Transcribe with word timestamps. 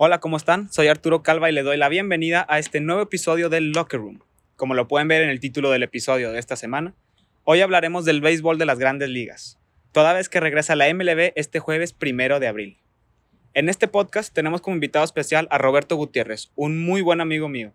Hola, 0.00 0.20
¿cómo 0.20 0.36
están? 0.36 0.72
Soy 0.72 0.86
Arturo 0.86 1.24
Calva 1.24 1.50
y 1.50 1.52
le 1.52 1.64
doy 1.64 1.76
la 1.76 1.88
bienvenida 1.88 2.46
a 2.48 2.60
este 2.60 2.78
nuevo 2.80 3.02
episodio 3.02 3.48
del 3.48 3.72
Locker 3.72 3.98
Room. 3.98 4.22
Como 4.54 4.74
lo 4.74 4.86
pueden 4.86 5.08
ver 5.08 5.22
en 5.22 5.28
el 5.28 5.40
título 5.40 5.72
del 5.72 5.82
episodio 5.82 6.30
de 6.30 6.38
esta 6.38 6.54
semana, 6.54 6.94
hoy 7.42 7.62
hablaremos 7.62 8.04
del 8.04 8.20
béisbol 8.20 8.58
de 8.58 8.64
las 8.64 8.78
grandes 8.78 9.08
ligas, 9.08 9.58
toda 9.90 10.12
vez 10.12 10.28
que 10.28 10.38
regresa 10.38 10.76
la 10.76 10.86
MLB 10.94 11.32
este 11.34 11.58
jueves 11.58 11.92
primero 11.92 12.38
de 12.38 12.46
abril. 12.46 12.78
En 13.54 13.68
este 13.68 13.88
podcast 13.88 14.32
tenemos 14.32 14.60
como 14.60 14.76
invitado 14.76 15.04
especial 15.04 15.48
a 15.50 15.58
Roberto 15.58 15.96
Gutiérrez, 15.96 16.52
un 16.54 16.80
muy 16.80 17.02
buen 17.02 17.20
amigo 17.20 17.48
mío, 17.48 17.72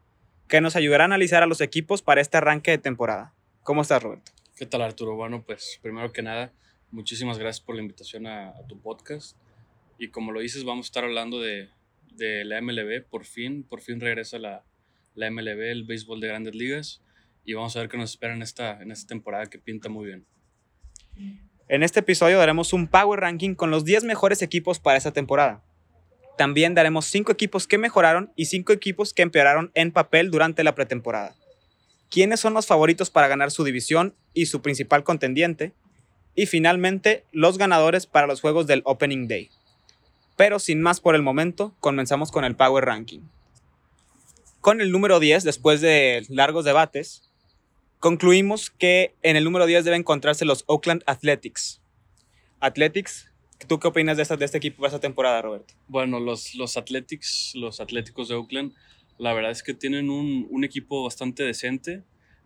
que 0.47 0.61
nos 0.61 0.77
ayudará 0.77 1.03
a 1.03 1.07
analizar 1.07 1.43
a 1.43 1.47
los 1.47 1.59
equipos 1.59 2.01
para 2.01 2.21
este 2.21 2.37
arranque 2.37 2.71
de 2.71 2.77
temporada. 2.77 3.33
¿Cómo 3.63 3.81
estás, 3.81 4.01
Roberto? 4.01 4.31
¿Qué 4.55 4.65
tal, 4.65 4.81
Arturo? 4.81 5.17
Bueno, 5.17 5.43
pues 5.45 5.77
primero 5.81 6.13
que 6.13 6.21
nada, 6.21 6.53
muchísimas 6.89 7.37
gracias 7.37 7.59
por 7.65 7.75
la 7.75 7.81
invitación 7.81 8.27
a, 8.27 8.51
a 8.51 8.65
tu 8.65 8.79
podcast. 8.79 9.35
Y 9.97 10.07
como 10.07 10.31
lo 10.31 10.39
dices, 10.39 10.63
vamos 10.63 10.85
a 10.85 10.87
estar 10.87 11.03
hablando 11.03 11.41
de, 11.41 11.67
de 12.15 12.45
la 12.45 12.61
MLB. 12.61 13.03
Por 13.09 13.25
fin, 13.25 13.63
por 13.63 13.81
fin 13.81 13.99
regresa 13.99 14.39
la, 14.39 14.63
la 15.15 15.29
MLB, 15.29 15.61
el 15.71 15.83
béisbol 15.83 16.19
de 16.19 16.27
grandes 16.27 16.55
ligas. 16.55 17.01
Y 17.45 17.53
vamos 17.53 17.75
a 17.75 17.79
ver 17.79 17.89
qué 17.89 17.97
nos 17.97 18.11
espera 18.11 18.33
en 18.33 18.41
esta, 18.41 18.81
en 18.81 18.91
esta 18.91 19.07
temporada 19.07 19.47
que 19.47 19.59
pinta 19.59 19.89
muy 19.89 20.05
bien. 20.07 20.25
En 21.67 21.83
este 21.83 22.01
episodio 22.01 22.37
daremos 22.37 22.73
un 22.73 22.87
Power 22.87 23.19
Ranking 23.19 23.55
con 23.55 23.71
los 23.71 23.85
10 23.85 24.03
mejores 24.03 24.41
equipos 24.41 24.79
para 24.79 24.97
esta 24.97 25.11
temporada. 25.11 25.63
También 26.37 26.73
daremos 26.73 27.05
5 27.05 27.31
equipos 27.31 27.67
que 27.67 27.77
mejoraron 27.77 28.31
y 28.35 28.45
5 28.45 28.73
equipos 28.73 29.13
que 29.13 29.21
empeoraron 29.21 29.71
en 29.75 29.91
papel 29.91 30.31
durante 30.31 30.63
la 30.63 30.75
pretemporada. 30.75 31.35
¿Quiénes 32.09 32.39
son 32.39 32.53
los 32.53 32.67
favoritos 32.67 33.09
para 33.09 33.27
ganar 33.27 33.51
su 33.51 33.63
división 33.63 34.15
y 34.33 34.47
su 34.47 34.61
principal 34.61 35.03
contendiente? 35.03 35.73
Y 36.35 36.47
finalmente, 36.47 37.25
los 37.31 37.57
ganadores 37.57 38.07
para 38.07 38.27
los 38.27 38.41
juegos 38.41 38.67
del 38.67 38.81
Opening 38.85 39.27
Day. 39.27 39.49
Pero 40.35 40.59
sin 40.59 40.81
más 40.81 40.99
por 40.99 41.15
el 41.15 41.21
momento, 41.21 41.75
comenzamos 41.79 42.31
con 42.31 42.43
el 42.43 42.55
Power 42.55 42.85
Ranking. 42.85 43.21
Con 44.61 44.81
el 44.81 44.91
número 44.91 45.19
10, 45.19 45.43
después 45.43 45.81
de 45.81 46.25
largos 46.29 46.65
debates, 46.65 47.29
concluimos 47.99 48.69
que 48.69 49.13
en 49.21 49.35
el 49.35 49.43
número 49.43 49.65
10 49.65 49.85
deben 49.85 50.01
encontrarse 50.01 50.45
los 50.45 50.63
Oakland 50.67 51.03
Athletics. 51.05 51.81
Athletics, 52.59 53.31
¿tú 53.67 53.79
qué 53.79 53.87
opinas 53.89 54.17
de, 54.17 54.23
esta, 54.23 54.37
de 54.37 54.45
este 54.45 54.57
equipo 54.57 54.77
para 54.77 54.87
esta 54.87 54.99
temporada, 54.99 55.41
Roberto? 55.41 55.73
Bueno, 55.87 56.19
los, 56.19 56.55
los 56.55 56.77
Athletics, 56.77 57.51
los 57.55 57.79
Atléticos 57.79 58.29
de 58.29 58.35
Oakland, 58.35 58.73
la 59.17 59.33
verdad 59.33 59.51
es 59.51 59.63
que 59.63 59.73
tienen 59.73 60.09
un, 60.09 60.47
un 60.49 60.63
equipo 60.63 61.03
bastante 61.03 61.43
decente. 61.43 62.03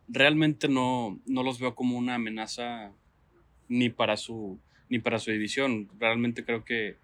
Realmente 0.08 0.68
no, 0.68 1.20
no 1.26 1.44
los 1.44 1.60
veo 1.60 1.76
como 1.76 1.98
una 1.98 2.16
amenaza 2.16 2.92
ni 3.70 3.90
para 3.90 4.18
su, 4.18 4.60
ni 4.90 5.00
para 5.00 5.20
su 5.20 5.32
división. 5.32 5.90
Realmente 6.00 6.44
creo 6.44 6.66
que 6.66 6.98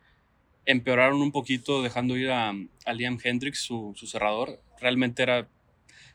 empeoraron 0.66 1.22
un 1.22 1.32
poquito 1.32 1.82
dejando 1.82 2.18
ir 2.18 2.32
a, 2.32 2.54
a 2.86 2.94
Liam 2.94 3.18
Hendricks, 3.22 3.60
su, 3.60 3.94
su, 3.96 4.08
cerrador. 4.08 4.62
Realmente 4.80 5.24
era, 5.24 5.48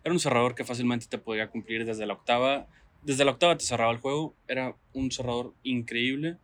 era 0.05 0.13
un 0.13 0.21
cerrador 0.21 0.55
que 0.55 0.65
fácilmente 0.65 1.07
te 1.07 1.19
podía 1.19 1.49
cumplir 1.49 1.85
desde 1.85 2.07
la 2.07 2.15
octava. 2.15 2.67
Desde 3.03 3.25
la 3.25 3.33
octava 3.33 3.57
te 3.57 3.65
cerraba 3.65 3.93
el 3.93 3.99
juego. 3.99 4.35
Era 4.47 4.75
un 4.93 5.11
cerrador 5.11 5.55
increíble. 5.63 6.37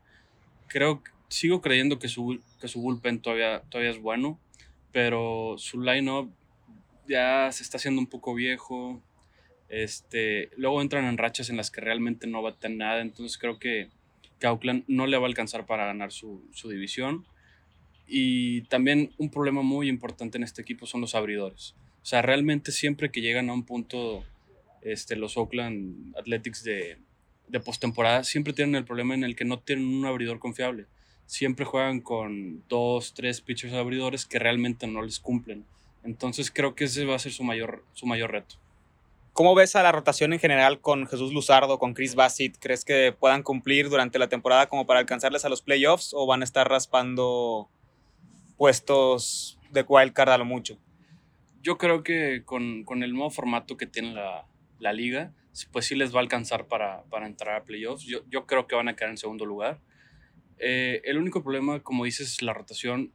Creo, 0.69 1.03
sigo 1.29 1.61
creyendo 1.61 1.99
que 1.99 2.09
su, 2.09 2.41
que 2.61 2.69
su 2.69 2.81
bullpen 2.81 3.21
todavía, 3.21 3.63
todavía 3.69 3.91
es 3.91 4.01
bueno, 4.01 4.39
pero 4.93 5.57
su 5.59 5.81
line-up 5.81 6.31
ya 7.09 7.51
se 7.53 7.63
está 7.63 7.79
haciendo 7.79 8.01
un 8.01 8.07
poco 8.07 8.35
viejo. 8.35 9.03
Este, 9.69 10.51
luego 10.57 10.81
entran 10.83 11.05
en 11.07 11.19
rachas 11.19 11.51
en 11.51 11.57
las 11.57 11.71
que 11.71 11.81
realmente 11.81 12.27
no 12.27 12.43
baten 12.43 12.79
nada. 12.79 13.01
Entonces 13.01 13.39
creo 13.39 13.59
que, 13.59 13.91
que 14.39 14.47
Auckland 14.47 14.85
no 14.89 15.07
le 15.07 15.17
va 15.17 15.25
a 15.25 15.29
alcanzar 15.29 15.67
para 15.67 15.87
ganar 15.87 16.13
su, 16.13 16.47
su 16.53 16.69
división. 16.69 17.27
Y 18.07 18.63
también 18.63 19.13
un 19.19 19.31
problema 19.31 19.63
muy 19.63 19.89
importante 19.89 20.39
en 20.39 20.45
este 20.45 20.63
equipo 20.63 20.87
son 20.87 21.01
los 21.01 21.15
abridores. 21.15 21.75
O 22.03 22.07
sea, 22.07 22.23
realmente 22.23 22.71
siempre 22.71 23.11
que 23.11 23.23
llegan 23.23 23.49
a 23.49 23.55
un 23.55 23.65
punto 23.65 24.25
este, 24.83 25.17
los 25.17 25.37
Oakland 25.37 26.15
Athletics 26.17 26.63
de, 26.63 26.99
de 27.49 27.61
postemporada, 27.61 28.25
siempre 28.25 28.53
tienen 28.53 28.75
el 28.75 28.85
problema 28.85 29.15
en 29.15 29.25
el 29.25 29.37
que 29.37 29.45
no 29.45 29.59
tienen 29.59 29.87
un 29.87 30.05
abridor 30.05 30.39
confiable. 30.39 30.87
Siempre 31.27 31.65
juegan 31.65 32.01
con 32.01 32.63
dos, 32.69 33.15
tres 33.15 33.41
pitchers 33.41 33.73
abridores 33.73 34.27
que 34.27 34.39
realmente 34.39 34.87
no 34.87 35.03
les 35.03 35.19
cumplen. 35.19 35.65
Entonces 36.05 36.51
creo 36.51 36.75
que 36.75 36.85
ese 36.85 37.07
va 37.07 37.17
a 37.17 37.19
ser 37.19 37.33
su 37.33 37.45
mayor, 37.45 37.85
su 37.95 38.07
mayor 38.07 38.33
reto. 38.33 38.57
¿Cómo 39.33 39.55
ves 39.55 39.75
a 39.75 39.83
la 39.83 39.91
rotación 39.91 40.33
en 40.33 40.39
general 40.39 40.81
con 40.81 41.07
Jesús 41.09 41.33
Luzardo, 41.33 41.79
con 41.79 41.95
Chris 41.95 42.15
Bassett? 42.15 42.57
¿Crees 42.61 42.85
que 42.85 43.13
puedan 43.19 43.43
cumplir 43.43 43.89
durante 43.89 44.19
la 44.19 44.29
temporada 44.29 44.69
como 44.69 44.87
para 44.87 45.01
alcanzarles 45.01 45.45
a 45.45 45.49
los 45.49 45.61
playoffs 45.61 46.13
o 46.15 46.27
van 46.27 46.43
a 46.43 46.45
estar 46.45 46.69
raspando 46.69 47.69
puestos 48.57 49.59
de 49.71 49.83
wildcard 49.83 50.31
a 50.31 50.39
lo 50.39 50.45
mucho. 50.45 50.79
Yo 51.63 51.79
creo 51.79 52.03
que 52.03 52.43
con, 52.45 52.85
con 52.85 53.03
el 53.03 53.13
nuevo 53.13 53.31
formato 53.31 53.77
que 53.77 53.87
tiene 53.87 54.13
la, 54.13 54.47
la, 54.79 54.93
liga, 54.93 55.33
pues 55.73 55.87
sí 55.87 55.95
les 55.95 56.15
va 56.15 56.19
a 56.19 56.23
alcanzar 56.23 56.67
para, 56.67 57.05
para 57.05 57.27
entrar 57.27 57.57
a 57.57 57.65
playoffs. 57.65 58.05
Yo, 58.05 58.21
yo, 58.29 58.47
creo 58.47 58.67
que 58.67 58.77
van 58.77 58.89
a 58.89 58.97
quedar 58.97 59.11
en 59.11 59.19
segundo 59.19 59.47
lugar. 59.47 59.81
Eh, 60.59 61.01
el 61.05 61.17
único 61.19 61.43
problema, 61.43 61.81
como 61.81 62.05
dices, 62.05 62.43
la 62.43 62.53
rotación. 62.53 63.13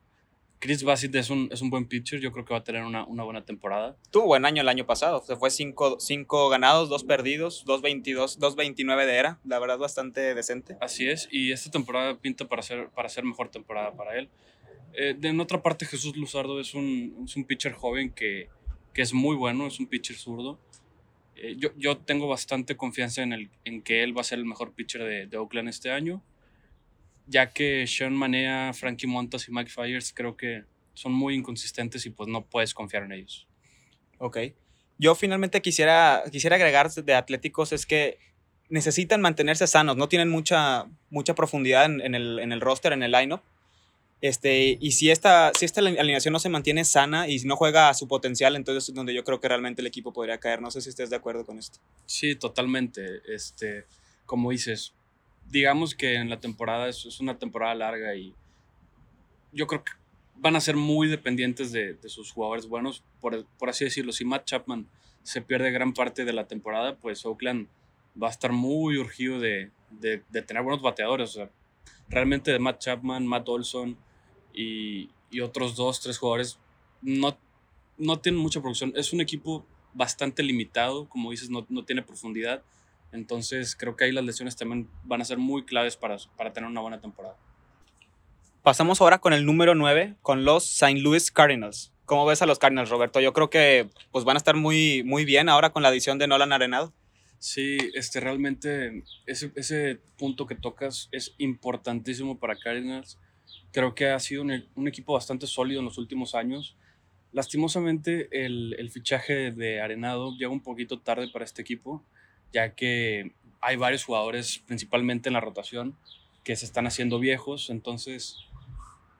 Chris 0.59 0.83
Bassett 0.83 1.15
es 1.15 1.29
un, 1.29 1.47
es 1.53 1.61
un 1.61 1.69
buen 1.69 1.87
pitcher, 1.87 2.19
yo 2.19 2.33
creo 2.33 2.43
que 2.43 2.53
va 2.53 2.59
a 2.59 2.63
tener 2.65 2.83
una, 2.83 3.05
una 3.05 3.23
buena 3.23 3.45
temporada. 3.45 3.95
Tuvo 4.11 4.25
buen 4.25 4.43
año 4.43 4.61
el 4.61 4.67
año 4.67 4.85
pasado, 4.85 5.23
se 5.25 5.37
fue 5.37 5.51
5 5.51 6.01
cinco, 6.01 6.49
ganados, 6.49 6.89
2 6.89 7.05
perdidos, 7.05 7.65
2.29 7.65 9.05
de 9.05 9.15
era, 9.15 9.39
la 9.45 9.57
verdad 9.59 9.77
bastante 9.77 10.35
decente. 10.35 10.75
Así 10.81 11.07
es, 11.07 11.29
y 11.31 11.53
esta 11.53 11.71
temporada 11.71 12.19
pinta 12.19 12.49
para 12.49 12.61
ser, 12.61 12.89
para 12.89 13.07
ser 13.07 13.23
mejor 13.23 13.49
temporada 13.49 13.93
para 13.93 14.17
él. 14.17 14.29
Eh, 14.93 15.15
de 15.17 15.29
en 15.29 15.39
otra 15.39 15.61
parte, 15.61 15.85
Jesús 15.85 16.15
Luzardo 16.15 16.59
es 16.59 16.73
un, 16.73 17.23
es 17.25 17.35
un 17.35 17.45
pitcher 17.45 17.73
joven 17.73 18.11
que, 18.11 18.49
que, 18.93 19.01
es 19.01 19.13
muy 19.13 19.35
bueno, 19.35 19.67
es 19.67 19.79
un 19.79 19.87
pitcher 19.87 20.15
zurdo. 20.15 20.59
Eh, 21.35 21.55
yo, 21.57 21.69
yo, 21.77 21.97
tengo 21.97 22.27
bastante 22.27 22.75
confianza 22.75 23.21
en, 23.21 23.33
el, 23.33 23.49
en 23.65 23.81
que 23.81 24.03
él 24.03 24.15
va 24.15 24.21
a 24.21 24.25
ser 24.25 24.39
el 24.39 24.45
mejor 24.45 24.73
pitcher 24.73 25.03
de, 25.03 25.27
de 25.27 25.37
Oakland 25.37 25.69
este 25.69 25.91
año, 25.91 26.23
ya 27.27 27.51
que 27.51 27.85
Sean 27.87 28.15
Manea, 28.15 28.73
Frankie 28.73 29.07
Montas 29.07 29.47
y 29.47 29.51
Mike 29.51 29.69
Fires 29.69 30.13
creo 30.13 30.35
que 30.35 30.63
son 30.93 31.13
muy 31.13 31.35
inconsistentes 31.35 32.05
y 32.05 32.09
pues 32.09 32.27
no 32.27 32.45
puedes 32.45 32.73
confiar 32.73 33.03
en 33.03 33.13
ellos. 33.13 33.47
Ok. 34.17 34.37
Yo 34.97 35.15
finalmente 35.15 35.61
quisiera, 35.61 36.23
quisiera 36.29 36.57
agregar 36.57 36.91
de 36.91 37.13
Atléticos 37.13 37.71
es 37.71 37.85
que 37.85 38.17
necesitan 38.67 39.21
mantenerse 39.21 39.65
sanos, 39.65 39.95
no 39.95 40.09
tienen 40.09 40.29
mucha, 40.29 40.87
mucha 41.09 41.35
profundidad 41.35 41.85
en, 41.85 42.01
en, 42.01 42.15
el, 42.15 42.39
en 42.39 42.51
el 42.51 42.59
roster, 42.59 42.91
en 42.91 43.03
el 43.03 43.11
lineup 43.11 43.41
este, 44.21 44.77
y 44.79 44.91
si 44.91 45.09
esta, 45.09 45.51
si 45.53 45.63
esta 45.65 45.79
alineación 45.79 46.33
no 46.33 46.39
se 46.39 46.49
mantiene 46.49 46.83
sana 46.83 47.29
y 47.29 47.39
no 47.45 47.55
juega 47.55 47.89
a 47.89 47.93
su 47.93 48.07
potencial, 48.07 48.55
entonces 48.55 48.89
es 48.89 48.95
donde 48.95 49.13
yo 49.13 49.23
creo 49.23 49.39
que 49.39 49.47
realmente 49.47 49.81
el 49.81 49.87
equipo 49.87 50.11
podría 50.11 50.39
caer. 50.39 50.61
No 50.61 50.71
sé 50.71 50.81
si 50.81 50.89
estés 50.89 51.09
de 51.09 51.15
acuerdo 51.15 51.45
con 51.45 51.57
esto. 51.57 51.79
Sí, 52.05 52.35
totalmente. 52.35 53.21
Este, 53.33 53.85
como 54.25 54.51
dices, 54.51 54.93
digamos 55.49 55.95
que 55.95 56.15
en 56.15 56.29
la 56.29 56.39
temporada 56.39 56.89
es, 56.89 57.05
es 57.05 57.21
una 57.21 57.37
temporada 57.37 57.75
larga 57.75 58.13
y 58.15 58.35
yo 59.53 59.67
creo 59.67 59.83
que 59.85 59.93
van 60.35 60.55
a 60.55 60.61
ser 60.61 60.75
muy 60.75 61.07
dependientes 61.07 61.71
de, 61.71 61.93
de 61.93 62.09
sus 62.09 62.31
jugadores 62.31 62.67
buenos, 62.67 63.03
por, 63.21 63.45
por, 63.57 63.69
así 63.69 63.85
decirlo. 63.85 64.11
Si 64.11 64.25
Matt 64.25 64.45
Chapman 64.45 64.87
se 65.23 65.41
pierde 65.41 65.71
gran 65.71 65.93
parte 65.93 66.25
de 66.25 66.33
la 66.33 66.45
temporada, 66.47 66.97
pues 66.97 67.25
Oakland 67.25 67.67
va 68.21 68.27
a 68.27 68.31
estar 68.31 68.51
muy 68.51 68.97
urgido 68.97 69.39
de, 69.39 69.71
de, 69.91 70.23
de 70.29 70.41
tener 70.41 70.63
buenos 70.63 70.81
bateadores. 70.81 71.29
O 71.31 71.33
sea, 71.33 71.49
realmente 72.09 72.51
de 72.51 72.59
Matt 72.59 72.79
Chapman, 72.79 73.25
Matt 73.25 73.47
Olson, 73.49 73.97
y, 74.53 75.09
y 75.31 75.41
otros 75.41 75.75
dos, 75.75 75.99
tres 76.01 76.17
jugadores 76.17 76.59
no, 77.01 77.37
no 77.97 78.19
tienen 78.19 78.41
mucha 78.41 78.61
producción. 78.61 78.93
Es 78.95 79.13
un 79.13 79.21
equipo 79.21 79.65
bastante 79.93 80.43
limitado, 80.43 81.07
como 81.09 81.31
dices, 81.31 81.49
no, 81.49 81.65
no, 81.69 81.83
tiene 81.83 82.01
profundidad. 82.01 82.61
Entonces 83.11 83.75
creo 83.75 83.95
que 83.95 84.05
ahí 84.05 84.11
las 84.11 84.23
lesiones 84.23 84.55
también 84.55 84.87
van 85.03 85.21
a 85.21 85.25
ser 85.25 85.37
muy 85.37 85.63
claves 85.63 85.95
para, 85.95 86.17
para 86.37 86.53
tener 86.53 86.69
una 86.69 86.81
buena 86.81 87.01
temporada. 87.01 87.35
Pasamos 88.61 89.01
ahora 89.01 89.19
con 89.19 89.33
el 89.33 89.45
número 89.45 89.73
9, 89.73 90.15
con 90.21 90.45
los 90.45 90.65
St. 90.65 90.99
Louis 90.99 91.31
Cardinals. 91.31 91.91
¿Cómo 92.05 92.25
ves 92.25 92.41
a 92.41 92.45
los 92.45 92.59
Cardinals, 92.59 92.89
Roberto? 92.89 93.19
Yo 93.19 93.33
creo 93.33 93.49
que 93.49 93.89
pues, 94.11 94.25
van 94.25 94.35
a 94.35 94.39
estar 94.39 94.55
muy, 94.55 95.03
muy 95.03 95.25
bien 95.25 95.47
ahora 95.47 95.71
con 95.71 95.83
la 95.83 95.89
adición 95.89 96.17
de 96.17 96.27
Nolan 96.27 96.51
Arenado. 96.51 96.93
Sí, 97.39 97.77
este, 97.93 98.19
realmente 98.19 99.03
ese, 99.25 99.51
ese 99.55 99.99
punto 100.17 100.45
que 100.45 100.55
tocas 100.55 101.07
es 101.11 101.33
importantísimo 101.37 102.37
para 102.37 102.57
Cardinals 102.57 103.17
Creo 103.71 103.93
que 103.93 104.07
ha 104.07 104.19
sido 104.19 104.41
un, 104.41 104.65
un, 104.75 104.87
equipo 104.87 105.13
bastante 105.13 105.45
sólido 105.45 105.79
en 105.79 105.85
los 105.85 105.97
últimos 105.97 106.33
años. 106.33 106.75
Lastimosamente, 107.31 108.27
el, 108.31 108.75
el, 108.79 108.89
fichaje 108.89 109.51
de 109.51 109.81
Arenado 109.81 110.35
llega 110.35 110.49
un 110.49 110.61
poquito 110.61 110.99
tarde 110.99 111.29
para 111.31 111.45
este 111.45 111.61
equipo, 111.61 112.03
ya 112.51 112.73
que 112.73 113.33
hay 113.61 113.75
varios 113.75 114.03
jugadores, 114.03 114.63
principalmente 114.65 115.29
en 115.29 115.33
la 115.33 115.39
rotación, 115.39 115.95
que 116.43 116.55
se 116.55 116.65
están 116.65 116.87
haciendo 116.87 117.19
viejos. 117.19 117.69
Entonces, 117.69 118.37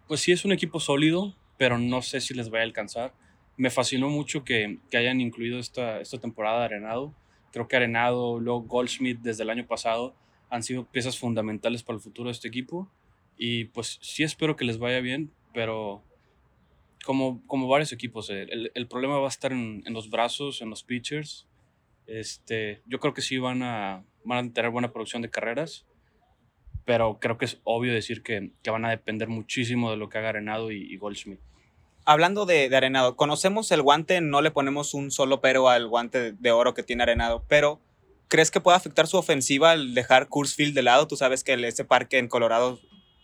pues 0.07 0.21
sí 0.21 0.31
es 0.31 0.45
un 0.45 0.51
equipo 0.51 0.79
sólido, 0.79 1.35
pero 1.57 1.77
no 1.77 2.01
sé 2.01 2.19
si 2.19 2.33
les 2.33 2.51
va 2.51 2.59
a 2.59 2.63
alcanzar. 2.63 3.13
Me 3.57 3.69
fascinó 3.69 4.09
mucho 4.09 4.43
que, 4.43 4.79
que 4.89 4.97
hayan 4.97 5.21
incluido 5.21 5.59
esta, 5.59 6.01
esta 6.01 6.17
temporada 6.17 6.59
de 6.59 6.65
Arenado. 6.65 7.13
Creo 7.51 7.67
que 7.67 7.75
Arenado, 7.75 8.39
luego 8.39 8.61
Goldschmidt 8.61 9.19
desde 9.19 9.43
el 9.43 9.51
año 9.51 9.67
pasado 9.67 10.15
han 10.49 10.63
sido 10.63 10.85
piezas 10.85 11.19
fundamentales 11.19 11.83
para 11.83 11.97
el 11.97 12.01
futuro 12.01 12.29
de 12.29 12.31
este 12.31 12.47
equipo 12.47 12.89
y 13.39 13.65
pues 13.65 13.97
sí 14.01 14.21
espero 14.23 14.55
que 14.55 14.65
les 14.65 14.77
vaya 14.77 14.99
bien, 14.99 15.31
pero 15.53 16.03
como, 17.03 17.41
como 17.47 17.67
varios 17.67 17.91
equipos. 17.91 18.29
eh, 18.29 18.45
El, 18.49 18.71
el 18.75 18.87
problema 18.87 19.17
va 19.17 19.25
a 19.25 19.29
estar 19.29 19.51
en, 19.51 19.81
en 19.87 19.93
los 19.93 20.09
brazos, 20.11 20.61
en 20.61 20.69
los 20.69 20.83
pitchers. 20.83 21.47
Este, 22.05 22.81
yo 22.85 22.99
creo 22.99 23.13
que 23.13 23.21
sí 23.21 23.37
van 23.39 23.63
a, 23.63 24.03
van 24.25 24.49
a 24.49 24.53
tener 24.53 24.69
buena 24.71 24.91
producción 24.91 25.21
de 25.21 25.29
carreras, 25.29 25.85
pero 26.85 27.19
creo 27.19 27.37
que 27.37 27.45
es 27.45 27.61
obvio 27.63 27.93
decir 27.93 28.23
que, 28.23 28.51
que 28.61 28.71
van 28.71 28.83
a 28.83 28.89
depender 28.89 29.29
muchísimo 29.29 29.89
de 29.89 29.97
lo 29.97 30.09
que 30.09 30.17
haga 30.17 30.29
Arenado 30.29 30.71
y, 30.71 30.91
y 30.91 30.97
Goldschmidt. 30.97 31.39
Hablando 32.05 32.45
de, 32.45 32.67
de 32.67 32.75
Arenado, 32.75 33.15
conocemos 33.15 33.71
el 33.71 33.83
guante, 33.83 34.19
no 34.19 34.41
le 34.41 34.51
ponemos 34.51 34.93
un 34.93 35.11
solo 35.11 35.39
pero 35.39 35.69
al 35.69 35.87
guante 35.87 36.33
de 36.33 36.51
oro 36.51 36.73
que 36.73 36.83
tiene 36.83 37.03
Arenado, 37.03 37.45
pero 37.47 37.79
¿crees 38.27 38.51
que 38.51 38.59
puede 38.59 38.75
afectar 38.77 39.05
su 39.07 39.17
ofensiva 39.17 39.71
al 39.71 39.93
dejar 39.93 40.27
Coors 40.27 40.55
Field 40.55 40.73
de 40.73 40.81
lado? 40.81 41.07
Tú 41.07 41.15
sabes 41.15 41.43
que 41.43 41.53
ese 41.53 41.85
parque 41.85 42.17
en 42.17 42.27
Colorado 42.27 42.79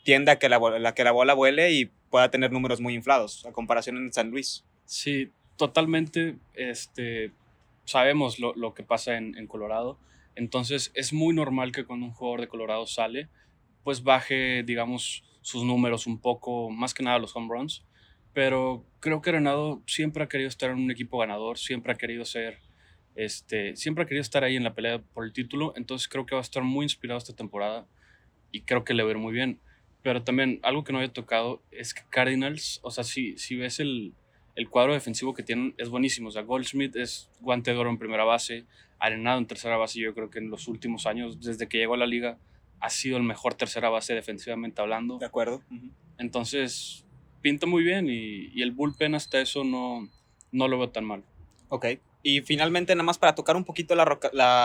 tiende 0.06 0.32
a 0.32 0.38
que 0.38 0.50
la, 0.50 0.60
la 0.80 0.94
que 0.94 1.04
la 1.04 1.12
bola 1.12 1.34
vuele 1.34 1.74
y 1.74 1.86
pueda 2.12 2.30
tener 2.30 2.52
números 2.52 2.80
muy 2.80 2.94
inflados, 2.94 3.44
a 3.46 3.52
comparación 3.52 3.98
en 3.98 4.14
San 4.14 4.30
Luis. 4.30 4.64
Sí, 4.86 5.32
totalmente. 5.58 6.38
Este, 6.54 7.32
sabemos 7.86 8.40
lo, 8.40 8.54
lo 8.54 8.76
que 8.76 8.84
pasa 8.84 9.18
en, 9.18 9.36
en 9.36 9.48
Colorado. 9.48 9.98
Entonces 10.36 10.92
es 10.94 11.12
muy 11.12 11.34
normal 11.34 11.72
que 11.72 11.86
cuando 11.86 12.06
un 12.06 12.12
jugador 12.12 12.42
de 12.42 12.48
Colorado 12.48 12.86
sale, 12.86 13.30
pues 13.84 14.04
baje, 14.04 14.62
digamos, 14.64 15.24
sus 15.42 15.64
números 15.64 16.06
un 16.06 16.22
poco, 16.22 16.70
más 16.70 16.94
que 16.94 17.04
nada 17.04 17.18
los 17.18 17.36
home 17.36 17.48
runs. 17.50 17.84
Pero 18.32 18.86
creo 19.00 19.22
que 19.22 19.32
Arenado 19.32 19.82
siempre 19.88 20.24
ha 20.24 20.28
querido 20.28 20.50
estar 20.50 20.70
en 20.70 20.78
un 20.78 20.92
equipo 20.92 21.18
ganador, 21.18 21.58
siempre 21.58 21.94
ha 21.94 21.96
querido 21.96 22.26
ser, 22.26 22.60
este, 23.16 23.76
siempre 23.76 24.04
ha 24.04 24.08
querido 24.08 24.22
estar 24.22 24.44
ahí 24.44 24.56
en 24.56 24.64
la 24.64 24.76
pelea 24.76 25.00
por 25.00 25.26
el 25.26 25.34
título. 25.34 25.74
Entonces 25.76 26.08
creo 26.08 26.28
que 26.28 26.36
va 26.36 26.42
a 26.42 26.44
estar 26.44 26.62
muy 26.62 26.84
inspirado 26.84 27.18
esta 27.18 27.36
temporada 27.36 27.88
y 28.52 28.62
creo 28.62 28.84
que 28.84 28.94
le 28.94 29.02
va 29.02 29.10
a 29.10 29.14
ir 29.14 29.18
muy 29.18 29.34
bien. 29.34 29.60
Pero 30.06 30.22
también 30.22 30.60
algo 30.62 30.84
que 30.84 30.94
no 30.94 31.00
había 31.00 31.12
tocado 31.12 31.64
es 31.72 31.96
que 31.96 32.04
Cardinals, 32.12 32.80
o 32.84 32.92
sea, 32.92 33.04
si, 33.04 33.40
si 33.40 33.56
ves 33.56 33.80
el, 33.80 34.14
el 34.54 34.70
cuadro 34.70 34.94
defensivo 34.94 35.34
que 35.34 35.42
tienen 35.42 35.74
es 35.80 35.90
buenísimo. 35.90 36.28
O 36.28 36.32
sea, 36.32 36.44
Goldschmidt 36.44 36.96
es 36.96 37.32
guante 37.40 37.72
de 37.72 37.78
oro 37.78 37.90
en 37.90 37.98
primera 37.98 38.24
base, 38.24 38.66
Arenado 39.00 39.40
en 39.40 39.48
tercera 39.48 39.78
base. 39.78 40.00
Yo 40.00 40.14
creo 40.14 40.30
que 40.30 40.38
en 40.38 40.52
los 40.52 40.68
últimos 40.68 41.08
años, 41.08 41.42
desde 41.42 41.68
que 41.68 41.80
llegó 41.80 41.96
a 41.96 41.98
la 41.98 42.06
liga, 42.06 42.38
ha 42.80 42.92
sido 42.92 43.18
el 43.18 43.24
mejor 43.24 43.56
tercera 43.56 43.90
base 43.90 44.14
defensivamente 44.14 44.80
hablando. 44.80 45.18
¿De 45.18 45.26
acuerdo? 45.26 45.64
Entonces, 46.20 47.04
pinta 47.42 47.66
muy 47.66 47.84
bien 47.84 48.08
y, 48.08 48.52
y 48.54 48.62
el 48.62 48.74
bullpen 48.74 49.16
hasta 49.16 49.42
eso 49.42 49.64
no, 49.64 50.08
no 50.52 50.68
lo 50.68 50.78
veo 50.78 50.90
tan 50.92 51.06
mal. 51.06 51.24
Ok. 51.70 51.88
Y 52.22 52.42
finalmente, 52.42 52.94
nada 52.94 53.06
más 53.06 53.18
para 53.18 53.34
tocar 53.34 53.56
un 53.56 53.64
poquito 53.64 53.96
la, 53.96 54.20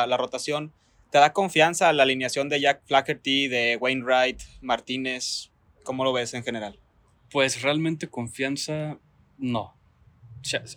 la 0.07 0.17
rotación, 0.19 0.75
¿te 1.11 1.19
da 1.19 1.33
confianza 1.33 1.93
la 1.93 2.05
alineación 2.05 2.49
de 2.49 2.61
Jack 2.61 2.83
Flaherty, 2.87 3.49
de 3.49 3.77
Wainwright, 3.77 4.41
Martínez? 4.61 5.51
¿Cómo 5.83 6.05
lo 6.05 6.13
ves 6.13 6.35
en 6.35 6.45
general? 6.45 6.79
Pues 7.31 7.63
realmente 7.63 8.09
confianza, 8.09 8.99
no. 9.39 9.75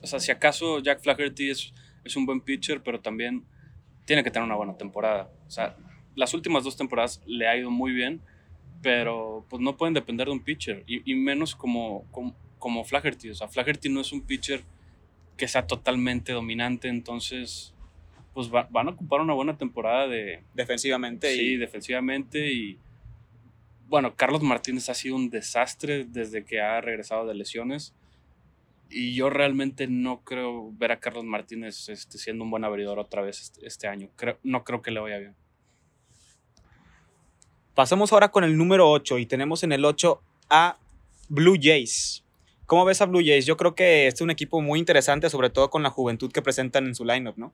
O 0.01 0.07
sea, 0.07 0.19
si 0.19 0.31
acaso 0.31 0.79
Jack 0.79 1.01
Flaherty 1.01 1.49
es, 1.49 1.73
es 2.03 2.15
un 2.15 2.25
buen 2.25 2.41
pitcher, 2.41 2.81
pero 2.83 2.99
también 2.99 3.45
tiene 4.05 4.23
que 4.23 4.31
tener 4.31 4.45
una 4.45 4.55
buena 4.55 4.77
temporada. 4.77 5.31
O 5.47 5.51
sea, 5.51 5.77
las 6.15 6.33
últimas 6.33 6.63
dos 6.63 6.75
temporadas 6.75 7.21
le 7.25 7.47
ha 7.47 7.55
ido 7.55 7.71
muy 7.71 7.93
bien, 7.93 8.21
pero 8.81 9.45
pues 9.49 9.61
no 9.61 9.77
pueden 9.77 9.93
depender 9.93 10.27
de 10.27 10.33
un 10.33 10.43
pitcher, 10.43 10.83
y, 10.87 11.09
y 11.09 11.15
menos 11.15 11.55
como, 11.55 12.05
como, 12.11 12.35
como 12.59 12.83
Flaherty. 12.83 13.29
O 13.29 13.35
sea, 13.35 13.47
Flaherty 13.47 13.89
no 13.89 14.01
es 14.01 14.11
un 14.11 14.21
pitcher 14.21 14.63
que 15.37 15.47
sea 15.47 15.65
totalmente 15.65 16.33
dominante, 16.33 16.89
entonces 16.89 17.72
pues 18.33 18.53
va- 18.53 18.67
van 18.71 18.87
a 18.87 18.91
ocupar 18.91 19.21
una 19.21 19.33
buena 19.33 19.57
temporada 19.57 20.07
de, 20.07 20.43
Defensivamente. 20.53 21.33
Sí, 21.33 21.41
y 21.53 21.57
defensivamente 21.57 22.51
y 22.51 22.77
bueno, 23.87 24.15
Carlos 24.15 24.41
Martínez 24.41 24.89
ha 24.89 24.93
sido 24.95 25.15
un 25.15 25.29
desastre 25.29 26.05
desde 26.05 26.43
que 26.45 26.59
ha 26.61 26.81
regresado 26.81 27.27
de 27.27 27.35
lesiones 27.35 27.93
y 28.89 29.13
yo 29.15 29.29
realmente 29.29 29.87
no 29.87 30.21
creo 30.21 30.71
ver 30.73 30.91
a 30.91 30.99
Carlos 30.99 31.25
Martínez 31.25 31.89
este, 31.89 32.17
siendo 32.17 32.43
un 32.43 32.49
buen 32.51 32.63
abridor 32.63 32.97
otra 32.99 33.21
vez 33.21 33.41
este, 33.41 33.65
este 33.67 33.87
año. 33.87 34.09
Creo, 34.15 34.37
no 34.43 34.63
creo 34.63 34.81
que 34.81 34.91
le 34.91 34.99
vaya 34.99 35.17
bien. 35.19 35.35
Pasamos 37.75 38.13
ahora 38.13 38.29
con 38.29 38.43
el 38.43 38.57
número 38.57 38.89
8 38.89 39.17
y 39.17 39.25
tenemos 39.25 39.63
en 39.63 39.71
el 39.71 39.83
8 39.85 40.21
a 40.49 40.77
Blue 41.29 41.57
Jays. 41.59 42.23
¿Cómo 42.65 42.85
ves 42.85 43.01
a 43.01 43.05
Blue 43.05 43.21
Jays? 43.23 43.45
Yo 43.45 43.57
creo 43.57 43.73
que 43.75 44.07
este 44.07 44.17
es 44.19 44.21
un 44.21 44.29
equipo 44.29 44.61
muy 44.61 44.79
interesante, 44.79 45.29
sobre 45.29 45.49
todo 45.49 45.69
con 45.69 45.81
la 45.83 45.89
juventud 45.89 46.31
que 46.31 46.41
presentan 46.41 46.85
en 46.85 46.95
su 46.95 47.03
lineup, 47.03 47.37
¿no? 47.37 47.51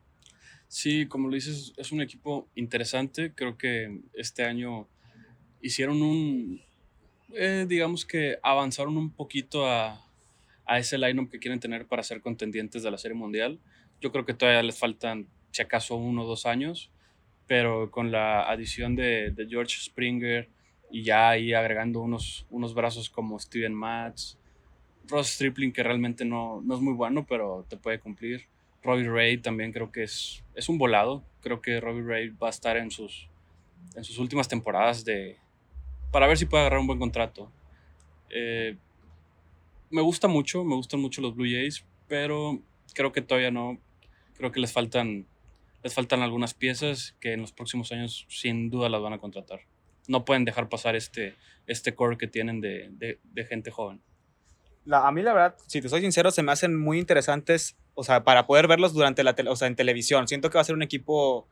Sí, 0.69 1.07
como 1.07 1.27
lo 1.29 1.33
dices, 1.33 1.73
es 1.77 1.91
un 1.91 1.99
equipo 1.99 2.47
interesante. 2.53 3.33
Creo 3.33 3.57
que 3.57 4.01
este 4.13 4.43
año 4.43 4.87
hicieron 5.61 6.01
un, 6.03 6.61
eh, 7.33 7.65
digamos 7.67 8.05
que 8.05 8.37
avanzaron 8.43 8.95
un 8.95 9.11
poquito 9.11 9.67
a, 9.67 10.07
a 10.65 10.77
ese 10.77 10.99
lineup 10.99 11.31
que 11.31 11.39
quieren 11.39 11.59
tener 11.59 11.87
para 11.87 12.03
ser 12.03 12.21
contendientes 12.21 12.83
de 12.83 12.91
la 12.91 12.99
Serie 12.99 13.17
Mundial. 13.17 13.59
Yo 13.99 14.11
creo 14.11 14.25
que 14.25 14.35
todavía 14.35 14.61
les 14.61 14.77
faltan, 14.77 15.27
si 15.51 15.63
acaso, 15.63 15.95
uno 15.95 16.21
o 16.23 16.27
dos 16.27 16.45
años, 16.45 16.91
pero 17.47 17.89
con 17.89 18.11
la 18.11 18.47
adición 18.47 18.95
de, 18.95 19.31
de 19.31 19.47
George 19.47 19.75
Springer 19.81 20.49
y 20.91 21.01
ya 21.01 21.29
ahí 21.29 21.51
agregando 21.51 21.99
unos, 22.01 22.45
unos 22.51 22.75
brazos 22.75 23.09
como 23.09 23.39
Steven 23.39 23.73
Matz, 23.73 24.37
Ross 25.07 25.29
Stripling, 25.29 25.71
que 25.71 25.81
realmente 25.81 26.25
no, 26.25 26.61
no 26.61 26.75
es 26.75 26.81
muy 26.81 26.93
bueno, 26.93 27.25
pero 27.27 27.65
te 27.67 27.75
puede 27.75 27.99
cumplir. 27.99 28.47
Robbie 28.83 29.09
Ray 29.09 29.37
también 29.37 29.71
creo 29.71 29.91
que 29.91 30.03
es, 30.03 30.43
es 30.55 30.69
un 30.69 30.77
volado. 30.77 31.23
Creo 31.41 31.61
que 31.61 31.79
Robbie 31.79 32.03
Ray 32.03 32.29
va 32.29 32.47
a 32.47 32.51
estar 32.51 32.77
en 32.77 32.91
sus, 32.91 33.29
en 33.95 34.03
sus 34.03 34.17
últimas 34.17 34.47
temporadas 34.47 35.05
de, 35.05 35.37
para 36.11 36.27
ver 36.27 36.37
si 36.37 36.45
puede 36.45 36.61
agarrar 36.61 36.79
un 36.79 36.87
buen 36.87 36.99
contrato. 36.99 37.51
Eh, 38.29 38.77
me 39.89 40.01
gusta 40.01 40.27
mucho, 40.27 40.63
me 40.63 40.75
gustan 40.75 40.99
mucho 40.99 41.21
los 41.21 41.35
Blue 41.35 41.47
Jays, 41.49 41.85
pero 42.07 42.59
creo 42.93 43.11
que 43.11 43.21
todavía 43.21 43.51
no. 43.51 43.79
Creo 44.35 44.51
que 44.51 44.59
les 44.59 44.71
faltan, 44.71 45.25
les 45.83 45.93
faltan 45.93 46.21
algunas 46.21 46.53
piezas 46.53 47.15
que 47.19 47.33
en 47.33 47.41
los 47.41 47.51
próximos 47.51 47.91
años 47.91 48.25
sin 48.29 48.69
duda 48.69 48.89
las 48.89 49.01
van 49.01 49.13
a 49.13 49.19
contratar. 49.19 49.61
No 50.07 50.25
pueden 50.25 50.45
dejar 50.45 50.69
pasar 50.69 50.95
este, 50.95 51.35
este 51.67 51.93
core 51.93 52.17
que 52.17 52.27
tienen 52.27 52.61
de, 52.61 52.89
de, 52.91 53.19
de 53.23 53.45
gente 53.45 53.69
joven. 53.69 54.01
La- 54.85 55.07
a 55.07 55.11
mí 55.11 55.21
la 55.21 55.33
verdad, 55.33 55.55
si 55.67 55.81
te 55.81 55.89
soy 55.89 56.01
sincero, 56.01 56.31
se 56.31 56.41
me 56.43 56.51
hacen 56.51 56.75
muy 56.79 56.99
interesantes, 56.99 57.75
o 57.93 58.03
sea, 58.03 58.23
para 58.23 58.47
poder 58.47 58.67
verlos 58.67 58.93
durante 58.93 59.23
la 59.23 59.35
o 59.47 59.55
sea, 59.55 59.67
en 59.67 59.75
televisión. 59.75 60.27
Siento 60.27 60.49
que 60.49 60.57
va 60.57 60.61
a 60.61 60.65
ser 60.65 60.75
un 60.75 60.81
equipo 60.83 61.47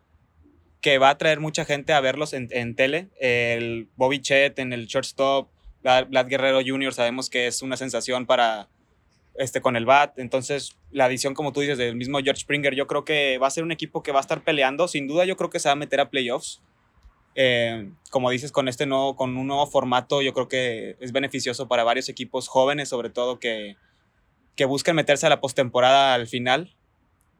que 0.81 0.97
va 0.97 1.09
a 1.09 1.18
traer 1.18 1.39
mucha 1.39 1.65
gente 1.65 1.94
a 1.94 2.00
verlos 2.01 2.33
en, 2.33 2.47
en 2.51 2.75
tele. 2.75 3.09
El 3.19 3.89
Bobby 3.95 4.21
Chet 4.21 4.59
en 4.59 4.74
el 4.74 4.88
shortstop, 4.88 5.50
Vlad 5.84 6.27
Guerrero 6.27 6.60
Jr. 6.65 6.93
sabemos 6.93 7.29
que 7.29 7.48
es 7.48 7.62
una 7.62 7.77
sensación 7.77 8.25
para 8.25 8.67
este 9.36 9.62
con 9.62 9.75
el 9.75 9.86
bat. 9.86 10.17
Entonces, 10.19 10.75
la 10.91 11.05
adición, 11.05 11.34
como 11.34 11.53
tú 11.53 11.62
dices, 11.62 11.77
del 11.77 11.96
mismo 11.96 12.19
George 12.19 12.41
Springer, 12.41 12.74
yo 12.75 12.88
creo 12.88 13.05
que 13.05 13.38
va 13.38 13.48
a 13.48 13.51
ser 13.51 13.63
un 13.63 13.72
equipo 13.72 14.01
que 14.03 14.12
va 14.12 14.19
a 14.19 14.22
estar 14.22 14.41
peleando. 14.43 14.88
Sin 14.88 15.07
duda, 15.07 15.25
yo 15.25 15.38
creo 15.38 15.50
que 15.50 15.60
se 15.60 15.69
va 15.69 15.74
a 15.74 15.75
meter 15.75 16.00
a 16.00 16.10
playoffs. 16.10 16.62
Eh, 17.39 17.91
como 18.10 18.32
dices, 18.32 18.51
con 18.51 18.67
este 18.67 18.88
nuevo, 18.88 19.15
con 19.15 19.38
un 19.38 19.46
nuevo 19.46 19.67
formato, 19.67 20.24
yo 20.24 20.34
creo 20.34 20.48
que 20.48 20.98
es 21.00 21.12
beneficioso 21.12 21.67
para 21.67 21.84
varios 21.84 22.10
equipos 22.10 22.48
jóvenes, 22.48 22.89
sobre 22.89 23.12
todo 23.12 23.39
que, 23.39 23.77
que 24.56 24.65
buscan 24.65 24.96
meterse 24.96 25.27
a 25.27 25.29
la 25.29 25.39
postemporada 25.39 26.15
al 26.15 26.25
final. 26.25 26.75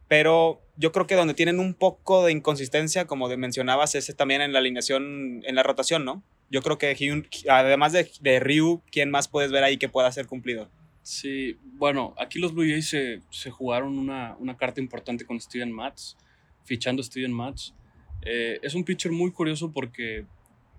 Pero 0.06 0.62
yo 0.76 0.92
creo 0.92 1.08
que 1.08 1.16
donde 1.16 1.34
tienen 1.34 1.58
un 1.58 1.74
poco 1.74 2.24
de 2.24 2.30
inconsistencia, 2.30 3.06
como 3.06 3.28
mencionabas, 3.28 3.96
es 3.96 4.14
también 4.16 4.40
en 4.40 4.52
la 4.52 4.60
alineación, 4.60 5.42
en 5.44 5.54
la 5.56 5.64
rotación, 5.64 6.04
¿no? 6.04 6.22
Yo 6.48 6.62
creo 6.62 6.78
que 6.78 6.96
Hyun- 6.96 7.28
además 7.50 7.92
de, 7.92 8.08
de 8.20 8.40
Ryu, 8.40 8.80
¿quién 8.90 9.10
más 9.10 9.26
puedes 9.26 9.50
ver 9.50 9.64
ahí 9.64 9.78
que 9.78 9.88
pueda 9.88 10.10
ser 10.12 10.26
cumplidor? 10.26 10.70
Sí, 11.02 11.58
bueno, 11.74 12.14
aquí 12.18 12.38
los 12.38 12.54
Blue 12.54 12.64
Jays 12.64 12.88
se, 12.88 13.20
se 13.30 13.50
jugaron 13.50 13.98
una, 13.98 14.36
una 14.38 14.56
carta 14.56 14.80
importante 14.80 15.26
con 15.26 15.40
Steven 15.40 15.72
Matz, 15.72 16.16
fichando 16.64 17.02
Steven 17.02 17.32
Matz. 17.32 17.74
Eh, 18.22 18.58
es 18.62 18.74
un 18.74 18.84
pitcher 18.84 19.12
muy 19.12 19.30
curioso 19.30 19.72
porque 19.72 20.26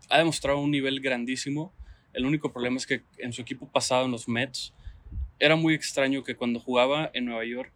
ha 0.10 0.18
demostrado 0.18 0.60
un 0.60 0.72
nivel 0.72 1.00
grandísimo. 1.00 1.74
El 2.14 2.26
único 2.26 2.52
problema 2.52 2.78
es 2.78 2.88
que 2.88 3.04
en 3.18 3.34
su 3.34 3.42
equipo 3.42 3.68
pasado, 3.68 4.06
en 4.06 4.12
los 4.12 4.28
Mets, 4.28 4.74
era 5.40 5.56
muy 5.56 5.74
extraño 5.74 6.24
que 6.24 6.36
cuando 6.36 6.60
jugaba 6.60 7.10
en 7.14 7.26
Nueva 7.26 7.46
York 7.46 7.72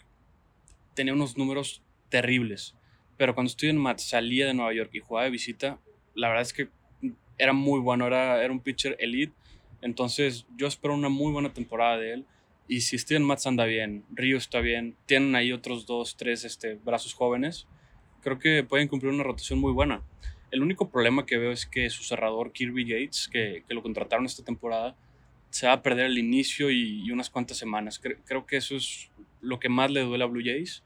tenía 0.94 1.14
unos 1.14 1.38
números 1.38 1.82
terribles. 2.10 2.76
Pero 3.18 3.34
cuando 3.36 3.50
Steven 3.50 3.78
Matz 3.78 4.04
salía 4.04 4.48
de 4.48 4.54
Nueva 4.54 4.74
York 4.74 4.90
y 4.94 5.00
jugaba 5.00 5.26
de 5.26 5.32
visita, 5.32 5.80
la 6.14 6.28
verdad 6.28 6.42
es 6.44 6.54
que 6.54 6.70
era 7.38 7.54
muy 7.54 7.80
bueno, 7.80 8.08
era, 8.08 8.44
era 8.44 8.52
un 8.52 8.60
pitcher 8.60 8.96
elite. 9.00 9.34
Entonces 9.82 10.46
yo 10.58 10.68
espero 10.68 10.94
una 10.94 11.10
muy 11.10 11.32
buena 11.32 11.54
temporada 11.54 11.98
de 11.98 12.14
él. 12.14 12.26
Y 12.68 12.82
si 12.82 12.98
Steven 12.98 13.24
Matz 13.24 13.46
anda 13.46 13.66
bien, 13.66 14.06
Río 14.12 14.38
está 14.38 14.60
bien, 14.60 14.96
tienen 15.06 15.36
ahí 15.36 15.52
otros 15.52 15.86
dos, 15.86 16.16
tres 16.16 16.46
este, 16.46 16.76
brazos 16.76 17.14
jóvenes, 17.14 17.68
creo 18.24 18.40
que 18.40 18.64
pueden 18.64 18.88
cumplir 18.88 19.12
una 19.12 19.24
rotación 19.24 19.60
muy 19.60 19.72
buena. 19.72 20.02
El 20.52 20.62
único 20.62 20.90
problema 20.90 21.26
que 21.26 21.38
veo 21.38 21.52
es 21.52 21.66
que 21.66 21.90
su 21.90 22.04
cerrador 22.04 22.52
Kirby 22.52 22.86
Yates, 22.86 23.28
que, 23.28 23.64
que 23.68 23.74
lo 23.74 23.82
contrataron 23.82 24.26
esta 24.26 24.44
temporada, 24.44 24.96
se 25.50 25.68
va 25.68 25.74
a 25.74 25.82
perder 25.82 26.06
el 26.08 26.18
inicio 26.18 26.72
y, 26.72 27.04
y 27.06 27.12
unas 27.12 27.30
cuantas 27.30 27.58
semanas. 27.58 28.02
Cre- 28.02 28.18
creo 28.26 28.46
que 28.46 28.58
eso 28.58 28.76
es 28.76 29.10
lo 29.42 29.60
que 29.60 29.70
más 29.70 29.92
le 29.92 30.02
duele 30.02 30.24
a 30.24 30.28
Blue 30.28 30.44
Jays, 30.44 30.84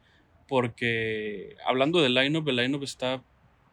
porque 0.47 1.55
hablando 1.65 2.01
del 2.01 2.15
lineup, 2.15 2.47
el 2.47 2.55
lineup 2.57 2.83
está 2.83 3.23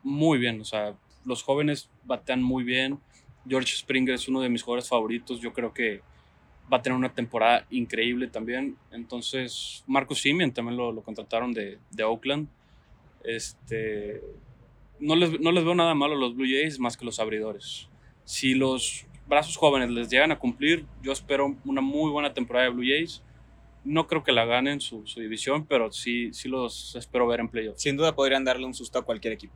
muy 0.02 0.38
bien. 0.38 0.60
O 0.60 0.64
sea, 0.64 0.94
los 1.24 1.42
jóvenes 1.42 1.90
batean 2.04 2.42
muy 2.42 2.64
bien. 2.64 2.98
George 3.48 3.76
Springer 3.76 4.14
es 4.14 4.28
uno 4.28 4.40
de 4.40 4.48
mis 4.48 4.62
jugadores 4.62 4.88
favoritos. 4.88 5.40
Yo 5.40 5.52
creo 5.52 5.72
que 5.72 6.00
va 6.72 6.78
a 6.78 6.82
tener 6.82 6.98
una 6.98 7.12
temporada 7.12 7.66
increíble 7.70 8.26
también. 8.26 8.76
Entonces, 8.90 9.84
Marcus 9.86 10.20
Simeon 10.20 10.52
también 10.52 10.76
lo, 10.76 10.92
lo 10.92 11.02
contrataron 11.02 11.52
de, 11.52 11.78
de, 11.90 12.02
Oakland. 12.04 12.48
Este, 13.24 14.22
no, 15.00 15.16
les, 15.16 15.40
no 15.40 15.52
les 15.52 15.64
veo 15.64 15.74
nada 15.74 15.94
malo 15.94 16.14
a 16.14 16.18
los 16.18 16.34
Blue 16.34 16.46
Jays 16.46 16.78
más 16.78 16.96
que 16.96 17.04
los 17.04 17.18
abridores. 17.18 17.88
Si 18.24 18.54
los 18.54 19.06
brazos 19.26 19.56
jóvenes 19.56 19.90
les 19.90 20.08
llegan 20.08 20.32
a 20.32 20.38
cumplir, 20.38 20.86
yo 21.02 21.12
espero 21.12 21.56
una 21.64 21.80
muy 21.80 22.10
buena 22.10 22.34
temporada 22.34 22.66
de 22.66 22.72
Blue 22.72 22.84
Jays. 22.86 23.22
No 23.84 24.06
creo 24.06 24.22
que 24.22 24.32
la 24.32 24.44
ganen 24.44 24.80
su, 24.80 25.04
división, 25.16 25.66
pero 25.66 25.92
sí, 25.92 26.32
sí 26.32 26.48
los 26.48 26.94
espero 26.96 27.26
ver 27.26 27.40
en 27.40 27.48
playoffs. 27.48 27.82
Sin 27.82 27.96
duda 27.96 28.14
podrían 28.14 28.44
darle 28.44 28.66
un 28.66 28.74
susto 28.74 28.98
a 28.98 29.02
cualquier 29.02 29.34
equipo. 29.34 29.54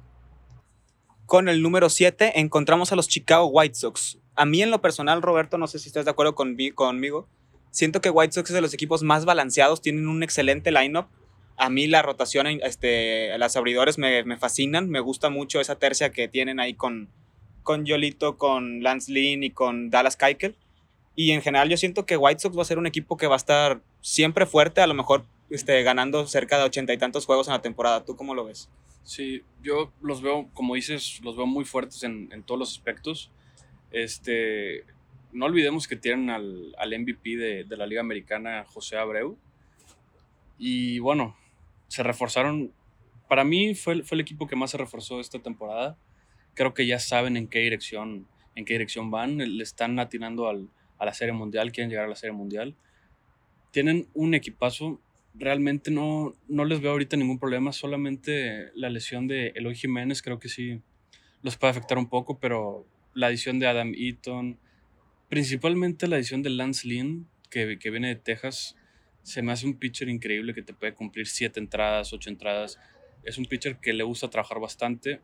Con 1.24 1.48
el 1.48 1.62
número 1.62 1.90
7 1.90 2.40
encontramos 2.40 2.92
a 2.92 2.96
los 2.96 3.08
Chicago 3.08 3.46
White 3.46 3.74
Sox. 3.74 4.18
A 4.34 4.46
mí 4.46 4.62
en 4.62 4.70
lo 4.70 4.80
personal, 4.80 5.20
Roberto, 5.22 5.58
no 5.58 5.66
sé 5.66 5.78
si 5.78 5.88
estás 5.88 6.04
de 6.04 6.10
acuerdo 6.10 6.34
con, 6.34 6.56
conmigo, 6.74 7.28
siento 7.70 8.00
que 8.00 8.10
White 8.10 8.32
Sox 8.32 8.50
es 8.50 8.54
de 8.54 8.60
los 8.60 8.72
equipos 8.72 9.02
más 9.02 9.24
balanceados, 9.24 9.82
tienen 9.82 10.08
un 10.08 10.22
excelente 10.22 10.72
lineup. 10.72 11.08
A 11.58 11.70
mí 11.70 11.86
la 11.86 12.02
rotación, 12.02 12.46
este, 12.46 13.36
las 13.36 13.56
abridores 13.56 13.98
me, 13.98 14.22
me, 14.24 14.36
fascinan, 14.36 14.88
me 14.88 15.00
gusta 15.00 15.28
mucho 15.28 15.60
esa 15.60 15.76
tercia 15.76 16.10
que 16.10 16.28
tienen 16.28 16.60
ahí 16.60 16.74
con, 16.74 17.08
con 17.62 17.84
Yolito, 17.84 18.38
con 18.38 18.82
Lance 18.82 19.12
Lynn 19.12 19.42
y 19.42 19.50
con 19.50 19.90
Dallas 19.90 20.16
Keuchel. 20.16 20.56
Y 21.16 21.32
en 21.32 21.42
general 21.42 21.68
yo 21.68 21.76
siento 21.76 22.06
que 22.06 22.16
White 22.16 22.40
Sox 22.40 22.56
va 22.56 22.62
a 22.62 22.64
ser 22.64 22.78
un 22.78 22.86
equipo 22.86 23.16
que 23.16 23.26
va 23.26 23.34
a 23.34 23.36
estar 23.36 23.80
siempre 24.00 24.46
fuerte, 24.46 24.80
a 24.80 24.86
lo 24.86 24.94
mejor 24.94 25.24
este, 25.50 25.82
ganando 25.82 26.26
cerca 26.26 26.58
de 26.58 26.64
ochenta 26.64 26.92
y 26.92 26.98
tantos 26.98 27.26
juegos 27.26 27.48
en 27.48 27.54
la 27.54 27.62
temporada. 27.62 28.04
¿Tú 28.04 28.14
cómo 28.14 28.34
lo 28.34 28.44
ves? 28.44 28.68
Sí, 29.02 29.42
yo 29.62 29.90
los 30.00 30.22
veo, 30.22 30.48
como 30.52 30.74
dices, 30.74 31.20
los 31.24 31.36
veo 31.36 31.46
muy 31.46 31.64
fuertes 31.64 32.02
en, 32.02 32.28
en 32.30 32.42
todos 32.42 32.58
los 32.58 32.70
aspectos. 32.70 33.30
Este, 33.90 34.84
no 35.32 35.46
olvidemos 35.46 35.88
que 35.88 35.96
tienen 35.96 36.30
al, 36.30 36.74
al 36.78 36.98
MVP 36.98 37.36
de, 37.36 37.64
de, 37.64 37.76
la 37.76 37.86
Liga 37.86 38.00
Americana, 38.00 38.64
José 38.68 38.96
Abreu. 38.96 39.36
Y 40.58 40.98
bueno, 40.98 41.36
se 41.88 42.02
reforzaron. 42.02 42.72
Para 43.28 43.44
mí 43.44 43.74
fue, 43.74 44.02
fue 44.04 44.16
el 44.16 44.20
equipo 44.20 44.46
que 44.46 44.56
más 44.56 44.70
se 44.70 44.78
reforzó 44.78 45.20
esta 45.20 45.40
temporada. 45.40 45.98
Creo 46.54 46.74
que 46.74 46.86
ya 46.86 46.98
saben 46.98 47.36
en 47.36 47.48
qué 47.48 47.60
dirección, 47.60 48.26
en 48.54 48.64
qué 48.64 48.74
dirección 48.74 49.10
van. 49.10 49.38
Le 49.38 49.62
están 49.62 49.98
atinando 49.98 50.48
al, 50.48 50.68
a 50.98 51.04
la 51.04 51.14
Serie 51.14 51.32
Mundial, 51.32 51.72
quieren 51.72 51.90
llegar 51.90 52.06
a 52.06 52.08
la 52.08 52.16
Serie 52.16 52.34
Mundial. 52.34 52.74
Tienen 53.72 54.08
un 54.14 54.34
equipazo 54.34 55.00
realmente 55.38 55.90
no, 55.90 56.34
no 56.48 56.64
les 56.64 56.80
veo 56.80 56.92
ahorita 56.92 57.16
ningún 57.16 57.38
problema, 57.38 57.72
solamente 57.72 58.70
la 58.74 58.90
lesión 58.90 59.28
de 59.28 59.48
Eloy 59.54 59.74
Jiménez 59.74 60.22
creo 60.22 60.38
que 60.38 60.48
sí 60.48 60.80
los 61.42 61.56
puede 61.56 61.70
afectar 61.70 61.98
un 61.98 62.08
poco, 62.08 62.38
pero 62.38 62.86
la 63.14 63.28
adición 63.28 63.58
de 63.58 63.68
Adam 63.68 63.92
Eaton, 63.96 64.58
principalmente 65.28 66.08
la 66.08 66.16
adición 66.16 66.42
de 66.42 66.50
Lance 66.50 66.86
Lynn, 66.88 67.28
que, 67.50 67.78
que 67.78 67.90
viene 67.90 68.08
de 68.08 68.16
Texas, 68.16 68.76
se 69.22 69.42
me 69.42 69.52
hace 69.52 69.66
un 69.66 69.78
pitcher 69.78 70.08
increíble 70.08 70.54
que 70.54 70.62
te 70.62 70.72
puede 70.72 70.94
cumplir 70.94 71.26
siete 71.26 71.60
entradas, 71.60 72.12
ocho 72.12 72.30
entradas. 72.30 72.78
Es 73.24 73.38
un 73.38 73.44
pitcher 73.44 73.78
que 73.78 73.92
le 73.92 74.04
gusta 74.04 74.28
trabajar 74.28 74.60
bastante. 74.60 75.20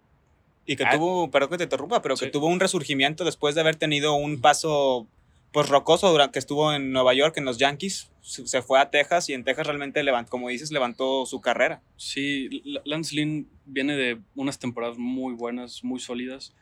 Y 0.67 0.77
que 0.77 0.85
ah, 0.85 0.91
tuvo, 0.93 1.31
perdón 1.31 1.51
que 1.51 1.59
te 1.59 1.65
interrumpa, 1.65 2.03
pero 2.03 2.17
sí. 2.17 2.25
que 2.25 2.31
tuvo 2.31 2.47
un 2.47 2.61
resurgimiento 2.61 3.25
después 3.25 3.55
de 3.55 3.61
haber 3.61 3.77
tenido 3.77 4.15
un 4.15 4.41
paso 4.41 5.09
pues 5.53 5.69
rocoso 5.69 6.11
durante 6.11 6.33
que 6.33 6.39
estuvo 6.41 6.73
en 6.73 6.91
Nueva 6.91 7.15
York 7.15 7.37
en 7.37 7.45
los 7.45 7.59
Yankees, 7.59 8.11
se 8.23 8.61
fue 8.61 8.81
a 8.81 8.91
Texas 8.91 9.29
y 9.29 9.35
en 9.35 9.45
Texas 9.45 9.69
realmente 9.69 10.03
levantó, 10.03 10.31
como 10.31 10.49
dices, 10.49 10.73
levantó 10.73 11.27
su 11.27 11.41
carrera. 11.41 11.81
Sí, 11.97 12.63
Lance 12.85 13.15
Lynn 13.15 13.49
viene 13.65 13.95
de 13.95 14.19
unas 14.35 14.59
temporadas 14.59 14.99
muy 14.99 15.35
buenas, 15.35 15.85
muy 15.85 16.01
sólidas. 16.01 16.57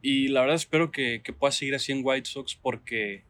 Y 0.00 0.28
la 0.28 0.40
verdad 0.40 0.56
espero 0.56 0.90
que, 0.90 1.22
que 1.22 1.32
pueda 1.32 1.52
seguir 1.52 1.76
así 1.76 1.92
en 1.92 2.00
White 2.02 2.28
Sox 2.28 2.56
porque 2.56 3.22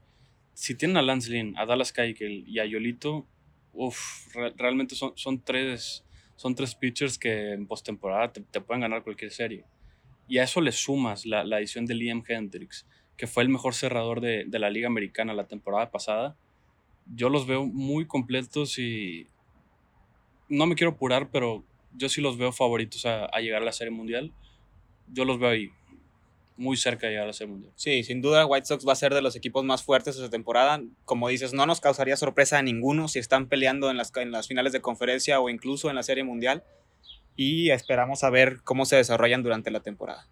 si 0.55 0.75
tienen 0.75 0.97
a 0.97 1.03
Lance 1.03 1.31
Lynn, 1.31 1.57
a 1.57 1.67
Dallas 1.67 1.93
Keuchel 1.93 2.45
y 2.47 2.59
a 2.59 2.65
Yolito, 2.65 3.27
uf, 3.73 4.35
re 4.35 4.53
realmente 4.57 4.95
son, 4.95 5.13
son, 5.17 5.41
tres, 5.41 6.05
son 6.37 6.55
tres 6.55 6.75
pitchers 6.75 7.19
que 7.19 7.53
en 7.53 7.67
postemporada 7.67 8.33
te, 8.33 8.41
te 8.43 8.61
pueden 8.61 8.83
ganar 8.83 9.03
cualquier 9.03 9.31
serie. 9.31 9.65
Y 10.29 10.39
a 10.39 10.45
eso 10.45 10.61
le 10.61 10.73
sumas 10.73 11.27
la, 11.27 11.45
la 11.45 11.59
edición 11.59 11.87
de 11.87 11.95
Liam 11.95 12.23
Hendricks, 12.27 12.87
que 13.17 13.27
fue 13.27 13.43
el 13.43 13.49
mejor 13.49 13.75
cerrador 13.75 14.21
de, 14.21 14.45
de, 14.47 14.59
la 14.59 14.71
Liga 14.71 14.87
Americana 14.87 15.35
la 15.35 15.47
temporada 15.47 15.91
pasada. 15.91 16.37
Yo 17.15 17.29
los 17.29 17.47
veo 17.47 17.67
muy 17.67 18.07
completos 18.07 18.79
y 18.79 19.27
no 20.49 20.67
me 20.67 20.75
quiero 20.75 20.93
apurar, 20.93 21.31
pero 21.31 21.65
yo 21.95 22.09
sí 22.09 22.21
los 22.21 22.39
veo 22.39 22.53
favoritos 22.53 23.05
a, 23.07 23.27
a, 23.27 23.41
llegar 23.41 23.63
a 23.63 23.65
la 23.65 23.73
Serie 23.73 23.91
Mundial. 23.91 24.33
Yo 25.13 25.25
los 25.25 25.39
veo 25.39 25.51
ahí, 25.51 25.71
muy 26.63 26.77
cerca 26.77 27.07
de 27.07 27.13
llegar 27.13 27.25
a 27.25 27.29
la 27.29 27.33
Serie 27.33 27.53
Mundial. 27.53 27.73
Sí, 27.77 28.05
sin 28.05 28.23
duda 28.23 28.47
White 28.47 28.67
Sox 28.67 28.87
va 28.87 28.93
a 28.93 28.97
ser 28.97 29.13
de 29.13 29.21
los 29.21 29.37
equipos 29.37 29.65
más 29.65 29.83
fuertes 29.83 30.17
esta 30.17 30.31
temporada. 30.31 30.81
Como 31.05 31.29
dices, 31.29 31.53
no 31.53 31.67
nos 31.67 31.81
causaría 31.81 32.17
sorpresa 32.17 32.59
a 32.59 32.63
ninguno 32.63 33.09
si 33.09 33.19
están 33.19 33.49
peleando 33.49 33.91
en 33.91 33.97
las, 33.97 34.13
en 34.17 34.31
las 34.31 34.49
finales 34.49 34.73
de 34.73 34.81
conferencia 34.81 35.41
o 35.41 35.51
incluso 35.51 35.91
en 35.91 35.97
la 35.97 36.03
Serie 36.03 36.25
Mundial. 36.25 36.63
Y 37.37 37.71
esperamos 37.71 38.25
a 38.25 38.31
ver 38.31 38.61
cómo 38.63 38.87
se 38.87 38.97
desarrollan 38.97 39.43
durante 39.43 39.71
la 39.71 39.81
temporada. 39.81 40.29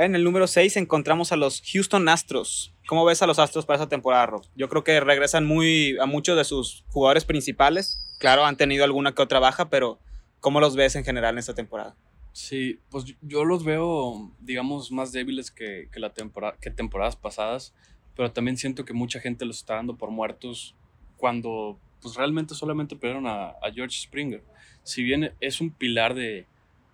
En 0.00 0.14
el 0.14 0.24
número 0.24 0.46
6 0.46 0.78
encontramos 0.78 1.30
a 1.30 1.36
los 1.36 1.62
Houston 1.72 2.08
Astros. 2.08 2.74
¿Cómo 2.86 3.04
ves 3.04 3.20
a 3.20 3.26
los 3.26 3.38
Astros 3.38 3.66
para 3.66 3.76
esta 3.76 3.88
temporada, 3.88 4.24
Rob? 4.24 4.46
Yo 4.56 4.70
creo 4.70 4.82
que 4.82 4.98
regresan 4.98 5.44
muy 5.44 5.98
a 6.00 6.06
muchos 6.06 6.38
de 6.38 6.44
sus 6.44 6.84
jugadores 6.88 7.26
principales. 7.26 8.00
Claro, 8.18 8.46
han 8.46 8.56
tenido 8.56 8.84
alguna 8.84 9.14
que 9.14 9.20
otra 9.20 9.40
baja, 9.40 9.68
pero 9.68 10.00
¿cómo 10.40 10.58
los 10.58 10.74
ves 10.74 10.96
en 10.96 11.04
general 11.04 11.34
en 11.34 11.40
esta 11.40 11.54
temporada? 11.54 11.96
Sí, 12.32 12.78
pues 12.90 13.04
yo 13.22 13.44
los 13.44 13.64
veo, 13.64 14.32
digamos, 14.40 14.92
más 14.92 15.12
débiles 15.12 15.50
que, 15.50 15.88
que, 15.92 16.00
la 16.00 16.12
temporada, 16.12 16.56
que 16.60 16.70
temporadas 16.70 17.16
pasadas, 17.16 17.74
pero 18.14 18.32
también 18.32 18.56
siento 18.56 18.84
que 18.84 18.92
mucha 18.92 19.20
gente 19.20 19.44
los 19.44 19.58
está 19.58 19.74
dando 19.74 19.96
por 19.96 20.10
muertos 20.10 20.76
cuando 21.16 21.78
pues 22.00 22.14
realmente 22.14 22.54
solamente 22.54 22.96
perdieron 22.96 23.26
a, 23.26 23.50
a 23.50 23.72
George 23.74 24.00
Springer. 24.00 24.42
Si 24.82 25.02
bien 25.02 25.34
es 25.40 25.60
un 25.60 25.70
pilar 25.70 26.14
de, 26.14 26.46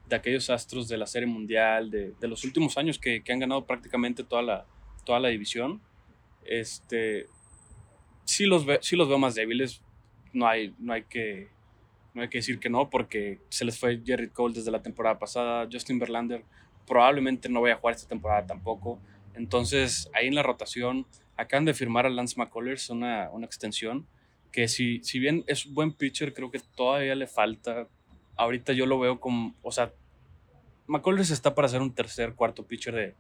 de 0.09 0.16
aquellos 0.16 0.50
astros 0.50 0.88
de 0.88 0.97
la 0.97 1.07
Serie 1.07 1.26
Mundial, 1.26 1.90
de, 1.90 2.12
de 2.21 2.28
los 2.28 2.45
últimos 2.45 2.76
años 2.76 2.99
que, 2.99 3.23
que, 3.23 3.33
han 3.33 3.38
ganado 3.38 3.66
prácticamente 3.66 4.25
toda 4.25 4.43
la, 4.43 4.66
toda 5.05 5.21
la 5.21 5.28
división. 5.28 5.81
Este, 6.45 7.28
sí, 8.25 8.47
los 8.47 8.66
ve, 8.66 8.78
sí 8.83 8.97
los 8.97 9.09
veo 9.09 9.19
más 9.19 9.35
débiles, 9.35 9.83
no 10.33 10.47
hay, 10.47 10.75
no, 10.78 10.93
hay 10.93 11.05
que, 11.05 11.49
no 12.16 12.23
hay 12.23 12.28
que 12.28 12.38
decir 12.38 12.58
que 12.58 12.70
no, 12.70 12.88
porque 12.90 13.40
se 13.50 13.64
les 13.64 13.78
fue 13.78 14.02
Jerry 14.04 14.30
Cole 14.30 14.54
desde 14.54 14.70
la 14.70 14.82
temporada 14.82 15.18
pasada, 15.18 15.68
Justin 15.70 15.99
Verlander 15.99 16.44
probablemente 16.87 17.49
no 17.49 17.61
vaya 17.61 17.75
a 17.75 17.78
jugar 17.78 17.94
esta 17.94 18.08
temporada 18.08 18.46
tampoco. 18.46 18.99
Entonces, 19.35 20.08
ahí 20.14 20.28
en 20.28 20.35
la 20.35 20.42
rotación, 20.42 21.06
acaban 21.37 21.66
de 21.66 21.75
firmar 21.75 22.06
a 22.06 22.11
Lance 22.11 22.37
McCullers 22.38 22.88
una, 22.90 23.30
una 23.30 23.44
extensión, 23.44 24.06
que 24.50 24.66
si, 24.68 25.02
si 25.04 25.18
bien 25.18 25.44
es 25.46 25.73
buen 25.73 25.92
pitcher, 25.92 26.32
creo 26.32 26.50
que 26.50 26.61
todavía 26.75 27.14
le 27.14 27.26
falta 27.26 27.88
ahorita 28.37 28.73
yo 28.73 28.87
lo 28.87 28.99
veo 28.99 29.18
como, 29.18 29.54
o 29.62 29.73
sea, 29.73 29.92
McCullers 30.87 31.30
está 31.30 31.54
para 31.54 31.68
ser 31.68 31.82
un 31.82 31.94
tercer, 31.94 32.35
cuarto 32.35 32.66
pitcher 32.66 32.94
de, 32.94 33.14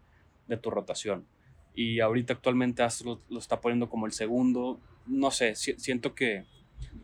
de 0.46 0.56
tu 0.56 0.70
rotación. 0.70 1.26
Y 1.74 2.00
ahorita 2.00 2.32
actualmente 2.32 2.82
Astro 2.82 3.20
lo, 3.28 3.38
está 3.38 3.60
poniendo 3.60 3.90
como 3.90 4.06
el 4.06 4.12
segundo. 4.12 4.80
No 5.06 5.30
sé, 5.30 5.56
si, 5.56 5.74
siento 5.74 6.14
que, 6.14 6.44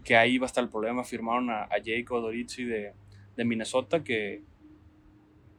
que, 0.04 0.16
ahí 0.16 0.38
va 0.38 0.46
a 0.46 0.48
estar 0.48 0.64
el 0.64 0.70
problema. 0.70 1.04
Firmaron 1.04 1.50
a, 1.50 1.64
a 1.64 1.78
Jake 1.78 2.06
Odorizzi 2.10 2.64
de, 2.64 2.92
de, 3.36 3.44
Minnesota, 3.44 4.02
que, 4.02 4.42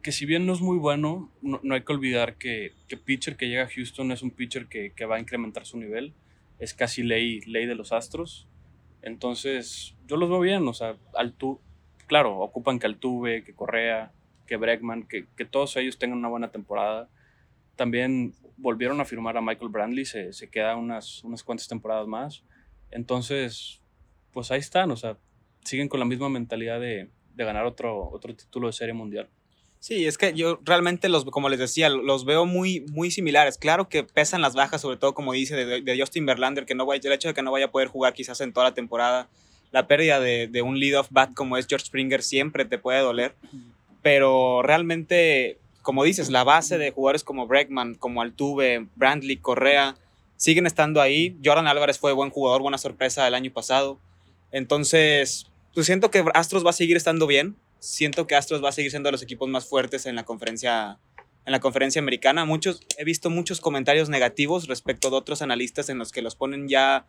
que 0.02 0.12
si 0.12 0.26
bien 0.26 0.46
no 0.46 0.54
es 0.54 0.62
muy 0.62 0.78
bueno, 0.78 1.32
no, 1.42 1.60
no 1.64 1.76
hay 1.76 1.82
que 1.82 1.94
olvidar 1.94 2.38
que, 2.38 2.74
que, 2.88 2.98
pitcher 2.98 3.38
que 3.38 3.48
llega 3.48 3.64
a 3.64 3.70
Houston 3.70 4.12
es 4.12 4.22
un 4.22 4.32
pitcher 4.32 4.68
que, 4.68 4.92
que, 4.92 5.06
va 5.06 5.18
a 5.18 5.20
incrementar 5.20 5.66
su 5.66 5.78
nivel. 5.78 6.14
Es 6.60 6.74
casi 6.74 7.04
ley, 7.04 7.42
ley 7.42 7.66
de 7.66 7.76
los 7.76 7.92
Astros. 7.92 8.48
Entonces, 9.02 9.96
yo 10.08 10.18
los 10.18 10.30
veo 10.30 10.40
bien. 10.40 10.68
O 10.68 10.74
sea, 10.74 10.96
Altu, 11.16 11.60
claro, 12.08 12.40
ocupan 12.40 12.80
que 12.80 12.88
Altuve, 12.88 13.44
que 13.44 13.54
Correa, 13.54 14.12
que 14.48 14.58
Bregman, 14.58 15.04
que, 15.04 15.28
que, 15.36 15.46
todos 15.46 15.76
ellos 15.78 15.98
tengan 15.98 16.20
una 16.20 16.30
buena 16.30 16.52
temporada. 16.52 17.10
También 17.76 18.34
volvieron 18.58 19.02
a 19.02 19.06
firmar 19.06 19.38
a 19.38 19.42
Michael 19.42 19.70
Brandley, 19.70 20.06
se, 20.06 20.34
se 20.34 20.50
queda 20.50 20.76
unas, 20.76 21.24
unas 21.24 21.44
cuantas 21.44 21.68
temporadas 21.68 22.08
más. 22.08 22.44
Entonces, 22.92 23.82
pues 24.34 24.52
ahí 24.52 24.60
están, 24.60 24.92
o 24.92 24.96
sea, 24.96 25.18
siguen 25.64 25.88
con 25.88 26.00
la 26.00 26.06
misma 26.06 26.30
mentalidad 26.30 26.80
de, 26.80 27.10
de 27.36 27.46
ganar 27.46 27.66
otro, 27.66 28.10
otro 28.12 28.36
título 28.36 28.68
de 28.68 28.74
serie 28.74 28.94
mundial. 28.94 29.30
Sí, 29.80 30.06
es 30.06 30.18
que 30.18 30.34
yo 30.34 30.60
realmente 30.64 31.10
los, 31.10 31.26
como 31.26 31.50
les 31.50 31.60
decía, 31.60 31.90
los 31.90 32.24
veo 32.24 32.46
muy, 32.46 32.86
muy 32.92 33.12
similares. 33.12 33.58
Claro 33.58 33.90
que 33.90 34.04
pesan 34.04 34.42
las 34.42 34.56
bajas, 34.56 34.82
sobre 34.82 34.98
todo 34.98 35.14
como 35.14 35.34
dice 35.34 35.56
de, 35.56 35.82
de 35.82 36.00
Justin 36.00 36.26
Verlander, 36.26 36.66
que 36.66 36.74
no 36.74 36.86
vaya, 36.86 37.02
el 37.04 37.12
hecho 37.14 37.28
de 37.28 37.34
que 37.34 37.42
no 37.42 37.52
vaya 37.52 37.66
a 37.66 37.72
poder 37.72 37.90
jugar 37.90 38.14
quizás 38.14 38.40
en 38.42 38.54
toda 38.54 38.70
la 38.70 38.74
temporada 38.74 39.30
la 39.74 39.88
pérdida 39.88 40.20
de, 40.20 40.48
de 40.48 40.62
un 40.62 40.80
lead-off 40.80 41.08
bat 41.10 41.34
como 41.34 41.58
es 41.58 41.66
George 41.68 41.88
Springer 41.88 42.22
siempre 42.22 42.64
te 42.64 42.78
puede 42.78 43.00
doler, 43.00 43.36
pero 44.04 44.62
realmente, 44.62 45.58
como 45.82 46.04
dices, 46.04 46.30
la 46.30 46.44
base 46.44 46.78
de 46.78 46.92
jugadores 46.92 47.24
como 47.24 47.48
Bregman, 47.48 47.96
como 47.96 48.22
Altuve, 48.22 48.88
Brandley, 48.96 49.38
Correa, 49.38 49.96
siguen 50.38 50.68
estando 50.68 51.02
ahí. 51.02 51.40
Jordan 51.44 51.68
Álvarez 51.68 51.98
fue 51.98 52.14
buen 52.14 52.30
jugador, 52.30 52.62
buena 52.62 52.78
sorpresa 52.78 53.28
el 53.28 53.34
año 53.34 53.52
pasado. 53.52 54.00
Entonces, 54.54 55.48
pues 55.74 55.88
siento 55.88 56.12
que 56.12 56.24
Astros 56.34 56.66
va 56.66 56.70
a 56.70 56.74
seguir 56.74 56.96
estando 56.96 57.28
bien. 57.28 57.58
Siento 57.80 58.28
que 58.28 58.36
Astros 58.36 58.64
va 58.64 58.70
a 58.70 58.72
seguir 58.72 58.92
siendo 58.92 59.12
los 59.12 59.22
equipos 59.22 59.50
más 59.50 59.66
fuertes 59.68 60.06
en 60.06 60.16
la 60.16 60.24
conferencia 60.24 61.00
en 61.46 61.52
la 61.52 61.60
conferencia 61.60 62.00
americana. 62.00 62.46
Muchos, 62.46 62.80
he 62.98 63.04
visto 63.04 63.30
muchos 63.30 63.60
comentarios 63.60 64.08
negativos 64.08 64.68
respecto 64.68 65.10
de 65.10 65.18
otros 65.18 65.42
analistas 65.42 65.90
en 65.90 65.98
los 65.98 66.14
que 66.14 66.22
los 66.22 66.36
ponen 66.36 66.70
ya 66.70 67.06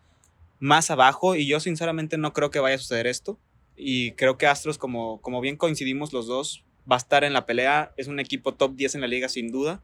más 0.59 0.91
abajo 0.91 1.35
y 1.35 1.47
yo 1.47 1.61
sinceramente 1.61 2.17
no 2.17 2.33
creo 2.33 2.51
que 2.51 2.59
vaya 2.59 2.75
a 2.75 2.79
suceder 2.79 3.07
esto. 3.07 3.39
Y 3.77 4.11
creo 4.13 4.37
que 4.37 4.47
Astros, 4.47 4.77
como, 4.77 5.21
como 5.21 5.39
bien 5.39 5.55
coincidimos 5.55 6.11
los 6.11 6.27
dos, 6.27 6.65
va 6.89 6.95
a 6.95 6.97
estar 6.97 7.23
en 7.23 7.31
la 7.31 7.45
pelea. 7.45 7.93
Es 7.95 8.07
un 8.07 8.19
equipo 8.19 8.53
top 8.53 8.75
10 8.75 8.95
en 8.95 9.01
la 9.01 9.07
liga 9.07 9.29
sin 9.29 9.51
duda. 9.51 9.81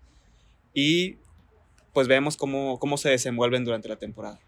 Y 0.74 1.16
pues 1.94 2.08
vemos 2.08 2.36
cómo, 2.38 2.80
cómo 2.80 2.98
se 2.98 3.10
desenvuelven 3.10 3.64
durante 3.64 3.88
la 3.88 3.98
temporada. 3.98 4.40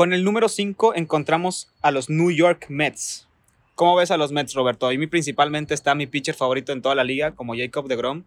Con 0.00 0.14
el 0.14 0.24
número 0.24 0.48
5 0.48 0.94
encontramos 0.94 1.68
a 1.82 1.90
los 1.90 2.08
New 2.08 2.30
York 2.30 2.70
Mets. 2.70 3.28
¿Cómo 3.74 3.96
ves 3.96 4.10
a 4.10 4.16
los 4.16 4.32
Mets, 4.32 4.54
Roberto? 4.54 4.86
A 4.86 4.92
mí 4.92 5.06
principalmente 5.06 5.74
está 5.74 5.94
mi 5.94 6.06
pitcher 6.06 6.34
favorito 6.34 6.72
en 6.72 6.80
toda 6.80 6.94
la 6.94 7.04
liga, 7.04 7.32
como 7.32 7.54
Jacob 7.54 7.86
de 7.86 7.96
Grom. 7.96 8.24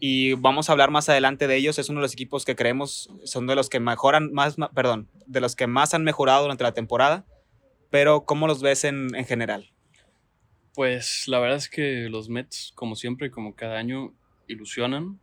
Y 0.00 0.32
vamos 0.32 0.68
a 0.68 0.72
hablar 0.72 0.90
más 0.90 1.08
adelante 1.08 1.46
de 1.46 1.54
ellos. 1.54 1.78
Es 1.78 1.90
uno 1.90 2.00
de 2.00 2.06
los 2.06 2.12
equipos 2.12 2.44
que 2.44 2.56
creemos 2.56 3.08
son 3.22 3.46
de 3.46 3.54
los 3.54 3.68
que 3.68 3.78
mejoran 3.78 4.32
más, 4.32 4.56
perdón, 4.74 5.06
de 5.26 5.40
los 5.40 5.54
que 5.54 5.68
más 5.68 5.94
han 5.94 6.02
mejorado 6.02 6.42
durante 6.42 6.64
la 6.64 6.74
temporada. 6.74 7.24
Pero, 7.90 8.24
¿cómo 8.24 8.48
los 8.48 8.60
ves 8.60 8.82
en, 8.82 9.14
en 9.14 9.26
general? 9.26 9.70
Pues 10.74 11.28
la 11.28 11.38
verdad 11.38 11.58
es 11.58 11.68
que 11.68 12.08
los 12.10 12.28
Mets, 12.28 12.72
como 12.74 12.96
siempre, 12.96 13.30
como 13.30 13.54
cada 13.54 13.78
año, 13.78 14.12
ilusionan. 14.48 15.20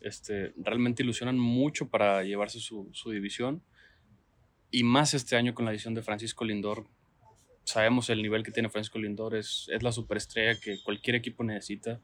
Este, 0.00 0.52
realmente 0.56 1.02
ilusionan 1.02 1.36
mucho 1.36 1.88
para 1.88 2.22
llevarse 2.22 2.60
su, 2.60 2.88
su 2.92 3.10
división. 3.10 3.64
Y 4.70 4.84
más 4.84 5.14
este 5.14 5.36
año 5.36 5.54
con 5.54 5.64
la 5.64 5.72
edición 5.72 5.94
de 5.94 6.02
Francisco 6.02 6.44
Lindor, 6.44 6.86
sabemos 7.64 8.08
el 8.10 8.22
nivel 8.22 8.42
que 8.44 8.52
tiene 8.52 8.68
Francisco 8.68 8.98
Lindor, 8.98 9.34
es, 9.34 9.68
es 9.72 9.82
la 9.82 9.92
superestrella 9.92 10.60
que 10.60 10.80
cualquier 10.82 11.16
equipo 11.16 11.42
necesita. 11.42 12.00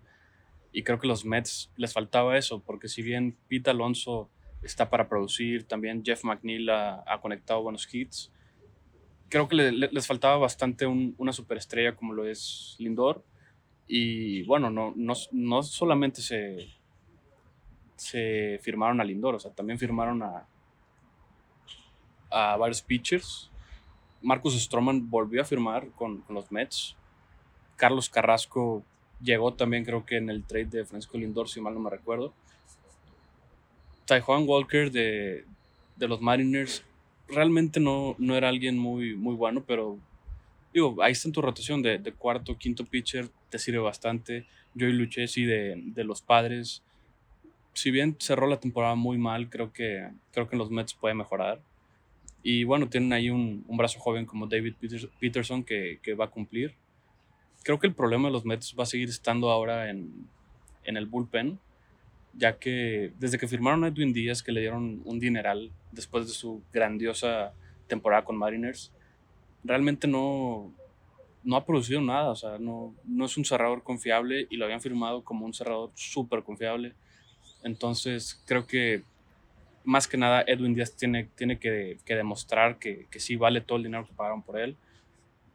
Y 0.72 0.82
creo 0.82 0.98
que 0.98 1.06
los 1.06 1.24
Mets 1.24 1.72
les 1.76 1.92
faltaba 1.92 2.36
eso, 2.36 2.60
porque 2.60 2.88
si 2.88 3.02
bien 3.02 3.36
Pete 3.48 3.70
Alonso 3.70 4.30
está 4.62 4.90
para 4.90 5.08
producir, 5.08 5.64
también 5.64 6.02
Jeff 6.04 6.24
McNeil 6.24 6.68
ha, 6.70 7.18
conectado 7.22 7.62
buenos 7.62 7.88
hits, 7.92 8.32
creo 9.28 9.48
que 9.48 9.56
le, 9.56 9.72
les 9.72 10.06
faltaba 10.06 10.36
bastante 10.36 10.86
un, 10.86 11.14
una 11.18 11.32
superestrella 11.32 11.94
como 11.94 12.14
lo 12.14 12.26
es 12.26 12.74
Lindor. 12.78 13.24
Y 13.86 14.42
bueno, 14.42 14.70
no, 14.70 14.92
no, 14.96 15.14
no 15.30 15.62
solamente 15.62 16.20
se, 16.20 16.68
se 17.94 18.58
firmaron 18.60 19.00
a 19.00 19.04
Lindor, 19.04 19.36
o 19.36 19.38
sea, 19.38 19.52
también 19.52 19.78
firmaron 19.78 20.22
a, 20.24 20.48
a 22.30 22.56
varios 22.56 22.82
pitchers 22.82 23.50
Marcus 24.26 24.60
Stroman 24.60 25.08
volvió 25.08 25.40
a 25.40 25.44
firmar 25.44 25.88
con, 25.90 26.24
los 26.28 26.50
Mets. 26.50 26.96
Carlos 27.76 28.08
Carrasco 28.08 28.82
llegó 29.22 29.54
también, 29.54 29.84
creo 29.84 30.04
que 30.04 30.16
en 30.16 30.30
el 30.30 30.44
trade 30.44 30.66
de 30.66 30.84
Francisco 30.84 31.16
Lindor, 31.16 31.48
si 31.48 31.60
mal 31.60 31.74
no 31.74 31.80
me 31.80 31.90
recuerdo. 31.90 32.32
Taijuan 34.04 34.44
Walker 34.44 34.90
de, 34.90 35.44
los 35.98 36.20
Mariners 36.20 36.82
realmente 37.28 37.78
no, 37.78 38.16
no 38.18 38.36
era 38.36 38.48
alguien 38.48 38.76
muy, 38.78 39.16
muy 39.16 39.36
bueno, 39.36 39.62
pero 39.64 39.98
digo, 40.74 40.96
ahí 41.02 41.12
está 41.12 41.28
en 41.28 41.32
tu 41.32 41.42
rotación 41.42 41.80
de, 41.82 42.12
cuarto, 42.18 42.58
quinto 42.58 42.84
pitcher, 42.84 43.28
te 43.48 43.60
sirve 43.60 43.78
bastante. 43.78 44.46
Joey 44.78 44.92
Lucchesi 44.92 45.44
de, 45.44 45.80
de 45.86 46.02
los 46.04 46.20
Padres. 46.20 46.82
Si 47.74 47.92
bien 47.92 48.16
cerró 48.18 48.48
la 48.48 48.58
temporada 48.58 48.96
muy 48.96 49.18
mal, 49.18 49.48
creo 49.48 49.72
que, 49.72 50.10
creo 50.32 50.48
que 50.48 50.56
los 50.56 50.70
Mets 50.70 50.94
puede 50.94 51.14
mejorar. 51.14 51.60
Y 52.48 52.62
bueno, 52.62 52.88
tienen 52.88 53.12
ahí 53.12 53.28
un, 53.28 53.64
un 53.66 53.76
brazo 53.76 53.98
joven 53.98 54.24
como 54.24 54.46
David 54.46 54.74
Peterson 55.18 55.64
que, 55.64 55.98
que, 56.00 56.14
va 56.14 56.26
a 56.26 56.30
cumplir. 56.30 56.76
Creo 57.64 57.80
que 57.80 57.88
el 57.88 57.92
problema 57.92 58.28
de 58.28 58.32
los 58.34 58.44
Mets 58.44 58.76
va 58.78 58.84
a 58.84 58.86
seguir 58.86 59.08
estando 59.08 59.50
ahora 59.50 59.90
en, 59.90 60.28
en 60.84 60.96
el 60.96 61.06
bullpen, 61.06 61.58
ya 62.34 62.56
que 62.56 63.12
desde 63.18 63.36
que 63.36 63.48
firmaron 63.48 63.82
a 63.82 63.88
Edwin 63.88 64.12
Díaz, 64.12 64.44
que 64.44 64.52
le 64.52 64.60
dieron 64.60 65.02
un 65.04 65.18
dineral 65.18 65.72
después 65.90 66.28
de 66.28 66.32
su 66.34 66.62
grandiosa 66.72 67.52
temporada 67.88 68.24
con 68.24 68.36
Mariners, 68.36 68.92
realmente 69.64 70.06
no, 70.06 70.72
no 71.42 71.56
ha 71.56 71.66
producido 71.66 72.00
nada. 72.00 72.30
O 72.30 72.36
sea, 72.36 72.58
no, 72.60 72.94
no 73.06 73.24
es 73.24 73.36
un 73.36 73.44
cerrador 73.44 73.82
confiable 73.82 74.46
y 74.50 74.56
lo 74.56 74.66
habían 74.66 74.80
firmado 74.80 75.24
como 75.24 75.46
un 75.46 75.52
cerrador 75.52 75.90
súper 75.96 76.44
confiable. 76.44 76.94
Entonces, 77.64 78.40
creo 78.46 78.68
que 78.68 79.02
más 79.86 80.08
que 80.08 80.18
nada 80.18 80.44
Edwin 80.46 80.74
Díaz 80.74 80.96
tiene, 80.96 81.30
tiene 81.36 81.58
que, 81.58 81.98
que 82.04 82.16
demostrar 82.16 82.78
que, 82.78 83.06
que, 83.10 83.20
sí 83.20 83.36
vale 83.36 83.60
todo 83.60 83.78
el 83.78 83.84
dinero 83.84 84.04
que 84.04 84.12
pagaron 84.12 84.42
por 84.42 84.58
él. 84.58 84.76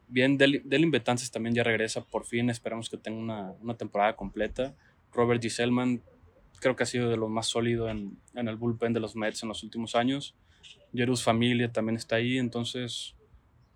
Bien, 0.08 0.36
Delin 0.38 0.90
Betances 0.90 1.30
también 1.30 1.54
ya 1.54 1.62
regresa 1.62 2.02
por 2.04 2.24
fin, 2.24 2.50
esperamos 2.50 2.90
que 2.90 2.96
tenga 2.96 3.18
una, 3.18 3.52
una, 3.60 3.74
temporada 3.74 4.16
completa. 4.16 4.74
Robert 5.12 5.40
Giselman 5.42 6.02
creo 6.60 6.74
que 6.76 6.82
ha 6.82 6.86
sido 6.86 7.10
de 7.10 7.16
lo 7.16 7.28
más 7.28 7.46
sólido 7.46 7.88
en, 7.88 8.18
en 8.34 8.48
el 8.48 8.56
bullpen 8.56 8.92
de 8.92 9.00
los 9.00 9.16
Mets 9.16 9.42
en 9.42 9.50
los 9.50 9.62
últimos 9.62 9.94
años. 9.94 10.34
Jerus 10.94 11.22
Familia 11.22 11.70
también 11.70 11.96
está 11.96 12.16
ahí, 12.16 12.38
entonces 12.38 13.14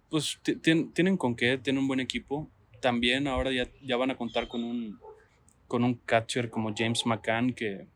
pues 0.08 0.40
tienen 0.62 1.16
con 1.16 1.36
qué, 1.36 1.58
tienen 1.58 1.82
un 1.82 1.88
buen 1.88 2.00
equipo. 2.00 2.50
También 2.80 3.26
ahora 3.28 3.52
ya, 3.52 3.68
ya 3.82 3.96
van 3.96 4.10
a 4.10 4.16
contar 4.16 4.48
con 4.48 4.64
un, 4.64 4.98
con 5.68 5.84
un 5.84 5.94
catcher 5.94 6.48
como 6.48 6.72
James 6.74 7.04
McCann 7.04 7.52
que 7.52 7.86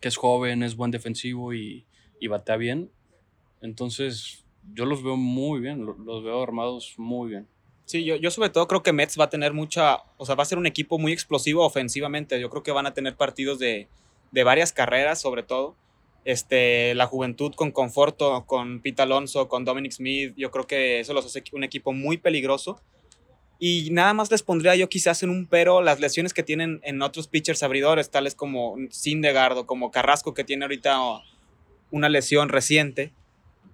que 0.00 0.08
es 0.08 0.16
joven, 0.16 0.62
es 0.62 0.76
buen 0.76 0.90
defensivo 0.90 1.54
y, 1.54 1.86
y 2.20 2.28
batea 2.28 2.56
bien. 2.56 2.90
Entonces, 3.62 4.44
yo 4.74 4.84
los 4.84 5.02
veo 5.02 5.16
muy 5.16 5.60
bien, 5.60 5.84
los 5.84 6.24
veo 6.24 6.42
armados 6.42 6.94
muy 6.96 7.30
bien. 7.30 7.46
Sí, 7.84 8.04
yo, 8.04 8.16
yo 8.16 8.30
sobre 8.32 8.50
todo 8.50 8.66
creo 8.66 8.82
que 8.82 8.92
Mets 8.92 9.18
va 9.18 9.24
a 9.24 9.30
tener 9.30 9.52
mucha, 9.52 9.98
o 10.16 10.26
sea, 10.26 10.34
va 10.34 10.42
a 10.42 10.46
ser 10.46 10.58
un 10.58 10.66
equipo 10.66 10.98
muy 10.98 11.12
explosivo 11.12 11.64
ofensivamente. 11.64 12.40
Yo 12.40 12.50
creo 12.50 12.62
que 12.62 12.72
van 12.72 12.86
a 12.86 12.94
tener 12.94 13.16
partidos 13.16 13.60
de, 13.60 13.88
de 14.32 14.44
varias 14.44 14.72
carreras, 14.72 15.20
sobre 15.20 15.44
todo. 15.44 15.76
Este, 16.24 16.96
la 16.96 17.06
juventud 17.06 17.54
con 17.54 17.70
Conforto, 17.70 18.44
con 18.46 18.80
Pete 18.80 19.02
Alonso, 19.02 19.46
con 19.48 19.64
Dominic 19.64 19.92
Smith, 19.92 20.34
yo 20.36 20.50
creo 20.50 20.66
que 20.66 20.98
eso 20.98 21.14
los 21.14 21.24
hace 21.24 21.44
un 21.52 21.62
equipo 21.62 21.92
muy 21.92 22.16
peligroso. 22.16 22.80
Y 23.58 23.88
nada 23.90 24.12
más 24.12 24.30
les 24.30 24.42
pondría 24.42 24.74
yo 24.76 24.88
quizás 24.88 25.22
en 25.22 25.30
un 25.30 25.46
pero 25.46 25.80
las 25.80 25.98
lesiones 25.98 26.34
que 26.34 26.42
tienen 26.42 26.80
en 26.82 27.00
otros 27.00 27.26
pitchers 27.26 27.62
abridores, 27.62 28.10
tales 28.10 28.34
como 28.34 28.76
Sindegardo, 28.90 29.66
como 29.66 29.90
Carrasco, 29.90 30.34
que 30.34 30.44
tiene 30.44 30.64
ahorita 30.64 30.98
una 31.90 32.08
lesión 32.08 32.48
reciente. 32.48 33.12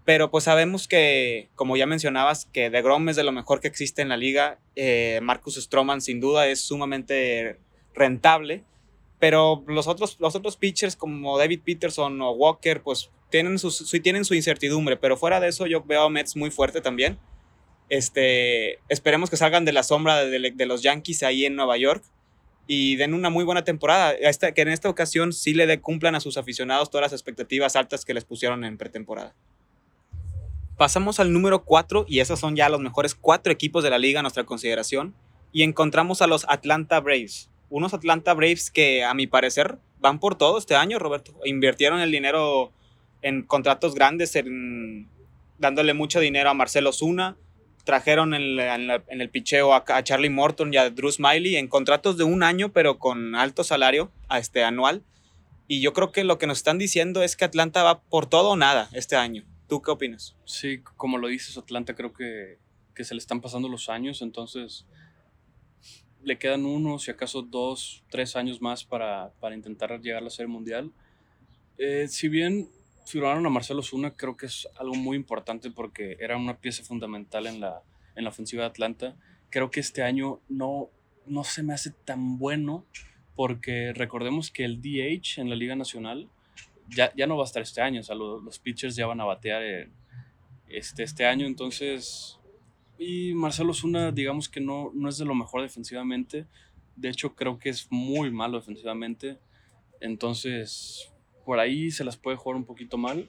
Pero 0.05 0.31
pues 0.31 0.45
sabemos 0.45 0.88
que, 0.88 1.49
como 1.55 1.77
ya 1.77 1.87
mencionabas, 1.87 2.47
que 2.47 2.71
De 2.71 2.83
Grom 2.83 3.09
es 3.09 3.16
de 3.16 3.23
lo 3.25 3.33
mejor 3.33 3.61
que 3.61 3.68
existe 3.68 4.03
en 4.03 4.09
la 4.09 4.16
liga. 4.16 4.59
Eh, 4.75 5.21
Marcus 5.23 5.57
Stroman 5.57 6.01
sin 6.01 6.21
duda 6.21 6.49
es 6.49 6.61
sumamente 6.61 7.59
rentable. 7.95 8.64
Pero 9.21 9.62
los 9.68 9.87
otros, 9.87 10.16
los 10.18 10.35
otros 10.35 10.57
pitchers 10.57 10.97
como 10.97 11.38
David 11.38 11.61
Peterson 11.64 12.21
o 12.21 12.33
Walker, 12.33 12.83
pues 12.83 13.11
tienen 13.31 13.59
su, 13.61 13.71
tienen 14.01 14.25
su 14.25 14.35
incertidumbre. 14.35 14.97
Pero 14.97 15.16
fuera 15.16 15.38
de 15.38 15.49
eso 15.49 15.66
yo 15.66 15.83
veo 15.85 16.03
a 16.03 16.11
Mets 16.11 16.35
muy 16.35 16.51
fuerte 16.51 16.81
también. 16.81 17.18
Este, 17.93 18.79
esperemos 18.89 19.29
que 19.29 19.37
salgan 19.37 19.67
de 19.67 19.73
la 19.75 19.83
sombra 19.83 20.25
de, 20.25 20.67
los 20.67 20.83
Yankees 20.83 21.23
ahí 21.25 21.45
en 21.45 21.57
Nueva 21.57 21.77
York 21.77 22.03
y 22.67 22.97
den 22.97 23.13
una 23.13 23.29
muy 23.29 23.45
buena 23.45 23.65
temporada. 23.65 24.13
Esta, 24.13 24.53
que 24.53 24.63
en 24.63 24.69
esta 24.69 24.89
ocasión 24.89 25.35
sí 25.35 25.53
le 25.53 25.79
cumplan 25.79 26.15
a 26.15 26.21
sus 26.21 26.39
aficionados 26.39 26.89
todas 26.89 27.03
las 27.03 27.13
expectativas 27.13 27.77
altas 27.77 28.07
que 28.07 28.15
les 28.15 28.25
pusieron 28.25 28.65
en 28.65 28.79
pretemporada. 28.79 29.35
Pasamos 30.79 31.21
al 31.21 31.35
número 31.35 31.65
4 31.65 32.07
y 32.09 32.21
esos 32.21 32.41
son 32.41 32.57
ya 32.57 32.71
los 32.71 32.81
mejores 32.81 33.15
cuatro 33.15 33.53
equipos 33.53 33.85
de 33.85 33.91
la 33.91 33.99
liga 33.99 34.21
a 34.21 34.23
nuestra 34.23 34.45
consideración. 34.45 35.15
Y 35.53 35.63
encontramos 35.63 36.23
a 36.23 36.27
los 36.27 36.47
Atlanta 36.49 36.99
Braves. 36.99 37.51
Unos 37.69 37.93
Atlanta 37.93 38.33
Braves 38.33 38.71
que 38.71 39.05
a 39.05 39.13
mi 39.13 39.27
parecer 39.27 39.77
van 40.01 40.19
por 40.19 40.37
todo 40.37 40.57
este 40.57 40.77
año, 40.77 40.99
Roberto. 40.99 41.35
Invirtieron 41.45 42.01
el 42.01 42.11
dinero 42.11 42.73
en 43.21 43.43
contratos 43.43 43.95
grandes, 43.95 44.35
en, 44.35 45.11
dándole 45.59 45.93
mucho 45.93 46.21
dinero 46.21 46.49
a 46.49 46.55
Marcelo 46.55 46.91
Zuna, 46.95 47.37
trajeron 47.85 48.35
en, 48.35 48.59
el 48.61 49.31
picheo 49.31 49.75
a, 49.75 49.85
Charlie 50.03 50.31
Morton 50.31 50.73
y 50.73 50.77
a 50.77 50.90
Drew 50.90 51.11
Smiley 51.11 51.57
en 51.57 51.68
contratos 51.68 52.16
de 52.16 52.25
un 52.25 52.42
año, 52.42 52.73
pero 52.73 52.99
con 52.99 53.35
alto 53.35 53.64
salario 53.64 54.11
a 54.29 54.38
este 54.38 54.64
anual. 54.64 55.03
Y 55.68 55.81
yo 55.81 55.92
creo 55.92 56.12
que 56.12 56.25
lo 56.25 56.38
que 56.38 56.47
nos 56.47 56.59
están 56.59 56.79
diciendo 56.79 57.23
es 57.23 57.37
que 57.37 57.45
Atlanta 57.45 57.83
va 57.83 58.01
por 58.01 58.27
todo 58.27 58.51
o 58.51 58.57
nada 58.57 58.88
este 58.92 59.16
año. 59.16 59.45
¿Tú 59.68 59.81
qué 59.81 59.90
opinas? 59.90 60.37
Sí, 60.45 60.81
como 60.97 61.18
lo 61.18 61.29
dices, 61.29 61.57
Atlanta 61.57 61.95
creo 61.95 62.12
que, 62.12 62.59
que 62.95 63.05
se 63.05 63.14
le 63.14 63.18
están 63.18 63.40
pasando 63.40 63.68
los 63.68 63.88
años, 63.88 64.23
entonces 64.23 64.87
le 66.23 66.38
quedan 66.38 66.66
uno, 66.66 66.99
si 66.99 67.11
acaso 67.11 67.42
dos, 67.42 68.05
tres 68.11 68.37
años 68.37 68.61
más 68.61 68.85
para, 68.85 69.33
para 69.40 69.55
intentar 69.55 70.01
llegar 70.01 70.25
a 70.25 70.31
Serie 70.31 70.53
Mundial. 70.53 70.92
Eh, 71.79 72.07
si 72.09 72.29
bien 72.29 72.68
firmaron 73.05 73.45
a 73.47 73.51
Marcelo 73.51 73.83
Zuna 73.83 74.17
creo 74.17 74.37
que 74.37 74.47
es 74.47 74.69
algo 74.77 74.95
muy 74.95 75.17
importante 75.17 75.71
porque 75.71 76.17
era 76.21 76.37
una 76.37 76.59
pieza 76.59 76.83
fundamental 76.83 77.47
en 77.47 77.61
la, 77.61 77.83
en 78.15 78.25
la 78.25 78.31
ofensiva 78.31 78.62
de 78.62 78.69
Atlanta. 78.69 79.17
Creo 79.51 79.71
que 79.71 79.81
este 79.81 80.03
año 80.03 80.41
no, 80.49 80.91
no 81.27 81.45
se 81.45 81.62
me 81.62 81.75
hace 81.75 81.91
tan 81.91 82.38
bueno 82.38 82.87
porque 83.35 83.93
recordemos 83.93 84.51
que 84.51 84.65
el 84.65 84.81
DH 84.81 85.41
en 85.41 85.51
la 85.51 85.57
Liga 85.57 85.77
Nacional 85.77 86.29
ya, 86.88 87.12
ya 87.17 87.27
no 87.27 87.37
va 87.37 87.45
a 87.45 87.47
estar 87.47 87.62
este 87.62 87.81
año, 87.81 88.01
o 88.01 88.03
sea, 88.03 88.15
los, 88.15 88.59
pitchers 88.59 88.97
ya 88.97 89.07
van 89.07 89.21
a 89.21 89.25
batear 89.25 89.62
este, 90.69 91.03
este 91.03 91.27
año, 91.27 91.47
entonces... 91.47 92.38
Y 92.99 93.35
Marcelo 93.35 93.75
Zuna, 93.75 94.12
digamos 94.12 94.49
que 94.49 94.61
no, 94.61 94.93
no 94.95 95.09
es 95.09 95.19
de 95.19 95.25
lo 95.25 95.35
mejor 95.35 95.62
defensivamente. 95.62 96.47
De 96.95 97.09
hecho, 97.09 97.35
creo 97.35 97.59
que 97.59 97.71
es 97.71 97.88
muy 97.91 98.31
malo 98.31 98.59
defensivamente. 98.59 99.38
Entonces, 100.01 101.12
por 101.45 101.59
ahí 101.59 101.91
se 101.91 102.05
las 102.05 102.17
puede 102.17 102.37
jugar 102.37 102.57
un 102.57 102.65
poquito 102.65 102.99
mal. 102.99 103.29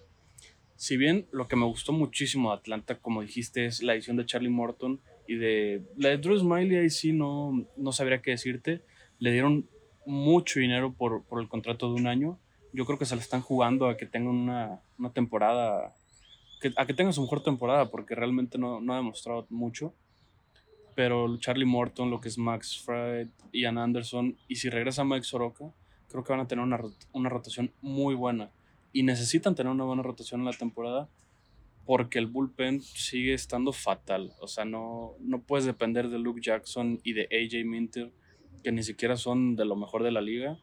Si 0.76 0.98
bien 0.98 1.28
lo 1.32 1.48
que 1.48 1.56
me 1.56 1.66
gustó 1.66 1.94
muchísimo 1.94 2.50
de 2.50 2.58
Atlanta, 2.58 3.00
como 3.00 3.22
dijiste, 3.22 3.66
es 3.66 3.84
la 3.84 3.94
edición 3.94 4.18
de 4.18 4.26
Charlie 4.26 4.50
Morton 4.50 5.02
y 5.28 5.36
de 5.36 5.84
la 5.98 6.10
de 6.10 6.18
Drew 6.18 6.38
Smiley, 6.38 6.78
ahí 6.78 6.90
sí 6.90 7.14
no, 7.14 7.66
no 7.78 7.92
sabría 7.92 8.22
qué 8.22 8.32
decirte. 8.32 8.82
Le 9.20 9.32
dieron 9.32 9.70
mucho 10.06 10.60
dinero 10.60 10.94
por, 10.94 11.24
por 11.24 11.42
el 11.42 11.48
contrato 11.48 11.88
de 11.88 12.00
un 12.00 12.08
año. 12.08 12.40
Yo 12.74 12.86
creo 12.86 12.98
que 12.98 13.06
se 13.06 13.16
la 13.16 13.22
están 13.22 13.42
jugando 13.42 13.88
a 13.88 13.98
que 13.98 14.06
tengan 14.06 14.36
una, 14.36 14.82
una 14.98 15.14
temporada, 15.14 15.96
que, 16.60 16.74
a 16.76 16.86
que 16.86 16.94
tengan 16.94 17.14
su 17.14 17.22
mejor 17.22 17.44
temporada, 17.44 17.90
porque 17.90 18.16
realmente 18.16 18.58
no, 18.58 18.82
no 18.82 18.94
ha 18.94 18.98
demostrado 18.98 19.46
mucho. 19.50 19.94
Pero 20.96 21.38
Charlie 21.38 21.66
Morton, 21.66 22.10
lo 22.10 22.20
que 22.20 22.30
es 22.30 22.38
Max 22.38 22.84
Fried, 22.84 23.30
Ian 23.52 23.78
Anderson, 23.78 24.38
y 24.48 24.56
si 24.56 24.70
regresa 24.70 25.04
Mike 25.04 25.24
Soroka, 25.24 25.72
creo 26.14 26.24
que 26.24 26.32
van 26.32 26.42
a 26.42 26.48
tener 26.48 26.64
una, 26.64 26.80
una 27.12 27.28
rotación 27.28 27.74
muy 27.82 28.14
buena. 28.14 28.52
Y 28.94 29.02
necesitan 29.02 29.56
tener 29.56 29.72
una 29.72 29.84
buena 29.84 30.04
rotación 30.04 30.42
en 30.42 30.46
la 30.46 30.54
temporada 30.54 31.10
porque 31.86 32.20
el 32.20 32.28
bullpen 32.28 32.82
sigue 32.82 33.34
estando 33.34 33.74
fatal. 33.74 34.32
O 34.40 34.48
sea, 34.48 34.64
no, 34.64 35.16
no 35.20 35.42
puedes 35.42 35.66
depender 35.66 36.10
de 36.10 36.20
Luke 36.20 36.40
Jackson 36.40 37.02
y 37.04 37.14
de 37.14 37.24
AJ 37.24 37.66
Minter, 37.66 38.12
que 38.64 38.72
ni 38.72 38.84
siquiera 38.84 39.18
son 39.18 39.56
de 39.56 39.66
lo 39.66 39.76
mejor 39.76 40.04
de 40.04 40.12
la 40.12 40.22
liga. 40.22 40.60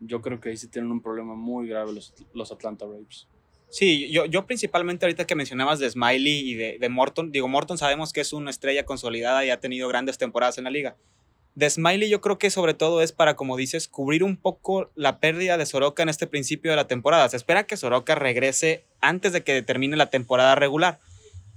Yo 0.00 0.20
creo 0.20 0.38
que 0.38 0.50
ahí 0.50 0.56
sí 0.58 0.68
tienen 0.68 0.92
un 0.92 1.00
problema 1.00 1.34
muy 1.34 1.66
grave 1.66 1.92
los, 1.94 2.14
los 2.34 2.52
Atlanta 2.52 2.84
Braves. 2.84 3.26
Sí, 3.70 4.10
yo, 4.10 4.26
yo 4.26 4.46
principalmente 4.46 5.06
ahorita 5.06 5.26
que 5.26 5.34
mencionabas 5.34 5.78
de 5.78 5.88
Smiley 5.88 6.50
y 6.50 6.54
de, 6.54 6.78
de 6.78 6.88
Morton, 6.90 7.32
digo, 7.32 7.48
Morton 7.48 7.78
sabemos 7.78 8.12
que 8.12 8.20
es 8.20 8.32
una 8.34 8.50
estrella 8.50 8.84
consolidada 8.84 9.44
y 9.46 9.50
ha 9.50 9.60
tenido 9.60 9.88
grandes 9.88 10.18
temporadas 10.18 10.58
en 10.58 10.64
la 10.64 10.70
liga 10.70 10.96
de 11.60 11.68
Smiley 11.68 12.08
yo 12.08 12.22
creo 12.22 12.38
que 12.38 12.48
sobre 12.48 12.72
todo 12.72 13.02
es 13.02 13.12
para, 13.12 13.36
como 13.36 13.54
dices, 13.54 13.86
cubrir 13.86 14.24
un 14.24 14.38
poco 14.38 14.90
la 14.94 15.20
pérdida 15.20 15.58
de 15.58 15.66
Soroka 15.66 16.02
en 16.02 16.08
este 16.08 16.26
principio 16.26 16.70
de 16.70 16.76
la 16.76 16.86
temporada. 16.86 17.28
Se 17.28 17.36
espera 17.36 17.64
que 17.64 17.76
Soroka 17.76 18.14
regrese 18.14 18.82
antes 19.02 19.34
de 19.34 19.42
que 19.42 19.60
termine 19.60 19.98
la 19.98 20.08
temporada 20.08 20.54
regular. 20.54 21.00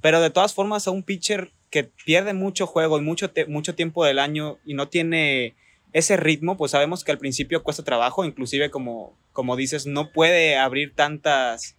Pero 0.01 0.19
de 0.19 0.29
todas 0.29 0.53
formas, 0.53 0.89
a 0.89 0.91
un 0.91 1.03
pitcher 1.03 1.51
que 1.69 1.85
pierde 1.85 2.33
mucho 2.33 2.67
juego 2.67 2.97
y 2.97 3.01
mucho, 3.01 3.31
mucho 3.47 3.75
tiempo 3.75 4.03
del 4.03 4.19
año 4.19 4.57
y 4.65 4.73
no 4.73 4.89
tiene 4.89 5.55
ese 5.93 6.17
ritmo, 6.17 6.57
pues 6.57 6.71
sabemos 6.71 7.05
que 7.05 7.13
al 7.13 7.17
principio 7.17 7.63
cuesta 7.63 7.83
trabajo, 7.83 8.25
inclusive 8.25 8.69
como, 8.69 9.17
como 9.31 9.55
dices, 9.55 9.85
no 9.85 10.11
puede 10.11 10.57
abrir 10.57 10.93
tantas, 10.93 11.77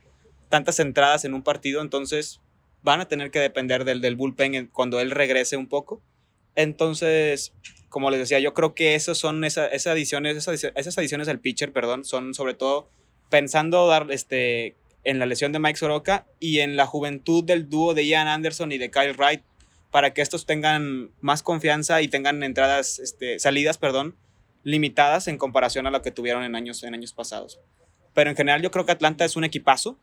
tantas 0.48 0.80
entradas 0.80 1.26
en 1.26 1.34
un 1.34 1.42
partido, 1.42 1.82
entonces 1.82 2.40
van 2.82 3.02
a 3.02 3.08
tener 3.08 3.30
que 3.30 3.40
depender 3.40 3.84
del, 3.84 4.00
del 4.00 4.16
bullpen 4.16 4.68
cuando 4.68 4.98
él 4.98 5.10
regrese 5.10 5.58
un 5.58 5.66
poco. 5.66 6.00
Entonces, 6.56 7.52
como 7.94 8.10
les 8.10 8.18
decía, 8.18 8.40
yo 8.40 8.54
creo 8.54 8.74
que 8.74 8.96
esos 8.96 9.18
son 9.18 9.44
esas, 9.44 9.86
adiciones, 9.86 10.48
esas, 10.48 10.98
adiciones 10.98 11.28
del 11.28 11.38
pitcher, 11.38 11.72
perdón, 11.72 12.04
son 12.04 12.34
sobre 12.34 12.54
todo 12.54 12.90
pensando 13.30 13.86
dar 13.86 14.10
este 14.10 14.74
en 15.04 15.20
la 15.20 15.26
lesión 15.26 15.52
de 15.52 15.60
Mike 15.60 15.78
Soroka 15.78 16.26
y 16.40 16.58
en 16.58 16.74
la 16.74 16.86
juventud 16.86 17.44
del 17.44 17.68
dúo 17.68 17.94
de 17.94 18.04
Ian 18.04 18.26
Anderson 18.26 18.72
y 18.72 18.78
de 18.78 18.90
Kyle 18.90 19.12
Wright 19.12 19.42
para 19.92 20.12
que 20.12 20.22
estos 20.22 20.44
tengan 20.44 21.12
más 21.20 21.44
confianza 21.44 22.02
y 22.02 22.08
tengan 22.08 22.42
entradas, 22.42 22.98
este, 22.98 23.38
salidas, 23.38 23.78
perdón, 23.78 24.16
limitadas 24.64 25.28
en 25.28 25.38
comparación 25.38 25.86
a 25.86 25.92
lo 25.92 26.02
que 26.02 26.10
tuvieron 26.10 26.42
en 26.42 26.56
años, 26.56 26.82
en 26.82 26.94
años 26.94 27.12
pasados. 27.12 27.60
Pero 28.12 28.28
en 28.28 28.34
general 28.34 28.60
yo 28.60 28.72
creo 28.72 28.84
que 28.84 28.90
Atlanta 28.90 29.24
es 29.24 29.36
un 29.36 29.44
equipazo. 29.44 30.00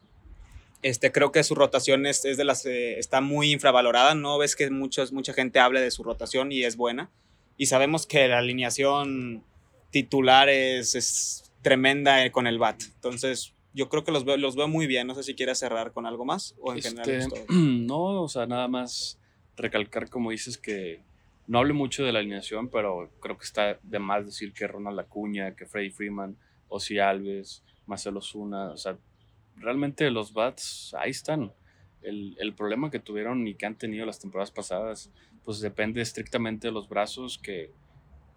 Este, 0.81 1.11
creo 1.11 1.33
que 1.33 1.43
su 1.43 1.55
rotación 1.55 2.05
es, 2.05 2.23
es 2.23 2.37
de 2.37 2.45
las, 2.45 2.65
eh, 2.65 2.99
está 2.99 3.19
muy 3.19 3.51
infravalorada. 3.51 4.15
No 4.15 4.37
ves 4.37 4.55
que 4.55 4.69
muchos, 4.69 5.11
mucha 5.11 5.33
gente 5.33 5.59
hable 5.59 5.81
de 5.81 5.91
su 5.91 6.03
rotación 6.03 6.53
y 6.53 6.63
es 6.63 6.77
buena 6.77 7.11
y 7.57 7.67
sabemos 7.67 8.05
que 8.05 8.27
la 8.27 8.39
alineación 8.39 9.43
titular 9.91 10.49
es, 10.49 11.51
tremenda 11.61 12.29
con 12.31 12.47
el 12.47 12.57
BAT. 12.57 12.83
Entonces, 12.95 13.53
yo 13.73 13.87
creo 13.87 14.03
que 14.03 14.11
los 14.11 14.25
veo, 14.25 14.37
los 14.37 14.55
veo 14.55 14.67
muy 14.67 14.87
bien. 14.87 15.07
No 15.07 15.15
sé 15.15 15.23
si 15.23 15.35
quieres 15.35 15.59
cerrar 15.59 15.93
con 15.93 16.05
algo 16.05 16.25
más 16.25 16.55
o 16.59 16.73
en 16.73 16.81
general 16.81 17.09
este, 17.09 17.45
No, 17.49 18.23
o 18.23 18.27
sea, 18.27 18.45
nada 18.47 18.67
más 18.67 19.19
recalcar, 19.55 20.09
como 20.09 20.31
dices, 20.31 20.57
que 20.57 21.03
no 21.47 21.59
hable 21.59 21.73
mucho 21.73 22.03
de 22.03 22.11
la 22.11 22.19
alineación, 22.19 22.69
pero 22.69 23.11
creo 23.19 23.37
que 23.37 23.45
está 23.45 23.77
de 23.83 23.99
más 23.99 24.25
decir 24.25 24.53
que 24.53 24.67
Ronald 24.67 24.99
Acuña, 24.99 25.55
que 25.55 25.65
Freddy 25.65 25.91
Freeman, 25.91 26.37
Ozzy 26.69 26.99
Alves, 26.99 27.63
Marcelo 27.85 28.21
Zuna, 28.21 28.71
o 28.71 28.77
sea, 28.77 28.97
realmente 29.57 30.09
los 30.11 30.33
bats 30.33 30.95
ahí 30.97 31.11
están. 31.11 31.51
El, 32.01 32.35
el, 32.39 32.53
problema 32.53 32.89
que 32.89 32.99
tuvieron 32.99 33.47
y 33.47 33.53
que 33.53 33.65
han 33.65 33.77
tenido 33.77 34.05
las 34.07 34.19
temporadas 34.19 34.49
pasadas 34.49 35.11
pues 35.43 35.59
depende 35.59 36.01
estrictamente 36.01 36.67
de 36.67 36.73
los 36.73 36.87
brazos, 36.87 37.37
que, 37.37 37.71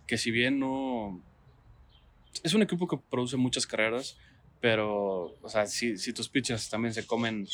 que 0.06 0.18
si 0.18 0.30
bien 0.30 0.58
no... 0.58 1.22
Es 2.42 2.54
un 2.54 2.62
equipo 2.62 2.88
que 2.88 2.96
produce 2.96 3.36
muchas 3.36 3.66
carreras, 3.66 4.18
pero, 4.60 5.36
o 5.40 5.48
sea, 5.48 5.66
si, 5.66 5.98
si 5.98 6.12
tus 6.12 6.28
pitchers 6.28 6.68
también 6.68 6.94
se 6.94 7.06
comen, 7.06 7.46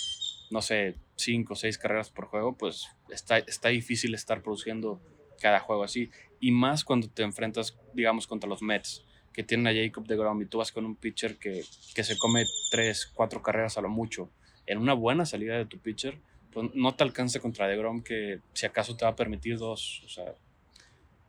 no 0.50 0.62
sé, 0.62 0.96
cinco 1.16 1.52
o 1.52 1.56
seis 1.56 1.76
carreras 1.76 2.10
por 2.10 2.26
juego, 2.26 2.56
pues 2.56 2.86
está, 3.10 3.38
está 3.38 3.68
difícil 3.68 4.14
estar 4.14 4.42
produciendo 4.42 5.00
cada 5.40 5.60
juego 5.60 5.82
así. 5.82 6.10
Y 6.38 6.52
más 6.52 6.84
cuando 6.84 7.08
te 7.08 7.22
enfrentas, 7.22 7.76
digamos, 7.94 8.26
contra 8.26 8.48
los 8.48 8.62
Mets, 8.62 9.04
que 9.32 9.42
tienen 9.42 9.66
a 9.66 9.74
Jacob 9.74 10.06
de 10.06 10.16
Grom 10.16 10.40
y 10.42 10.46
tú 10.46 10.58
vas 10.58 10.72
con 10.72 10.84
un 10.84 10.96
pitcher 10.96 11.36
que, 11.36 11.64
que 11.94 12.04
se 12.04 12.16
come 12.16 12.46
tres, 12.70 13.06
cuatro 13.06 13.42
carreras 13.42 13.76
a 13.76 13.80
lo 13.80 13.88
mucho. 13.88 14.30
En 14.70 14.78
una 14.78 14.94
buena 14.94 15.26
salida 15.26 15.56
de 15.56 15.66
tu 15.66 15.78
pitcher, 15.78 16.18
pues, 16.52 16.70
no 16.74 16.94
te 16.94 17.02
alcanza 17.02 17.40
contra 17.40 17.66
DeGrom, 17.66 18.02
que 18.02 18.38
si 18.52 18.66
acaso 18.66 18.96
te 18.96 19.04
va 19.04 19.10
a 19.10 19.16
permitir 19.16 19.58
dos. 19.58 20.02
O 20.04 20.08
sea, 20.08 20.34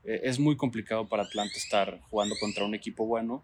e, 0.04 0.22
es 0.24 0.38
muy 0.38 0.56
complicado 0.56 1.08
para 1.08 1.24
Atlanta 1.24 1.58
estar 1.58 2.02
jugando 2.10 2.36
contra 2.40 2.66
un 2.66 2.76
equipo 2.76 3.06
bueno 3.08 3.44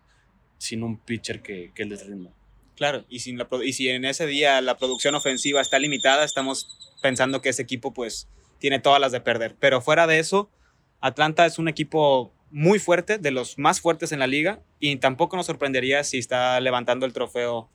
sin 0.60 0.84
un 0.84 0.98
pitcher 0.98 1.42
que, 1.42 1.72
que 1.74 1.86
les 1.86 2.06
rinda. 2.06 2.32
Claro, 2.76 3.06
y, 3.10 3.18
y 3.18 3.74
si 3.74 3.90
en 3.90 4.06
ese 4.06 4.28
día 4.28 4.62
la 4.62 4.78
producción 4.78 5.16
ofensiva 5.16 5.62
está 5.62 5.80
limitada, 5.80 6.24
estamos 6.24 6.96
pensando 7.02 7.42
que 7.42 7.50
ese 7.50 7.64
equipo 7.64 7.92
pues 7.92 8.28
tiene 8.60 8.80
todas 8.80 9.02
las 9.02 9.12
de 9.12 9.20
perder. 9.20 9.56
Pero 9.60 9.82
fuera 9.82 10.06
de 10.06 10.20
eso, 10.20 10.52
Atlanta 11.00 11.48
es 11.48 11.58
un 11.58 11.70
equipo 11.70 12.32
muy 12.52 12.78
fuerte, 12.78 13.18
de 13.18 13.32
los 13.32 13.58
más 13.58 13.82
fuertes 13.82 14.12
en 14.12 14.20
la 14.20 14.28
liga, 14.28 14.62
y 14.80 14.96
tampoco 14.98 15.38
nos 15.38 15.48
sorprendería 15.48 16.04
si 16.04 16.20
está 16.20 16.60
levantando 16.60 17.08
el 17.08 17.14
trofeo 17.14 17.70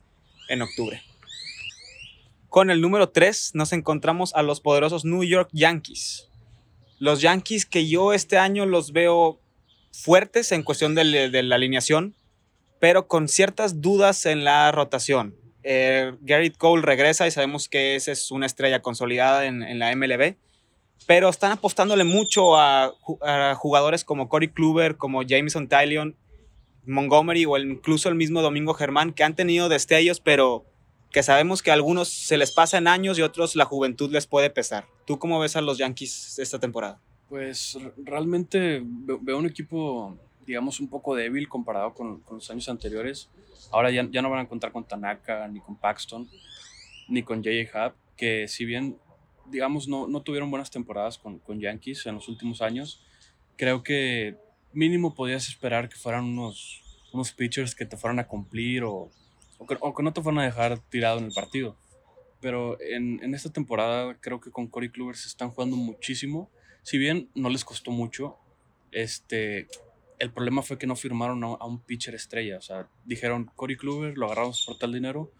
en 0.49 0.63
octubre. 0.63 1.03
Con 2.53 2.69
el 2.69 2.83
número 2.83 3.09
3 3.09 3.53
nos 3.55 3.73
encontramos 3.73 4.35
a 4.35 4.43
los 4.43 4.61
poderosos 4.61 5.07
New 5.07 5.25
York 5.25 5.49
Yankees. 5.53 6.29
Los 6.99 7.23
Yankees 7.23 7.65
que 7.65 7.88
yo 7.88 8.12
este 8.12 8.37
año 8.37 8.67
los 8.67 8.93
veo 8.93 9.41
fuertes 9.91 10.53
en 10.53 10.62
cuestión 10.62 10.95
de, 10.95 11.31
la 11.43 11.55
alineación, 11.55 12.15
pero 12.79 13.09
con 13.09 13.29
ciertas 13.29 13.81
dudas 13.81 14.27
en 14.27 14.45
la 14.45 14.71
rotación. 14.71 15.35
Eh, 15.62 16.12
Garrett 16.21 16.59
Cole 16.59 16.83
regresa 16.83 17.27
y 17.27 17.31
sabemos 17.31 17.71
que 17.71 17.97
esa 17.97 18.12
es 18.12 18.31
una 18.31 18.45
estrella 18.45 18.83
consolidada 18.83 19.47
en, 19.47 19.79
la 19.79 19.97
MLB, 19.97 20.37
pero 21.07 21.31
están 21.31 21.53
apostándole 21.53 22.05
mucho 22.05 22.59
a, 22.59 22.93
jugadores 23.57 24.05
como 24.05 24.29
Corey 24.29 24.49
Kluber, 24.49 24.99
como 24.99 25.23
Jameson 25.23 25.69
Tylion, 25.69 26.17
Montgomery 26.85 27.47
o 27.47 27.57
incluso 27.57 28.11
el 28.11 28.15
mismo 28.15 28.43
Domingo 28.43 28.75
Germán, 28.75 29.15
que 29.15 29.25
han 29.25 29.37
tenido 29.37 29.71
destellos, 29.71 30.21
pero 30.21 30.67
que 31.12 31.22
sabemos 31.22 31.62
que 31.62 31.70
a 31.70 31.75
algunos 31.75 32.09
se 32.09 32.38
les 32.38 32.51
pasan 32.53 32.88
años 32.88 33.18
y 33.18 33.22
otros 33.22 33.55
la 33.55 33.66
juventud 33.66 34.11
les 34.11 34.27
puede 34.27 34.48
pesar. 34.48 34.87
¿Tú 35.07 35.18
cómo 35.18 35.38
ves 35.38 35.57
a 35.57 35.61
los 35.61 35.77
Yankees 35.77 36.38
esta 36.38 36.59
temporada? 36.59 36.98
Pues 37.29 37.79
realmente 37.98 38.83
veo 38.83 39.38
un 39.38 39.46
equipo, 39.46 40.16
digamos, 40.46 40.81
un 40.81 40.88
poco 40.88 41.14
débil 41.14 41.48
comparado 41.48 41.92
con, 41.92 42.22
los 42.31 42.51
años 42.51 42.68
anteriores. 42.68 43.29
Ahora 43.70 43.90
ya, 43.90 44.09
ya, 44.11 44.22
no 44.22 44.31
van 44.31 44.40
a 44.40 44.48
contar 44.48 44.72
con 44.72 44.85
Tanaka, 44.85 45.46
ni 45.48 45.61
con 45.61 45.77
Paxton, 45.77 46.29
ni 47.09 47.22
con 47.22 47.44
J.J. 47.44 47.88
Hub, 47.88 47.94
que 48.16 48.48
si 48.48 48.64
bien, 48.64 48.96
digamos, 49.51 49.88
no, 49.88 50.09
no 50.09 50.22
tuvieron 50.22 50.51
buenas 50.51 50.70
temporadas 50.70 51.18
con, 51.18 51.38
con 51.40 51.61
Yankees 51.61 52.07
en 52.07 52.14
los 52.14 52.29
últimos 52.29 52.62
años, 52.62 53.05
creo 53.57 53.83
que 53.83 54.37
mínimo 54.72 55.14
podías 55.14 55.46
esperar 55.46 55.90
que 55.90 55.96
fueran 55.96 56.25
unos, 56.25 56.83
unos 57.12 57.33
pitchers 57.33 57.75
que 57.75 57.85
te 57.85 57.98
fueran 57.98 58.18
a 58.18 58.27
cumplir 58.27 58.85
o 58.85 59.11
o 59.81 59.94
que, 59.94 60.03
no 60.03 60.12
te 60.12 60.20
van 60.20 60.38
a 60.38 60.44
dejar 60.44 60.79
tirado 60.79 61.18
en 61.18 61.27
el 61.27 61.33
partido. 61.33 61.77
Pero 62.40 62.81
en, 62.81 63.22
en, 63.22 63.35
esta 63.35 63.51
temporada 63.51 64.16
creo 64.20 64.40
que 64.40 64.51
con 64.51 64.66
Corey 64.66 64.90
Kluber 64.90 65.16
se 65.16 65.29
están 65.29 65.51
jugando 65.51 65.77
muchísimo. 65.77 66.51
Si 66.83 66.98
bien 66.98 67.31
no 67.35 67.48
les 67.48 67.64
costó 67.64 67.92
mucho, 67.92 68.37
este, 68.90 69.68
el 70.18 70.33
problema 70.33 70.62
fue 70.62 70.79
que 70.79 70.87
no 70.87 70.94
firmaron 70.94 71.42
a, 71.42 71.64
un 71.64 71.81
pitcher 71.81 72.14
estrella. 72.14 72.59
O 72.59 72.61
sea, 72.61 72.88
dijeron 73.05 73.51
Corey 73.57 73.77
Kluber, 73.77 74.16
lo 74.16 74.27
agarramos 74.27 74.64
por 74.64 74.79
tal 74.79 74.92
dinero 74.92 75.33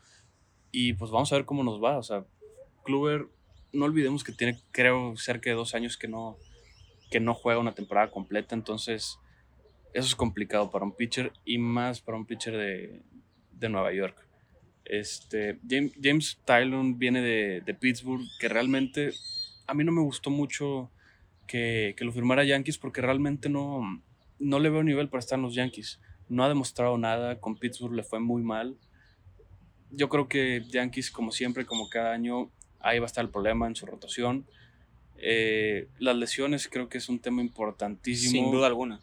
y 0.73 0.95
pues 0.95 1.11
vamos 1.11 1.33
a 1.33 1.37
ver 1.37 1.45
cómo 1.45 1.63
nos 1.63 1.83
va. 1.83 1.99
O 1.99 2.03
sea, 2.03 2.25
Kluber, 2.85 3.29
no 3.73 3.85
olvidemos 3.85 4.25
que 4.25 4.33
tiene, 4.33 4.59
creo, 4.73 5.17
cerca 5.17 5.51
de 5.51 5.57
dos 5.57 5.75
años 5.75 5.97
que 5.97 6.09
no, 6.09 6.37
que 7.11 7.21
no 7.21 7.35
juega 7.35 7.61
una 7.61 7.75
temporada 7.75 8.11
completa. 8.11 8.55
Entonces, 8.55 9.19
eso 9.95 10.07
es 10.07 10.17
complicado 10.17 10.71
para 10.71 10.85
un 10.85 10.97
pitcher 10.97 11.33
y 11.45 11.59
más 11.59 12.01
para 12.01 12.19
un 12.19 12.27
pitcher 12.27 12.57
de, 12.57 13.03
de 13.63 13.71
Nueva 13.71 13.93
York. 13.95 14.17
Este, 14.85 15.59
James, 15.69 15.93
James 16.03 16.39
Tylon 16.45 16.99
viene 16.99 17.23
de, 17.23 17.63
de, 17.65 17.75
Pittsburgh, 17.75 18.27
que 18.39 18.49
realmente 18.49 19.13
a 19.67 19.75
mí 19.75 19.85
no 19.85 19.93
me 19.93 20.03
gustó 20.03 20.29
mucho 20.29 20.91
que, 21.47 21.95
que, 21.97 22.05
lo 22.05 22.13
firmara 22.13 22.45
Yankees 22.45 22.77
porque 22.79 23.01
realmente 23.01 23.49
no, 23.49 24.03
no 24.39 24.59
le 24.59 24.71
veo 24.71 24.83
nivel 24.83 25.09
para 25.09 25.21
estar 25.21 25.39
en 25.39 25.45
los 25.45 25.55
Yankees. 25.55 26.01
No 26.29 26.45
ha 26.45 26.49
demostrado 26.49 26.99
nada, 26.99 27.41
con 27.41 27.57
Pittsburgh 27.57 27.95
le 27.95 28.03
fue 28.03 28.21
muy 28.21 28.43
mal. 28.43 28.77
Yo 29.91 30.09
creo 30.09 30.29
que 30.29 30.65
Yankees, 30.69 31.11
como 31.11 31.31
siempre, 31.31 31.65
como 31.65 31.89
cada 31.89 32.13
año, 32.13 32.51
ahí 32.81 32.99
va 32.99 33.05
a 33.05 33.07
estar 33.07 33.25
el 33.25 33.31
problema 33.31 33.67
en 33.67 33.77
su 33.77 33.87
rotación. 33.87 34.47
Eh, 35.19 35.89
las 35.99 36.17
lesiones 36.17 36.69
creo 36.69 36.89
que 36.89 36.99
es 36.99 37.09
un 37.09 37.21
tema 37.21 37.41
importantísimo. 37.41 38.33
Sin 38.33 38.51
duda 38.51 38.67
alguna. 38.67 39.01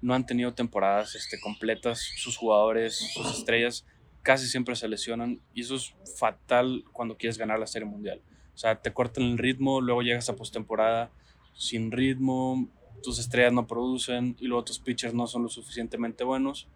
No 0.00 0.14
han 0.14 0.24
tenido 0.24 0.54
temporadas 0.54 1.14
este, 1.14 1.40
completas. 1.40 2.00
Sus 2.16 2.36
jugadores, 2.36 2.94
sus 3.14 3.38
estrellas, 3.38 3.84
casi 4.26 4.48
siempre 4.48 4.74
se 4.74 4.88
lesionan. 4.88 5.40
Y 5.54 5.60
eso 5.60 5.76
es 5.76 5.94
fatal 6.18 6.82
cuando 6.92 7.16
quieres 7.16 7.38
ganar 7.38 7.60
la 7.60 7.68
Serie 7.68 7.86
Mundial. 7.86 8.20
O 8.56 8.58
sea, 8.58 8.74
te 8.74 8.92
cortan 8.92 9.22
el 9.22 9.38
ritmo, 9.38 9.80
luego 9.80 10.02
llegas 10.02 10.28
a 10.28 10.34
postemporada 10.34 11.12
sin 11.54 11.92
ritmo, 11.92 12.68
tus 13.04 13.20
estrellas 13.20 13.52
no 13.52 13.68
producen 13.68 14.36
y 14.40 14.48
luego 14.48 14.64
tus 14.64 14.80
pitchers 14.80 15.14
no 15.14 15.28
son 15.28 15.44
lo 15.44 15.48
suficientemente 15.48 16.24
buenos. 16.24 16.66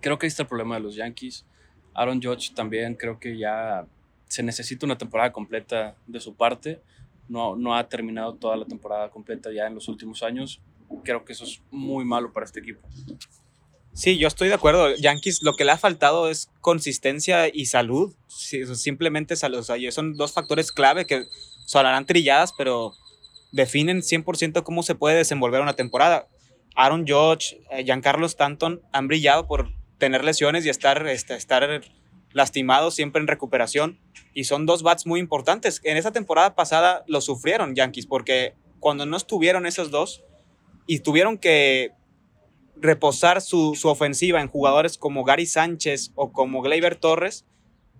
Creo 0.00 0.18
que 0.18 0.24
ahí 0.24 0.28
está 0.28 0.44
el 0.44 0.48
problema 0.48 0.76
de 0.76 0.80
los 0.80 0.94
Yankees. 0.94 1.44
Aaron 1.92 2.22
Judge 2.22 2.54
también 2.54 2.94
creo 2.94 3.18
que 3.18 3.36
ya 3.36 3.86
se 4.26 4.42
necesita 4.42 4.86
una 4.86 4.96
temporada 4.96 5.32
completa 5.32 5.94
de 6.06 6.20
su 6.20 6.36
parte. 6.36 6.80
No, 7.28 7.54
no 7.54 7.76
ha 7.76 7.86
terminado 7.86 8.34
toda 8.34 8.56
la 8.56 8.64
temporada 8.64 9.10
completa 9.10 9.52
ya 9.52 9.66
en 9.66 9.74
los 9.74 9.88
últimos 9.88 10.22
años. 10.22 10.62
Creo 11.04 11.22
que 11.22 11.34
eso 11.34 11.44
es 11.44 11.62
muy 11.70 12.06
malo 12.06 12.32
para 12.32 12.46
este 12.46 12.60
equipo. 12.60 12.80
Sí, 13.96 14.18
yo 14.18 14.28
estoy 14.28 14.48
de 14.48 14.54
acuerdo. 14.54 14.94
Yankees 14.94 15.42
lo 15.42 15.54
que 15.54 15.64
le 15.64 15.72
ha 15.72 15.78
faltado 15.78 16.28
es 16.28 16.50
consistencia 16.60 17.48
y 17.48 17.64
salud. 17.64 18.14
simplemente 18.28 19.36
salud. 19.36 19.60
O 19.60 19.62
sea, 19.62 19.76
son 19.90 20.18
dos 20.18 20.34
factores 20.34 20.70
clave 20.70 21.06
que 21.06 21.24
sonarán 21.64 22.04
trilladas, 22.04 22.52
pero 22.52 22.92
definen 23.52 24.02
100% 24.02 24.62
cómo 24.64 24.82
se 24.82 24.96
puede 24.96 25.16
desenvolver 25.16 25.62
una 25.62 25.76
temporada. 25.76 26.28
Aaron 26.74 27.06
Judge, 27.08 27.58
eh, 27.70 27.84
Giancarlo 27.84 28.26
Stanton 28.26 28.82
han 28.92 29.08
brillado 29.08 29.46
por 29.46 29.72
tener 29.96 30.24
lesiones 30.24 30.66
y 30.66 30.68
estar, 30.68 31.06
este, 31.06 31.34
estar 31.34 31.80
lastimados 32.34 32.94
siempre 32.94 33.22
en 33.22 33.28
recuperación. 33.28 33.98
Y 34.34 34.44
son 34.44 34.66
dos 34.66 34.82
bats 34.82 35.06
muy 35.06 35.20
importantes. 35.20 35.80
En 35.84 35.96
esa 35.96 36.12
temporada 36.12 36.54
pasada 36.54 37.02
lo 37.06 37.22
sufrieron 37.22 37.74
Yankees 37.74 38.04
porque 38.04 38.52
cuando 38.78 39.06
no 39.06 39.16
estuvieron 39.16 39.64
esos 39.64 39.90
dos 39.90 40.22
y 40.86 40.98
tuvieron 40.98 41.38
que 41.38 41.92
reposar 42.80 43.40
su, 43.40 43.74
su 43.74 43.88
ofensiva 43.88 44.40
en 44.40 44.48
jugadores 44.48 44.98
como 44.98 45.24
Gary 45.24 45.46
Sánchez 45.46 46.12
o 46.14 46.32
como 46.32 46.62
Gleyber 46.62 46.96
Torres, 46.96 47.44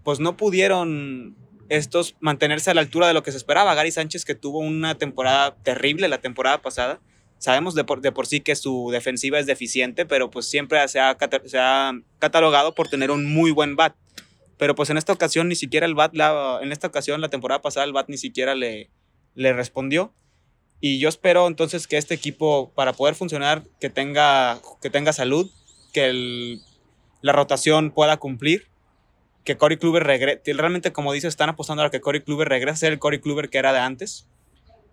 pues 0.04 0.20
no 0.20 0.36
pudieron 0.36 1.36
estos 1.68 2.16
mantenerse 2.20 2.70
a 2.70 2.74
la 2.74 2.80
altura 2.80 3.08
de 3.08 3.14
lo 3.14 3.22
que 3.22 3.32
se 3.32 3.38
esperaba. 3.38 3.74
Gary 3.74 3.90
Sánchez 3.90 4.24
que 4.24 4.34
tuvo 4.34 4.58
una 4.58 4.96
temporada 4.96 5.56
terrible 5.62 6.08
la 6.08 6.20
temporada 6.20 6.62
pasada. 6.62 7.00
Sabemos 7.38 7.74
de 7.74 7.84
por, 7.84 8.00
de 8.00 8.12
por 8.12 8.26
sí 8.26 8.40
que 8.40 8.56
su 8.56 8.90
defensiva 8.90 9.38
es 9.38 9.46
deficiente, 9.46 10.06
pero 10.06 10.30
pues 10.30 10.48
siempre 10.48 10.86
se 10.88 11.00
ha, 11.00 11.16
se 11.44 11.58
ha 11.58 11.92
catalogado 12.18 12.74
por 12.74 12.88
tener 12.88 13.10
un 13.10 13.26
muy 13.32 13.50
buen 13.50 13.76
bat. 13.76 13.94
Pero 14.58 14.74
pues 14.74 14.88
en 14.88 14.96
esta 14.96 15.12
ocasión 15.12 15.48
ni 15.48 15.54
siquiera 15.54 15.86
el 15.86 15.94
bat, 15.94 16.14
la, 16.14 16.60
en 16.62 16.72
esta 16.72 16.86
ocasión 16.86 17.20
la 17.20 17.28
temporada 17.28 17.60
pasada 17.60 17.84
el 17.84 17.92
bat 17.92 18.08
ni 18.08 18.16
siquiera 18.16 18.54
le, 18.54 18.90
le 19.34 19.52
respondió. 19.52 20.14
Y 20.80 20.98
yo 20.98 21.08
espero 21.08 21.46
entonces 21.46 21.86
que 21.86 21.96
este 21.96 22.14
equipo, 22.14 22.70
para 22.74 22.92
poder 22.92 23.14
funcionar, 23.14 23.64
que 23.80 23.90
tenga, 23.90 24.60
que 24.82 24.90
tenga 24.90 25.12
salud, 25.12 25.50
que 25.92 26.58
la 27.22 27.32
rotación 27.32 27.90
pueda 27.90 28.18
cumplir 28.18 28.68
que 29.46 29.56
Corey 29.56 29.78
Kluber 29.78 30.04
regrese. 30.04 30.52
Realmente, 30.52 30.92
como 30.92 31.12
dice, 31.12 31.28
están 31.28 31.48
apostando 31.48 31.82
a 31.82 31.90
que 31.90 32.02
Corey 32.02 32.20
Kluber 32.20 32.48
regrese 32.48 32.72
a 32.72 32.76
ser 32.76 32.92
el 32.92 32.98
Corey 32.98 33.20
Kluber 33.20 33.48
que 33.48 33.56
era 33.58 33.72
de 33.72 33.78
antes. 33.78 34.26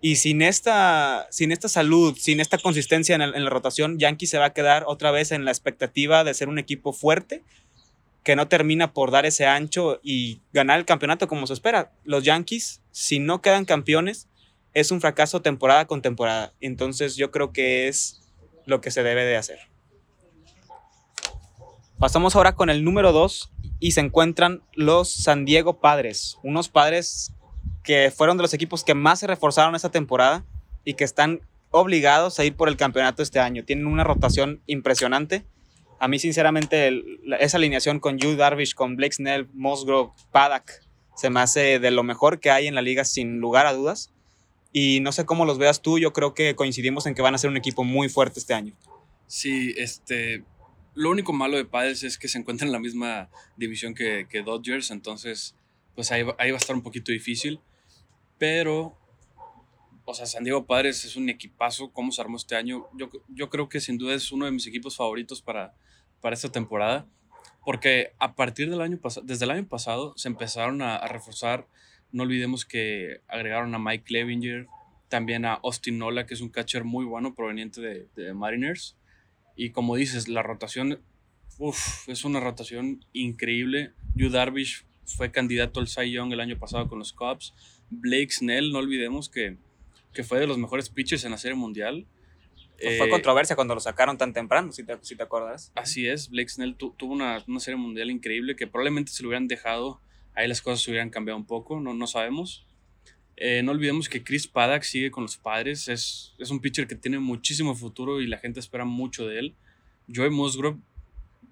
Y 0.00 0.16
sin 0.16 0.42
esta, 0.42 1.26
sin 1.30 1.50
esta 1.50 1.68
salud, 1.68 2.16
sin 2.16 2.40
esta 2.40 2.58
consistencia 2.58 3.16
en, 3.16 3.44
la 3.44 3.50
rotación, 3.50 3.98
Yankee 3.98 4.26
se 4.26 4.38
va 4.38 4.46
a 4.46 4.52
quedar 4.52 4.84
otra 4.86 5.10
vez 5.10 5.32
en 5.32 5.44
la 5.44 5.50
expectativa 5.50 6.24
de 6.24 6.34
ser 6.34 6.48
un 6.48 6.58
equipo 6.58 6.92
fuerte 6.92 7.42
que 8.22 8.36
no 8.36 8.48
termina 8.48 8.92
por 8.92 9.10
dar 9.10 9.26
ese 9.26 9.46
ancho 9.46 10.00
y 10.02 10.40
ganar 10.52 10.78
el 10.78 10.86
campeonato 10.86 11.26
como 11.26 11.46
se 11.46 11.52
espera. 11.52 11.92
Los 12.04 12.22
Yankees, 12.22 12.80
si 12.90 13.18
no 13.18 13.42
quedan 13.42 13.64
campeones, 13.64 14.28
es 14.74 14.90
un 14.90 15.00
fracaso 15.00 15.40
temporada 15.40 15.86
con 15.86 16.02
temporada. 16.02 16.52
Entonces 16.60 17.16
yo 17.16 17.30
creo 17.30 17.52
que 17.52 17.88
es 17.88 18.22
lo 18.66 18.80
que 18.80 18.90
se 18.90 19.02
debe 19.02 19.24
de 19.24 19.36
hacer. 19.36 19.58
Pasamos 21.98 22.36
ahora 22.36 22.54
con 22.54 22.70
el 22.70 22.84
número 22.84 23.12
2 23.12 23.52
y 23.78 23.92
se 23.92 24.00
encuentran 24.00 24.62
los 24.74 25.10
San 25.10 25.44
Diego 25.44 25.80
Padres, 25.80 26.38
unos 26.42 26.68
padres 26.68 27.32
que 27.82 28.12
fueron 28.14 28.36
de 28.36 28.42
los 28.42 28.54
equipos 28.54 28.82
que 28.82 28.94
más 28.94 29.20
se 29.20 29.26
reforzaron 29.26 29.74
esta 29.74 29.90
temporada 29.90 30.44
y 30.84 30.94
que 30.94 31.04
están 31.04 31.40
obligados 31.70 32.38
a 32.38 32.44
ir 32.44 32.56
por 32.56 32.68
el 32.68 32.76
campeonato 32.76 33.22
este 33.22 33.40
año. 33.40 33.64
Tienen 33.64 33.86
una 33.86 34.04
rotación 34.04 34.62
impresionante. 34.66 35.44
A 36.00 36.08
mí, 36.08 36.18
sinceramente, 36.18 36.92
esa 37.38 37.56
alineación 37.56 38.00
con 38.00 38.18
Yu 38.18 38.36
Darvish, 38.36 38.74
con 38.74 38.96
Blake 38.96 39.14
Snell, 39.14 39.48
Musgrove, 39.54 40.12
Paddock, 40.32 40.70
se 41.16 41.30
me 41.30 41.40
hace 41.40 41.78
de 41.78 41.90
lo 41.90 42.02
mejor 42.02 42.40
que 42.40 42.50
hay 42.50 42.66
en 42.66 42.74
la 42.74 42.82
liga, 42.82 43.04
sin 43.04 43.38
lugar 43.38 43.66
a 43.66 43.72
dudas. 43.72 44.12
Y 44.76 44.98
no 44.98 45.12
sé 45.12 45.24
cómo 45.24 45.44
los 45.44 45.56
veas 45.56 45.82
tú, 45.82 46.00
yo 46.00 46.12
creo 46.12 46.34
que 46.34 46.56
coincidimos 46.56 47.06
en 47.06 47.14
que 47.14 47.22
van 47.22 47.32
a 47.32 47.38
ser 47.38 47.48
un 47.48 47.56
equipo 47.56 47.84
muy 47.84 48.08
fuerte 48.08 48.40
este 48.40 48.54
año. 48.54 48.74
Sí, 49.28 49.72
este, 49.76 50.42
lo 50.94 51.10
único 51.10 51.32
malo 51.32 51.56
de 51.56 51.64
Padres 51.64 52.02
es 52.02 52.18
que 52.18 52.26
se 52.26 52.38
encuentra 52.38 52.66
en 52.66 52.72
la 52.72 52.80
misma 52.80 53.30
división 53.56 53.94
que, 53.94 54.26
Dodgers, 54.44 54.90
entonces 54.90 55.54
pues 55.94 56.10
ahí, 56.10 56.24
va 56.24 56.34
a 56.36 56.46
estar 56.46 56.74
un 56.74 56.82
poquito 56.82 57.12
difícil. 57.12 57.60
Pero, 58.36 58.98
o 60.04 60.12
sea, 60.12 60.26
San 60.26 60.42
Diego 60.42 60.66
Padres 60.66 61.04
es 61.04 61.14
un 61.14 61.28
equipazo, 61.28 61.92
cómo 61.92 62.10
se 62.10 62.20
armó 62.20 62.36
este 62.36 62.56
año. 62.56 62.88
Yo, 62.94 63.10
yo 63.28 63.50
creo 63.50 63.68
que 63.68 63.80
sin 63.80 63.96
duda 63.96 64.12
es 64.14 64.32
uno 64.32 64.44
de 64.44 64.50
mis 64.50 64.66
equipos 64.66 64.96
favoritos 64.96 65.40
para, 65.40 65.72
para 66.20 66.34
esta 66.34 66.50
temporada, 66.50 67.06
porque 67.64 68.12
a 68.18 68.34
partir 68.34 68.70
del 68.70 68.80
año 68.80 68.98
pasado, 68.98 69.24
desde 69.24 69.44
el 69.44 69.52
año 69.52 69.68
pasado 69.68 70.14
se 70.16 70.26
empezaron 70.26 70.82
a, 70.82 71.06
reforzar. 71.06 71.68
No 72.14 72.22
olvidemos 72.22 72.64
que 72.64 73.22
agregaron 73.26 73.74
a 73.74 73.80
Mike 73.80 74.04
Levinger, 74.08 74.68
también 75.08 75.44
a 75.44 75.54
Austin 75.54 75.98
Nola, 75.98 76.26
que 76.26 76.34
es 76.34 76.40
un 76.40 76.48
catcher 76.48 76.84
muy 76.84 77.04
bueno 77.04 77.34
proveniente 77.34 77.80
de, 77.80 78.06
de 78.14 78.32
Mariners. 78.34 78.96
Y 79.56 79.70
como 79.70 79.96
dices, 79.96 80.28
la 80.28 80.44
rotación, 80.44 81.00
es 82.06 82.24
una 82.24 82.38
rotación 82.38 83.04
increíble. 83.12 83.94
Yu 84.14 84.30
Darvish 84.30 84.84
fue 85.04 85.32
candidato 85.32 85.80
al 85.80 85.88
Cy 85.88 86.12
Young 86.12 86.32
el 86.32 86.38
año 86.38 86.56
pasado 86.56 86.86
con 86.86 87.00
los 87.00 87.12
Cubs. 87.12 87.52
Blake 87.90 88.30
Snell, 88.30 88.70
no 88.70 88.78
olvidemos 88.78 89.28
que, 89.28 89.56
que 90.12 90.22
fue 90.22 90.38
de 90.38 90.46
los 90.46 90.56
mejores 90.56 90.90
pitchers 90.90 91.24
en 91.24 91.32
la 91.32 91.38
Serie 91.38 91.56
Mundial. 91.56 92.06
fue 92.78 93.06
eh, 93.06 93.10
controversia 93.10 93.56
cuando 93.56 93.74
lo 93.74 93.80
sacaron 93.80 94.18
tan 94.18 94.32
temprano, 94.32 94.70
si 94.70 94.84
te, 94.84 94.96
si 95.02 95.16
te 95.16 95.24
acuerdas. 95.24 95.72
Así 95.74 96.06
es, 96.06 96.30
Blake 96.30 96.48
Snell 96.48 96.76
tuvo 96.76 97.12
una, 97.12 97.42
una, 97.48 97.58
Serie 97.58 97.76
Mundial 97.76 98.10
increíble 98.10 98.54
que 98.54 98.68
probablemente 98.68 99.10
se 99.10 99.24
lo 99.24 99.30
hubieran 99.30 99.48
dejado, 99.48 100.00
ahí 100.34 100.48
las 100.48 100.62
cosas 100.62 100.86
hubieran 100.88 101.10
cambiado 101.10 101.38
un 101.38 101.46
poco, 101.46 101.80
no, 101.80 101.94
no 101.94 102.06
sabemos. 102.06 102.66
Eh, 103.36 103.62
no 103.62 103.72
olvidemos 103.72 104.08
que 104.08 104.22
Chris 104.22 104.46
Paddock 104.46 104.82
sigue 104.82 105.10
con 105.10 105.24
los 105.24 105.36
padres. 105.36 105.88
Es, 105.88 106.34
es, 106.38 106.50
un 106.50 106.60
pitcher 106.60 106.86
que 106.86 106.94
tiene 106.94 107.18
muchísimo 107.18 107.74
futuro 107.74 108.20
y 108.20 108.26
la 108.26 108.38
gente 108.38 108.60
espera 108.60 108.84
mucho 108.84 109.26
de 109.26 109.38
él. 109.40 109.54
Joey 110.14 110.30
Musgrove, 110.30 110.78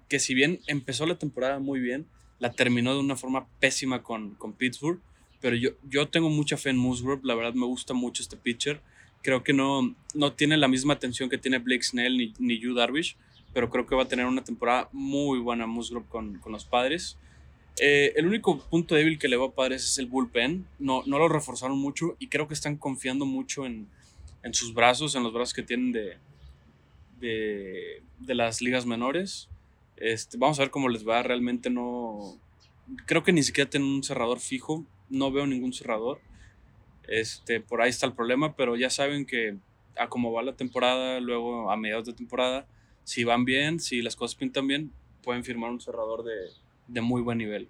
que 0.07 0.19
si 0.19 0.33
bien 0.33 0.59
empezó 0.67 1.05
la 1.05 1.17
temporada 1.17 1.59
muy 1.59 1.79
bien, 1.79 2.05
la 2.39 2.51
terminó 2.51 2.93
de 2.93 2.99
una 2.99 3.15
forma 3.15 3.47
pésima 3.59 4.03
con, 4.03 4.35
con 4.35 4.53
Pittsburgh. 4.53 4.99
Pero 5.41 5.55
yo, 5.57 5.71
yo 5.89 6.07
tengo 6.07 6.29
mucha 6.29 6.55
fe 6.55 6.69
en 6.69 6.77
Musgrove. 6.77 7.21
La 7.23 7.35
verdad 7.35 7.53
me 7.53 7.65
gusta 7.65 7.93
mucho 7.93 8.23
este 8.23 8.37
pitcher. 8.37 8.81
Creo 9.21 9.43
que 9.43 9.53
no, 9.53 9.93
no 10.13 10.33
tiene 10.33 10.57
la 10.57 10.67
misma 10.67 10.93
atención 10.93 11.29
que 11.29 11.37
tiene 11.37 11.57
Blake 11.57 11.83
Snell 11.83 12.17
ni, 12.17 12.33
ni 12.39 12.59
Yu 12.59 12.73
Darvish. 12.73 13.17
Pero 13.53 13.69
creo 13.69 13.85
que 13.85 13.95
va 13.95 14.03
a 14.03 14.07
tener 14.07 14.25
una 14.25 14.43
temporada 14.43 14.89
muy 14.93 15.39
buena 15.39 15.67
Musgrove 15.67 16.05
con, 16.07 16.39
con 16.39 16.53
los 16.53 16.63
padres. 16.63 17.17
Eh, 17.79 18.13
el 18.15 18.27
único 18.27 18.59
punto 18.59 18.93
débil 18.93 19.17
que 19.17 19.27
le 19.27 19.35
va 19.35 19.47
a 19.47 19.51
Padres 19.51 19.83
es 19.83 19.97
el 19.97 20.05
bullpen. 20.05 20.67
No, 20.79 21.03
no 21.05 21.17
lo 21.17 21.27
reforzaron 21.27 21.77
mucho 21.77 22.15
y 22.19 22.27
creo 22.27 22.47
que 22.47 22.53
están 22.53 22.77
confiando 22.77 23.25
mucho 23.25 23.65
en, 23.65 23.87
en 24.43 24.53
sus 24.53 24.73
brazos, 24.73 25.15
en 25.15 25.23
los 25.23 25.33
brazos 25.33 25.53
que 25.53 25.63
tienen 25.63 25.91
de, 25.91 26.17
de, 27.19 28.03
de, 28.19 28.35
las 28.35 28.61
ligas 28.61 28.85
menores. 28.85 29.49
Este, 29.97 30.37
vamos 30.37 30.59
a 30.59 30.63
ver 30.63 30.71
cómo 30.71 30.89
les 30.89 31.07
va. 31.07 31.23
Realmente 31.23 31.69
no. 31.69 32.37
Creo 33.05 33.23
que 33.23 33.33
ni 33.33 33.43
siquiera 33.43 33.69
tienen 33.69 33.89
un 33.89 34.03
cerrador 34.03 34.39
fijo. 34.39 34.85
No 35.09 35.31
veo 35.31 35.47
ningún 35.47 35.73
cerrador. 35.73 36.19
Este, 37.07 37.59
por 37.59 37.81
ahí 37.81 37.89
está 37.89 38.05
el 38.05 38.13
problema, 38.13 38.55
pero 38.55 38.75
ya 38.75 38.89
saben 38.89 39.25
que 39.25 39.57
a 39.97 40.09
cómo 40.09 40.31
va 40.31 40.41
la 40.41 40.55
temporada, 40.55 41.19
luego 41.19 41.69
a 41.69 41.77
mediados 41.77 42.05
de 42.05 42.13
temporada, 42.13 42.65
si 43.03 43.23
van 43.23 43.45
bien, 43.45 43.79
si 43.79 44.01
las 44.01 44.15
cosas 44.15 44.35
pintan 44.35 44.67
bien, 44.67 44.91
pueden 45.21 45.43
firmar 45.43 45.69
un 45.69 45.81
cerrador 45.81 46.23
de, 46.23 46.33
de 46.87 47.01
muy 47.01 47.21
buen 47.21 47.37
nivel. 47.37 47.69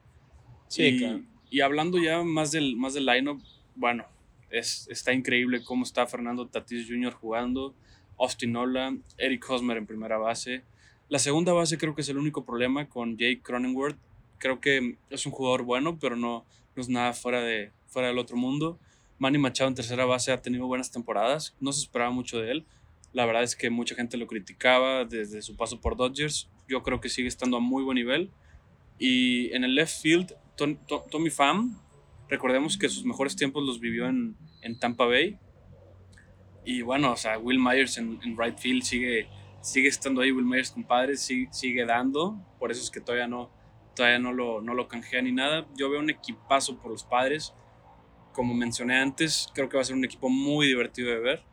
Sí, 0.67 0.83
y, 0.83 1.57
y 1.57 1.61
hablando 1.61 1.97
ya 1.97 2.23
más 2.23 2.51
del, 2.51 2.75
más 2.75 2.93
del 2.93 3.05
lineup, 3.05 3.41
bueno, 3.75 4.05
es, 4.49 4.87
está 4.89 5.13
increíble 5.13 5.63
cómo 5.63 5.83
está 5.83 6.05
Fernando 6.07 6.47
Tatis 6.47 6.87
Jr. 6.87 7.13
jugando, 7.13 7.73
Austin 8.19 8.51
Nola, 8.51 8.95
Eric 9.17 9.49
Hosmer 9.49 9.77
en 9.77 9.87
primera 9.87 10.17
base. 10.17 10.63
La 11.09 11.19
segunda 11.19 11.53
base 11.53 11.77
creo 11.77 11.95
que 11.95 12.01
es 12.01 12.09
el 12.09 12.17
único 12.17 12.45
problema 12.45 12.87
con 12.87 13.17
Jake 13.17 13.41
Cronenworth. 13.41 13.97
Creo 14.37 14.61
que 14.61 14.97
es 15.09 15.25
un 15.25 15.31
jugador 15.31 15.63
bueno, 15.63 15.97
pero 15.99 16.15
no, 16.15 16.45
no 16.75 16.81
es 16.81 16.89
nada 16.89 17.13
fuera, 17.13 17.41
de, 17.41 17.71
fuera 17.87 18.07
del 18.07 18.17
otro 18.17 18.37
mundo. 18.37 18.79
Manny 19.19 19.37
Machado 19.37 19.67
en 19.67 19.75
tercera 19.75 20.05
base 20.05 20.31
ha 20.31 20.41
tenido 20.41 20.67
buenas 20.67 20.91
temporadas, 20.91 21.55
no 21.59 21.71
se 21.71 21.81
esperaba 21.81 22.11
mucho 22.11 22.39
de 22.39 22.51
él. 22.51 22.65
La 23.11 23.25
verdad 23.25 23.43
es 23.43 23.55
que 23.55 23.69
mucha 23.69 23.95
gente 23.95 24.17
lo 24.17 24.27
criticaba 24.27 25.05
desde 25.05 25.41
su 25.41 25.55
paso 25.55 25.79
por 25.79 25.95
Dodgers. 25.95 26.49
Yo 26.67 26.81
creo 26.81 26.99
que 26.99 27.09
sigue 27.09 27.27
estando 27.27 27.57
a 27.57 27.59
muy 27.59 27.83
buen 27.83 27.95
nivel. 27.95 28.31
Y 29.05 29.53
en 29.53 29.65
el 29.65 29.75
left 29.75 30.01
field, 30.01 30.33
Tommy 30.55 31.29
Pham, 31.29 31.77
recordemos 32.29 32.77
que 32.77 32.87
sus 32.87 33.03
mejores 33.03 33.35
tiempos 33.35 33.61
los 33.65 33.81
vivió 33.81 34.07
en, 34.07 34.37
en 34.61 34.79
Tampa 34.79 35.05
Bay. 35.05 35.37
Y 36.63 36.83
bueno, 36.83 37.11
o 37.11 37.17
sea, 37.17 37.37
Will 37.37 37.59
Myers 37.59 37.97
en, 37.97 38.17
en, 38.23 38.37
right 38.37 38.57
field 38.57 38.83
sigue, 38.83 39.27
sigue 39.59 39.89
estando 39.89 40.21
ahí. 40.21 40.31
Will 40.31 40.45
Myers, 40.45 40.71
compadre, 40.71 41.17
sigue, 41.17 41.49
sigue 41.51 41.85
dando. 41.85 42.39
Por 42.57 42.71
eso 42.71 42.81
es 42.81 42.89
que 42.89 43.01
todavía 43.01 43.27
no, 43.27 43.51
todavía 43.93 44.19
no 44.19 44.31
lo, 44.31 44.61
no 44.61 44.73
lo 44.73 44.87
canjea 44.87 45.21
ni 45.21 45.33
nada. 45.33 45.67
Yo 45.75 45.89
veo 45.89 45.99
un 45.99 46.09
equipazo 46.09 46.77
por 46.79 46.89
los 46.89 47.03
padres. 47.03 47.53
Como 48.31 48.53
mencioné 48.53 49.01
antes, 49.01 49.49
creo 49.53 49.67
que 49.67 49.75
va 49.75 49.81
a 49.81 49.85
ser 49.85 49.97
un 49.97 50.05
equipo 50.05 50.29
muy 50.29 50.67
divertido 50.67 51.09
de 51.09 51.19
ver. 51.19 51.43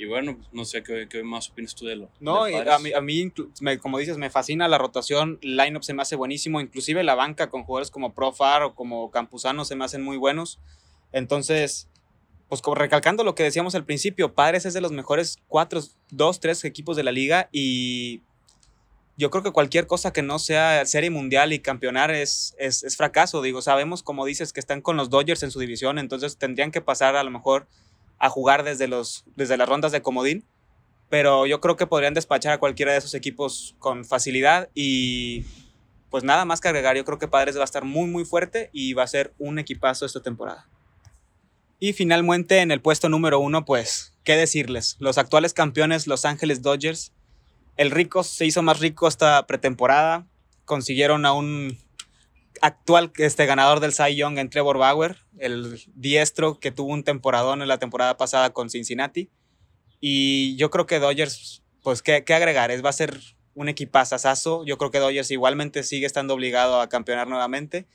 Y 0.00 0.06
bueno, 0.06 0.36
pues, 0.36 0.48
no 0.52 0.64
sé 0.64 0.82
¿qué, 0.82 1.08
qué, 1.10 1.22
más 1.22 1.50
opinas 1.50 1.74
tú 1.74 1.84
de 1.84 1.94
lo. 1.94 2.08
No, 2.20 2.44
a 2.44 2.78
mí, 2.78 2.92
a 2.94 3.00
mí 3.02 3.32
me, 3.60 3.78
como 3.78 3.98
dices, 3.98 4.16
me 4.16 4.30
fascina 4.30 4.66
la 4.66 4.78
rotación. 4.78 5.38
Line-up 5.42 5.84
se 5.84 5.92
me 5.92 6.00
hace 6.00 6.16
buenísimo. 6.16 6.58
Inclusive 6.58 7.04
la 7.04 7.14
banca 7.14 7.50
con 7.50 7.64
jugadores 7.64 7.90
como 7.90 8.14
Profar 8.14 8.62
o 8.62 8.74
como 8.74 9.10
Campuzano 9.10 9.66
se 9.66 9.76
me 9.76 9.84
hacen 9.84 10.02
muy 10.02 10.16
buenos. 10.16 10.58
Entonces, 11.12 11.86
pues 12.48 12.62
como 12.62 12.76
recalcando 12.76 13.24
lo 13.24 13.34
que 13.34 13.42
decíamos 13.42 13.74
al 13.74 13.84
principio, 13.84 14.34
Padres 14.34 14.64
es 14.64 14.72
de 14.72 14.80
los 14.80 14.90
mejores 14.90 15.36
cuatro, 15.48 15.82
dos, 16.08 16.40
tres 16.40 16.64
equipos 16.64 16.96
de 16.96 17.04
la 17.04 17.12
liga 17.12 17.50
y 17.52 18.22
yo 19.18 19.28
creo 19.28 19.42
que 19.42 19.52
cualquier 19.52 19.86
cosa 19.86 20.14
que 20.14 20.22
no 20.22 20.38
sea 20.38 20.86
serie 20.86 21.10
mundial 21.10 21.52
y 21.52 21.58
campeonar 21.58 22.10
es, 22.10 22.54
es, 22.58 22.82
es, 22.84 22.96
fracaso. 22.96 23.42
Digo, 23.42 23.60
sabemos, 23.60 24.02
como 24.02 24.24
dices, 24.24 24.54
que 24.54 24.60
están 24.60 24.80
con 24.80 24.96
los 24.96 25.10
Dodgers 25.10 25.42
en 25.42 25.50
su 25.50 25.60
división, 25.60 25.98
entonces 25.98 26.38
tendrían 26.38 26.70
que 26.70 26.80
pasar 26.80 27.16
a 27.16 27.22
lo 27.22 27.30
mejor 27.30 27.68
a 28.20 28.28
jugar 28.28 28.62
desde, 28.62 28.86
los, 28.86 29.24
desde 29.34 29.56
las 29.56 29.68
rondas 29.68 29.90
de 29.90 30.02
comodín, 30.02 30.44
pero 31.08 31.46
yo 31.46 31.60
creo 31.60 31.76
que 31.76 31.86
podrían 31.86 32.14
despachar 32.14 32.52
a 32.52 32.58
cualquiera 32.58 32.92
de 32.92 32.98
esos 32.98 33.14
equipos 33.14 33.74
con 33.78 34.04
facilidad 34.04 34.68
y 34.74 35.44
pues 36.10 36.22
nada 36.22 36.44
más 36.44 36.60
que 36.60 36.68
agregar, 36.68 36.96
yo 36.96 37.04
creo 37.04 37.18
que 37.18 37.28
Padres 37.28 37.56
va 37.56 37.62
a 37.62 37.64
estar 37.64 37.84
muy 37.84 38.08
muy 38.08 38.24
fuerte 38.24 38.70
y 38.72 38.92
va 38.92 39.04
a 39.04 39.08
ser 39.08 39.32
un 39.38 39.58
equipazo 39.58 40.06
esta 40.06 40.22
temporada. 40.22 40.68
Y 41.78 41.94
finalmente 41.94 42.58
en 42.58 42.70
el 42.70 42.82
puesto 42.82 43.08
número 43.08 43.40
uno, 43.40 43.64
pues, 43.64 44.12
¿qué 44.22 44.36
decirles? 44.36 44.96
Los 44.98 45.16
actuales 45.16 45.54
campeones 45.54 46.06
Los 46.06 46.26
Ángeles 46.26 46.60
Dodgers. 46.60 47.12
El 47.78 47.90
rico 47.90 48.22
se 48.22 48.44
hizo 48.44 48.62
más 48.62 48.80
rico 48.80 49.08
esta 49.08 49.46
pretemporada. 49.46 50.26
Consiguieron 50.66 51.24
a 51.24 51.32
un 51.32 51.78
actual 52.60 53.12
este, 53.16 53.46
ganador 53.46 53.80
del 53.80 53.92
Cy 53.92 54.16
Young 54.16 54.38
en 54.38 54.50
Trevor 54.50 54.78
Bauer, 54.78 55.16
el 55.38 55.80
diestro 55.94 56.60
que 56.60 56.70
tuvo 56.70 56.92
un 56.92 57.04
temporadón 57.04 57.62
en 57.62 57.68
la 57.68 57.78
temporada 57.78 58.16
pasada 58.16 58.52
con 58.52 58.70
Cincinnati. 58.70 59.30
Y 60.00 60.56
yo 60.56 60.70
creo 60.70 60.86
que 60.86 60.98
Dodgers, 60.98 61.62
pues, 61.82 62.02
¿qué, 62.02 62.24
qué 62.24 62.34
agregar? 62.34 62.70
Es, 62.70 62.84
va 62.84 62.90
a 62.90 62.94
ser 62.94 63.20
un 63.54 63.68
equipazazazo. 63.68 64.64
Yo 64.64 64.78
creo 64.78 64.90
que 64.90 64.98
Dodgers 64.98 65.30
igualmente 65.30 65.82
sigue 65.82 66.06
estando 66.06 66.34
obligado 66.34 66.80
a 66.80 66.88
campeonar 66.88 67.28
nuevamente. 67.28 67.86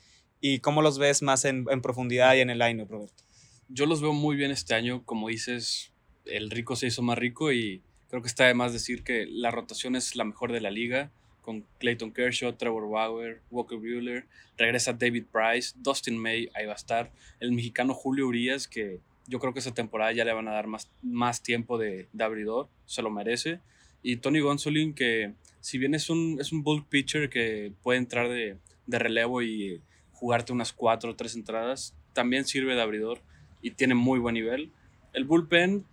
¿Y 0.41 0.60
cómo 0.60 0.82
los 0.82 0.99
ves 0.99 1.21
más 1.21 1.45
en, 1.45 1.65
profundidad 1.82 2.36
y 2.36 2.41
en 2.41 2.49
el 2.49 2.60
line, 2.60 2.86
Roberto? 2.86 3.23
Yo 3.67 3.86
los 3.86 4.01
veo 4.01 4.13
muy 4.13 4.36
bien 4.36 4.51
este 4.51 4.75
año. 4.75 5.04
Como 5.06 5.30
dices, 5.30 5.91
el 6.25 6.51
rico 6.51 6.75
se 6.75 6.88
hizo 6.88 7.01
más 7.01 7.17
rico 7.17 7.51
y 7.51 7.82
creo 8.10 8.21
que 8.21 8.28
está 8.28 8.45
de 8.45 8.54
más 8.54 8.73
decir 8.73 9.04
que 9.04 9.25
la 9.28 9.49
rotación 9.49 9.95
es 9.95 10.15
la 10.15 10.23
mejor 10.23 10.51
de 10.51 10.62
la 10.62 10.69
liga 10.69 11.12
con 11.45 11.63
Clayton 11.79 12.12
Kershaw, 12.12 12.53
Trevor 12.53 12.89
Bauer, 12.89 13.41
Walker 13.51 13.77
Buehler, 13.77 14.25
regresa 14.58 14.93
David 14.93 15.25
Price, 15.31 15.73
Dustin 15.77 16.17
May, 16.17 16.49
ahí 16.55 16.65
va 16.65 16.73
a 16.73 16.75
estar, 16.75 17.12
el 17.39 17.51
mexicano 17.51 17.93
Julio 17.93 18.27
Urias, 18.27 18.67
que 18.67 18.99
yo 19.27 19.39
creo 19.39 19.53
que 19.53 19.60
esta 19.60 19.73
temporada 19.73 20.12
ya 20.12 20.25
le 20.25 20.34
van 20.34 20.47
a 20.47 20.53
dar 20.53 20.65
más, 20.65 20.89
más 21.03 21.43
tiempo 21.43 21.77
de, 21.77 22.08
de 22.12 22.23
abridor, 22.23 22.67
se 22.88 23.03
lo 23.03 23.12
merece, 23.12 23.60
y 24.01 24.17
Tony 24.17 24.39
Gonsolin, 24.39 24.95
que 24.95 25.34
si 25.62 25.77
bien 25.77 25.93
es 25.93 26.10
un, 26.10 26.38
es 26.41 26.51
un 26.51 26.63
bulk 26.63 26.88
pitcher 26.88 27.29
que 27.29 27.71
puede 27.84 27.99
entrar 27.99 28.27
de, 28.27 28.58
de 28.88 28.99
relevo 28.99 29.41
y 29.41 29.81
jugarte 30.13 30.51
unas 30.51 30.73
cuatro 30.73 31.12
o 31.12 31.15
tres 31.15 31.36
entradas, 31.36 31.95
también 32.13 32.45
sirve 32.45 32.73
de 32.73 32.81
abridor 32.81 33.21
y 33.62 33.71
tiene 33.71 33.93
muy 33.93 34.19
buen 34.19 34.34
nivel. 34.34 34.71
El 35.13 35.25
bullpen, 35.25 35.86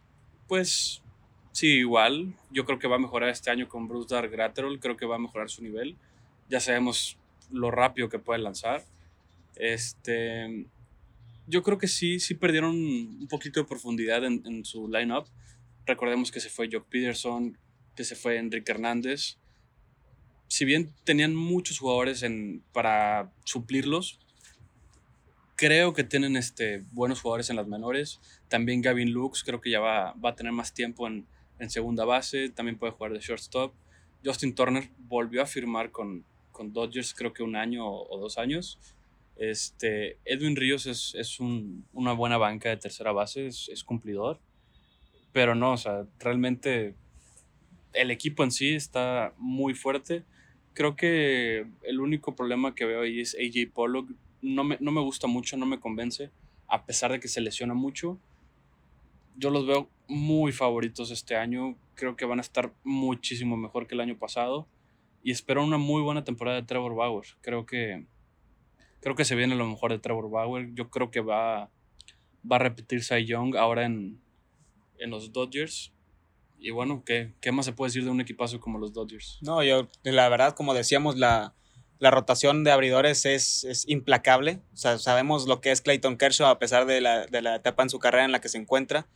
pues 0.48 1.01
Sí, 1.52 1.68
igual. 1.68 2.34
Yo 2.50 2.64
creo 2.64 2.78
que 2.78 2.88
va 2.88 2.96
a 2.96 2.98
mejorar 2.98 3.28
este 3.28 3.50
año 3.50 3.68
con 3.68 3.86
Bruce 3.86 4.14
Dark 4.14 4.30
Gratterall. 4.30 4.80
Creo 4.80 4.96
que 4.96 5.06
va 5.06 5.16
a 5.16 5.18
mejorar 5.18 5.50
su 5.50 5.62
nivel. 5.62 5.96
Ya 6.48 6.60
sabemos 6.60 7.18
lo 7.50 7.70
rápido 7.70 8.08
que 8.08 8.18
puede 8.18 8.40
lanzar. 8.40 8.82
Este, 9.56 10.66
yo 11.46 11.62
creo 11.62 11.76
que 11.76 11.88
sí, 11.88 12.20
sí 12.20 12.34
perdieron 12.34 12.74
un 12.74 13.28
poquito 13.28 13.60
de 13.60 13.66
profundidad 13.66 14.24
en, 14.24 14.42
en 14.46 14.64
su 14.64 14.88
lineup. 14.88 15.26
Recordemos 15.84 16.32
que 16.32 16.40
se 16.40 16.48
fue 16.48 16.68
Jock 16.72 16.86
Peterson, 16.88 17.58
que 17.94 18.04
se 18.04 18.16
fue 18.16 18.38
Enrique 18.38 18.72
Hernández. 18.72 19.36
Si 20.48 20.64
bien 20.64 20.92
tenían 21.04 21.34
muchos 21.34 21.78
jugadores 21.78 22.22
en, 22.22 22.62
para 22.72 23.30
suplirlos, 23.44 24.18
creo 25.56 25.92
que 25.92 26.04
tienen 26.04 26.36
este, 26.36 26.84
buenos 26.92 27.20
jugadores 27.20 27.50
en 27.50 27.56
las 27.56 27.66
menores. 27.66 28.20
También 28.48 28.80
Gavin 28.80 29.12
Lux 29.12 29.44
creo 29.44 29.60
que 29.60 29.70
ya 29.70 29.80
va, 29.80 30.12
va 30.14 30.30
a 30.30 30.34
tener 30.34 30.52
más 30.52 30.72
tiempo 30.72 31.06
en, 31.06 31.26
en 31.58 31.70
segunda 31.70 32.04
base, 32.04 32.50
también 32.50 32.78
puede 32.78 32.92
jugar 32.92 33.12
de 33.12 33.20
shortstop. 33.20 33.72
Justin 34.24 34.54
Turner 34.54 34.88
volvió 34.98 35.42
a 35.42 35.46
firmar 35.46 35.90
con, 35.90 36.24
con 36.50 36.72
Dodgers 36.72 37.14
creo 37.14 37.32
que 37.32 37.42
un 37.42 37.56
año 37.56 37.86
o, 37.86 38.18
dos 38.18 38.38
años. 38.38 38.78
Este, 39.36 40.18
Edwin 40.24 40.56
Ríos 40.56 40.86
es, 40.86 41.14
es 41.14 41.40
un, 41.40 41.84
una 41.92 42.12
buena 42.12 42.38
banca 42.38 42.68
de 42.68 42.76
tercera 42.76 43.12
base, 43.12 43.46
es, 43.46 43.68
es, 43.68 43.82
cumplidor, 43.82 44.38
pero 45.32 45.54
no, 45.54 45.72
o 45.72 45.76
sea, 45.76 46.06
realmente 46.20 46.94
el 47.92 48.10
equipo 48.10 48.44
en 48.44 48.50
sí 48.50 48.74
está 48.74 49.34
muy 49.38 49.74
fuerte. 49.74 50.24
Creo 50.74 50.96
que 50.96 51.66
el 51.82 52.00
único 52.00 52.34
problema 52.36 52.74
que 52.74 52.84
veo 52.84 53.02
ahí 53.02 53.20
es 53.20 53.34
AJ 53.34 53.72
Pollock. 53.72 54.10
No 54.40 54.64
me, 54.64 54.76
no 54.80 54.90
me 54.90 55.00
gusta 55.00 55.26
mucho, 55.26 55.56
no 55.56 55.66
me 55.66 55.80
convence, 55.80 56.30
a 56.66 56.84
pesar 56.84 57.12
de 57.12 57.20
que 57.20 57.28
se 57.28 57.40
lesiona 57.40 57.74
mucho 57.74 58.18
yo 59.36 59.50
los 59.50 59.66
veo 59.66 59.88
muy 60.12 60.52
favoritos 60.52 61.10
este 61.10 61.36
año. 61.36 61.76
Creo 61.94 62.16
que 62.16 62.24
van 62.24 62.38
a 62.38 62.42
estar 62.42 62.72
muchísimo 62.84 63.56
mejor 63.56 63.86
que 63.86 63.94
el 63.94 64.00
año 64.00 64.18
pasado. 64.18 64.68
Y 65.22 65.30
espero 65.30 65.64
una 65.64 65.78
muy 65.78 66.02
buena 66.02 66.24
temporada 66.24 66.60
de 66.60 66.66
Trevor 66.66 66.94
Bauer. 66.94 67.26
Creo 67.40 67.64
que, 67.64 68.06
creo 69.00 69.14
que 69.14 69.24
se 69.24 69.34
viene 69.34 69.54
lo 69.54 69.66
mejor 69.66 69.90
de 69.90 69.98
Trevor 69.98 70.30
Bauer. 70.30 70.70
Yo 70.74 70.90
creo 70.90 71.10
que 71.10 71.20
va, 71.20 71.70
va 72.50 72.56
a 72.56 72.58
repetir 72.58 73.02
Cy 73.02 73.24
Young 73.24 73.56
ahora 73.56 73.84
en, 73.84 74.20
en 74.98 75.10
los 75.10 75.32
Dodgers. 75.32 75.92
Y 76.58 76.70
bueno, 76.70 77.02
¿qué, 77.04 77.32
¿qué, 77.40 77.50
más 77.50 77.66
se 77.66 77.72
puede 77.72 77.88
decir 77.88 78.04
de 78.04 78.10
un 78.10 78.20
equipazo 78.20 78.60
como 78.60 78.78
los 78.78 78.92
Dodgers? 78.92 79.38
No, 79.42 79.64
yo, 79.64 79.88
la 80.04 80.28
verdad, 80.28 80.54
como 80.54 80.74
decíamos, 80.74 81.16
la, 81.16 81.54
la 81.98 82.10
rotación 82.10 82.62
de 82.64 82.70
abridores 82.70 83.24
es, 83.26 83.64
es, 83.64 83.88
implacable. 83.88 84.60
O 84.72 84.76
sea, 84.76 84.98
sabemos 84.98 85.48
lo 85.48 85.60
que 85.60 85.72
es 85.72 85.80
Clayton 85.80 86.16
Kershaw 86.16 86.48
a 86.48 86.58
pesar 86.58 86.86
de 86.86 87.00
la, 87.00 87.26
de 87.26 87.42
la 87.42 87.56
etapa 87.56 87.82
en 87.82 87.90
su 87.90 87.98
carrera 87.98 88.24
en 88.24 88.32
la 88.32 88.40
que 88.40 88.48
se 88.48 88.58
encuentra 88.58 89.08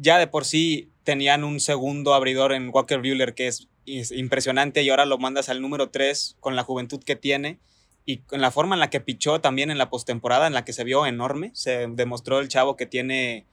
ya 0.00 0.18
de 0.18 0.26
por 0.26 0.44
sí 0.44 0.90
tenían 1.04 1.44
un 1.44 1.60
segundo 1.60 2.14
abridor 2.14 2.52
en 2.52 2.70
Walker 2.72 2.98
Buehler 2.98 3.34
que 3.34 3.48
es, 3.48 3.68
impresionante 3.86 4.82
y 4.82 4.90
ahora 4.90 5.06
lo 5.06 5.16
mandas 5.16 5.48
al 5.48 5.62
número 5.62 5.88
3 5.88 6.36
con 6.40 6.56
la 6.56 6.62
juventud 6.62 7.02
que 7.02 7.16
tiene 7.16 7.58
y 8.04 8.18
con 8.18 8.42
la 8.42 8.50
forma 8.50 8.74
en 8.74 8.80
la 8.80 8.90
que 8.90 9.00
pichó 9.00 9.40
también 9.40 9.70
en 9.70 9.78
la 9.78 9.88
postemporada, 9.88 10.46
en 10.46 10.52
la 10.52 10.62
que 10.62 10.74
se 10.74 10.84
vio 10.84 11.06
enorme. 11.06 11.52
Se 11.54 11.86
demostró 11.88 12.38
el 12.38 12.48
chavo 12.48 12.76
que 12.76 12.84
tiene 12.84 13.46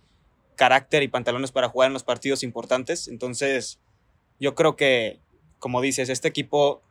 carácter 0.57 1.03
y 1.03 1.07
pantalones 1.07 1.53
para 1.53 1.69
jugar 1.69 1.87
en 1.87 1.93
los 1.93 2.03
partidos 2.03 2.43
importantes. 2.43 3.07
Entonces, 3.07 3.79
yo 4.37 4.55
creo 4.55 4.75
que, 4.75 5.21
como 5.59 5.79
dices, 5.79 6.09
este 6.09 6.27
equipo 6.27 6.81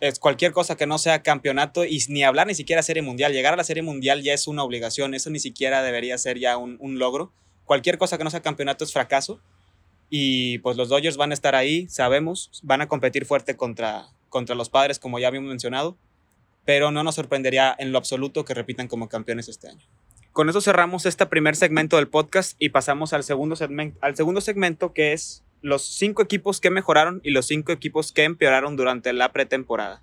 es 0.00 0.18
cualquier 0.18 0.50
cosa 0.50 0.76
que 0.76 0.88
no 0.88 0.98
sea 0.98 1.22
campeonato 1.22 1.84
y 1.84 2.02
ni 2.08 2.24
hablar 2.24 2.48
ni 2.48 2.56
siquiera 2.56 2.82
serie 2.82 3.02
mundial. 3.02 3.32
Llegar 3.32 3.54
a 3.54 3.56
la 3.56 3.64
serie 3.64 3.84
mundial 3.84 4.24
ya 4.24 4.34
es 4.34 4.48
una 4.48 4.64
obligación, 4.64 5.14
eso 5.14 5.30
ni 5.30 5.38
siquiera 5.38 5.84
debería 5.84 6.18
ser 6.18 6.40
ya 6.40 6.56
un, 6.56 6.78
un 6.80 6.98
logro 6.98 7.32
cualquier 7.68 7.98
cosa 7.98 8.18
que 8.18 8.24
no 8.24 8.30
sea 8.30 8.40
campeonato 8.40 8.82
es 8.82 8.92
fracaso. 8.92 9.40
Y 10.10 10.58
pues 10.60 10.76
los 10.76 10.88
Dodgers 10.88 11.18
van 11.18 11.30
a 11.30 11.34
estar 11.34 11.54
ahí, 11.54 11.86
sabemos, 11.88 12.50
van 12.64 12.80
a 12.80 12.88
competir 12.88 13.26
fuerte 13.26 13.56
contra, 13.56 14.08
contra 14.30 14.56
los 14.56 14.70
padres, 14.70 14.98
como 14.98 15.18
ya 15.18 15.28
habíamos 15.28 15.50
mencionado, 15.50 15.96
pero 16.64 16.90
no 16.90 17.04
nos 17.04 17.14
sorprendería 17.14 17.76
en 17.78 17.92
lo 17.92 17.98
absoluto 17.98 18.46
que 18.46 18.54
repitan 18.54 18.88
como 18.88 19.08
campeones 19.10 19.48
este 19.48 19.68
año. 19.68 19.84
Con 20.32 20.48
eso 20.48 20.62
cerramos 20.62 21.04
este 21.04 21.26
primer 21.26 21.56
segmento 21.56 21.96
del 21.96 22.08
podcast 22.08 22.56
y 22.58 22.70
pasamos 22.70 23.12
al 23.12 23.22
segundo, 23.22 23.54
segmento, 23.54 23.98
al 24.00 24.16
segundo 24.16 24.40
segmento 24.40 24.94
que 24.94 25.12
es 25.12 25.44
los 25.60 25.84
cinco 25.84 26.22
equipos 26.22 26.60
que 26.60 26.70
mejoraron 26.70 27.20
y 27.22 27.32
los 27.32 27.46
cinco 27.46 27.72
equipos 27.72 28.12
que 28.12 28.24
empeoraron 28.24 28.76
durante 28.76 29.12
la 29.12 29.30
pretemporada. 29.32 30.00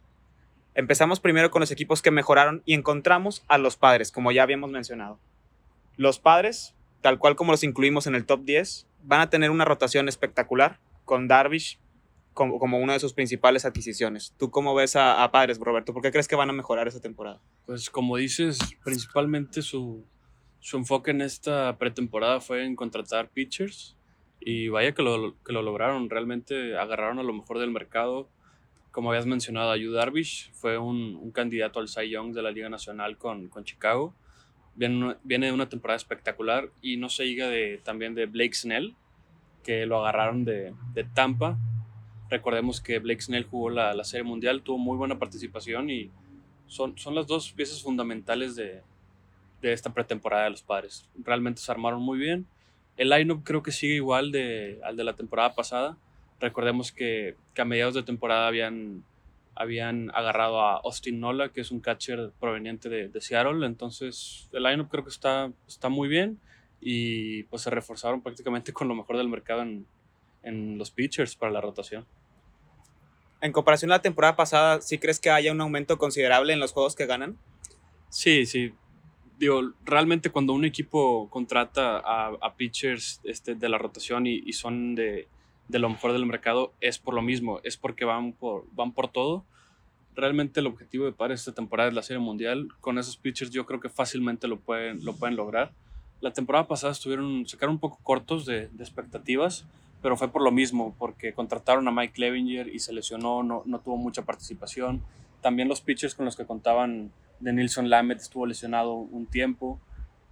Empezamos 0.75 1.19
primero 1.19 1.49
con 1.49 1.61
los 1.61 1.71
equipos 1.71 2.03
que 2.03 2.11
mejoraron 2.11 2.61
y 2.65 2.75
encontramos 2.75 3.43
a 3.47 3.57
los 3.57 3.75
padres, 3.75 4.11
como 4.11 4.31
ya 4.31 4.43
habíamos 4.43 4.69
mencionado. 4.69 5.17
Los 5.97 6.19
padres 6.19 6.75
tal 7.05 7.19
cual 7.19 7.35
como 7.35 7.51
los 7.51 7.63
incluimos 7.63 8.07
en 8.07 8.15
el 8.15 8.25
top 8.25 8.45
10, 8.45 8.87
van 9.03 9.21
a 9.21 9.29
tener 9.29 9.51
una 9.51 9.63
rotación 9.63 10.09
espectacular 10.09 10.79
con 11.03 11.27
Darvish 11.27 11.77
como, 12.33 12.57
como 12.57 12.79
una 12.79 12.93
de 12.93 12.99
sus 12.99 13.13
principales 13.13 13.63
adquisiciones. 13.63 14.33
¿Tú 14.39 14.49
cómo 14.49 14.73
ves 14.73 14.95
a, 14.95 15.29
Padres, 15.31 15.59
Roberto? 15.59 15.93
¿Por 15.93 16.01
qué 16.01 16.11
crees 16.11 16.27
que 16.27 16.35
van 16.35 16.49
a 16.49 16.53
mejorar 16.53 16.87
esa 16.87 16.99
temporada? 16.99 17.39
Pues 17.67 17.91
como 17.91 18.17
dices, 18.17 18.57
principalmente 18.83 19.61
su, 19.61 20.03
su 20.59 20.77
enfoque 20.77 21.11
en 21.11 21.21
esta 21.21 21.77
pretemporada 21.77 22.41
fue 22.41 22.65
en 22.65 22.75
contratar 22.75 23.29
pitchers. 23.29 23.95
Y 24.39 24.69
vaya 24.69 24.95
que 24.95 25.03
lo, 25.03 25.35
que 25.45 25.53
lo 25.53 25.61
lograron, 25.61 26.09
realmente 26.09 26.75
agarraron 26.75 27.19
a 27.19 27.23
lo 27.23 27.33
mejor 27.33 27.59
del 27.59 27.69
mercado. 27.69 28.29
Como 28.89 29.11
habías 29.11 29.27
mencionado, 29.27 29.69
a 29.69 29.77
Yu 29.77 29.91
Darvish 29.91 30.51
fue 30.53 30.79
un, 30.79 31.19
un 31.21 31.29
candidato 31.29 31.79
al 31.79 31.87
Cy 31.87 32.09
Young 32.09 32.33
de 32.33 32.41
la 32.41 32.49
Liga 32.49 32.69
Nacional 32.69 33.19
con, 33.19 33.47
con 33.49 33.63
Chicago. 33.63 34.15
Viene, 34.75 35.15
de 35.23 35.51
una 35.51 35.69
temporada 35.69 35.95
espectacular 35.95 36.69
y 36.81 36.97
no 36.97 37.09
se 37.09 37.23
diga 37.23 37.47
de, 37.47 37.79
también 37.83 38.13
de 38.13 38.25
Blake 38.25 38.53
Snell, 38.53 38.93
que 39.63 39.85
lo 39.85 39.99
agarraron 39.99 40.43
de, 40.43 40.73
de 40.93 41.03
Tampa. 41.03 41.57
Recordemos 42.29 42.81
que 42.81 42.99
Blake 42.99 43.21
Snell 43.21 43.45
jugó 43.45 43.69
la, 43.69 43.93
la, 43.93 44.03
Serie 44.03 44.23
Mundial, 44.23 44.61
tuvo 44.61 44.77
muy 44.77 44.97
buena 44.97 45.17
participación 45.17 45.89
y 45.89 46.11
son, 46.67 46.97
son 46.97 47.15
las 47.15 47.27
dos 47.27 47.51
piezas 47.51 47.81
fundamentales 47.81 48.55
de, 48.55 48.81
de 49.61 49.73
esta 49.73 49.93
pretemporada 49.93 50.45
de 50.45 50.51
los 50.51 50.61
padres. 50.61 51.09
Realmente 51.23 51.61
se 51.61 51.71
armaron 51.71 52.01
muy 52.01 52.19
bien. 52.19 52.45
El 52.97 53.09
lineup 53.09 53.43
creo 53.43 53.63
que 53.63 53.71
sigue 53.71 53.95
igual 53.95 54.31
de, 54.31 54.79
al 54.83 54.95
de 54.95 55.03
la 55.03 55.13
temporada 55.13 55.53
pasada. 55.55 55.97
Recordemos 56.39 56.91
que, 56.91 57.35
que, 57.53 57.61
a 57.61 57.65
mediados 57.65 57.93
de 57.93 58.03
temporada 58.03 58.47
habían, 58.47 59.03
habían 59.55 60.11
agarrado 60.13 60.61
a 60.61 60.77
Austin 60.77 61.19
Nola, 61.19 61.49
que 61.49 61.61
es 61.61 61.71
un 61.71 61.79
catcher 61.79 62.31
proveniente 62.39 62.89
de, 62.89 63.07
de 63.07 63.21
Seattle. 63.21 63.65
Entonces, 63.65 64.49
el 64.51 64.63
lineup 64.63 64.89
creo 64.89 65.03
que 65.03 65.09
está, 65.09 65.51
está 65.67 65.89
muy 65.89 66.07
bien 66.07 66.39
y 66.81 67.43
pues 67.43 67.63
se 67.63 67.69
reforzaron 67.69 68.21
prácticamente 68.21 68.73
con 68.73 68.87
lo 68.87 68.95
mejor 68.95 69.17
del 69.17 69.29
mercado 69.29 69.61
en, 69.61 69.87
en 70.43 70.77
los 70.77 70.91
pitchers 70.91 71.35
para 71.35 71.51
la 71.51 71.61
rotación. 71.61 72.05
En 73.41 73.51
comparación 73.51 73.91
a 73.91 73.95
la 73.95 74.01
temporada 74.01 74.35
pasada, 74.35 74.81
¿sí 74.81 74.97
crees 74.97 75.19
que 75.19 75.29
haya 75.29 75.51
un 75.51 75.61
aumento 75.61 75.97
considerable 75.97 76.53
en 76.53 76.59
los 76.59 76.73
juegos 76.73 76.95
que 76.95 77.05
ganan? 77.05 77.37
Sí, 78.09 78.45
sí. 78.45 78.73
Digo, 79.37 79.73
realmente 79.83 80.29
cuando 80.29 80.53
un 80.53 80.63
equipo 80.63 81.29
contrata 81.29 81.97
a, 81.97 82.33
a 82.41 82.55
pitchers 82.55 83.19
este, 83.23 83.55
de 83.55 83.69
la 83.69 83.77
rotación 83.77 84.25
y, 84.27 84.41
y 84.45 84.53
son 84.53 84.95
de, 84.95 85.27
de, 85.67 85.79
lo 85.79 85.89
mejor 85.89 86.13
del 86.13 86.25
mercado, 86.25 86.73
es 86.81 86.99
por 86.99 87.13
lo 87.13 87.21
mismo, 87.21 87.59
es 87.63 87.77
porque 87.77 88.05
van 88.05 88.33
por, 88.33 88.65
van 88.73 88.91
por 88.91 89.07
todo. 89.09 89.45
Realmente 90.15 90.59
el 90.59 90.67
objetivo 90.67 91.05
de 91.05 91.11
Padres 91.11 91.41
esta 91.41 91.53
temporada 91.53 91.89
es 91.89 91.95
la 91.95 92.03
Serie 92.03 92.21
Mundial. 92.21 92.69
Con 92.79 92.97
esos 92.97 93.17
pitchers 93.17 93.51
yo 93.51 93.65
creo 93.65 93.79
que 93.79 93.89
fácilmente 93.89 94.47
lo 94.47 94.59
pueden, 94.59 95.03
lo 95.03 95.13
pueden 95.13 95.35
lograr. 95.35 95.71
La 96.21 96.31
temporada 96.31 96.67
pasada 96.67 96.93
estuvieron, 96.93 97.47
se 97.47 97.57
quedaron 97.57 97.75
un 97.75 97.79
poco 97.79 97.99
cortos 98.01 98.45
de, 98.45 98.69
expectativas, 98.79 99.65
pero 100.01 100.15
fue 100.15 100.31
por 100.31 100.41
lo 100.41 100.51
mismo, 100.51 100.95
porque 100.97 101.33
contrataron 101.33 101.87
a 101.87 101.91
Mike 101.91 102.19
Levinger 102.19 102.67
y 102.73 102.79
se 102.79 102.93
lesionó, 102.93 103.43
no, 103.43 103.63
no 103.65 103.79
tuvo 103.79 103.97
mucha 103.97 104.23
participación. 104.23 105.01
También 105.41 105.67
los 105.67 105.81
pitchers 105.81 106.15
con 106.15 106.25
los 106.25 106.35
que 106.35 106.45
contaban 106.45 107.11
de 107.39 107.53
Nilson 107.53 107.89
Lamet 107.89 108.19
estuvo 108.19 108.45
lesionado 108.45 108.93
un 108.93 109.25
tiempo 109.25 109.79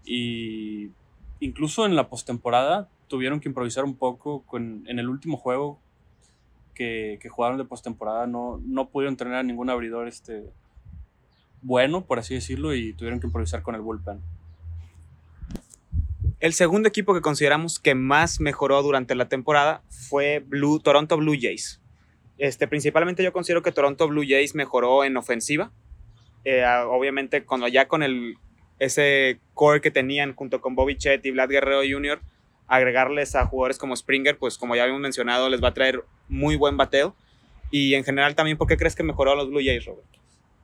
y 0.05 0.89
incluso 1.39 1.85
en 1.85 1.95
la 1.95 2.09
postemporada 2.09 2.89
tuvieron 3.13 3.39
que 3.39 3.47
improvisar 3.47 3.83
un 3.83 3.95
poco 3.95 4.41
con, 4.41 4.85
en 4.87 4.97
el 4.97 5.07
último 5.07 5.37
juego 5.37 5.79
que, 6.73 7.19
jugaron 7.29 7.59
de 7.59 7.63
postemporada 7.63 8.25
no, 8.25 8.59
no 8.65 8.89
pudieron 8.89 9.15
tener 9.15 9.35
a 9.35 9.43
ningún 9.43 9.69
abridor 9.69 10.07
este, 10.07 10.49
bueno, 11.61 12.07
por 12.07 12.17
así 12.17 12.33
decirlo, 12.33 12.73
y 12.73 12.93
tuvieron 12.93 13.19
que 13.19 13.27
improvisar 13.27 13.61
con 13.61 13.75
el 13.75 13.81
bullpen. 13.81 14.19
El 16.39 16.53
segundo 16.53 16.89
equipo 16.89 17.13
que 17.13 17.21
consideramos 17.21 17.77
que 17.77 17.93
más 17.93 18.39
mejoró 18.39 18.81
durante 18.81 19.13
la 19.13 19.29
temporada 19.29 19.83
fue 19.91 20.43
Blue, 20.43 20.79
Toronto 20.79 21.15
Blue 21.15 21.37
Jays. 21.39 21.83
Este, 22.39 22.67
principalmente 22.67 23.23
yo 23.23 23.31
considero 23.31 23.61
que 23.61 23.71
Toronto 23.71 24.07
Blue 24.07 24.25
Jays 24.27 24.55
mejoró 24.55 25.03
en 25.03 25.17
ofensiva. 25.17 25.71
Eh, 26.45 26.65
obviamente, 26.65 27.45
cuando 27.45 27.67
ya 27.67 27.87
con 27.87 28.01
el, 28.01 28.37
ese 28.79 29.39
core 29.53 29.81
que 29.81 29.91
tenían 29.91 30.33
junto 30.33 30.61
con 30.61 30.73
Bobby 30.73 30.97
Chet 30.97 31.23
y 31.27 31.29
Vlad 31.29 31.49
Guerrero 31.49 31.81
Jr., 31.87 32.19
agregarles 32.75 33.35
a 33.35 33.45
jugadores 33.45 33.77
como 33.77 33.95
Springer, 33.95 34.37
pues 34.37 34.57
como 34.57 34.75
ya 34.75 34.83
habíamos 34.83 35.01
mencionado, 35.01 35.49
les 35.49 35.63
va 35.63 35.69
a 35.69 35.73
traer 35.73 36.03
muy 36.27 36.55
buen 36.55 36.75
bateo. 36.75 37.15
Y 37.69 37.93
en 37.93 38.03
general 38.03 38.35
también, 38.35 38.57
¿por 38.57 38.67
qué 38.67 38.77
crees 38.77 38.95
que 38.95 39.03
mejoró 39.03 39.31
a 39.31 39.35
los 39.35 39.49
Blue 39.49 39.61
Jays, 39.63 39.85
Robert? 39.85 40.07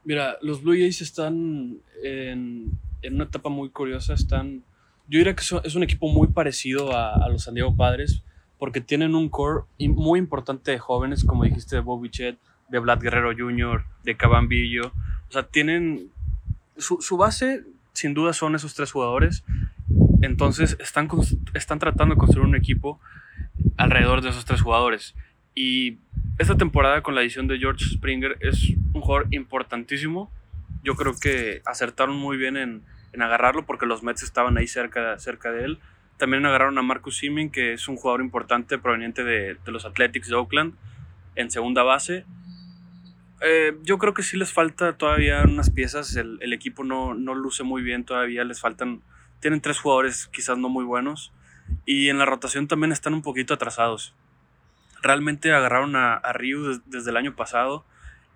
Mira, 0.04 0.38
los 0.42 0.62
Blue 0.62 0.74
Jays 0.74 1.02
están 1.02 1.80
en, 2.04 2.78
una 3.12 3.24
etapa 3.26 3.50
muy 3.50 3.70
curiosa. 3.70 4.14
Están, 4.14 4.64
yo 5.08 5.20
diría 5.20 5.36
que 5.36 5.42
es 5.42 5.76
un 5.76 5.84
equipo 5.84 6.08
muy 6.08 6.28
parecido 6.30 6.96
a, 6.96 7.28
los 7.30 7.44
San 7.44 7.54
Diego 7.54 7.76
Padres, 7.76 8.24
porque 8.58 8.82
tienen 8.82 9.16
un 9.16 9.30
core 9.30 9.66
muy 9.80 10.20
importante 10.20 10.72
de 10.72 10.80
jóvenes, 10.80 11.24
como 11.24 11.44
dijiste, 11.44 11.76
de 11.76 11.82
Bobby 11.82 12.10
Chet, 12.10 12.38
de 12.70 12.80
Vlad 12.80 13.02
Guerrero 13.02 13.32
Jr., 13.38 13.84
de 14.04 14.18
Cabambillo. 14.18 14.92
O 15.30 15.32
sea, 15.32 15.44
tienen. 15.44 16.10
Su, 16.78 17.18
base, 17.18 17.66
sin 17.94 18.14
duda, 18.14 18.34
son 18.34 18.56
esos 18.56 18.74
tres 18.74 18.92
jugadores. 18.92 19.44
Entonces, 20.22 20.78
están, 20.80 21.08
están 21.54 21.80
tratando 21.80 22.16
de 22.16 22.20
construir 22.20 22.48
un 22.48 22.56
equipo 22.56 23.00
alrededor 23.78 24.22
de 24.22 24.30
esos 24.30 24.46
tres 24.46 24.62
jugadores. 24.62 25.16
Y 25.56 26.00
esta 26.38 26.56
temporada, 26.58 27.02
con 27.02 27.16
la 27.16 27.22
edición 27.22 27.48
de 27.48 27.58
George 27.58 27.86
Springer, 27.86 28.38
es 28.42 28.70
un 28.94 29.02
jugador 29.02 29.28
importantísimo. 29.32 30.32
Yo 30.84 30.96
creo 30.96 31.14
que 31.20 31.62
acertaron 31.66 32.16
muy 32.16 32.38
bien 32.38 32.58
en, 32.58 32.84
en 33.14 33.22
agarrarlo 33.22 33.66
porque 33.66 33.86
los 33.86 34.04
Mets 34.04 34.24
estaban 34.24 34.58
ahí 34.58 34.68
cerca, 34.68 35.18
cerca 35.20 35.52
de 35.52 35.66
él. 35.66 35.80
También 36.18 36.46
agarraron 36.46 36.78
a 36.78 36.82
Marcus 36.82 37.18
Simming, 37.18 37.50
que 37.50 37.74
es 37.74 37.88
un 37.88 37.96
jugador 37.96 38.22
importante 38.22 38.78
proveniente 38.78 39.24
de, 39.24 39.56
de 39.64 39.72
los 39.72 39.86
Athletics 39.86 40.28
de 40.28 40.36
Oakland, 40.36 40.74
en 41.36 41.50
segunda 41.50 41.84
base. 41.84 42.26
Eh, 43.42 43.78
yo 43.84 43.98
creo 43.98 44.14
que 44.14 44.24
sí 44.24 44.36
les 44.36 44.52
falta 44.52 44.98
todavía 44.98 45.44
unas 45.44 45.70
piezas. 45.70 46.16
El, 46.16 46.38
el, 46.42 46.52
equipo 46.52 46.84
no, 46.84 47.14
no 47.14 47.36
luce 47.36 47.64
muy 47.64 47.82
bien 47.82 48.04
todavía. 48.04 48.44
Les 48.44 48.60
faltan. 48.60 49.02
Tienen 49.40 49.62
tres 49.62 49.80
jugadores 49.80 50.28
quizás 50.28 50.58
no 50.58 50.70
muy 50.70 50.86
buenos. 50.86 51.32
Y 51.86 52.10
en 52.10 52.18
la 52.18 52.26
rotación 52.26 52.68
también 52.68 52.92
están 52.92 53.14
un 53.14 53.22
poquito 53.22 53.54
atrasados. 53.54 54.14
Realmente 55.02 55.54
agarraron 55.54 55.96
a, 55.96 56.16
a 56.16 56.34
Ryu 56.34 56.68
des, 56.68 56.82
desde 56.86 57.12
el 57.12 57.18
año 57.18 57.36
pasado. 57.36 57.86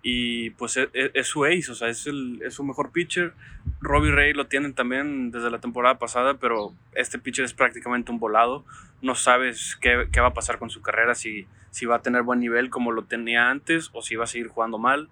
Y 0.06 0.50
pues 0.52 0.76
es, 0.76 0.90
es, 0.94 1.28
su 1.28 1.46
ace, 1.46 1.72
o 1.72 1.76
sea, 1.76 1.88
es, 1.88 2.08
el, 2.08 2.42
es 2.44 2.56
su 2.56 2.64
mejor 2.64 2.92
pitcher. 2.92 3.34
Robbie 3.80 4.12
Ray 4.12 4.34
lo 4.34 4.48
tienen 4.48 4.74
también 4.74 5.32
desde 5.32 5.50
la 5.50 5.60
temporada 5.60 5.98
pasada, 5.98 6.34
pero 6.34 6.74
este 6.94 7.20
pitcher 7.20 7.46
es 7.46 7.54
prácticamente 7.54 8.12
un 8.12 8.20
volado. 8.20 8.66
No 9.02 9.16
sabes 9.16 9.78
qué, 9.80 10.08
qué 10.12 10.20
va 10.20 10.28
a 10.28 10.34
pasar 10.34 10.60
con 10.60 10.70
su 10.70 10.82
carrera, 10.82 11.16
si, 11.16 11.48
si 11.72 11.86
va 11.86 11.98
a 11.98 12.02
tener 12.02 12.24
buen 12.24 12.42
nivel 12.42 12.70
como 12.70 12.92
lo 12.92 13.06
tenía 13.06 13.50
antes 13.50 13.90
o 13.94 14.02
si 14.02 14.18
va 14.18 14.26
a 14.26 14.28
seguir 14.28 14.50
jugando 14.50 14.78
mal. 14.78 15.10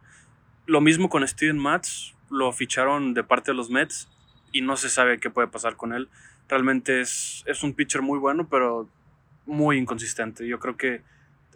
Lo 0.66 0.82
mismo 0.82 1.10
con 1.10 1.26
Steven 1.26 1.58
Matz, 1.58 2.14
lo 2.30 2.52
ficharon 2.52 3.14
de 3.14 3.24
parte 3.24 3.52
de 3.52 3.56
los 3.56 3.70
Mets 3.70 4.10
y 4.52 4.62
no 4.62 4.78
se 4.78 4.90
sabe 4.90 5.20
qué 5.20 5.30
puede 5.30 5.48
pasar 5.48 5.76
con 5.76 5.94
él. 5.94 6.10
Realmente 6.48 7.02
es, 7.02 7.44
es 7.46 7.64
un 7.64 7.74
pitcher 7.74 8.02
muy 8.02 8.20
bueno, 8.20 8.48
pero 8.50 8.90
muy 9.46 9.78
inconsistente. 9.78 10.48
Yo 10.48 10.60
creo 10.60 10.78
que 10.78 11.02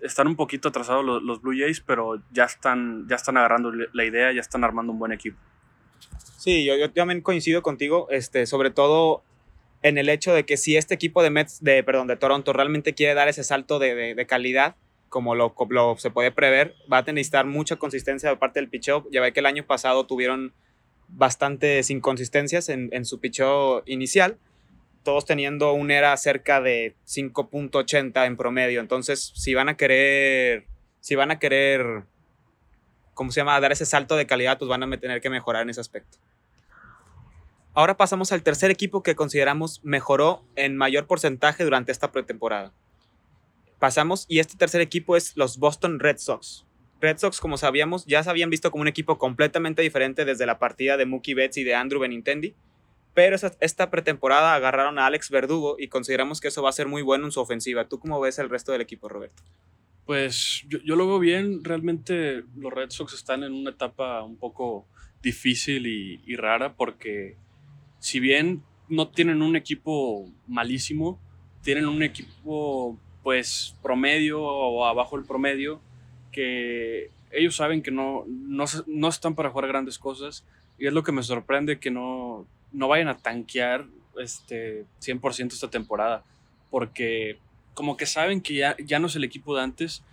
están 0.01 0.27
un 0.27 0.35
poquito 0.35 0.69
atrasados 0.69 1.03
los, 1.03 1.23
los, 1.23 1.41
Blue 1.41 1.57
Jays, 1.57 1.81
pero 1.81 2.21
ya 2.31 2.45
están, 2.45 3.07
ya 3.07 3.15
están 3.15 3.37
agarrando 3.37 3.71
la 3.71 4.05
idea, 4.05 4.31
ya 4.31 4.41
están 4.41 4.63
armando 4.63 4.91
un 4.91 4.99
buen 4.99 5.11
equipo. 5.11 5.37
Sí, 6.37 6.63
yo, 6.65 6.75
yo 6.77 6.91
también 6.91 7.21
coincido 7.21 7.61
contigo, 7.61 8.07
este, 8.11 8.45
sobre 8.45 8.69
todo 8.69 9.23
en 9.81 9.97
el 9.97 10.09
hecho 10.09 10.33
de 10.33 10.45
que 10.45 10.57
si 10.57 10.77
este 10.77 10.93
equipo 10.93 11.23
de 11.23 11.29
Mets, 11.29 11.63
de, 11.63 11.83
perdón, 11.83 12.07
de 12.07 12.17
Toronto 12.17 12.53
realmente 12.53 12.93
quiere 12.93 13.13
dar 13.13 13.27
ese 13.27 13.43
salto 13.43 13.79
de, 13.79 14.15
de, 14.15 14.25
calidad, 14.25 14.75
como 15.09 15.35
lo, 15.35 15.55
lo, 15.69 15.97
se 15.97 16.09
puede 16.09 16.31
prever, 16.31 16.75
va 16.91 16.99
a 16.99 17.01
necesitar 17.03 17.45
mucha 17.45 17.75
consistencia 17.77 18.29
de 18.29 18.37
parte 18.37 18.59
del 18.59 18.69
picheo. 18.69 19.07
Ya 19.11 19.21
ve 19.21 19.31
que 19.31 19.39
el 19.41 19.45
año 19.45 19.65
pasado 19.65 20.05
tuvieron 20.05 20.53
bastantes 21.07 21.89
inconsistencias 21.89 22.69
en, 22.69 22.89
en 22.91 23.05
su 23.05 23.19
picheo 23.19 23.83
inicial, 23.85 24.37
todos 25.03 25.25
teniendo 25.25 25.71
un 25.73 25.91
era 25.91 26.15
cerca 26.17 26.59
de 26.59 26.95
5.80 27.07 28.25
en 28.25 28.35
promedio. 28.35 28.81
Entonces, 28.81 29.31
si 29.35 29.53
van 29.53 29.69
a 29.69 29.77
querer, 29.77 30.67
si 30.99 31.15
van 31.15 31.31
a 31.31 31.39
querer, 31.39 32.03
¿cómo 33.13 33.31
se 33.31 33.39
llama? 33.41 33.59
Dar 33.59 33.71
ese 33.71 33.85
salto 33.85 34.15
de 34.15 34.25
calidad, 34.25 34.57
pues 34.57 34.67
van 34.67 34.83
a 34.83 34.99
tener 34.99 35.21
que 35.21 35.29
mejorar 35.29 35.61
en 35.61 35.69
ese 35.69 35.79
aspecto. 35.79 36.17
Ahora 37.75 37.97
pasamos 37.97 38.31
al 38.31 38.41
tercer 38.41 38.71
equipo 38.71 39.03
que 39.03 39.15
consideramos 39.15 39.81
mejoró 39.83 40.43
en 40.55 40.77
mayor 40.77 41.07
porcentaje 41.07 41.65
durante 41.65 41.91
esta 41.91 42.11
pretemporada. 42.11 42.73
Pasamos 43.79 44.25
y 44.29 44.39
este 44.39 44.57
tercer 44.57 44.79
equipo 44.79 45.17
es 45.17 45.35
los 45.35 45.57
Boston 45.57 45.99
Red 45.99 46.17
Sox. 46.17 46.65
Red 47.05 47.19
Sox, 47.19 47.39
como 47.39 47.57
sabíamos, 47.57 48.03
ya 48.07 48.23
se 48.23 48.31
habían 48.31 48.49
visto 48.49 48.71
como 48.71 48.81
un 48.81 48.87
equipo 48.87 49.19
completamente 49.19 49.83
diferente 49.83 50.25
desde 50.25 50.47
la 50.47 50.57
partida 50.57 50.97
de 50.97 51.05
Mookie 51.05 51.35
Betts 51.35 51.57
y 51.57 51.63
de 51.63 51.75
Andrew 51.75 52.01
Benintendi, 52.01 52.55
pero 53.13 53.35
esta 53.59 53.91
pretemporada 53.91 54.55
agarraron 54.55 54.97
a 54.97 55.05
Alex 55.05 55.29
Verdugo 55.29 55.75
y 55.77 55.87
consideramos 55.87 56.41
que 56.41 56.47
eso 56.47 56.63
va 56.63 56.69
a 56.69 56.73
ser 56.73 56.87
muy 56.87 57.03
bueno 57.03 57.25
en 57.25 57.31
su 57.31 57.39
ofensiva. 57.39 57.87
¿Tú 57.87 57.99
cómo 57.99 58.19
ves 58.19 58.39
el 58.39 58.49
resto 58.49 58.71
del 58.71 58.81
equipo, 58.81 59.07
Roberto? 59.07 59.43
Pues 60.07 60.65
yo, 60.67 60.95
lo 60.95 61.05
veo 61.05 61.19
bien. 61.19 61.63
Realmente 61.63 62.43
los 62.57 62.73
Red 62.73 62.89
Sox 62.89 63.13
están 63.13 63.43
en 63.43 63.53
una 63.53 63.69
etapa 63.69 64.23
un 64.23 64.37
poco 64.37 64.87
difícil 65.21 65.85
y, 65.85 66.21
y 66.25 66.35
rara 66.37 66.73
porque 66.73 67.37
si 67.99 68.19
bien 68.19 68.63
no 68.89 69.09
tienen 69.09 69.43
un 69.43 69.55
equipo 69.55 70.27
malísimo, 70.47 71.19
tienen 71.61 71.85
un 71.87 72.01
equipo 72.01 72.99
pues 73.21 73.75
promedio 73.83 74.41
o 74.41 74.85
abajo 74.85 75.17
del 75.17 75.25
promedio 75.27 75.81
que 76.36 77.11
ellos 77.31 77.55
saben 77.55 77.81
que 77.81 77.91
no, 77.91 78.25
no, 78.27 78.65
no 78.88 79.07
están 79.07 79.36
para 79.36 79.51
jugar 79.51 79.69
grandes 79.69 79.97
cosas 79.97 80.45
y 80.77 80.86
es 80.86 80.91
lo 80.91 81.01
que 81.01 81.13
me 81.13 81.23
sorprende 81.23 81.79
que 81.79 81.91
no, 81.91 82.45
no 82.73 82.89
vayan 82.89 83.07
a 83.07 83.17
tanquear 83.17 83.86
este 84.19 84.86
100% 84.99 85.53
esta 85.53 85.69
temporada 85.69 86.25
porque 86.69 87.39
como 87.73 87.95
que 87.95 88.05
saben 88.05 88.41
que 88.41 88.55
ya, 88.55 88.75
ya 88.83 88.99
no 88.99 89.07
es 89.07 89.15
el 89.15 89.23
equipo 89.23 89.55
de 89.55 89.63
antes, 89.63 90.03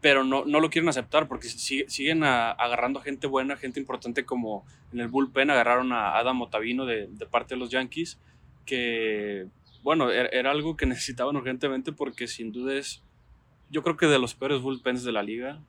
pero 0.00 0.24
no, 0.24 0.44
no 0.44 0.58
lo 0.58 0.70
quieren 0.70 0.88
aceptar 0.88 1.28
porque 1.28 1.48
siguen 1.48 2.24
agarrando 2.24 2.98
a 2.98 3.04
gente 3.04 3.28
buena, 3.28 3.56
gente 3.56 3.78
importante 3.78 4.24
como 4.24 4.66
en 4.92 4.98
el 4.98 5.06
bullpen 5.06 5.50
agarraron 5.50 5.92
a 5.92 6.16
Adam 6.18 6.42
Otavino 6.42 6.84
de, 6.84 7.06
de 7.06 7.26
parte 7.26 7.54
de 7.54 7.60
los 7.60 7.70
Yankees, 7.70 8.18
que 8.66 9.46
bueno, 9.84 10.10
era, 10.10 10.28
era, 10.30 10.50
algo 10.50 10.76
que 10.76 10.86
necesitaban 10.86 11.36
urgentemente 11.36 11.92
porque 11.92 12.26
sin 12.26 12.50
duda 12.50 12.74
es, 12.74 13.04
yo 13.70 13.82
creo 13.82 13.96
que 13.96 14.06
de 14.06 14.18
los 14.18 14.34
peores 14.34 14.60
bullpens 14.60 15.04
de 15.04 15.12
la 15.12 15.22
liga 15.22 15.60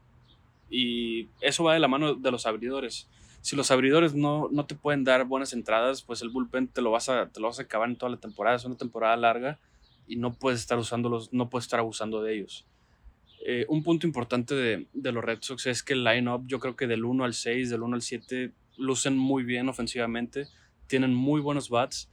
y 0.69 1.27
eso 1.41 1.63
va 1.63 1.73
de 1.73 1.79
la 1.79 1.87
mano 1.87 2.15
de 2.15 2.31
los 2.31 2.45
abridores. 2.45 3.07
Si 3.41 3.55
los 3.55 3.71
abridores 3.71 4.13
no, 4.13 4.49
no 4.51 4.65
te 4.65 4.75
pueden 4.75 5.03
dar 5.03 5.25
buenas 5.25 5.53
entradas, 5.53 6.01
pues 6.01 6.21
el 6.21 6.29
bullpen 6.29 6.67
te 6.67 6.81
lo, 6.81 6.91
vas 6.91 7.09
a, 7.09 7.29
te 7.29 7.39
lo 7.39 7.47
vas 7.47 7.59
a 7.59 7.63
acabar 7.63 7.89
en 7.89 7.95
toda 7.95 8.11
la 8.11 8.17
temporada, 8.17 8.55
es 8.55 8.65
una 8.65 8.77
temporada 8.77 9.15
larga 9.17 9.59
y 10.07 10.15
no 10.15 10.33
puedes 10.33 10.59
estar 10.59 10.77
usándolos, 10.77 11.31
no 11.33 11.49
puedes 11.49 11.65
estar 11.65 11.79
abusando 11.79 12.21
de 12.21 12.35
ellos. 12.35 12.65
Eh, 13.43 13.65
un 13.69 13.81
punto 13.81 14.05
importante 14.05 14.53
de, 14.53 14.87
de, 14.93 15.11
los 15.11 15.23
Red 15.23 15.39
Sox 15.41 15.65
es 15.65 15.81
que 15.81 15.93
el 15.93 16.03
line-up, 16.03 16.43
yo 16.45 16.59
creo 16.59 16.75
que 16.75 16.85
del 16.85 17.03
1 17.03 17.23
al 17.23 17.33
6, 17.33 17.71
del 17.71 17.81
1 17.81 17.95
al 17.95 18.01
7, 18.03 18.51
lucen 18.77 19.17
muy 19.17 19.43
bien 19.43 19.67
ofensivamente, 19.67 20.47
tienen 20.85 21.13
muy 21.13 21.41
buenos 21.41 21.69
bats, 21.69 22.09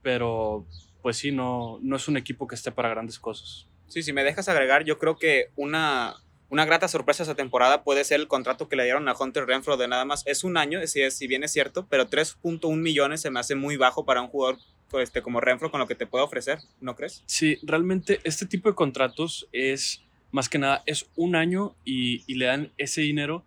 pero 0.00 0.66
pues 1.02 1.18
sí, 1.18 1.30
no, 1.30 1.78
no 1.82 1.96
es 1.96 2.08
un 2.08 2.16
equipo 2.16 2.46
que 2.46 2.54
esté 2.54 2.72
para 2.72 2.88
grandes 2.88 3.18
cosas. 3.18 3.66
Sí, 3.92 4.02
si 4.02 4.14
me 4.14 4.24
dejas 4.24 4.48
agregar, 4.48 4.84
yo 4.84 4.96
creo 4.96 5.18
que 5.18 5.50
una, 5.54 6.14
una 6.48 6.64
grata 6.64 6.88
sorpresa 6.88 7.24
esa 7.24 7.34
temporada 7.34 7.84
puede 7.84 8.04
ser 8.04 8.20
el 8.20 8.26
contrato 8.26 8.66
que 8.66 8.74
le 8.74 8.84
dieron 8.84 9.06
a 9.06 9.14
Hunter 9.14 9.44
Renfro 9.44 9.76
de 9.76 9.86
nada 9.86 10.06
más. 10.06 10.22
Es 10.26 10.44
un 10.44 10.56
año, 10.56 10.80
si, 10.86 11.10
si 11.10 11.26
bien 11.26 11.44
es 11.44 11.52
cierto, 11.52 11.86
pero 11.90 12.08
3.1 12.08 12.74
millones 12.74 13.20
se 13.20 13.28
me 13.28 13.38
hace 13.38 13.54
muy 13.54 13.76
bajo 13.76 14.06
para 14.06 14.22
un 14.22 14.28
jugador 14.28 14.56
este, 14.98 15.20
como 15.20 15.42
Renfro 15.42 15.70
con 15.70 15.78
lo 15.78 15.86
que 15.86 15.94
te 15.94 16.06
puede 16.06 16.24
ofrecer, 16.24 16.58
¿no 16.80 16.96
crees? 16.96 17.22
Sí, 17.26 17.58
realmente 17.62 18.18
este 18.24 18.46
tipo 18.46 18.70
de 18.70 18.74
contratos 18.74 19.46
es, 19.52 20.00
más 20.30 20.48
que 20.48 20.58
nada, 20.58 20.82
es 20.86 21.10
un 21.14 21.36
año 21.36 21.76
y, 21.84 22.24
y 22.26 22.36
le 22.36 22.46
dan 22.46 22.72
ese 22.78 23.02
dinero, 23.02 23.44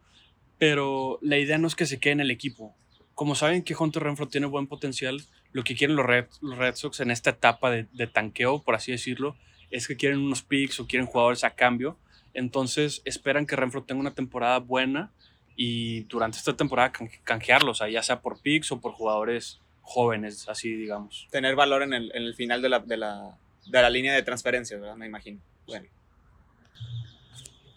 pero 0.60 1.18
la 1.24 1.40
idea 1.40 1.58
no 1.58 1.68
es 1.68 1.74
que 1.74 1.88
se 1.88 2.00
quede 2.00 2.14
en 2.14 2.20
el 2.20 2.30
equipo. 2.30 2.76
Como 3.16 3.34
saben 3.34 3.64
que 3.64 3.76
Hunter 3.76 4.04
Renfro 4.04 4.28
tiene 4.28 4.46
buen 4.46 4.68
potencial, 4.68 5.24
lo 5.54 5.64
que 5.64 5.76
quieren 5.76 5.96
los 5.96 6.06
Red, 6.06 6.28
los 6.42 6.56
Red 6.56 6.76
Sox 6.76 7.00
en 7.00 7.10
esta 7.10 7.32
etapa 7.32 7.72
de, 7.72 7.88
de, 7.94 8.06
tanqueo, 8.06 8.62
por 8.62 8.76
así 8.76 8.92
decirlo, 8.92 9.36
es 9.76 9.88
que 9.88 9.98
quieren 9.98 10.20
unos 10.20 10.42
picks 10.42 10.80
o 10.80 10.88
quieren 10.88 11.06
jugadores 11.06 11.44
a 11.44 11.52
cambio. 11.52 11.98
Entonces 12.34 13.02
esperan 13.06 13.46
que 13.46 13.56
Renfro 13.56 13.84
tenga 13.84 14.00
una 14.00 14.14
temporada 14.14 14.60
buena 14.60 15.12
y 15.58 16.04
durante 16.04 16.38
esta 16.38 16.56
temporada 16.56 16.94
canjearlos, 17.24 17.84
ya 17.92 18.02
sea 18.02 18.22
por 18.22 18.42
picks 18.42 18.72
o 18.72 18.80
por 18.80 18.94
jugadores 18.94 19.62
jóvenes, 19.82 20.48
así 20.48 20.74
digamos. 20.74 21.28
Tener 21.30 21.56
valor 21.56 21.84
en 21.84 21.94
el, 21.94 22.34
final 22.36 22.62
de 22.62 22.70
la, 22.70 23.90
línea 23.90 24.14
de 24.14 24.24
transferencia, 24.24 24.78
¿verdad? 24.78 24.96
Me 24.96 25.08
imagino. 25.08 25.42
Bueno. 25.68 25.88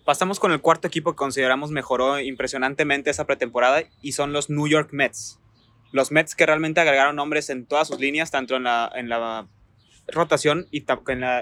Pasamos 0.05 0.39
con 0.41 0.53
el 0.53 0.61
cuarto 0.61 0.87
equipo 0.87 1.13
que 1.13 1.17
consideramos 1.17 1.71
mejoró 1.71 2.21
impresionantemente 2.21 3.11
esa 3.11 3.27
pretemporada 3.27 3.83
y 4.03 4.13
son 4.13 4.33
los 4.33 4.51
New 4.51 4.69
York 4.69 4.91
Mets. 4.93 5.41
Los 5.91 6.13
Mets 6.13 6.35
que 6.35 6.47
realmente 6.47 6.81
agregaron 6.81 7.17
nombres 7.17 7.51
en 7.51 7.67
todas 7.67 7.89
sus 7.89 7.99
líneas, 7.99 8.31
tanto 8.31 8.57
en 8.57 8.63
la 8.63 9.49
rotación 10.09 10.67
y 10.71 10.85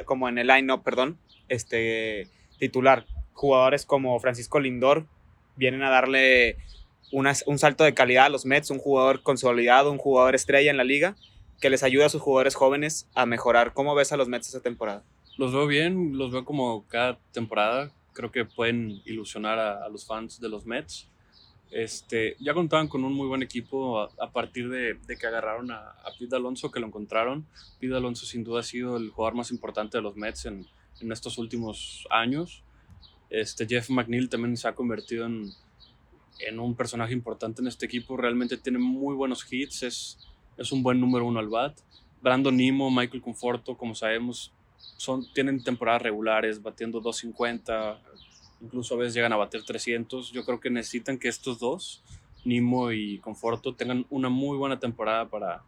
como 0.05 0.29
en 0.29 0.39
el 0.39 0.49
line-up, 0.49 0.83
perdón, 0.83 1.19
este, 1.49 2.29
titular. 2.59 3.07
Jugadores 3.33 3.85
como 3.85 4.19
Francisco 4.19 4.61
Lindor 4.61 5.07
vienen 5.57 5.83
a 5.83 5.91
darle 5.91 6.57
un 7.12 7.59
salto 7.59 7.85
de 7.85 7.95
calidad 7.95 8.27
a 8.27 8.29
los 8.29 8.47
Mets, 8.47 8.71
un 8.71 8.79
jugador 8.79 9.23
consolidado, 9.23 9.93
un 9.93 9.99
jugador 9.99 10.35
estrella 10.35 10.71
en 10.71 10.77
la 10.77 10.85
liga, 10.85 11.17
que 11.61 11.71
les 11.71 11.83
ayuda 11.83 12.07
a 12.07 12.09
sus 12.09 12.21
jugadores 12.21 12.55
jóvenes 12.55 13.09
a 13.14 13.27
mejorar. 13.27 13.73
¿Cómo 13.73 13.95
ves 13.95 14.12
a 14.12 14.17
los 14.17 14.29
Mets 14.29 14.49
esta 14.49 14.61
temporada? 14.61 15.03
Los 15.37 15.53
veo 15.53 15.67
bien, 15.67 16.17
los 16.17 16.33
veo 16.33 16.45
como 16.45 16.87
cada 16.89 17.19
temporada. 17.33 17.91
Creo 18.12 18.31
que 18.31 18.45
pueden 18.45 19.03
ilusionar 19.05 19.59
a, 19.59 19.89
los 19.89 20.07
fans 20.07 20.41
de 20.41 20.49
los 20.49 20.67
Mets. 20.67 21.09
Este, 21.71 22.37
ya 22.39 22.55
contaban 22.55 22.89
con 22.89 23.05
un 23.05 23.12
muy 23.12 23.27
buen 23.27 23.43
equipo 23.43 24.01
a, 24.01 24.31
partir 24.31 24.69
de, 24.69 24.99
que 25.19 25.27
agarraron 25.27 25.71
a, 25.71 25.79
a, 25.79 26.12
Pete 26.19 26.37
Alonso, 26.37 26.71
que 26.71 26.81
lo 26.81 26.87
encontraron. 26.87 27.47
Pete 27.81 27.95
Alonso 27.95 28.25
sin 28.25 28.45
duda 28.45 28.61
ha 28.61 28.62
sido 28.62 28.97
el 28.97 29.11
jugador 29.11 29.35
más 29.35 29.51
importante 29.51 29.99
de 29.99 30.03
los 30.03 30.17
Mets 30.17 30.47
en, 30.47 30.67
en 31.01 31.12
estos 31.12 31.39
últimos 31.39 32.07
años. 32.11 32.62
Este, 33.31 33.67
Jeff 33.67 33.91
McNeil 33.91 34.29
también 34.29 34.57
se 34.57 34.69
ha 34.69 34.75
convertido 34.75 35.27
en, 35.27 35.51
en 36.41 36.61
un 36.61 36.75
personaje 36.75 37.12
importante 37.12 37.62
en 37.62 37.69
este 37.69 37.87
equipo. 37.87 38.17
Realmente 38.17 38.57
tiene 38.57 38.79
muy 38.79 39.14
buenos 39.14 39.47
hits, 39.51 39.83
es, 39.83 40.19
es 40.57 40.73
un 40.73 40.83
buen 40.83 41.01
número 41.01 41.27
uno 41.27 41.41
al 41.41 41.49
bat. 41.49 41.79
Brandon 42.23 42.57
Nimo, 42.57 42.91
Michael 42.91 43.23
Conforto, 43.23 43.77
como 43.77 43.95
sabemos, 43.95 44.53
son, 44.97 45.27
tienen 45.33 45.62
temporadas 45.62 46.03
regulares, 46.03 46.62
batiendo 46.62 47.01
250, 47.01 48.01
incluso 48.61 48.94
a 48.94 48.98
veces 48.98 49.14
llegan 49.14 49.32
a 49.32 49.36
bater 49.36 49.62
300. 49.62 50.32
Yo 50.32 50.44
creo 50.44 50.61
que 50.61 50.70
necesitan 50.70 51.18
que 51.18 51.28
estos 51.28 51.59
dos, 51.59 52.02
Nimo 52.44 52.92
y 52.92 53.18
Conforto, 53.18 53.74
tengan 53.74 54.07
una 54.11 54.28
muy 54.28 54.57
buena 54.57 54.78
temporada 54.78 55.28
para, 55.28 55.62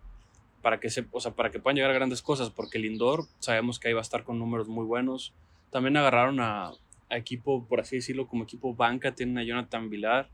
para, 0.62 0.80
que, 0.80 0.90
se, 0.90 1.06
o 1.10 1.20
sea, 1.20 1.32
para 1.32 1.50
que 1.50 1.58
puedan 1.58 1.76
llegar 1.76 1.90
a 1.90 1.94
grandes 1.94 2.22
cosas, 2.22 2.50
porque 2.50 2.78
Lindor 2.78 3.24
sabemos 3.38 3.78
que 3.78 3.88
ahí 3.88 3.94
va 3.94 4.00
a 4.00 4.02
estar 4.02 4.24
con 4.24 4.38
números 4.38 4.68
muy 4.68 4.84
buenos. 4.84 5.32
También 5.70 5.96
agarraron 5.96 6.40
a, 6.40 6.72
equipo, 7.10 7.64
por 7.66 7.80
así 7.80 7.96
decirlo, 7.96 8.26
como 8.26 8.44
equipo 8.44 8.74
banca, 8.74 9.14
tienen 9.14 9.38
a 9.38 9.42
Jonathan 9.42 9.88
Vilar, 9.88 10.28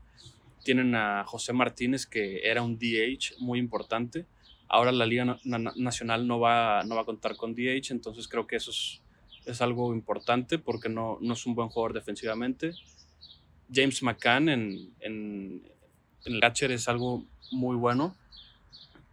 tienen 0.63 0.93
a 0.95 1.23
José 1.25 1.53
Martínez, 1.53 2.05
que 2.05 2.41
era 2.49 2.61
un 2.61 2.77
DH 2.77 3.35
muy 3.39 3.59
importante. 3.59 4.25
Ahora 4.67 4.91
la 4.91 5.05
Liga 5.05 5.37
Nacional 5.43 6.27
no 6.27 6.39
va, 6.39 6.83
no 6.83 6.95
va 6.95 7.01
a 7.01 7.05
contar 7.05 7.37
con 7.37 7.55
DH, 7.55 7.91
entonces 7.91 8.27
creo 8.27 8.47
que 8.47 8.55
eso 8.57 8.71
es, 8.71 9.01
es 9.45 9.61
algo 9.61 9.93
importante 9.93 10.59
porque 10.59 10.89
no, 10.89 11.17
no, 11.21 11.33
es 11.33 11.45
un 11.45 11.55
buen 11.55 11.69
jugador 11.69 11.93
defensivamente. 11.93 12.73
James 13.71 14.03
McCann 14.03 14.49
en, 14.49 14.93
en, 14.99 15.63
en, 16.25 16.71
es 16.71 16.87
algo 16.87 17.23
muy 17.51 17.75
bueno. 17.75 18.15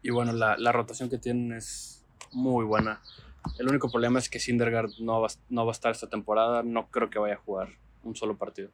Y 0.02 0.10
bueno, 0.10 0.32
la, 0.32 0.56
la, 0.56 0.72
rotación 0.72 1.08
que 1.08 1.18
tienen 1.18 1.52
es 1.52 2.04
muy 2.32 2.64
buena. 2.64 3.00
El 3.58 3.68
único 3.68 3.90
problema 3.90 4.18
es 4.18 4.28
que 4.28 4.40
Syndergaard 4.40 4.90
no 5.00 5.20
va, 5.20 5.28
no 5.48 5.64
va 5.64 5.72
a 5.72 5.74
estar 5.74 5.92
esta 5.92 6.08
temporada. 6.08 6.62
No 6.62 6.88
creo 6.90 7.08
que 7.08 7.18
vaya 7.18 7.34
a 7.34 7.38
jugar 7.38 7.68
un 8.02 8.16
solo 8.16 8.36
partido 8.36 8.70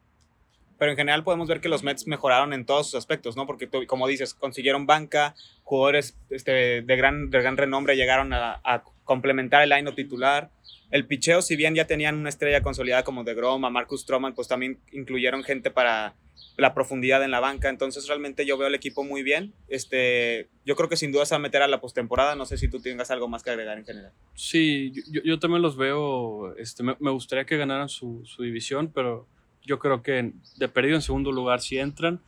pero 0.79 0.93
en 0.93 0.97
general 0.97 1.25
podemos 1.25 1.49
ver 1.49 1.61
que 1.61 1.69
los 1.69 1.83
Mets 1.83 2.07
mejoraron 2.07 2.53
en 2.53 2.65
todos 2.65 2.87
sus 2.87 2.95
aspectos, 2.95 3.37
¿no? 3.37 3.47
Porque 3.47 3.69
como 3.89 4.07
dices, 4.07 4.33
consiguieron 4.33 4.87
banca, 4.87 5.35
jugadores 5.65 6.17
este, 6.31 6.83
de, 6.83 6.97
gran, 6.97 7.31
de 7.31 7.41
gran 7.43 7.57
renombre 7.57 7.97
llegaron 7.97 8.33
a 8.33 8.85
complementar 9.09 9.63
el 9.63 9.71
line 9.71 9.91
titular. 9.93 10.51
El 10.91 11.07
picheo, 11.07 11.41
si 11.41 11.57
bien 11.57 11.75
ya 11.75 11.87
tenían 11.87 12.15
una 12.15 12.29
estrella 12.29 12.63
consolidada 12.63 13.05
como 13.05 13.25
de 13.25 13.35
Groma, 13.35 13.71
Marcus 13.71 14.03
Stroman, 14.03 14.35
pues 14.35 14.49
también 14.49 14.79
incluyeron 14.93 15.43
gente 15.43 15.71
para 15.71 16.15
la 16.59 16.75
profundidad 16.75 17.25
en 17.25 17.31
la 17.31 17.41
banca. 17.41 17.71
Entonces 17.71 18.07
realmente 18.07 18.45
yo 18.45 18.59
veo 18.59 18.69
el 18.69 18.75
equipo 18.75 19.05
muy 19.05 19.23
bien. 19.23 19.55
Este, 19.69 20.49
yo 20.67 20.77
creo 20.77 20.91
que 20.91 20.97
sin 20.97 21.11
duda 21.11 21.25
se 21.25 21.35
va 21.35 21.37
a 21.37 21.41
meter 21.41 21.63
a 21.63 21.69
la 21.69 21.81
postemporada. 21.81 22.37
No 22.37 22.45
sé 22.45 22.59
si 22.59 22.69
tú 22.69 22.81
tengas 22.81 23.11
algo 23.11 23.29
más 23.29 23.43
que 23.43 23.51
agregar 23.51 23.79
en 23.79 23.87
general. 23.87 24.13
Sí, 24.35 24.93
yo, 25.25 25.39
también 25.39 25.63
los 25.63 25.79
veo. 25.79 26.55
Este, 26.57 26.83
me, 26.83 26.95
me 27.01 27.11
gustaría 27.11 27.47
que 27.47 27.57
ganaran 27.57 27.89
su, 27.89 28.23
su 28.27 28.43
división, 28.43 28.93
pero 28.95 29.27
yo 29.63 29.79
creo 29.79 30.03
que 30.03 30.33
de 30.59 30.69
perdido 30.69 30.97
en 30.97 31.03
segundo 31.03 31.33
lugar 31.33 31.61
si 31.61 31.79
entran. 31.79 32.21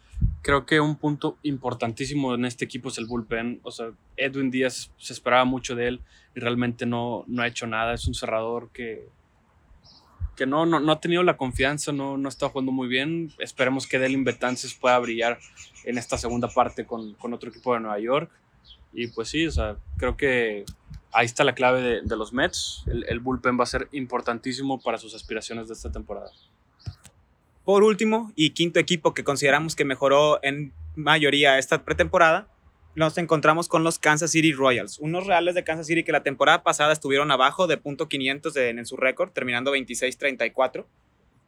Creo 0.42 0.64
que 0.64 0.80
un 0.80 0.96
punto 0.96 1.36
importantísimo 1.42 2.34
en 2.34 2.44
este 2.44 2.64
equipo 2.64 2.88
es 2.88 2.98
el 2.98 3.06
bullpen. 3.06 3.60
O 3.62 3.70
sea, 3.70 3.90
Edwin 4.16 4.50
Díaz 4.50 4.90
se 4.96 5.12
esperaba 5.12 5.44
mucho 5.44 5.74
de 5.74 5.88
él 5.88 6.00
y 6.34 6.40
realmente 6.40 6.86
no, 6.86 7.24
no 7.26 7.42
ha 7.42 7.46
hecho 7.46 7.66
nada. 7.66 7.92
Es 7.92 8.06
un 8.06 8.14
cerrador 8.14 8.70
que, 8.72 9.08
que 10.36 10.46
no, 10.46 10.64
no, 10.64 10.80
no 10.80 10.92
ha 10.92 11.00
tenido 11.00 11.22
la 11.22 11.36
confianza, 11.36 11.92
no, 11.92 12.16
no 12.16 12.28
está 12.28 12.48
jugando 12.48 12.72
muy 12.72 12.88
bien. 12.88 13.30
Esperemos 13.38 13.86
que 13.86 13.98
Delin 13.98 14.24
Betances 14.24 14.72
pueda 14.72 14.98
brillar 14.98 15.38
en 15.84 15.98
esta 15.98 16.16
segunda 16.16 16.48
parte 16.48 16.86
con, 16.86 17.12
con, 17.14 17.34
otro 17.34 17.50
equipo 17.50 17.74
de 17.74 17.80
Nueva 17.80 17.98
York. 17.98 18.30
Y 18.94 19.08
pues 19.08 19.28
sí, 19.28 19.46
o 19.46 19.50
sea, 19.50 19.76
creo 19.98 20.16
que 20.16 20.64
ahí 21.12 21.26
está 21.26 21.44
la 21.44 21.54
clave 21.54 21.82
de, 21.82 22.00
de 22.02 22.16
los 22.16 22.32
Mets. 22.32 22.84
El, 22.86 23.04
el 23.08 23.20
bullpen 23.20 23.58
va 23.58 23.64
a 23.64 23.66
ser 23.66 23.88
importantísimo 23.92 24.80
para 24.80 24.96
sus 24.96 25.14
aspiraciones 25.14 25.68
de 25.68 25.74
esta 25.74 25.92
temporada. 25.92 26.30
Por 27.70 27.84
último, 27.84 28.32
y 28.34 28.50
quinto 28.50 28.80
equipo 28.80 29.14
que 29.14 29.22
consideramos 29.22 29.76
que 29.76 29.84
mejoró 29.84 30.40
en 30.42 30.72
mayoría 30.96 31.56
esta 31.56 31.84
pretemporada, 31.84 32.48
nos 32.96 33.16
encontramos 33.16 33.68
con 33.68 33.84
los 33.84 34.00
Kansas 34.00 34.32
City 34.32 34.52
Royals, 34.52 34.98
unos 34.98 35.28
reales 35.28 35.54
de 35.54 35.62
Kansas 35.62 35.86
City 35.86 36.02
que 36.02 36.10
la 36.10 36.24
temporada 36.24 36.64
pasada 36.64 36.92
estuvieron 36.92 37.30
abajo 37.30 37.68
de 37.68 37.76
punto 37.76 38.08
.500 38.08 38.56
en 38.56 38.84
su 38.86 38.96
récord, 38.96 39.30
terminando 39.30 39.72
26-34, 39.72 40.84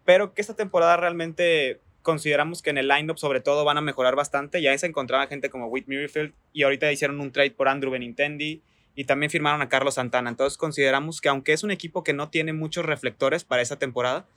pero 0.05 0.33
que 0.33 0.43
esta 0.43 0.55
temporada 0.55 0.97
realmente 0.97 1.81
consideramos 2.03 2.62
que 2.62 2.70
en 2.70 2.79
el 2.79 2.87
lineup 2.87 3.18
sobre 3.18 3.41
todo 3.41 3.64
van 3.64 3.79
a 3.79 3.81
mejorar 3.81 4.14
bastante. 4.14 4.62
Ya 4.62 4.79
se 4.79 4.87
encontraba 4.87 5.27
gente 5.27 5.51
como 5.51 5.66
Whit 5.66 5.89
Merrifield 5.89 6.35
y 6.53 6.62
ahorita 6.62 6.93
hicieron 6.93 7.20
un 7.20 7.33
trade 7.33 7.51
por 7.51 7.66
Andrew 7.66 7.91
Benintendi 7.91 8.62
y 8.95 9.05
también 9.07 9.29
firmaron 9.29 9.61
a 9.61 9.68
Carlos 9.68 9.95
Santana. 9.95 10.31
Entonces 10.31 10.57
consideramos 10.57 11.20
que 11.20 11.31
aunque 11.31 11.53
es 11.53 11.64
un 11.64 11.73
equipo 11.73 12.05
que 12.05 12.12
no 12.12 12.29
tiene 12.31 12.53
muchos 12.53 12.87
reflectores 12.87 13.43
para 13.43 13.61
esta 13.61 13.75
temporada, 13.75 14.29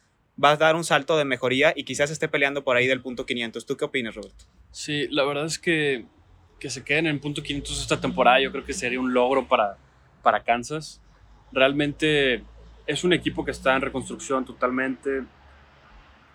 va 0.41 0.51
a 0.51 0.57
dar 0.57 0.75
un 0.75 0.83
salto 0.83 1.17
de 1.17 1.25
mejoría 1.25 1.73
y 1.75 1.83
quizás 1.83 2.11
esté 2.11 2.27
peleando 2.27 2.63
por 2.63 2.77
ahí 2.77 2.87
del 2.87 3.01
punto 3.01 3.25
500. 3.25 3.65
¿Tú 3.65 3.77
qué 3.77 3.85
opinas, 3.85 4.15
Roberto? 4.15 4.45
Sí, 4.71 5.07
la 5.09 5.23
verdad 5.23 5.45
es 5.45 5.59
que 5.59 6.05
que 6.59 6.69
se 6.69 6.83
queden 6.83 7.07
en 7.07 7.19
punto 7.19 7.43
500 7.43 7.81
esta 7.81 7.99
temporada 7.99 8.39
yo 8.39 8.51
creo 8.51 8.65
que 8.65 8.73
sería 8.73 8.99
un 8.99 9.13
logro 9.13 9.47
para, 9.47 9.77
para 10.21 10.43
Kansas. 10.43 11.01
Realmente 11.51 12.43
es 12.87 13.03
un 13.03 13.13
equipo 13.13 13.43
que 13.45 13.51
está 13.51 13.75
en 13.75 13.81
reconstrucción 13.81 14.45
totalmente. 14.45 15.23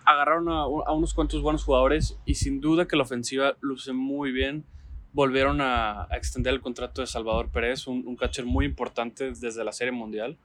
Agarraron 0.05 0.49
a, 0.49 0.67
unos 0.67 1.13
cuantos 1.13 1.41
buenos 1.41 1.63
jugadores 1.63 2.17
y 2.25 2.35
sin 2.35 2.59
duda 2.59 2.87
que 2.87 2.95
la 2.95 3.03
ofensiva 3.03 3.55
luce 3.61 3.93
muy 3.93 4.31
bien. 4.31 4.65
Volvieron 5.13 5.59
a, 5.59 6.07
extender 6.11 6.53
el 6.53 6.61
contrato 6.61 7.01
de 7.01 7.07
Salvador 7.07 7.49
Pérez, 7.49 7.87
un, 7.87 8.07
un, 8.07 8.15
catcher 8.15 8.45
muy 8.45 8.65
importante 8.65 9.31
desde 9.31 9.63
la 9.63 9.73
Serie 9.73 9.91
Mundial. 9.91 10.37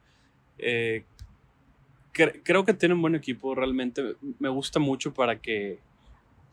Eh, 0.57 1.05
cre 2.17 2.41
creo 2.43 2.65
que 2.65 2.73
tienen 2.73 2.97
un 2.97 3.03
buen 3.03 3.15
equipo, 3.15 3.55
realmente 3.55 4.15
me 4.39 4.49
gusta 4.49 4.79
mucho 4.79 5.13
para 5.13 5.39
que, 5.39 5.79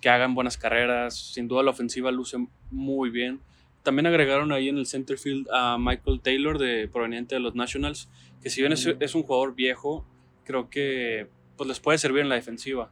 que 0.00 0.08
hagan 0.10 0.34
buenas 0.34 0.56
carreras. 0.56 1.16
Sin 1.32 1.48
duda 1.48 1.62
la 1.62 1.70
ofensiva 1.70 2.12
luce 2.12 2.36
muy 2.70 3.10
bien. 3.10 3.40
También 3.82 4.06
agregaron 4.06 4.52
ahí 4.52 4.68
en 4.68 4.78
el 4.78 4.86
center 4.86 5.18
field 5.18 5.48
a 5.52 5.76
Michael 5.78 6.20
Taylor, 6.20 6.58
de, 6.58 6.88
proveniente 6.88 7.34
de 7.34 7.40
los 7.40 7.54
Nationals, 7.54 8.08
que 8.42 8.50
si 8.50 8.60
bien 8.60 8.72
es, 8.72 8.86
es, 8.98 9.14
un 9.14 9.22
jugador 9.22 9.54
viejo, 9.54 10.06
creo 10.44 10.70
que 10.70 11.28
pues 11.56 11.68
les 11.68 11.80
puede 11.80 11.98
servir 11.98 12.22
en 12.22 12.28
la 12.28 12.36
defensiva. 12.36 12.90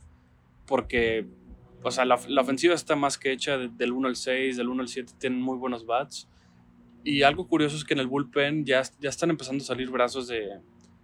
Porque 0.67 1.27
o 1.83 1.91
sea, 1.91 2.05
la, 2.05 2.19
la 2.29 2.43
ofensiva 2.43 2.75
está 2.75 2.97
más 2.97 3.19
que 3.19 3.33
hecha 3.33 3.59
de, 3.59 3.69
del 3.69 3.93
1 3.93 4.09
al 4.09 4.17
6, 4.17 4.57
del 4.57 4.69
1 4.69 4.83
al 4.83 4.89
7, 4.89 5.13
tienen 5.19 5.41
muy 5.41 5.59
buenos 5.59 5.87
bats. 5.87 6.29
Y 7.05 7.23
algo 7.23 7.49
curioso 7.49 7.77
es 7.77 7.85
que 7.85 7.95
en 7.95 8.01
el 8.01 8.07
bullpen 8.07 8.65
ya, 8.65 8.83
ya 9.01 9.09
están 9.09 9.31
empezando 9.31 9.63
a 9.65 9.67
salir 9.67 9.91
brazos 9.91 10.29
de, 10.29 10.61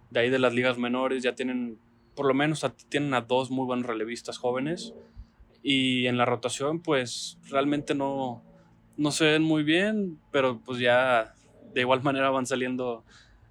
de 0.09 0.19
ahí 0.19 0.29
de 0.29 0.39
las 0.39 0.53
ligas 0.53 0.77
menores, 0.77 1.23
ya 1.23 1.35
tienen, 1.35 1.77
por 2.15 2.25
lo 2.25 2.33
menos 2.33 2.63
a, 2.63 2.73
tienen 2.73 3.13
a 3.13 3.21
dos 3.21 3.51
muy 3.51 3.65
buenos 3.65 3.85
relevistas 3.85 4.37
jóvenes. 4.37 4.93
Y 5.61 6.07
en 6.07 6.17
la 6.17 6.25
rotación, 6.25 6.81
pues 6.81 7.37
realmente 7.49 7.93
no, 7.93 8.41
no 8.97 9.11
se 9.11 9.25
ven 9.25 9.43
muy 9.43 9.63
bien, 9.63 10.19
pero 10.31 10.59
pues 10.59 10.79
ya 10.79 11.33
de 11.73 11.81
igual 11.81 12.01
manera 12.03 12.29
van 12.29 12.45
saliendo 12.45 13.03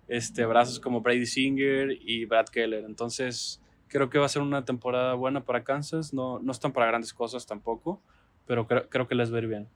este, 0.08 0.46
brazos 0.46 0.80
como 0.80 1.00
Brady 1.00 1.26
Singer 1.26 1.90
y 2.00 2.24
Brad 2.24 2.46
Keller. 2.46 2.84
Entonces, 2.84 3.62
creo 3.88 4.10
que 4.10 4.18
va 4.18 4.26
a 4.26 4.30
ser 4.30 4.42
una 4.42 4.64
temporada 4.64 5.14
buena 5.14 5.44
para 5.44 5.64
Kansas. 5.64 6.12
No, 6.12 6.38
no 6.40 6.52
están 6.52 6.72
para 6.72 6.86
grandes 6.86 7.12
cosas 7.12 7.46
tampoco, 7.46 8.00
pero 8.46 8.66
creo, 8.66 8.88
creo 8.88 9.06
que 9.06 9.14
les 9.14 9.32
va 9.32 9.36
a 9.36 9.40
ir 9.40 9.48
bien. 9.48 9.68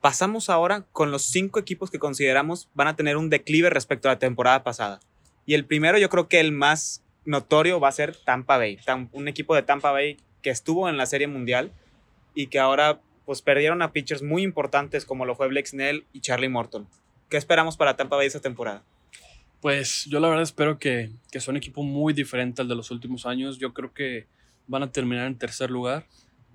Pasamos 0.00 0.48
ahora 0.48 0.86
con 0.92 1.10
los 1.10 1.24
cinco 1.24 1.58
equipos 1.58 1.90
que 1.90 1.98
consideramos 1.98 2.70
van 2.74 2.88
a 2.88 2.96
tener 2.96 3.16
un 3.16 3.28
declive 3.28 3.68
respecto 3.68 4.08
a 4.08 4.12
la 4.12 4.18
temporada 4.18 4.64
pasada. 4.64 5.00
Y 5.44 5.54
el 5.54 5.66
primero, 5.66 5.98
yo 5.98 6.08
creo 6.08 6.28
que 6.28 6.40
el 6.40 6.52
más 6.52 7.04
notorio 7.24 7.80
va 7.80 7.88
a 7.88 7.92
ser 7.92 8.16
Tampa 8.16 8.56
Bay. 8.56 8.78
Un 9.12 9.28
equipo 9.28 9.54
de 9.54 9.62
Tampa 9.62 9.90
Bay 9.90 10.16
que 10.42 10.50
estuvo 10.50 10.88
en 10.88 10.96
la 10.96 11.06
Serie 11.06 11.26
Mundial 11.26 11.72
y 12.34 12.46
que 12.46 12.58
ahora 12.58 13.00
pues 13.26 13.42
perdieron 13.42 13.82
a 13.82 13.92
pitchers 13.92 14.22
muy 14.22 14.42
importantes 14.42 15.04
como 15.04 15.26
lo 15.26 15.34
fue 15.34 15.48
Blake 15.48 15.68
Snell 15.68 16.06
y 16.12 16.20
Charlie 16.20 16.48
Morton. 16.48 16.88
¿Qué 17.28 17.36
esperamos 17.36 17.76
para 17.76 17.96
Tampa 17.96 18.16
Bay 18.16 18.26
esta 18.26 18.40
temporada? 18.40 18.82
Pues 19.60 20.06
yo 20.06 20.18
la 20.18 20.28
verdad 20.28 20.42
espero 20.42 20.78
que, 20.78 21.10
que 21.30 21.40
sea 21.40 21.52
un 21.52 21.58
equipo 21.58 21.82
muy 21.82 22.14
diferente 22.14 22.62
al 22.62 22.68
de 22.68 22.74
los 22.74 22.90
últimos 22.90 23.26
años. 23.26 23.58
Yo 23.58 23.74
creo 23.74 23.92
que 23.92 24.26
van 24.66 24.82
a 24.82 24.90
terminar 24.90 25.26
en 25.26 25.36
tercer 25.36 25.70
lugar 25.70 26.06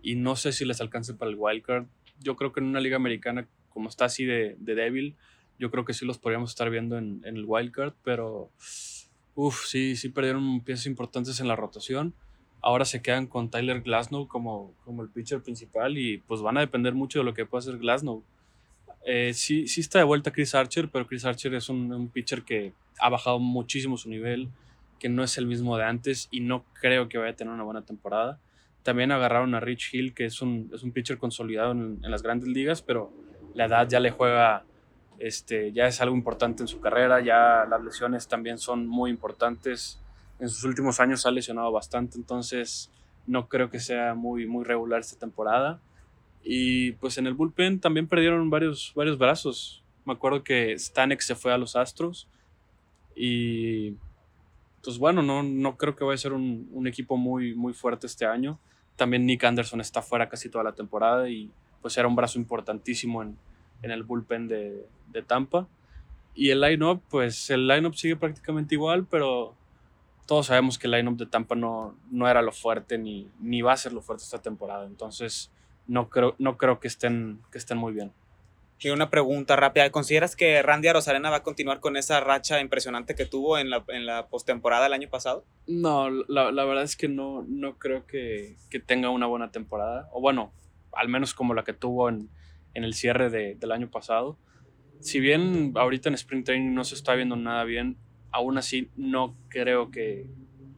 y 0.02 0.16
no 0.16 0.36
sé 0.36 0.52
si 0.52 0.66
les 0.66 0.82
alcance 0.82 1.14
para 1.14 1.30
el 1.30 1.38
wildcard. 1.38 1.86
Yo 2.20 2.36
creo 2.36 2.52
que 2.52 2.60
en 2.60 2.68
una 2.68 2.80
liga 2.80 2.96
americana 2.96 3.48
como 3.70 3.90
está 3.90 4.06
así 4.06 4.26
de, 4.26 4.56
de 4.60 4.76
débil, 4.76 5.16
yo 5.60 5.70
creo 5.70 5.86
que 5.86 5.94
sí 5.94 6.06
los 6.06 6.18
podríamos 6.18 6.50
estar 6.50 6.70
viendo 6.70 6.98
en, 6.98 7.22
en 7.26 7.36
el 7.36 7.46
wildcard, 7.46 7.94
pero 8.04 8.50
uff, 9.36 9.66
sí, 9.66 9.96
sí 9.96 10.10
perdieron 10.10 10.62
piezas 10.62 10.86
importantes 10.86 11.40
en 11.40 11.48
la 11.48 11.56
rotación 11.56 12.14
ahora 12.66 12.84
se 12.84 13.04
quedan 13.04 13.28
con 13.28 13.52
Tyler 13.52 13.82
Glasnow 13.82 14.28
como, 14.28 14.74
como 14.84 15.04
el 15.04 15.10
pitcher 15.10 15.40
principal 15.44 16.00
y 16.00 16.18
pues 16.18 16.42
van 16.42 16.58
a 16.58 16.62
depender 16.62 16.96
mucho 16.96 17.20
de 17.20 17.26
lo 17.26 17.36
que 17.36 17.46
pueda 17.46 17.60
hacer 17.60 17.78
Glasnow. 17.78 18.24
Eh, 19.06 19.34
sí, 19.36 19.68
sí 19.68 19.82
está 19.82 20.00
de 20.00 20.04
vuelta 20.04 20.32
Chris 20.32 20.56
Archer, 20.56 20.90
pero 20.90 21.06
Chris 21.06 21.26
Archer 21.26 21.54
es 21.54 21.70
un, 21.70 21.94
un, 21.94 22.10
pitcher 22.10 22.42
que 22.42 22.74
ha 23.00 23.10
bajado 23.10 23.38
muchísimo 23.38 23.98
su 23.98 24.10
nivel, 24.10 24.50
que 24.98 25.10
no 25.10 25.24
es 25.24 25.38
el 25.38 25.46
mismo 25.46 25.78
de 25.78 25.84
antes 25.84 26.28
y 26.32 26.40
no 26.40 26.66
creo 26.82 27.08
que 27.08 27.20
vaya 27.20 27.34
a 27.34 27.36
tener 27.36 27.54
una 27.54 27.64
buena 27.64 27.84
temporada. 27.84 28.40
También 28.86 29.12
agarraron 29.12 29.56
a 29.56 29.60
Rich 29.60 29.96
Hill, 29.96 30.14
que 30.14 30.26
es 30.26 30.44
un, 30.44 30.70
es 30.72 30.84
un 30.84 30.92
pitcher 30.92 31.18
consolidado 31.18 31.72
en, 31.72 32.00
las 32.04 32.22
grandes 32.22 32.48
ligas, 32.48 32.84
pero 32.84 33.12
la 33.56 33.66
edad 33.66 33.90
ya 33.90 34.00
le 34.00 34.12
juega, 34.12 34.64
este, 35.18 35.72
ya 35.72 35.88
es 35.88 36.02
algo 36.02 36.16
importante 36.16 36.62
en 36.62 36.68
su 36.68 36.80
carrera, 36.80 37.20
ya 37.20 37.66
las 37.68 37.84
lesiones 37.84 38.28
también 38.28 38.60
son 38.60 38.86
muy 38.86 39.10
importantes 39.10 40.00
en 40.40 40.50
sus 40.50 40.64
últimos 40.66 41.00
años 41.00 41.26
ha 41.26 41.32
lesionado 41.32 41.72
bastante, 41.72 42.18
entonces 42.20 42.92
no 43.26 43.48
creo 43.48 43.72
que 43.72 43.80
sea 43.80 44.14
muy, 44.14 44.46
muy 44.46 44.64
regular 44.66 45.00
esta 45.00 45.18
temporada. 45.18 45.80
Y 46.44 46.92
pues 46.94 47.18
en 47.18 47.26
el 47.26 47.34
bullpen 47.34 47.80
también 47.80 48.08
perdieron 48.08 48.52
varios, 48.52 48.94
varios 48.96 49.18
brazos. 49.18 49.84
Me 50.06 50.14
acuerdo 50.14 50.44
que 50.44 50.78
Stanek 50.78 51.22
se 51.22 51.34
fue 51.34 51.52
a 51.52 51.58
los 51.58 51.76
Astros 51.76 52.28
y 53.16 53.96
pues 54.84 55.00
bueno, 55.00 55.24
no, 55.24 55.42
no 55.42 55.78
creo 55.78 55.96
que 55.96 56.04
vaya 56.04 56.14
a 56.14 56.20
ser 56.20 56.34
un, 56.34 56.70
un, 56.72 56.86
equipo 56.86 57.18
muy, 57.18 57.56
muy 57.56 57.74
fuerte 57.74 58.06
este 58.06 58.28
año. 58.28 58.60
También 58.96 59.26
Nick 59.26 59.44
Anderson 59.44 59.82
está 59.82 60.02
fuera 60.02 60.30
casi 60.30 60.50
toda 60.50 60.64
la 60.64 60.74
temporada 60.74 61.30
y 61.30 61.52
pues 61.82 61.98
era 61.98 62.08
un 62.08 62.16
brazo 62.16 62.40
importantísimo 62.40 63.22
en, 63.22 63.38
en 63.82 63.92
el 63.92 64.04
bullpen 64.04 64.48
de, 64.48 64.88
de 65.12 65.22
Tampa. 65.22 65.68
Y 66.34 66.50
el 66.50 66.62
line-up, 66.62 67.02
pues 67.10 67.50
el 67.50 67.68
line-up 67.68 67.96
sigue 67.96 68.16
prácticamente 68.16 68.76
igual, 68.76 69.06
pero 69.06 69.56
todos 70.26 70.48
sabemos 70.48 70.78
que 70.78 70.88
el 70.88 70.92
lineup 70.92 71.18
de 71.18 71.26
Tampa 71.26 71.56
no, 71.56 71.96
no 72.12 72.28
era 72.28 72.42
lo 72.42 72.52
fuerte 72.52 72.98
ni, 72.98 73.30
ni 73.40 73.62
va 73.62 73.74
a 73.74 73.78
ser 73.78 73.94
lo 73.94 74.02
fuerte 74.02 74.24
esta 74.24 74.42
temporada. 74.42 74.86
Entonces, 74.86 75.52
no 75.88 76.10
creo, 76.10 76.36
no 76.40 76.58
creo 76.58 76.80
que, 76.80 76.88
estén, 76.88 77.40
que 77.52 77.58
estén 77.58 77.78
muy 77.78 77.94
bien. 77.94 78.12
Y 78.80 78.90
una 78.90 79.10
pregunta 79.10 79.56
rápida. 79.56 79.90
¿Consideras 79.90 80.36
que 80.36 80.62
Randy 80.62 80.90
Arozarena 80.90 81.30
va 81.30 81.38
a 81.38 81.44
continuar 81.44 81.80
con 81.80 81.98
esa 81.98 82.20
racha 82.20 82.60
impresionante 82.60 83.16
que 83.16 83.26
tuvo 83.26 83.58
en 83.58 83.70
la, 83.70 83.84
en 83.88 84.06
la 84.06 84.28
postemporada 84.28 84.88
el 84.88 84.94
año 84.94 85.10
pasado? 85.10 85.46
No, 85.66 86.10
la, 86.10 86.52
la, 86.52 86.66
verdad 86.66 86.84
es 86.84 86.96
que 86.96 87.08
no, 87.08 87.44
no 87.48 87.80
creo 87.80 88.06
que, 88.06 88.58
que, 88.70 88.80
tenga 88.80 89.10
una 89.10 89.28
buena 89.28 89.50
temporada. 89.50 90.10
O 90.12 90.22
bueno, 90.22 90.54
al 90.92 91.08
menos 91.08 91.34
como 91.34 91.54
la 91.54 91.64
que 91.64 91.74
tuvo 91.74 92.10
en, 92.10 92.30
en 92.74 92.84
el 92.84 92.94
cierre 92.94 93.30
de, 93.30 93.56
del 93.56 93.72
año 93.72 93.90
pasado. 93.90 94.38
Si 95.00 95.20
bien 95.20 95.74
ahorita 95.76 96.10
en 96.10 96.16
Spring 96.16 96.44
Training 96.44 96.74
no 96.74 96.84
se 96.84 96.96
está 96.96 97.16
viendo 97.16 97.36
nada 97.36 97.64
bien, 97.64 97.98
aún 98.32 98.58
así 98.58 98.92
no 98.96 99.38
creo 99.48 99.90
que, 99.90 100.28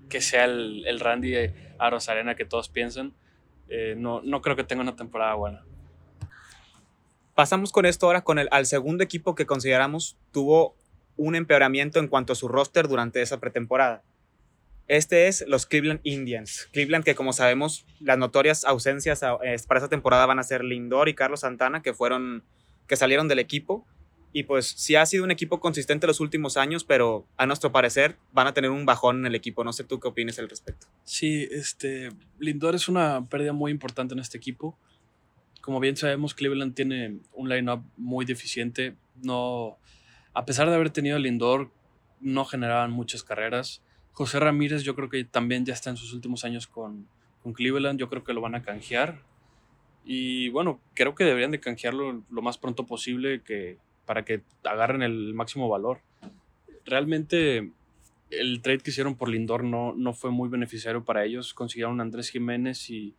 que 0.09 0.21
sea 0.21 0.45
el, 0.45 0.85
el, 0.85 0.99
Randy 0.99 1.33
Arozarena 1.79 2.35
que 2.35 2.45
todos 2.45 2.69
piensan. 2.69 3.13
Eh, 3.69 3.95
no, 3.97 4.21
no 4.21 4.41
creo 4.41 4.55
que 4.55 4.63
tenga 4.63 4.83
una 4.83 4.95
temporada 4.95 5.33
buena. 5.33 5.65
Pasamos 7.37 7.71
con 7.71 7.85
esto 7.85 8.07
ahora 8.07 8.23
con 8.23 8.39
el 8.39 8.47
al 8.49 8.65
segundo 8.65 9.03
equipo 9.03 9.35
que 9.35 9.45
consideramos 9.45 10.17
tuvo 10.31 10.75
un 11.17 11.35
empeoramiento 11.35 11.99
en 11.99 12.07
cuanto 12.07 12.33
a 12.33 12.35
su 12.35 12.47
roster 12.47 12.87
durante 12.87 13.21
esa 13.21 13.39
pretemporada. 13.39 14.03
Este 14.87 15.27
es 15.27 15.45
los 15.47 15.67
Cleveland 15.67 15.99
Indians. 16.01 16.67
Cleveland 16.73 17.05
que 17.05 17.13
como 17.13 17.33
sabemos 17.33 17.85
las 17.99 18.17
notorias 18.17 18.65
ausencias 18.65 19.19
para 19.67 19.79
esa 19.79 19.87
temporada 19.87 20.25
van 20.25 20.39
a 20.39 20.43
ser 20.43 20.63
Lindor 20.63 21.09
y 21.09 21.13
Carlos 21.13 21.41
Santana 21.41 21.83
que 21.83 21.93
fueron 21.93 22.43
que 22.87 22.95
salieron 22.95 23.27
del 23.27 23.37
equipo 23.37 23.85
y 24.33 24.41
pues 24.41 24.73
sí 24.75 24.95
ha 24.95 25.05
sido 25.05 25.23
un 25.23 25.29
equipo 25.29 25.59
consistente 25.59 26.07
los 26.07 26.19
últimos 26.19 26.57
años, 26.57 26.85
pero 26.85 27.27
a 27.37 27.45
nuestro 27.45 27.71
parecer 27.71 28.17
van 28.31 28.47
a 28.47 28.55
tener 28.55 28.71
un 28.71 28.87
bajón 28.87 29.19
en 29.19 29.27
el 29.27 29.35
equipo. 29.35 29.63
No 29.63 29.73
sé 29.73 29.83
tú 29.83 29.99
qué 29.99 30.07
opinas 30.07 30.39
al 30.39 30.49
respecto. 30.49 30.87
Sí, 31.03 31.47
este, 31.51 32.09
Lindor 32.39 32.73
es 32.73 32.87
una 32.87 33.25
pérdida 33.29 33.53
muy 33.53 33.69
importante 33.69 34.15
en 34.15 34.21
este 34.21 34.39
equipo. 34.39 34.75
Como 35.67 35.81
bien 35.81 35.97
sabemos, 35.97 36.33
Cleveland 36.33 36.75
tiene 36.75 37.19
un 37.33 37.49
line-up 37.49 37.83
muy 37.97 38.23
deficiente. 38.23 38.95
No, 39.21 39.77
a 40.33 40.45
pesar 40.45 40.69
de 40.69 40.75
haber 40.75 40.91
tenido 40.91 41.19
Lindor, 41.19 41.71
no 42.21 42.45
generaban 42.45 42.91
muchas 42.91 43.21
carreras. 43.21 43.83
José 44.13 44.39
Ramírez 44.39 44.83
yo 44.83 44.95
creo 44.95 45.09
que 45.09 45.25
también 45.25 45.65
ya 45.65 45.73
está 45.73 45.89
en 45.89 45.97
sus 45.97 46.13
últimos 46.13 46.45
años 46.45 46.67
con, 46.67 47.05
Cleveland. 47.53 47.99
Yo 47.99 48.07
creo 48.07 48.23
que 48.23 48.31
lo 48.31 48.39
van 48.39 48.55
a 48.55 48.61
canjear. 48.61 49.23
Y 50.05 50.47
bueno, 50.51 50.79
creo 50.93 51.15
que 51.15 51.25
deberían 51.25 51.51
de 51.51 51.59
canjearlo 51.59 52.23
lo 52.29 52.41
más 52.41 52.57
pronto 52.57 52.85
posible, 52.85 53.41
que 53.41 53.77
para 54.05 54.23
que 54.23 54.43
agarren 54.63 55.01
el 55.01 55.33
máximo 55.33 55.67
valor. 55.67 55.99
Realmente 56.85 57.73
el 58.29 58.61
trade 58.61 58.77
que 58.77 58.91
hicieron 58.91 59.15
por 59.15 59.27
Lindor 59.27 59.65
no, 59.65 59.93
no 59.97 60.13
fue 60.13 60.31
muy 60.31 60.47
beneficiario 60.47 61.03
para 61.03 61.25
ellos. 61.25 61.53
Consiguieron 61.53 61.99
a 61.99 62.03
Andrés 62.03 62.29
Jiménez 62.29 62.89
y 62.89 63.15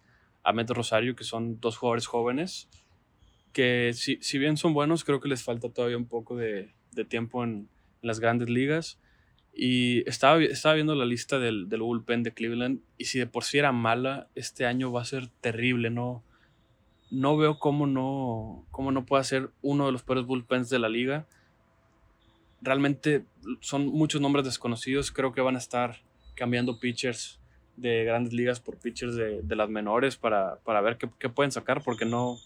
Ahmed 0.48 0.70
Rosario, 0.70 1.16
que 1.16 1.24
son 1.24 1.60
dos 1.60 1.76
jugadores 1.76 2.06
jóvenes, 2.06 2.68
que 3.52 3.92
si, 3.94 4.18
si 4.20 4.38
bien 4.38 4.56
son 4.56 4.74
buenos, 4.74 5.04
creo 5.04 5.20
que 5.20 5.28
les 5.28 5.42
falta 5.42 5.70
todavía 5.70 5.96
un 5.96 6.06
poco 6.06 6.36
de, 6.36 6.72
de 6.92 7.04
tiempo 7.04 7.44
en, 7.44 7.50
en, 7.50 7.68
las 8.02 8.20
grandes 8.20 8.48
ligas. 8.48 9.00
Y 9.54 10.08
estaba, 10.08 10.42
estaba 10.42 10.74
viendo 10.74 10.94
la 10.94 11.04
lista 11.04 11.38
del, 11.38 11.68
del 11.68 11.80
bullpen 11.80 12.22
de 12.22 12.32
Cleveland 12.32 12.80
y 12.96 13.06
si 13.06 13.18
de 13.18 13.26
por 13.26 13.42
sí 13.42 13.58
era 13.58 13.72
mala, 13.72 14.28
este 14.36 14.66
año 14.66 14.92
va 14.92 15.02
a 15.02 15.04
ser 15.04 15.28
terrible, 15.40 15.90
¿no? 15.90 16.22
no 17.10 17.36
veo 17.36 17.58
cómo 17.58 17.86
no, 17.86 18.66
cómo 18.70 18.92
no 18.92 19.06
puede 19.06 19.24
ser 19.24 19.50
uno 19.62 19.86
de 19.86 19.92
los 19.92 20.02
peores 20.02 20.26
bullpens 20.26 20.68
de 20.68 20.78
la 20.78 20.88
liga. 20.88 21.26
Realmente 22.60 23.24
son 23.60 23.86
muchos 23.86 24.20
nombres 24.20 24.44
desconocidos. 24.44 25.10
Creo 25.10 25.32
que 25.32 25.40
van 25.40 25.54
a 25.54 25.58
estar 25.58 26.02
cambiando 26.34 26.78
pitchers 26.78 27.37
de 27.80 28.04
grandes 28.04 28.32
ligas 28.32 28.60
por 28.60 28.78
pitchers 28.78 29.14
de, 29.14 29.42
de 29.42 29.56
las 29.56 29.68
menores 29.68 30.16
para, 30.16 30.56
para 30.64 30.80
ver 30.80 30.96
qué, 30.96 31.08
qué, 31.18 31.28
pueden 31.28 31.52
sacar, 31.52 31.82
porque 31.82 32.04
no, 32.04 32.38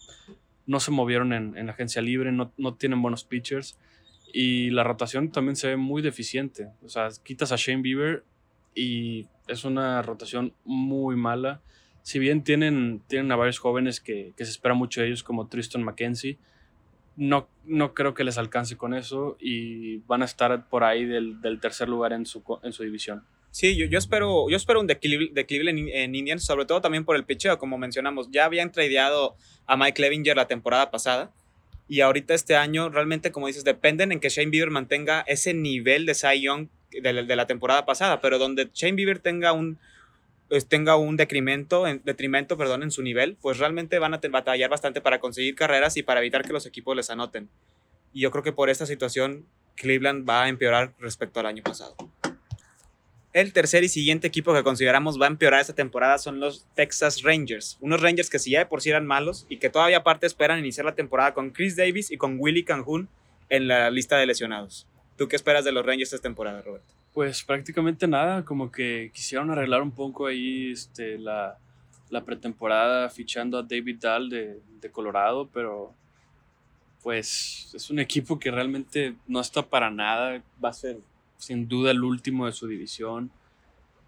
no 0.65 0.79
se 0.79 0.91
movieron 0.91 1.33
en, 1.33 1.57
en 1.57 1.67
la 1.67 1.73
agencia 1.73 2.01
libre, 2.01 2.31
no, 2.31 2.51
no, 2.57 2.75
tienen 2.75 3.01
buenos 3.01 3.23
pitchers. 3.23 3.77
Y 4.31 4.71
la 4.71 4.83
rotación 4.83 5.31
también 5.31 5.55
se 5.55 5.67
ve 5.67 5.77
muy 5.77 6.01
deficiente. 6.01 6.69
O 6.83 6.89
sea, 6.89 7.09
quitas 7.23 7.51
a 7.51 7.55
Shane 7.55 7.81
Bieber 7.81 8.23
y 8.73 9.27
es 9.47 9.63
una 9.63 10.01
rotación 10.01 10.53
muy 10.65 11.15
mala. 11.15 11.61
Si 12.01 12.19
bien 12.19 12.43
tienen, 12.43 13.01
tienen 13.07 13.31
a 13.31 13.35
varios 13.35 13.59
jóvenes 13.59 13.99
que, 13.99 14.33
que 14.35 14.45
se 14.45 14.51
espera 14.51 14.73
mucho 14.73 15.01
de 15.01 15.07
ellos, 15.07 15.23
como 15.23 15.47
Tristan 15.47 15.83
McKenzie, 15.83 16.37
no, 17.15 17.47
no 17.65 17.93
creo 17.93 18.13
que 18.13 18.23
les 18.23 18.37
alcance 18.37 18.75
con 18.75 18.93
eso 18.93 19.37
y 19.39 19.97
van 19.99 20.23
a 20.23 20.25
estar 20.25 20.67
por 20.67 20.83
ahí 20.83 21.05
del, 21.05 21.41
del 21.41 21.59
tercer 21.59 21.87
lugar 21.87 22.13
en 22.13 22.25
su, 22.25 22.43
en 22.63 22.73
su 22.73 22.83
división. 22.83 23.23
Sí, 23.53 23.75
yo, 23.75 23.99
espero, 23.99 24.49
yo 24.49 24.57
espero 24.57 24.79
un 24.79 24.87
declive, 24.87 25.29
en, 25.69 25.87
en, 25.87 26.15
Indians, 26.15 26.43
sobre 26.43 26.65
todo 26.65 26.81
también 26.81 27.05
por 27.05 27.15
el 27.15 27.23
picheo, 27.23 27.59
como 27.59 27.77
mencionamos. 27.77 28.31
Ya 28.31 28.45
habían 28.45 28.71
tradeado 28.71 29.35
a 29.67 29.77
Mike 29.77 30.01
Levinger 30.01 30.35
la 30.35 30.47
temporada 30.47 30.89
pasada 30.89 31.31
y 31.87 32.01
ahorita 32.01 32.33
este 32.33 32.55
año 32.55 32.89
realmente, 32.89 33.31
como 33.31 33.45
dices, 33.45 33.63
dependen 33.63 34.11
en 34.11 34.19
que 34.19 34.29
Shane 34.29 34.49
Bieber 34.49 34.71
mantenga 34.71 35.21
ese 35.27 35.53
nivel 35.53 36.07
de 36.07 36.15
Cy 36.15 36.41
Young 36.41 36.69
de, 36.89 37.13
de 37.13 37.35
la 37.35 37.45
temporada 37.45 37.85
pasada, 37.85 38.21
pero 38.21 38.39
donde 38.39 38.71
Shane 38.73 38.95
Bieber 38.95 39.19
tenga 39.19 39.53
un, 39.53 39.77
pues, 40.49 40.65
tenga 40.65 40.95
un 40.95 41.15
decremento, 41.15 41.85
en, 41.85 42.01
detrimento 42.03 42.57
perdón, 42.57 42.81
en 42.81 42.89
su 42.89 43.03
nivel, 43.03 43.37
pues 43.39 43.59
realmente 43.59 43.99
van 43.99 44.15
a 44.15 44.21
batallar 44.31 44.71
bastante 44.71 44.99
para 44.99 45.19
conseguir 45.19 45.53
carreras 45.53 45.95
y 45.95 46.01
para 46.01 46.21
evitar 46.21 46.43
que 46.43 46.53
los 46.53 46.65
equipos 46.65 46.95
les 46.95 47.11
anoten. 47.11 47.49
Y 48.13 48.21
yo 48.21 48.31
creo 48.31 48.43
que 48.43 48.51
por 48.51 48.71
esta 48.71 48.87
situación 48.87 49.45
Cleveland 49.75 50.27
va 50.27 50.45
a 50.45 50.49
empeorar 50.49 50.95
respecto 50.97 51.39
al 51.39 51.45
año 51.45 51.61
pasado. 51.61 51.95
El 53.33 53.51
tercer 53.51 53.83
y 53.83 53.89
siguiente 53.89 54.27
equipo 54.27 54.53
que 54.53 54.61
consideramos 54.61 55.19
va 55.19 55.25
a 55.25 55.29
empeorar 55.29 55.59
esta 55.59 55.73
temporada 55.73 56.19
son 56.19 56.39
los 56.39 56.67
Texas 56.75 57.23
Rangers. 57.23 57.79
Unos 57.81 57.99
Rangers 57.99 58.29
que 58.29 58.37
si 58.37 58.51
ya 58.51 58.59
de 58.59 58.65
por 58.67 58.81
sí 58.81 58.91
eran 58.91 59.07
malos 59.07 59.47
y 59.49 59.57
que 59.57 59.71
todavía 59.71 59.97
aparte 59.97 60.27
esperan 60.27 60.59
iniciar 60.59 60.85
la 60.85 60.93
temporada 60.93 61.33
con 61.33 61.49
Chris 61.49 61.75
Davis 61.75 62.11
y 62.11 62.17
con 62.17 62.37
Willie 62.39 62.63
Canjun 62.63 63.09
en 63.49 63.67
la 63.67 63.89
lista 63.89 64.17
de 64.17 64.27
lesionados. 64.27 64.87
¿Tú 65.17 65.27
qué 65.27 65.35
esperas 65.35 65.65
de 65.65 65.71
los 65.71 65.83
Rangers 65.83 66.13
esta 66.13 66.21
temporada, 66.21 66.61
Roberto? 66.61 66.93
Pues 67.11 67.41
prácticamente 67.43 68.07
nada, 68.07 68.45
como 68.45 68.71
que 68.71 69.09
quisieron 69.11 69.49
arreglar 69.49 69.81
un 69.81 69.91
poco 69.91 70.27
ahí 70.27 70.71
este, 70.71 71.17
la, 71.17 71.57
pretemporada 72.23 73.09
fichando 73.09 73.57
a 73.57 73.63
David 73.63 73.97
Dahl 73.99 74.29
de 74.29 74.91
Colorado, 74.91 75.49
pero 75.51 75.95
pues 77.03 77.71
es 77.73 77.89
un 77.89 77.99
equipo 77.99 78.39
que 78.39 78.49
realmente 78.49 79.15
no 79.27 79.41
está 79.41 79.61
para 79.61 79.91
nada, 79.91 80.41
va 80.63 80.69
a 80.69 80.73
ser 80.73 80.97
sin 81.43 81.67
duda 81.67 81.91
el 81.91 82.03
último 82.03 82.45
de 82.45 82.51
su 82.51 82.67
división. 82.67 83.31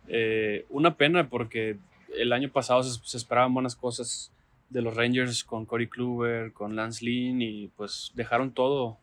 Eh, 0.07 0.65
una 0.69 0.95
pena 0.95 1.29
porque 1.29 1.77
el 2.15 2.31
año 2.33 2.49
pasado 2.49 2.83
se, 2.83 3.17
esperaban 3.17 3.53
buenas 3.53 3.75
cosas 3.75 4.31
de 4.69 4.81
los 4.81 4.95
Rangers 4.95 5.43
con 5.43 5.65
Corey 5.65 5.87
Kluber, 5.87 6.53
con 6.53 6.75
Lance 6.75 7.03
Lynn 7.03 7.41
y 7.41 7.67
pues 7.75 8.11
dejaron 8.15 8.51
todo, 8.51 8.97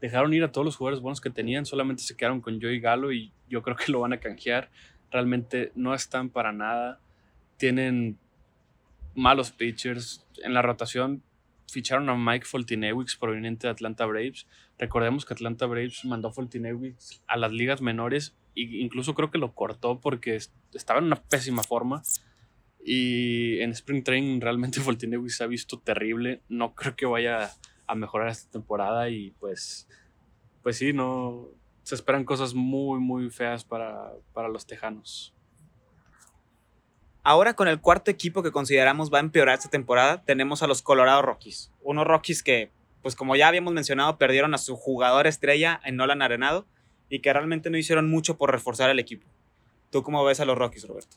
dejaron 0.00 0.32
ir 0.34 0.44
a 0.44 0.52
todos 0.52 0.64
los 0.64 0.76
jugadores 0.76 1.00
buenos 1.00 1.20
que 1.20 1.30
tenían, 1.30 1.66
solamente 1.66 2.02
se 2.02 2.16
quedaron 2.16 2.40
con 2.40 2.60
Joey 2.60 2.80
Galo 2.80 3.12
y 3.12 3.32
yo 3.48 3.62
creo 3.62 3.76
que 3.76 3.90
lo 3.92 4.00
van 4.00 4.12
a 4.12 4.20
canjear. 4.20 4.70
Realmente 5.10 5.72
no 5.74 5.94
están 5.94 6.30
para 6.30 6.52
nada, 6.52 6.98
tienen 7.56 8.18
malos 9.14 9.50
pitchers 9.50 10.24
en 10.42 10.54
la 10.54 10.62
rotación 10.62 11.22
ficharon 11.72 12.08
a 12.10 12.16
Mike 12.16 12.44
Foltinewicz 12.44 13.16
proveniente 13.16 13.66
de 13.66 13.72
Atlanta 13.72 14.04
Braves. 14.04 14.46
Recordemos 14.78 15.24
que 15.24 15.32
Atlanta 15.32 15.66
Braves 15.66 16.04
mandó 16.04 16.28
a 16.28 16.32
Foltinewicz 16.32 17.22
a 17.26 17.36
las 17.38 17.50
ligas 17.50 17.80
menores 17.80 18.36
e 18.54 18.62
incluso 18.82 19.14
creo 19.14 19.30
que 19.30 19.38
lo 19.38 19.54
cortó 19.54 19.98
porque 19.98 20.38
estaba 20.74 21.00
en 21.00 21.06
una 21.06 21.22
pésima 21.22 21.62
forma. 21.62 22.02
Y 22.84 23.60
en 23.60 23.70
Spring 23.70 24.04
Training 24.04 24.40
realmente 24.40 24.80
Foltinewicz 24.82 25.36
se 25.36 25.44
ha 25.44 25.46
visto 25.46 25.78
terrible. 25.80 26.42
No 26.48 26.74
creo 26.74 26.94
que 26.94 27.06
vaya 27.06 27.50
a 27.86 27.94
mejorar 27.94 28.28
esta 28.28 28.50
temporada 28.50 29.08
y 29.08 29.30
pues, 29.40 29.88
pues 30.62 30.76
sí, 30.76 30.92
no, 30.92 31.48
se 31.84 31.94
esperan 31.94 32.24
cosas 32.24 32.54
muy, 32.54 33.00
muy 33.00 33.30
feas 33.30 33.64
para, 33.64 34.12
para 34.34 34.48
los 34.48 34.66
Tejanos. 34.66 35.34
Ahora 37.24 37.54
con 37.54 37.68
el 37.68 37.80
cuarto 37.80 38.10
equipo 38.10 38.42
que 38.42 38.50
consideramos 38.50 39.12
va 39.12 39.18
a 39.18 39.20
empeorar 39.20 39.56
esta 39.56 39.70
temporada, 39.70 40.24
tenemos 40.24 40.64
a 40.64 40.66
los 40.66 40.82
Colorado 40.82 41.22
Rockies. 41.22 41.70
Unos 41.80 42.04
Rockies 42.04 42.42
que, 42.42 42.72
pues 43.00 43.14
como 43.14 43.36
ya 43.36 43.46
habíamos 43.46 43.72
mencionado, 43.72 44.18
perdieron 44.18 44.54
a 44.54 44.58
su 44.58 44.74
jugador 44.74 45.28
estrella 45.28 45.80
en 45.84 45.94
Nolan 45.94 46.20
Arenado 46.20 46.66
y 47.08 47.20
que 47.20 47.32
realmente 47.32 47.70
no 47.70 47.78
hicieron 47.78 48.10
mucho 48.10 48.36
por 48.36 48.50
reforzar 48.50 48.90
el 48.90 48.98
equipo. 48.98 49.28
¿Tú 49.90 50.02
cómo 50.02 50.24
ves 50.24 50.40
a 50.40 50.44
los 50.44 50.58
Rockies, 50.58 50.88
Roberto? 50.88 51.16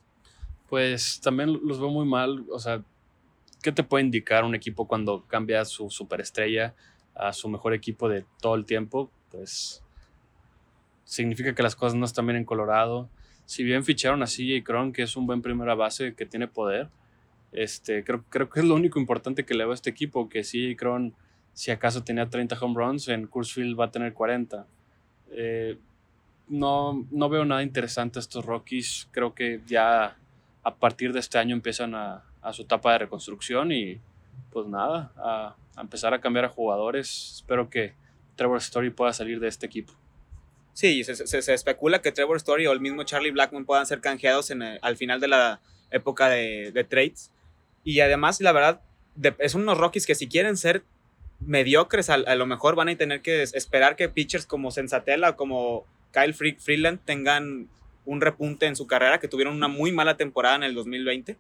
Pues 0.70 1.22
también 1.22 1.60
los 1.64 1.80
veo 1.80 1.90
muy 1.90 2.06
mal. 2.06 2.46
O 2.52 2.60
sea, 2.60 2.84
¿qué 3.64 3.72
te 3.72 3.82
puede 3.82 4.06
indicar 4.06 4.44
un 4.44 4.54
equipo 4.54 4.88
cuando 4.88 5.26
cambia 5.26 5.66
su 5.66 5.90
superestrella 5.90 6.76
a 7.16 7.34
su 7.34 7.50
mejor 7.50 7.74
equipo 7.74 8.10
de 8.10 8.26
todo 8.42 8.54
el 8.54 8.66
tiempo? 8.66 9.10
Pues 9.32 9.82
significa 11.04 11.56
que 11.56 11.64
las 11.64 11.76
cosas 11.76 11.96
no 11.96 12.06
están 12.06 12.28
bien 12.28 12.38
en 12.38 12.46
Colorado 12.46 13.10
si 13.46 13.64
bien 13.64 13.84
ficharon 13.84 14.24
a 14.24 14.26
CJ 14.26 14.64
Cron, 14.64 14.94
que 14.94 15.04
es 15.04 15.16
un 15.16 15.28
buen 15.28 15.42
primera 15.42 15.76
base 15.76 16.16
que 16.16 16.26
tiene 16.26 16.48
poder, 16.48 16.90
este, 17.52 18.04
creo, 18.04 18.24
creo 18.30 18.50
que 18.50 18.60
es 18.60 18.66
lo 18.66 18.76
único 18.76 19.00
importante 19.00 19.46
que 19.46 19.54
le 19.54 19.64
veo 19.64 19.72
a 19.72 19.76
este 19.76 19.90
equipo, 19.90 20.28
que 20.30 20.42
CJ 20.42 20.76
Cron, 20.78 21.14
si 21.54 21.72
acaso 21.72 22.04
tenía 22.04 22.30
30 22.30 22.58
home 22.60 22.76
runs, 22.76 23.08
en 23.08 23.30
Field 23.30 23.80
va 23.80 23.86
a 23.86 23.92
tener 23.92 24.14
40. 24.14 24.68
Eh, 25.32 25.78
no, 26.48 27.08
no 27.12 27.30
veo 27.30 27.46
nada 27.46 27.64
interesante 27.64 28.20
estos 28.20 28.46
Rockies, 28.46 29.08
creo 29.12 29.34
que 29.34 29.62
ya 29.66 30.18
a 30.64 30.76
partir 30.76 31.14
de 31.14 31.20
este 31.20 31.38
año 31.38 31.56
empiezan 31.56 31.96
a, 31.96 32.24
a 32.42 32.54
su 32.54 32.64
etapa 32.64 32.92
de 32.94 33.00
reconstrucción 33.00 33.72
y 33.72 34.00
pues 34.52 34.68
nada, 34.68 35.12
a 35.18 35.56
empezar 35.82 36.14
a 36.14 36.22
cambiar 36.22 36.46
a 36.46 36.50
jugadores. 36.50 37.34
Espero 37.36 37.70
que 37.70 37.94
Trevor 38.36 38.58
Story 38.60 38.90
pueda 38.90 39.14
salir 39.14 39.40
de 39.40 39.48
este 39.48 39.66
equipo. 39.66 39.94
Sí, 40.76 41.06
se, 41.06 41.16
se, 41.16 41.42
se, 41.42 41.54
especula 41.54 42.02
que 42.02 42.12
Trevor 42.12 42.36
Story 42.36 42.68
o 42.68 42.74
el 42.74 42.82
mismo 42.82 43.04
Charlie 43.04 43.32
Blackman 43.32 43.64
puedan 43.64 43.86
ser 43.86 44.02
canjeados 44.02 44.52
en 44.52 44.62
el, 44.62 44.78
al 44.82 44.98
final 44.98 45.22
de 45.22 45.30
la 45.30 45.62
época 45.90 46.28
de, 46.28 46.74
de, 46.74 46.84
trades. 46.84 47.32
Y 47.86 48.02
además, 48.02 48.42
la 48.42 48.52
verdad, 48.52 48.82
de, 49.16 49.34
es 49.40 49.56
unos 49.56 49.78
Rockies 49.78 50.06
que 50.06 50.16
si 50.16 50.28
quieren 50.28 50.58
ser 50.58 50.84
mediocres, 51.40 52.10
a, 52.10 52.16
a, 52.16 52.36
lo 52.36 52.46
mejor 52.46 52.76
van 52.76 52.90
a 52.90 52.98
tener 52.98 53.22
que 53.22 53.42
esperar 53.42 53.96
que 53.96 54.10
pitchers 54.10 54.46
como 54.46 54.70
Sensatella 54.70 55.30
o 55.30 55.36
como 55.38 55.86
Kyle 56.12 56.34
Freeland 56.34 57.00
tengan 57.06 57.70
un 58.04 58.20
repunte 58.20 58.66
en 58.66 58.76
su 58.76 58.86
carrera, 58.86 59.22
que 59.22 59.30
tuvieron 59.30 59.56
una 59.56 59.70
muy 59.70 59.94
mala 59.94 60.18
temporada 60.18 60.58
en 60.58 60.64
el 60.64 60.76
2020. 60.76 61.38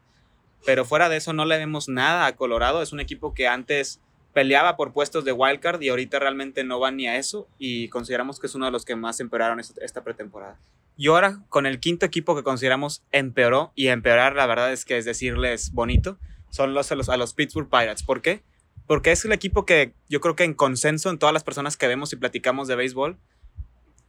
Pero 0.66 0.86
fuera 0.86 1.10
de 1.10 1.18
eso 1.18 1.34
no 1.34 1.44
le 1.44 1.58
vemos 1.58 1.90
nada 1.90 2.26
a 2.26 2.38
Colorado. 2.38 2.82
Es 2.82 2.94
un 2.94 3.02
equipo 3.02 3.34
que 3.34 3.50
antes 3.50 4.00
peleaba 4.36 4.76
por 4.76 4.92
puestos 4.92 5.24
de 5.24 5.32
wildcard 5.32 5.82
y 5.82 5.88
ahorita 5.88 6.20
realmente 6.20 6.66
no 6.66 6.78
va 6.78 6.92
ni 6.92 7.08
a 7.08 7.16
eso 7.16 7.48
y 7.58 7.88
consideramos 7.88 8.38
que 8.38 8.48
es 8.48 8.56
uno 8.56 8.66
de 8.66 8.72
los 8.72 8.84
que 8.84 8.98
más 8.98 9.22
empeoraron 9.22 9.62
esta, 9.62 10.04
pretemporada. 10.04 10.60
Y 10.98 11.08
ahora 11.08 11.40
con 11.48 11.66
el 11.66 11.80
quinto 11.80 12.06
equipo 12.06 12.36
que 12.36 12.44
consideramos 12.44 13.02
empeoró 13.14 13.72
y 13.76 13.88
empeorar 13.88 14.36
la 14.36 14.46
verdad 14.46 14.74
es 14.74 14.84
que 14.84 14.98
es 14.98 15.06
decirles 15.06 15.72
bonito, 15.72 16.20
son 16.50 16.74
los 16.74 16.92
a 16.92 16.96
los, 16.96 17.08
a 17.08 17.16
los 17.16 17.34
Pittsburgh 17.34 17.70
Pirates. 17.70 18.04
¿Por 18.04 18.22
qué? 18.22 18.44
Porque 18.88 19.14
es 19.14 19.24
el 19.24 19.32
equipo 19.32 19.66
que 19.66 19.94
yo 20.10 20.20
creo 20.20 20.36
que 20.36 20.44
en 20.44 20.54
consenso 20.54 21.10
en 21.10 21.18
todas 21.18 21.32
las 21.32 21.46
personas 21.46 21.78
que 21.78 21.88
vemos 21.88 22.12
y 22.12 22.18
platicamos 22.18 22.68
de 22.68 22.76
béisbol 22.76 23.18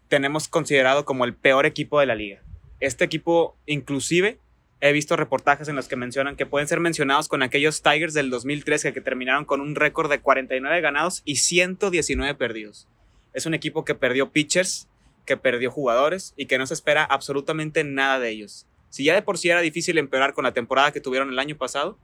tenemos 0.08 0.48
considerado 0.48 1.04
como 1.04 1.24
el 1.24 1.36
peor 1.36 1.66
equipo 1.66 2.00
de 2.00 2.06
la 2.06 2.16
liga. 2.16 2.42
Este 2.80 3.04
equipo 3.04 3.56
inclusive 3.64 4.40
he 4.80 4.92
visto 4.92 5.16
reportajes 5.16 5.68
en 5.68 5.76
los 5.76 5.88
que 5.88 5.96
mencionan 5.96 6.36
que 6.36 6.46
pueden 6.46 6.68
ser 6.68 6.80
mencionados 6.80 7.28
con 7.28 7.42
aquellos 7.42 7.82
Tigers 7.82 8.14
del 8.14 8.30
2013 8.30 8.92
que 8.92 9.00
terminaron 9.00 9.44
con 9.44 9.60
un 9.60 9.74
récord 9.74 10.10
de 10.10 10.20
49 10.20 10.80
ganados 10.80 11.22
y 11.24 11.36
119 11.36 12.34
perdidos. 12.34 12.88
Es 13.32 13.46
un 13.46 13.54
equipo 13.54 13.84
que 13.84 13.94
perdió 13.94 14.30
pitchers, 14.30 14.88
que 15.24 15.36
perdió 15.36 15.70
jugadores 15.70 16.34
y 16.36 16.46
que 16.46 16.58
no 16.58 16.66
se 16.66 16.74
espera 16.74 17.04
absolutamente 17.04 17.84
nada 17.84 18.18
de 18.18 18.30
ellos. 18.30 18.66
Si 18.90 19.04
ya 19.04 19.14
de 19.14 19.22
por 19.22 19.38
sí 19.38 19.48
era 19.48 19.60
difícil 19.60 19.98
empeorar 19.98 20.34
con 20.34 20.44
la 20.44 20.52
temporada 20.52 20.92
que 20.92 21.00
tuvieron 21.00 21.30
el 21.30 21.38
año 21.38 21.56
pasado, 21.56 21.98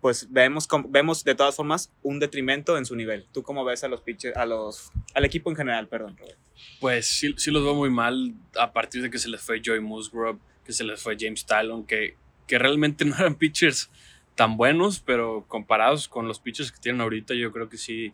pues 0.00 0.28
vemos, 0.30 0.68
vemos 0.88 1.24
de 1.24 1.34
todas 1.34 1.56
formas 1.56 1.90
un 2.02 2.18
detrimento 2.18 2.78
en 2.78 2.86
su 2.86 2.94
nivel. 2.96 3.26
¿Tú 3.32 3.42
cómo 3.42 3.64
ves 3.64 3.84
a 3.84 3.88
los 3.88 4.00
pitchers, 4.00 4.36
a 4.36 4.46
los, 4.46 4.92
al 5.14 5.24
equipo 5.24 5.50
en 5.50 5.56
general, 5.56 5.88
perdón, 5.88 6.16
Robert? 6.16 6.38
Pues 6.80 7.06
sí, 7.06 7.34
sí 7.36 7.50
los 7.50 7.62
veo 7.62 7.74
muy 7.74 7.90
mal 7.90 8.34
a 8.58 8.72
partir 8.72 9.02
de 9.02 9.10
que 9.10 9.18
se 9.18 9.28
les 9.28 9.40
fue 9.40 9.60
Joey 9.64 9.80
Musgrove, 9.80 10.38
que 10.68 10.74
se 10.74 10.84
les 10.84 11.00
fue 11.00 11.16
James 11.18 11.46
Talon, 11.46 11.86
que, 11.86 12.14
que 12.46 12.58
realmente 12.58 13.02
no 13.06 13.16
eran 13.16 13.36
pitchers 13.36 13.88
tan 14.34 14.58
buenos, 14.58 15.00
pero 15.00 15.46
comparados 15.48 16.08
con 16.08 16.28
los 16.28 16.40
pitchers 16.40 16.70
que 16.70 16.78
tienen 16.78 17.00
ahorita, 17.00 17.32
yo 17.32 17.50
creo 17.52 17.70
que 17.70 17.78
sí, 17.78 18.12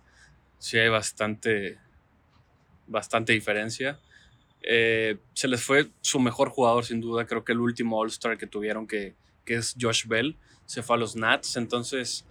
sí 0.59 0.79
hay 0.79 0.89
bastante, 0.89 1.79
bastante 2.87 3.33
diferencia. 3.33 3.99
Eh, 4.63 5.17
se 5.33 5.49
les 5.49 5.65
fue 5.65 5.91
su 6.01 6.21
mejor 6.21 6.49
jugador, 6.49 6.85
sin 6.85 7.01
duda. 7.01 7.27
Creo 7.27 7.45
que 7.45 7.51
el 7.51 7.59
último 7.59 7.99
All-Star 7.99 8.39
que 8.39 8.47
tuvieron, 8.47 8.87
que, 8.87 9.17
que 9.45 9.57
es 9.57 9.75
Josh 9.79 10.07
Bell, 10.07 10.37
se 10.65 10.85
fue 10.85 10.95
a 10.95 11.01
los 11.01 11.17
Nats. 11.17 11.57
Entonces, 11.57 12.25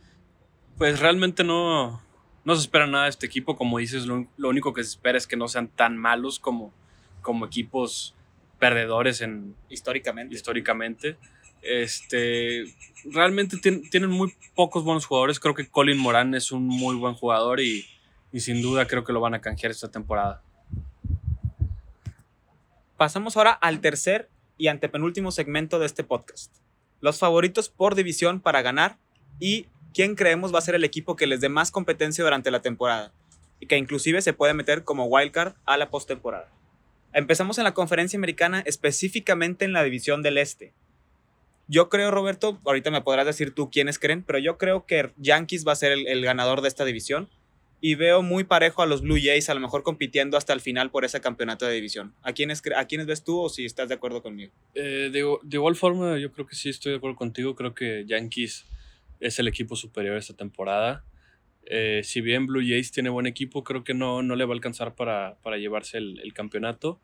pues 0.77 1.01
realmente 1.01 1.43
no, 1.43 2.01
no 2.45 2.55
se 2.55 2.61
espera 2.61 2.87
nada 2.87 3.03
de 3.03 3.09
este 3.09 3.25
equipo. 3.25 3.57
Como 3.57 3.77
dices, 3.77 4.05
lo, 4.05 4.25
lo, 4.37 4.47
único 4.47 4.73
que 4.73 4.85
se 4.85 4.91
espera 4.91 5.17
es 5.17 5.27
que 5.27 5.35
no 5.35 5.49
sean 5.49 5.67
tan 5.67 5.97
malos 5.97 6.39
como, 6.39 6.73
como 7.21 7.45
equipos 7.45 8.15
perdedores 8.63 9.19
en, 9.19 9.57
históricamente. 9.67 10.33
históricamente. 10.33 11.17
Este, 11.61 12.63
realmente 13.11 13.57
tienen 13.57 14.09
muy 14.09 14.33
pocos 14.55 14.85
buenos 14.85 15.05
jugadores. 15.05 15.37
Creo 15.37 15.53
que 15.53 15.67
Colin 15.67 15.97
Moran 15.97 16.33
es 16.33 16.49
un 16.53 16.65
muy 16.65 16.95
buen 16.95 17.13
jugador 17.13 17.59
y, 17.59 17.85
y, 18.31 18.39
sin 18.39 18.61
duda 18.61 18.87
creo 18.87 19.03
que 19.03 19.11
lo 19.11 19.19
van 19.19 19.33
a 19.33 19.41
canjear 19.41 19.69
esta 19.69 19.91
temporada. 19.91 20.41
Pasamos 22.95 23.35
ahora 23.35 23.51
al 23.51 23.81
tercer 23.81 24.29
y 24.57 24.67
antepenúltimo 24.67 25.31
segmento 25.31 25.77
de 25.77 25.85
este 25.85 26.05
podcast. 26.05 26.55
Los 27.01 27.19
favoritos 27.19 27.67
por 27.67 27.95
división 27.95 28.39
para 28.39 28.61
ganar 28.61 28.97
y 29.41 29.67
quién 29.93 30.15
creemos 30.15 30.53
va 30.53 30.59
a 30.59 30.61
ser 30.61 30.75
el 30.75 30.85
equipo 30.85 31.17
que 31.17 31.27
les 31.27 31.41
dé 31.41 31.49
más 31.49 31.69
competencia 31.69 32.23
durante 32.23 32.49
la 32.49 32.61
temporada 32.61 33.11
y 33.59 33.67
que 33.67 33.77
inclusive 33.77 34.21
se 34.21 34.31
puede 34.31 34.53
meter 34.53 34.85
como 34.85 35.03
wildcard 35.07 35.55
a 35.65 35.75
la 35.75 35.89
postemporada. 35.89 36.49
Empezamos 37.13 37.59
en 37.59 37.63
la 37.63 37.73
conferencia 37.73 38.17
americana 38.17 38.63
específicamente 38.65 39.65
en 39.65 39.73
la 39.73 39.83
división 39.83 40.23
del 40.23 40.39
este. 40.39 40.73
Yo 41.67 41.87
creo, 41.87 42.11
Roberto, 42.11 42.59
ahorita 42.65 42.91
me 42.91 43.01
podrás 43.01 43.25
decir 43.25 43.53
tú 43.53 43.69
quiénes 43.69 43.99
creen, 43.99 44.23
pero 44.23 44.39
yo 44.39 44.57
creo 44.57 44.85
que 44.85 45.11
Yankees 45.17 45.65
va 45.65 45.71
a 45.71 45.75
ser 45.75 45.91
el, 45.93 46.23
ganador 46.23 46.61
de 46.61 46.67
esta 46.67 46.85
división 46.85 47.29
y 47.79 47.95
veo 47.95 48.21
muy 48.21 48.43
parejo 48.43 48.81
a 48.81 48.85
los 48.85 49.01
Blue 49.01 49.19
Jays, 49.21 49.49
a 49.49 49.53
lo 49.53 49.59
mejor 49.59 49.83
compitiendo 49.83 50.37
hasta 50.37 50.53
el 50.53 50.61
final 50.61 50.89
por 50.89 51.05
ese 51.05 51.21
campeonato 51.21 51.65
de 51.65 51.73
división. 51.73 52.13
¿A 52.23 52.33
quiénes, 52.33 52.61
a 52.75 52.85
quiénes 52.85 53.07
ves 53.07 53.23
tú 53.23 53.39
o 53.39 53.49
si 53.49 53.65
estás 53.65 53.89
de 53.89 53.95
acuerdo 53.95 54.21
conmigo? 54.21 54.51
Eh, 54.73 55.09
de, 55.11 55.37
de, 55.43 55.57
igual 55.57 55.75
forma, 55.75 56.17
yo 56.17 56.31
creo 56.31 56.47
que 56.47 56.55
sí 56.55 56.69
estoy 56.69 56.93
de 56.93 56.97
acuerdo 56.97 57.15
contigo. 57.15 57.55
Creo 57.55 57.73
que 57.73 58.05
Yankees 58.07 58.65
es 59.19 59.39
el 59.39 59.47
equipo 59.47 59.75
superior 59.75 60.17
esta 60.17 60.33
temporada. 60.33 61.03
Eh, 61.65 62.01
si 62.03 62.21
bien 62.21 62.45
Blue 62.45 62.61
Jays 62.61 62.91
tiene 62.91 63.09
buen 63.09 63.25
equipo, 63.25 63.63
creo 63.63 63.83
que 63.83 63.93
no, 63.93 64.21
no 64.21 64.35
le 64.35 64.45
va 64.45 64.51
a 64.51 64.55
alcanzar 64.55 64.95
para, 64.95 65.37
para 65.41 65.57
llevarse 65.57 65.97
el, 65.97 66.19
el, 66.19 66.33
campeonato. 66.33 66.99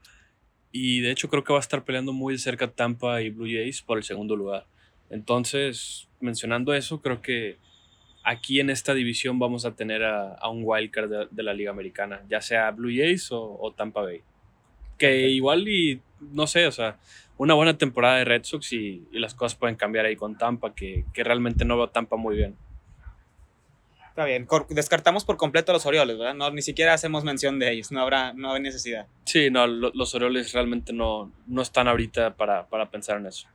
Y 0.72 1.00
de 1.02 1.12
hecho 1.12 1.30
creo 1.30 1.44
que 1.44 1.54
va 1.54 1.60
a 1.60 1.62
estar 1.62 1.86
peleando 1.86 2.14
muy 2.14 2.38
cerca 2.38 2.72
Tampa 2.72 3.22
y 3.22 3.30
Blue 3.30 3.46
Jays 3.46 3.82
por 3.82 3.98
el 3.98 4.04
segundo 4.04 4.36
lugar. 4.36 4.68
Entonces, 5.10 6.08
mencionando 6.20 6.74
eso, 6.74 7.02
creo 7.02 7.22
que 7.22 7.58
aquí 8.24 8.60
en 8.60 8.70
esta 8.70 8.94
división 8.94 9.40
vamos 9.40 9.66
a 9.66 9.76
tener 9.76 10.04
a, 10.04 10.36
a 10.36 10.50
un 10.50 10.62
wildcard 10.64 11.10
de, 11.10 11.28
de, 11.32 11.44
la 11.44 11.54
Liga 11.54 11.72
Americana, 11.72 12.22
ya 12.30 12.42
sea 12.42 12.70
Blue 12.72 12.92
Jays 12.96 13.32
o, 13.32 13.58
o, 13.60 13.74
Tampa 13.74 14.02
Bay. 14.02 14.22
Que 14.98 15.30
igual 15.30 15.68
y, 15.68 16.02
no 16.20 16.46
sé, 16.46 16.68
o 16.68 16.72
sea, 16.72 17.00
una 17.38 17.54
buena 17.54 17.78
temporada 17.78 18.18
de 18.18 18.26
Red 18.26 18.44
Sox 18.44 18.74
y, 18.74 19.08
y 19.12 19.20
las 19.20 19.34
cosas 19.34 19.58
pueden 19.58 19.76
cambiar 19.76 20.06
ahí 20.06 20.16
con 20.16 20.38
Tampa, 20.38 20.76
que, 20.76 21.06
que, 21.14 21.24
realmente 21.24 21.66
no 21.66 21.78
veo 21.78 21.90
Tampa 21.90 22.18
muy 22.18 22.36
bien. 22.36 22.56
Está 24.20 24.26
bien, 24.26 24.50
descartamos 24.68 25.24
por 25.24 25.38
completo 25.38 25.72
a 25.72 25.76
los 25.76 25.86
Orioles, 25.86 26.18
¿verdad? 26.18 26.34
No, 26.34 26.52
ni 26.52 26.62
siquiera 26.62 26.94
hacemos 26.94 27.24
mención 27.24 27.58
de 27.58 27.72
ellos, 27.72 27.90
no 27.90 28.02
habrá 28.02 28.34
no 28.34 28.52
hay 28.52 28.62
necesidad. 28.62 29.08
Sí, 29.24 29.50
no, 29.50 29.66
los 29.66 30.14
Orioles 30.14 30.52
realmente 30.52 30.92
no, 30.92 31.32
no 31.48 31.62
están 31.62 31.88
ahorita 31.88 32.36
para, 32.36 32.68
para 32.68 32.92
pensar 32.92 33.16
en 33.16 33.28
eso. 33.28 33.48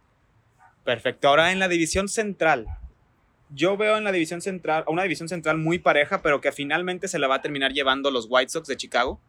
Perfecto, 0.82 1.28
ahora 1.28 1.52
en 1.52 1.58
la 1.58 1.68
división 1.68 2.08
central, 2.08 2.66
yo 3.50 3.76
veo 3.76 3.98
en 3.98 4.04
la 4.04 4.12
división 4.12 4.40
central, 4.40 4.84
una 4.86 5.02
división 5.02 5.28
central 5.28 5.58
muy 5.58 5.78
pareja, 5.78 6.22
pero 6.22 6.40
que 6.40 6.50
finalmente 6.50 7.08
se 7.08 7.18
la 7.18 7.28
va 7.28 7.34
a 7.34 7.42
terminar 7.42 7.74
llevando 7.74 8.10
los 8.10 8.26
White 8.30 8.48
Sox 8.48 8.66
de 8.66 8.78
Chicago. 8.78 9.20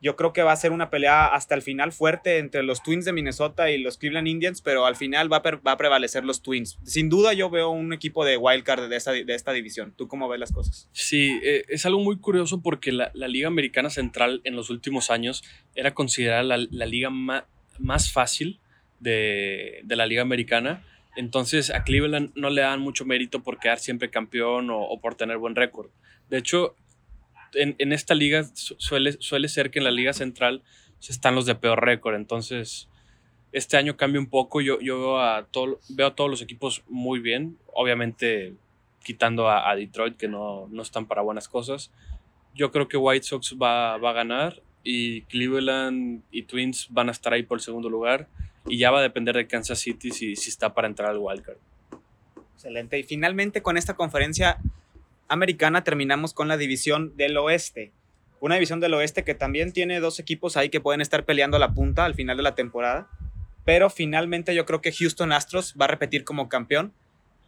Yo 0.00 0.14
creo 0.14 0.32
que 0.32 0.42
va 0.42 0.52
a 0.52 0.56
ser 0.56 0.70
una 0.70 0.90
pelea 0.90 1.26
hasta 1.26 1.54
el 1.54 1.62
final 1.62 1.92
fuerte 1.92 2.38
entre 2.38 2.62
los 2.62 2.82
Twins 2.82 3.04
de 3.04 3.12
Minnesota 3.12 3.70
y 3.70 3.78
los 3.78 3.98
Cleveland 3.98 4.28
Indians, 4.28 4.60
pero 4.60 4.86
al 4.86 4.94
final 4.94 5.32
va 5.32 5.38
a, 5.38 5.56
va 5.56 5.72
a 5.72 5.76
prevalecer 5.76 6.24
los 6.24 6.42
Twins. 6.42 6.78
Sin 6.84 7.08
duda 7.08 7.32
yo 7.32 7.50
veo 7.50 7.70
un 7.70 7.92
equipo 7.92 8.24
de 8.24 8.36
wildcard 8.36 8.88
de 8.88 9.24
de 9.24 9.34
esta 9.34 9.52
división. 9.52 9.94
¿Tú 9.96 10.08
cómo 10.08 10.28
ves 10.28 10.40
las 10.40 10.52
cosas? 10.52 10.88
Sí, 10.92 11.38
eh, 11.42 11.64
es 11.68 11.86
algo 11.86 12.00
muy 12.00 12.18
curioso 12.18 12.62
porque 12.62 12.92
la, 12.92 13.10
Liga 13.14 13.48
Americana 13.48 13.90
Central 13.90 14.40
en 14.44 14.56
los 14.56 14.70
últimos 14.70 15.10
años 15.10 15.42
era 15.74 15.94
considerada 15.94 16.42
la, 16.42 16.86
liga 16.86 17.10
más 17.10 18.12
fácil 18.12 18.60
de, 19.00 19.82
la 19.86 20.06
Liga 20.06 20.22
Americana 20.22 20.84
entonces 21.16 21.70
a 21.70 21.82
Cleveland 21.82 22.30
no 22.36 22.48
le 22.48 22.62
dan 22.62 22.80
mucho 22.80 23.04
mérito 23.04 23.42
por 23.42 23.58
quedar 23.58 23.80
siempre 23.80 24.08
campeón 24.08 24.68
o 24.70 25.00
por 25.00 25.16
tener 25.16 25.36
buen 25.38 25.56
récord. 25.56 25.90
De 26.28 26.38
hecho, 26.38 26.76
en, 27.54 27.74
en, 27.78 27.92
esta 27.92 28.14
liga 28.14 28.44
suele, 28.54 29.12
suele 29.20 29.48
ser 29.48 29.70
que 29.70 29.78
en 29.78 29.84
la 29.84 29.90
liga 29.90 30.12
central 30.12 30.62
están 31.08 31.34
los 31.34 31.46
de 31.46 31.54
peor 31.54 31.84
récord. 31.84 32.14
Entonces, 32.14 32.88
este 33.52 33.76
año 33.76 33.96
cambia 33.96 34.20
un 34.20 34.28
poco. 34.28 34.60
Yo, 34.60 34.80
yo 34.80 34.98
veo, 34.98 35.20
a 35.20 35.46
todo, 35.46 35.80
veo 35.88 36.08
a 36.08 36.14
todos 36.14 36.30
los 36.30 36.42
equipos 36.42 36.82
muy 36.88 37.20
bien. 37.20 37.58
Obviamente, 37.72 38.54
quitando 39.02 39.48
a, 39.48 39.70
a 39.70 39.76
Detroit, 39.76 40.16
que 40.16 40.28
no, 40.28 40.68
no, 40.70 40.82
están 40.82 41.06
para 41.06 41.22
buenas 41.22 41.48
cosas. 41.48 41.90
Yo 42.54 42.70
creo 42.70 42.88
que 42.88 42.96
White 42.96 43.24
Sox 43.24 43.56
va, 43.60 43.96
va 43.98 44.10
a 44.10 44.14
ganar 44.14 44.62
y 44.82 45.22
Cleveland 45.22 46.22
y 46.30 46.42
Twins 46.42 46.88
van 46.90 47.08
a 47.08 47.12
estar 47.12 47.32
ahí 47.32 47.42
por 47.42 47.58
el 47.58 47.62
segundo 47.62 47.88
lugar 47.88 48.28
y 48.66 48.78
ya 48.78 48.90
va 48.90 48.98
a 48.98 49.02
depender 49.02 49.36
de 49.36 49.46
Kansas 49.46 49.78
City 49.78 50.10
si, 50.10 50.36
si 50.36 50.50
está 50.50 50.74
para 50.74 50.88
entrar 50.88 51.10
al 51.10 51.18
wildcard. 51.18 51.58
Excelente. 52.54 52.98
Y 52.98 53.02
finalmente 53.04 53.62
con 53.62 53.76
esta 53.76 53.94
conferencia 53.94 54.58
americana 55.28 55.84
terminamos 55.84 56.32
con 56.34 56.48
la 56.48 56.56
división 56.56 57.16
del 57.16 57.36
oeste. 57.36 57.92
Una 58.40 58.54
división 58.54 58.80
del 58.80 58.94
oeste 58.94 59.24
que 59.24 59.34
también 59.34 59.72
tiene 59.72 60.00
dos 60.00 60.18
equipos 60.18 60.56
ahí 60.56 60.68
que 60.70 60.80
pueden 60.80 61.00
estar 61.00 61.24
peleando 61.24 61.58
la 61.58 61.74
punta 61.74 62.04
al 62.04 62.14
final 62.14 62.36
de 62.36 62.42
la 62.42 62.54
temporada. 62.54 63.08
Pero 63.64 63.90
finalmente 63.90 64.54
yo 64.54 64.64
creo 64.64 64.80
que 64.80 64.92
Houston 64.92 65.32
Astros 65.32 65.74
va 65.80 65.84
a 65.84 65.88
repetir 65.88 66.24
como 66.24 66.48
campeón 66.48 66.92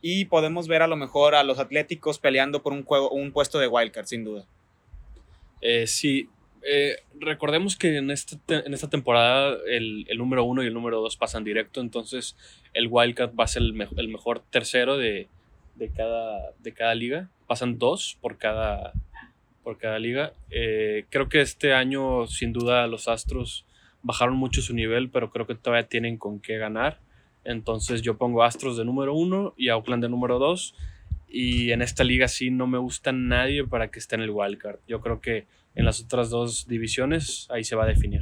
y 0.03 0.27
podemos 0.27 0.69
ver 0.69 0.83
a 0.83 0.87
lo 0.87 0.97
mejor 0.97 1.35
a 1.35 1.45
los 1.45 1.59
Atléticos 1.59 2.19
peleando 2.19 2.63
por 2.63 2.73
un, 2.73 2.85
juego, 2.85 3.11
un 3.11 3.33
puesto 3.33 3.59
de 3.59 3.69
wildcard, 3.69 4.07
sin 4.07 4.25
duda. 4.25 4.47
Eh, 5.61 5.87
sí, 5.87 6.29
eh, 6.63 6.97
recordemos 7.19 7.77
que 7.77 7.97
en 7.97 8.11
esta, 8.11 8.37
en 8.49 8.75
esta 8.75 8.89
temporada 8.89 9.57
el, 9.67 10.07
número 10.17 10.45
uno 10.45 10.63
y 10.63 10.67
el 10.67 10.75
número 10.75 11.01
dos 11.01 11.17
pasan 11.17 11.45
directo, 11.45 11.81
entonces 11.81 12.37
el 12.75 12.89
Wildcat 12.91 13.33
va 13.39 13.45
a 13.45 13.49
ser 13.49 13.63
el, 13.63 13.89
el 13.97 14.09
mejor 14.09 14.43
tercero 14.51 14.97
de, 14.97 15.29
de, 15.81 15.91
cada, 15.91 16.53
de 16.59 16.73
cada 16.73 16.95
liga. 16.95 17.29
Pasan 17.49 17.79
dos 17.79 18.17
por 18.21 18.39
cada, 18.39 18.93
por 19.65 19.79
cada 19.79 19.99
liga. 19.99 20.35
Eh, 20.51 21.07
creo 21.11 21.29
que 21.29 21.41
este 21.41 21.73
año, 21.73 22.27
sin 22.29 22.53
duda, 22.53 22.87
los 22.87 23.09
Astros 23.09 23.67
bajaron 24.03 24.37
mucho 24.37 24.63
su 24.63 24.75
nivel, 24.75 25.11
pero 25.11 25.31
creo 25.31 25.47
que 25.47 25.57
todavía 25.57 25.89
tienen 25.89 26.19
con 26.19 26.39
qué 26.39 26.59
ganar. 26.59 27.01
Entonces 27.43 28.03
yo 28.03 28.19
pongo 28.19 28.45
Astros 28.45 28.77
de 28.77 28.85
número 28.85 29.15
uno 29.15 29.55
y 29.57 29.71
Oakland 29.71 30.05
de 30.05 30.09
número 30.09 30.39
dos. 30.39 30.77
Y 31.27 31.73
en 31.73 31.81
esta 31.81 32.05
liga 32.05 32.29
sí 32.29 32.51
no 32.51 32.67
me 32.67 32.79
gusta 32.79 33.13
nadie 33.13 33.65
para 33.65 33.91
que 33.91 33.99
esté 33.99 34.17
en 34.17 34.23
el 34.23 34.31
wildcard. 34.31 34.81
Yo 34.87 35.01
creo 35.01 35.21
que 35.21 35.47
en 35.75 35.85
las 35.85 36.01
otras 36.01 36.29
dos 36.29 36.67
divisiones, 36.67 37.49
ahí 37.51 37.65
se 37.65 37.77
va 37.77 37.85
a 37.85 37.87
definir. 37.87 38.21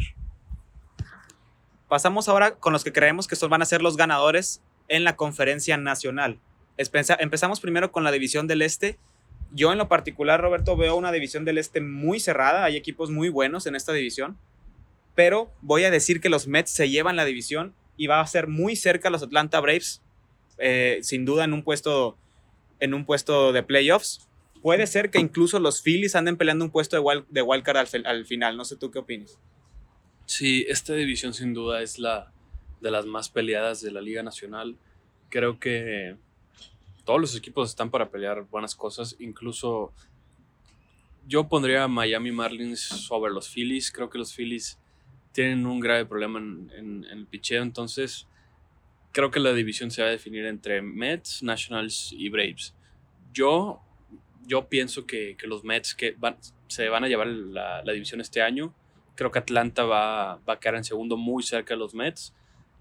Pasamos 1.89 2.29
ahora 2.29 2.57
con 2.57 2.75
los 2.75 2.85
que 2.85 2.93
creemos 2.93 3.27
que 3.27 3.35
estos 3.35 3.49
van 3.49 3.63
a 3.63 3.65
ser 3.65 3.81
los 3.81 3.97
ganadores 3.97 4.63
en 4.89 5.05
la 5.05 5.17
conferencia 5.17 5.79
nacional. 5.79 6.39
Empezamos 6.79 7.61
primero 7.61 7.93
con 7.93 8.05
la 8.05 8.12
división 8.12 8.47
del 8.47 8.62
Este. 8.62 8.99
Yo 9.53 9.72
en 9.72 9.79
lo 9.79 9.89
particular, 9.89 10.41
Roberto, 10.41 10.76
veo 10.76 10.97
una 10.97 11.12
división 11.12 11.45
del 11.45 11.59
Este 11.59 11.81
muy 11.81 12.20
cerrada. 12.20 12.64
Hay 12.64 12.76
equipos 12.76 13.11
muy 13.11 13.29
buenos 13.29 13.66
en 13.66 13.74
esta 13.74 13.93
división. 13.93 14.39
Pero 15.14 15.53
voy 15.61 15.85
a 15.85 15.91
decir 15.91 16.20
que 16.20 16.29
los 16.29 16.47
Mets 16.47 16.70
se 16.70 16.89
llevan 16.89 17.16
la 17.16 17.24
división 17.24 17.74
y 17.97 18.07
va 18.07 18.20
a 18.20 18.26
ser 18.26 18.47
muy 18.47 18.76
cerca 18.76 19.09
a 19.09 19.11
los 19.11 19.22
Atlanta 19.22 19.61
Braves. 19.61 20.01
Eh, 20.59 21.01
sin 21.03 21.24
duda 21.24 21.45
en 21.45 21.53
un 21.53 21.62
puesto, 21.62 22.16
en 22.81 22.95
un 22.95 23.05
puesto 23.05 23.53
de 23.53 23.62
playoffs 23.62 24.29
puede 24.62 24.87
ser 24.87 25.11
que 25.11 25.18
incluso 25.18 25.61
los 25.61 25.83
Phillies 25.83 26.14
anden 26.14 26.37
peleando 26.37 26.64
un 26.64 26.70
puesto 26.70 26.97
de, 26.97 27.01
wild, 27.01 27.26
de 27.29 27.43
wildcard 27.43 27.76
al, 27.76 28.07
al, 28.07 28.24
final. 28.24 28.57
No 28.57 28.64
sé 28.64 28.76
tú 28.76 28.91
qué 28.91 28.99
opinas. 28.99 29.39
Sí, 30.26 30.66
esta 30.68 30.95
división 30.95 31.33
sin 31.33 31.55
duda 31.55 31.83
es 31.83 31.99
la 31.99 32.33
de 32.81 32.91
las 32.91 33.07
más 33.07 33.29
peleadas 33.29 33.81
de 33.81 33.91
la 33.91 34.01
Liga 34.01 34.22
Nacional. 34.22 34.76
Creo 35.31 35.59
que 35.59 36.16
todos 37.09 37.23
los 37.23 37.35
equipos 37.35 37.71
están 37.71 37.91
para 37.91 38.11
pelear 38.11 38.43
buenas 38.51 38.77
cosas. 38.77 39.17
Incluso 39.19 39.95
yo 41.27 41.49
pondría 41.49 41.85
a 41.85 41.89
Miami 41.89 42.33
Marlins 42.33 42.81
sobre 42.81 43.33
los 43.33 43.49
Phillies. 43.49 43.91
Creo 43.91 44.11
que 44.11 44.19
los 44.19 44.35
Phillies 44.35 44.79
tienen 45.33 45.65
un 45.65 45.81
grave 45.81 46.05
problema 46.05 46.39
en, 46.39 47.07
el 47.11 47.27
picheo. 47.27 47.63
Entonces, 47.63 48.29
creo 49.11 49.31
que 49.31 49.41
la 49.41 49.55
división 49.55 49.91
se 49.91 50.03
va 50.03 50.09
a 50.09 50.11
definir 50.11 50.45
entre 50.45 50.83
Mets, 50.83 51.43
Nationals 51.43 52.13
y 52.13 52.29
Braves. 52.29 52.75
Yo 53.33 53.81
yo 54.47 54.69
pienso 54.69 55.07
que, 55.07 55.35
que 55.39 55.47
los 55.47 55.65
Mets 55.65 55.95
que 55.95 56.15
se 56.67 56.91
van 56.91 57.05
a 57.05 57.09
llevar 57.09 57.29
la, 57.29 57.83
la, 57.85 57.93
división 57.95 58.21
este 58.21 58.43
año. 58.43 58.75
Creo 59.15 59.31
que 59.31 59.39
Atlanta 59.39 59.85
va, 59.85 60.43
va, 60.47 60.53
a 60.53 60.61
quedar 60.61 60.75
en 60.75 60.85
segundo 60.85 61.17
muy 61.17 61.43
cerca 61.43 61.73
de 61.73 61.79
los 61.79 61.95
Mets. 61.95 62.35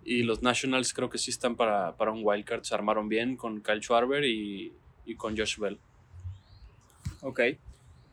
Y 0.03 0.23
los 0.23 0.41
Nationals 0.41 0.93
creo 0.93 1.09
que 1.09 1.17
sí 1.17 1.31
están 1.31 1.55
para, 1.55 1.95
para 1.97 2.11
un 2.11 2.21
wildcard. 2.23 2.63
Se 2.63 2.73
armaron 2.73 3.09
bien 3.09 3.35
con 3.35 3.61
Kyle 3.61 3.81
Schwarber 3.81 4.23
y, 4.23 4.73
y 5.05 5.15
con 5.15 5.37
Josh 5.37 5.57
Bell. 5.57 5.77
Ok. 7.21 7.41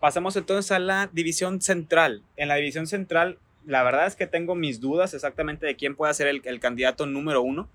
Pasamos 0.01 0.37
entonces 0.37 0.73
a 0.73 0.79
la 0.79 1.09
división 1.13 1.61
central. 1.61 2.23
En 2.37 2.49
la 2.49 2.57
división 2.57 2.87
central, 2.87 3.39
la 3.65 3.83
verdad 3.83 4.07
es 4.07 4.17
que 4.17 4.27
tengo 4.27 4.55
mis 4.55 4.81
dudas 4.81 5.15
exactamente 5.15 5.67
de 5.67 5.77
quién 5.77 5.95
puede 5.95 6.13
ser 6.15 6.27
el, 6.27 6.43
el 6.45 6.61
candidato 6.61 7.07
número 7.07 7.43
uno. 7.43 7.69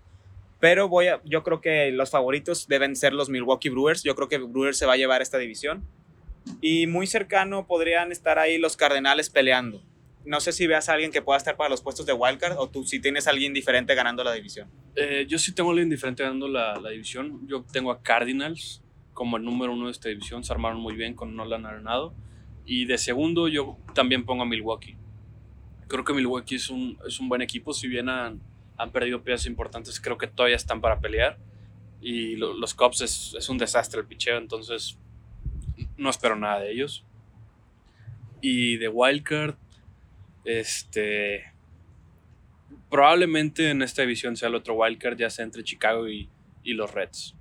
Pero 0.59 0.89
voy 0.89 1.07
a, 1.07 1.21
yo 1.23 1.43
creo 1.43 1.61
que 1.61 1.89
los 1.91 2.09
favoritos 2.09 2.67
deben 2.67 2.97
ser 2.97 3.13
los 3.13 3.29
Milwaukee 3.29 3.69
Brewers. 3.69 4.03
Yo 4.03 4.15
creo 4.15 4.27
que 4.27 4.37
Brewers 4.37 4.77
se 4.77 4.85
va 4.85 4.93
a 4.93 4.97
llevar 4.97 5.21
esta 5.21 5.37
división. 5.37 5.83
Y 6.61 6.87
muy 6.87 7.07
cercano 7.07 7.65
podrían 7.65 8.11
estar 8.11 8.37
ahí 8.37 8.57
los 8.57 8.75
Cardenales 8.75 9.29
peleando. 9.29 9.81
No 10.29 10.39
sé 10.39 10.51
si 10.51 10.67
veas 10.67 10.87
a 10.89 10.93
alguien 10.93 11.11
que 11.11 11.23
pueda 11.23 11.39
estar 11.39 11.57
para 11.57 11.71
los 11.71 11.81
puestos 11.81 12.05
de 12.05 12.13
wildcard 12.13 12.55
o 12.59 12.69
tú 12.69 12.83
si 12.83 12.99
tienes 12.99 13.25
a 13.25 13.31
alguien 13.31 13.51
diferente 13.51 13.95
ganando 13.95 14.23
la 14.23 14.31
división. 14.31 14.69
Eh, 14.95 15.25
yo 15.27 15.39
sí 15.39 15.55
tengo 15.55 15.71
a 15.71 15.73
alguien 15.73 15.89
diferente 15.89 16.21
ganando 16.21 16.47
la, 16.47 16.79
división. 16.91 17.47
Yo 17.47 17.63
tengo 17.63 17.89
a 17.89 18.03
Cardinals 18.03 18.83
como 19.15 19.37
el 19.37 19.43
número 19.43 19.73
uno 19.73 19.87
de 19.87 19.91
esta 19.91 20.07
división. 20.07 20.43
Se 20.43 20.53
armaron 20.53 20.79
muy 20.79 20.93
bien 20.93 21.15
con 21.15 21.35
Nolan 21.35 21.65
Arenado. 21.65 22.13
Y 22.63 22.85
de 22.85 22.99
segundo 22.99 23.47
yo 23.47 23.79
también 23.95 24.23
pongo 24.23 24.43
a 24.43 24.45
Milwaukee. 24.45 24.97
Creo 25.87 26.03
que 26.03 26.13
Milwaukee 26.13 26.57
es 26.57 26.69
un, 26.69 26.99
es 27.07 27.19
un 27.19 27.27
buen 27.27 27.41
equipo, 27.41 27.73
si 27.73 27.87
bien 27.87 28.07
han, 28.07 28.39
han 28.77 28.91
perdido 28.91 29.23
piezas 29.23 29.47
importantes, 29.47 29.99
creo 29.99 30.19
que 30.19 30.27
todavía 30.27 30.57
están 30.57 30.79
para 30.79 30.99
pelear. 30.99 31.39
Y 32.01 32.35
los 32.35 32.75
Cubs 32.75 33.01
es, 33.01 33.35
es, 33.35 33.49
un 33.49 33.57
desastre 33.57 34.01
el 34.01 34.05
picheo, 34.05 34.37
entonces 34.37 34.99
no 35.97 36.11
espero 36.11 36.35
nada 36.35 36.59
de 36.59 36.71
ellos. 36.71 37.03
Y 38.41 38.77
de 38.77 38.89
Wildcard, 38.89 39.55
este. 40.45 41.53
Probablemente 42.89 43.69
en 43.69 43.81
esta 43.81 44.01
división 44.01 44.35
sea 44.35 44.49
el 44.49 44.55
otro 44.55 44.73
Wildcard, 44.75 45.17
ya 45.17 45.29
sea 45.29 45.45
entre 45.45 45.63
Chicago 45.63 46.09
y, 46.09 46.29
y 46.63 46.73
los 46.73 46.93
Reds. 46.93 47.35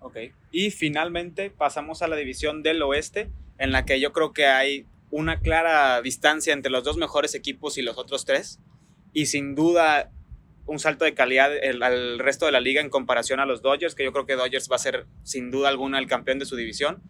Ok. 0.00 0.16
Y 0.50 0.70
finalmente 0.70 1.50
pasamos 1.50 2.02
a 2.02 2.08
la 2.08 2.16
división 2.16 2.62
del 2.62 2.82
oeste, 2.82 3.30
en 3.58 3.72
la 3.72 3.84
que 3.84 4.00
yo 4.00 4.12
creo 4.12 4.32
que 4.32 4.46
hay 4.46 4.86
una 5.10 5.40
clara 5.40 6.00
distancia 6.02 6.52
entre 6.52 6.70
los 6.70 6.84
dos 6.84 6.96
mejores 6.96 7.34
equipos 7.34 7.76
y 7.78 7.82
los 7.82 7.98
otros 7.98 8.24
tres. 8.24 8.60
Y 9.12 9.26
sin 9.26 9.54
duda 9.54 10.10
un 10.66 10.78
salto 10.78 11.04
de 11.04 11.14
calidad 11.14 11.50
al 11.82 12.18
resto 12.20 12.46
de 12.46 12.52
la 12.52 12.60
liga 12.60 12.80
en 12.80 12.90
comparación 12.90 13.40
a 13.40 13.46
los 13.46 13.60
Dodgers, 13.60 13.94
que 13.94 14.04
yo 14.04 14.12
creo 14.12 14.24
que 14.24 14.36
Dodgers 14.36 14.70
va 14.70 14.76
a 14.76 14.78
ser 14.78 15.06
sin 15.24 15.50
duda 15.50 15.68
alguna 15.68 15.98
el 15.98 16.06
campeón 16.06 16.38
de 16.38 16.46
su 16.46 16.54
división, 16.54 17.02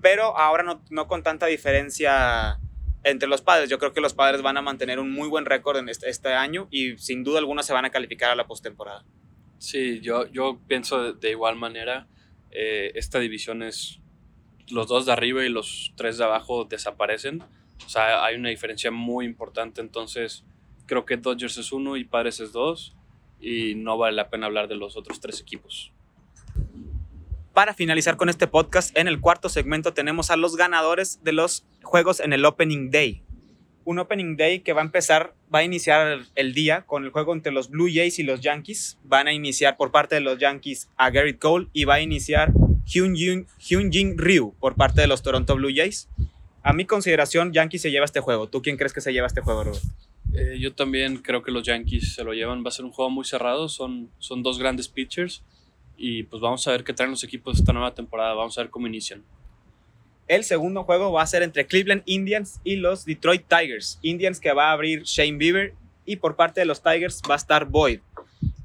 pero 0.00 0.36
ahora 0.38 0.62
no, 0.62 0.82
no 0.88 1.06
con 1.08 1.22
tanta 1.22 1.46
diferencia 1.46 2.58
entre 3.04 3.28
los 3.28 3.42
padres. 3.42 3.68
Yo 3.68 3.78
creo 3.78 3.92
que 3.92 4.00
los 4.00 4.14
padres 4.14 4.42
van 4.42 4.56
a 4.56 4.62
mantener 4.62 4.98
un 4.98 5.12
muy 5.12 5.28
buen 5.28 5.44
récord 5.44 5.76
en 5.78 5.88
este, 5.88 6.08
este, 6.08 6.32
año 6.34 6.68
y 6.70 6.96
sin 6.98 7.24
duda 7.24 7.38
alguna 7.38 7.62
se 7.62 7.72
van 7.72 7.84
a 7.84 7.90
calificar 7.90 8.30
a 8.30 8.36
la 8.36 8.46
postemporada. 8.46 9.04
Sí, 9.58 10.00
yo, 10.00 10.26
yo 10.26 10.60
pienso 10.66 11.12
de, 11.12 11.30
igual 11.30 11.56
manera. 11.56 12.08
Eh, 12.50 12.92
esta 12.94 13.18
división 13.18 13.62
es 13.62 14.00
los 14.68 14.88
dos 14.88 15.06
de 15.06 15.12
arriba 15.12 15.44
y 15.44 15.48
los 15.48 15.92
tres 15.96 16.18
de 16.18 16.24
abajo 16.24 16.64
desaparecen. 16.64 17.42
O 17.84 17.88
sea, 17.88 18.24
hay 18.24 18.36
una 18.36 18.50
diferencia 18.50 18.90
muy 18.90 19.24
importante. 19.24 19.80
Entonces, 19.80 20.44
creo 20.86 21.04
que 21.04 21.16
Dodgers 21.16 21.58
es 21.58 21.72
uno 21.72 21.96
y 21.96 22.04
Padres 22.04 22.40
es 22.40 22.52
dos 22.52 22.96
y 23.40 23.74
no 23.74 23.98
vale 23.98 24.16
la 24.16 24.30
pena 24.30 24.46
hablar 24.46 24.68
de 24.68 24.76
los 24.76 24.96
otros 24.96 25.20
tres 25.20 25.40
equipos. 25.40 25.92
Para 27.54 27.74
finalizar 27.74 28.16
con 28.16 28.30
este 28.30 28.46
podcast, 28.46 28.96
en 28.96 29.08
el 29.08 29.20
cuarto 29.20 29.50
segmento 29.50 29.92
tenemos 29.92 30.30
a 30.30 30.36
los 30.36 30.56
ganadores 30.56 31.22
de 31.22 31.32
los 31.32 31.66
juegos 31.82 32.20
en 32.20 32.32
el 32.32 32.46
Opening 32.46 32.90
Day. 32.90 33.22
Un 33.84 33.98
Opening 33.98 34.38
Day 34.38 34.60
que 34.60 34.72
va 34.72 34.80
a 34.80 34.84
empezar, 34.84 35.34
va 35.54 35.58
a 35.58 35.62
iniciar 35.62 36.20
el 36.34 36.54
día 36.54 36.86
con 36.86 37.04
el 37.04 37.10
juego 37.10 37.34
entre 37.34 37.52
los 37.52 37.68
Blue 37.68 37.90
Jays 37.92 38.18
y 38.18 38.22
los 38.22 38.40
Yankees. 38.40 38.98
Van 39.04 39.28
a 39.28 39.34
iniciar 39.34 39.76
por 39.76 39.90
parte 39.90 40.14
de 40.14 40.22
los 40.22 40.38
Yankees 40.38 40.88
a 40.96 41.10
Garrett 41.10 41.38
Cole 41.38 41.68
y 41.74 41.84
va 41.84 41.94
a 41.94 42.00
iniciar 42.00 42.54
Hyunjin 42.86 44.16
Ryu 44.16 44.54
por 44.58 44.74
parte 44.74 45.02
de 45.02 45.06
los 45.06 45.20
Toronto 45.20 45.54
Blue 45.54 45.72
Jays. 45.74 46.08
A 46.62 46.72
mi 46.72 46.86
consideración, 46.86 47.52
Yankees 47.52 47.82
se 47.82 47.90
lleva 47.90 48.06
este 48.06 48.20
juego. 48.20 48.48
¿Tú 48.48 48.62
quién 48.62 48.78
crees 48.78 48.94
que 48.94 49.02
se 49.02 49.12
lleva 49.12 49.26
este 49.26 49.42
juego, 49.42 49.64
Robert? 49.64 49.84
Eh, 50.32 50.56
yo 50.58 50.72
también 50.72 51.18
creo 51.18 51.42
que 51.42 51.50
los 51.50 51.66
Yankees 51.66 52.14
se 52.14 52.24
lo 52.24 52.32
llevan. 52.32 52.64
Va 52.64 52.68
a 52.68 52.72
ser 52.72 52.86
un 52.86 52.92
juego 52.92 53.10
muy 53.10 53.26
cerrado. 53.26 53.68
Son, 53.68 54.10
son 54.18 54.42
dos 54.42 54.58
grandes 54.58 54.88
pitchers. 54.88 55.42
Y 55.96 56.24
pues 56.24 56.40
vamos 56.40 56.66
a 56.66 56.72
ver 56.72 56.84
qué 56.84 56.92
traen 56.92 57.10
los 57.10 57.24
equipos 57.24 57.58
esta 57.58 57.72
nueva 57.72 57.94
temporada. 57.94 58.34
Vamos 58.34 58.56
a 58.58 58.62
ver 58.62 58.70
cómo 58.70 58.86
inician. 58.86 59.22
El 60.28 60.44
segundo 60.44 60.84
juego 60.84 61.12
va 61.12 61.22
a 61.22 61.26
ser 61.26 61.42
entre 61.42 61.66
Cleveland 61.66 62.02
Indians 62.06 62.60
y 62.64 62.76
los 62.76 63.04
Detroit 63.04 63.44
Tigers. 63.48 63.98
Indians 64.02 64.40
que 64.40 64.52
va 64.52 64.70
a 64.70 64.72
abrir 64.72 65.02
Shane 65.02 65.36
Bieber 65.36 65.74
y 66.04 66.16
por 66.16 66.36
parte 66.36 66.60
de 66.60 66.66
los 66.66 66.82
Tigers 66.82 67.20
va 67.28 67.34
a 67.34 67.36
estar 67.36 67.66
Boyd. 67.66 68.00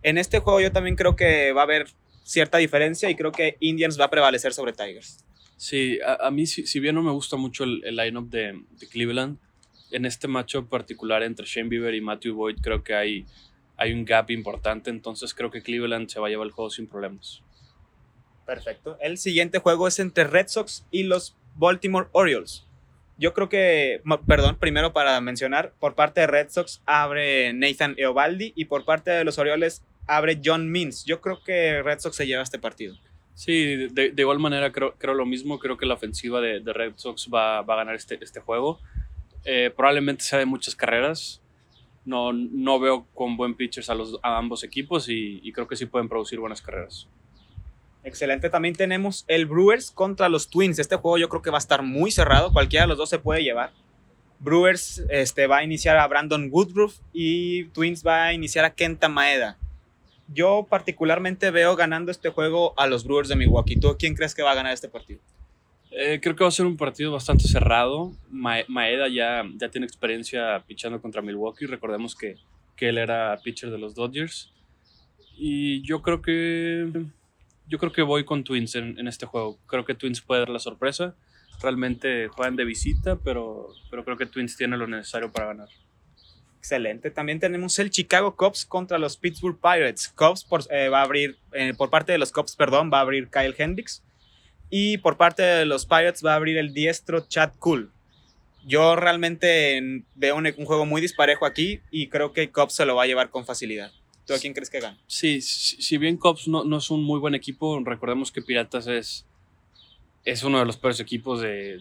En 0.03 0.17
este 0.17 0.39
juego 0.39 0.61
yo 0.61 0.71
también 0.71 0.95
creo 0.95 1.15
que 1.15 1.51
va 1.51 1.61
a 1.61 1.63
haber 1.65 1.87
cierta 2.23 2.57
diferencia 2.57 3.09
y 3.09 3.15
creo 3.15 3.31
que 3.31 3.57
Indians 3.59 3.99
va 3.99 4.05
a 4.05 4.09
prevalecer 4.09 4.53
sobre 4.53 4.73
Tigers. 4.73 5.23
Sí, 5.55 5.99
a, 6.05 6.29
mí 6.29 6.45
si, 6.45 6.79
bien 6.79 6.95
no 6.95 7.01
me 7.01 7.11
gusta 7.11 7.35
mucho 7.35 7.63
el, 7.63 7.83
el 7.83 7.95
lineup 7.95 8.29
de, 8.29 8.61
de 8.79 8.87
Cleveland, 8.87 9.39
en 9.91 10.05
este 10.05 10.27
macho 10.27 10.67
particular 10.67 11.23
entre 11.23 11.45
Shane 11.45 11.69
Bieber 11.69 11.93
y 11.95 12.01
Matthew 12.01 12.35
Boyd 12.35 12.57
creo 12.61 12.83
que 12.83 12.93
hay, 12.93 13.25
hay 13.77 13.93
un 13.93 14.05
gap 14.05 14.31
importante, 14.31 14.89
entonces 14.89 15.33
creo 15.33 15.51
que 15.51 15.61
Cleveland 15.61 16.09
se 16.09 16.19
va 16.19 16.27
a 16.27 16.29
llevar 16.29 16.47
el 16.47 16.51
juego 16.51 16.69
sin 16.69 16.87
problemas. 16.87 17.43
Perfecto. 18.45 18.97
El 18.99 19.17
siguiente 19.17 19.59
juego 19.59 19.87
es 19.87 19.99
entre 19.99 20.23
Red 20.23 20.47
Sox 20.47 20.85
y 20.89 21.03
los 21.03 21.35
Baltimore 21.55 22.07
Orioles. 22.11 22.65
Yo 23.19 23.33
creo 23.33 23.49
que, 23.49 24.01
perdón, 24.27 24.57
primero 24.57 24.93
para 24.93 25.19
mencionar, 25.21 25.73
por 25.79 25.95
parte 25.95 26.21
de 26.21 26.27
Red 26.27 26.49
Sox 26.49 26.81
abre 26.85 27.51
Nathan 27.53 27.95
Eovaldi 27.97 28.53
y 28.55 28.65
por 28.65 28.85
parte 28.85 29.11
de 29.11 29.23
los 29.23 29.37
Orioles 29.37 29.83
abre 30.05 30.39
John 30.43 30.69
Means. 30.69 31.03
Yo 31.03 31.19
creo 31.19 31.43
que 31.43 31.81
Red 31.81 31.99
Sox 31.99 32.15
se 32.15 32.27
lleva 32.27 32.43
este 32.43 32.59
partido. 32.59 32.95
Sí, 33.33 33.87
de, 33.91 34.13
igual 34.17 34.39
manera 34.39 34.71
creo, 34.71 34.95
creo, 34.97 35.13
lo 35.13 35.25
mismo. 35.25 35.59
Creo 35.59 35.77
que 35.77 35.85
la 35.85 35.95
ofensiva 35.95 36.41
de, 36.41 36.61
Red 36.65 36.93
Sox 36.95 37.29
va, 37.33 37.61
va, 37.61 37.75
a 37.75 37.77
ganar 37.77 37.95
este, 37.95 38.17
este 38.21 38.39
juego. 38.39 38.79
Eh, 39.45 39.71
probablemente 39.75 40.23
sea 40.23 40.39
de 40.39 40.45
muchas 40.45 40.75
carreras. 40.75 41.41
No, 42.07 42.31
no 42.31 42.79
veo 42.79 43.05
con 43.13 43.35
buen 43.35 43.53
pitchers 43.55 43.89
a, 43.89 43.93
los, 43.93 44.17
ambos 44.23 44.63
equipos 44.63 45.09
y, 45.09 45.51
creo 45.51 45.67
que 45.67 45.75
sí 45.75 45.85
pueden 45.85 46.07
producir 46.07 46.39
buenas 46.39 46.61
carreras. 46.61 47.07
Excelente. 48.03 48.49
También 48.49 48.75
tenemos 48.75 49.25
el 49.27 49.45
Brewers 49.45 49.91
contra 49.91 50.29
los 50.29 50.49
Twins. 50.49 50.79
Este 50.79 50.95
juego 50.95 51.17
yo 51.17 51.27
creo 51.27 51.41
que 51.41 51.49
va 51.49 51.57
a 51.57 51.59
estar 51.59 51.83
muy 51.83 52.09
cerrado. 52.11 52.53
Cualquiera 52.53 52.85
de 52.85 52.87
los 52.87 52.97
dos 52.97 53.09
se 53.09 53.19
puede 53.19 53.43
llevar. 53.43 53.71
Brewers 54.39 55.03
este, 55.09 55.47
va 55.47 55.57
a 55.57 55.63
iniciar 55.63 55.97
a 55.97 56.07
Brandon 56.07 56.47
Woodruff 56.49 56.99
y 57.11 57.65
Twins 57.65 58.05
va 58.07 58.25
a 58.25 58.33
iniciar 58.33 58.63
a 58.63 58.73
Kenta 58.73 59.09
Maeda. 59.09 59.57
Yo 60.29 60.65
particularmente 60.69 61.51
veo 61.51 61.75
ganando 61.75 62.11
este 62.11 62.29
juego 62.29 62.73
a 62.77 62.87
los 62.87 63.03
Brewers 63.03 63.27
de 63.27 63.35
Milwaukee. 63.35 63.77
¿Tú 63.77 63.95
quién 63.99 64.15
crees 64.15 64.33
que 64.33 64.43
va 64.43 64.51
a 64.51 64.55
ganar 64.55 64.73
este 64.73 64.87
partido? 64.89 65.19
Eh, 65.91 66.19
creo 66.21 66.35
que 66.35 66.43
va 66.43 66.49
a 66.49 66.51
ser 66.51 66.65
un 66.65 66.77
partido 66.77 67.11
bastante 67.11 67.47
cerrado. 67.47 68.13
Maeda 68.29 69.07
ya, 69.07 69.43
ya 69.55 69.69
tiene 69.69 69.87
experiencia 69.87 70.63
pichando 70.67 71.01
contra 71.01 71.21
Milwaukee. 71.21 71.65
Recordemos 71.65 72.15
que, 72.15 72.37
que, 72.75 72.89
él 72.89 72.97
era 72.97 73.39
pitcher 73.43 73.71
de 73.71 73.77
los 73.77 73.95
Dodgers. 73.95 74.51
Y 75.37 75.81
yo 75.81 76.01
creo 76.01 76.21
que. 76.21 76.91
Yo 77.69 77.79
creo 77.79 77.91
que 77.91 78.01
voy 78.01 78.23
con 78.23 78.43
Twins 78.43 78.75
en, 78.75 78.97
en, 78.97 79.07
este 79.07 79.25
juego. 79.25 79.57
Creo 79.67 79.85
que 79.85 79.93
Twins 79.93 80.21
puede 80.21 80.41
dar 80.41 80.49
la 80.49 80.59
sorpresa. 80.59 81.15
Realmente 81.61 82.27
juegan 82.29 82.55
de 82.55 82.63
visita, 82.63 83.17
pero, 83.17 83.69
pero 83.89 84.05
creo 84.05 84.15
que 84.15 84.25
Twins 84.25 84.55
tiene 84.55 84.77
lo 84.77 84.87
necesario 84.87 85.31
para 85.31 85.47
ganar. 85.47 85.67
Excelente. 86.67 87.11
También 87.11 87.39
tenemos 87.39 87.79
el 87.79 87.89
Chicago 87.89 88.35
Cubs 88.35 88.65
contra 88.65 88.99
los 88.99 89.17
Pittsburgh 89.17 89.59
Pirates. 89.59 90.09
Cubs 90.09 90.43
por, 90.43 90.61
eh, 90.69 90.89
va 90.89 90.99
a 90.99 91.03
abrir, 91.03 91.37
eh, 91.53 91.73
por 91.77 91.89
parte 91.89 92.11
de 92.11 92.17
los 92.17 92.31
Cubs, 92.31 92.55
perdón, 92.55 92.91
va 92.91 92.97
a 92.97 93.01
abrir 93.01 93.29
Kyle 93.29 93.55
Hendricks. 93.57 94.03
Y 94.69 94.97
por 94.97 95.17
parte 95.17 95.43
de 95.43 95.65
los 95.65 95.85
Pirates 95.85 96.23
va 96.25 96.33
a 96.33 96.35
abrir 96.35 96.57
el 96.57 96.73
diestro 96.73 97.21
Chad 97.27 97.53
Cool. 97.59 97.91
Yo 98.65 98.97
realmente 98.97 100.03
veo 100.15 100.35
un, 100.35 100.51
juego 100.65 100.85
muy 100.85 100.99
disparejo 100.99 101.45
aquí 101.45 101.79
y 101.89 102.07
creo 102.07 102.33
que 102.33 102.51
Cubs 102.51 102.73
se 102.73 102.85
lo 102.85 102.95
va 102.95 103.03
a 103.03 103.07
llevar 103.07 103.29
con 103.29 103.45
facilidad. 103.45 103.91
¿Tú 104.25 104.33
a 104.33 104.39
quién 104.39 104.53
crees 104.53 104.69
que 104.69 104.81
gana? 104.81 104.97
Sí, 105.07 105.39
si, 105.39 105.97
bien 105.97 106.17
Cubs 106.17 106.49
no, 106.49 106.65
no, 106.65 106.79
es 106.79 106.89
un 106.89 107.01
muy 107.01 107.17
buen 107.17 107.33
equipo, 107.33 107.81
recordemos 107.85 108.29
que 108.29 108.41
Piratas 108.41 108.87
es, 108.87 109.25
es 110.25 110.43
uno 110.43 110.59
de 110.59 110.65
los 110.65 110.75
peores 110.75 110.99
equipos 110.99 111.39
de, 111.39 111.79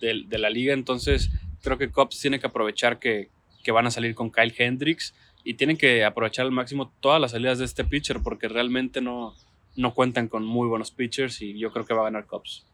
de, 0.00 0.38
la 0.38 0.50
liga, 0.50 0.74
entonces 0.74 1.30
creo 1.62 1.78
que 1.78 1.88
Cubs 1.88 2.18
tiene 2.18 2.40
que 2.40 2.48
aprovechar 2.48 2.98
que, 2.98 3.28
que 3.62 3.70
van 3.70 3.86
a 3.86 3.92
salir 3.92 4.16
con 4.16 4.32
Kyle 4.32 4.52
Hendricks 4.58 5.14
y 5.44 5.54
tienen 5.54 5.76
que 5.76 6.04
aprovechar 6.04 6.46
al 6.46 6.50
máximo 6.50 6.92
todas 6.98 7.20
las 7.20 7.30
salidas 7.30 7.60
de 7.60 7.66
este 7.66 7.84
pitcher 7.84 8.20
porque 8.24 8.48
realmente 8.48 9.00
no, 9.00 9.36
no 9.76 9.94
cuentan 9.94 10.28
con 10.28 10.44
muy 10.44 10.68
buenos 10.68 10.90
pitchers 10.90 11.42
y 11.42 11.58
yo 11.58 11.72
creo 11.72 11.84
que 11.84 11.94
va 11.94 12.02
a 12.02 12.04
ganar 12.04 12.26
Cubs. 12.26 12.66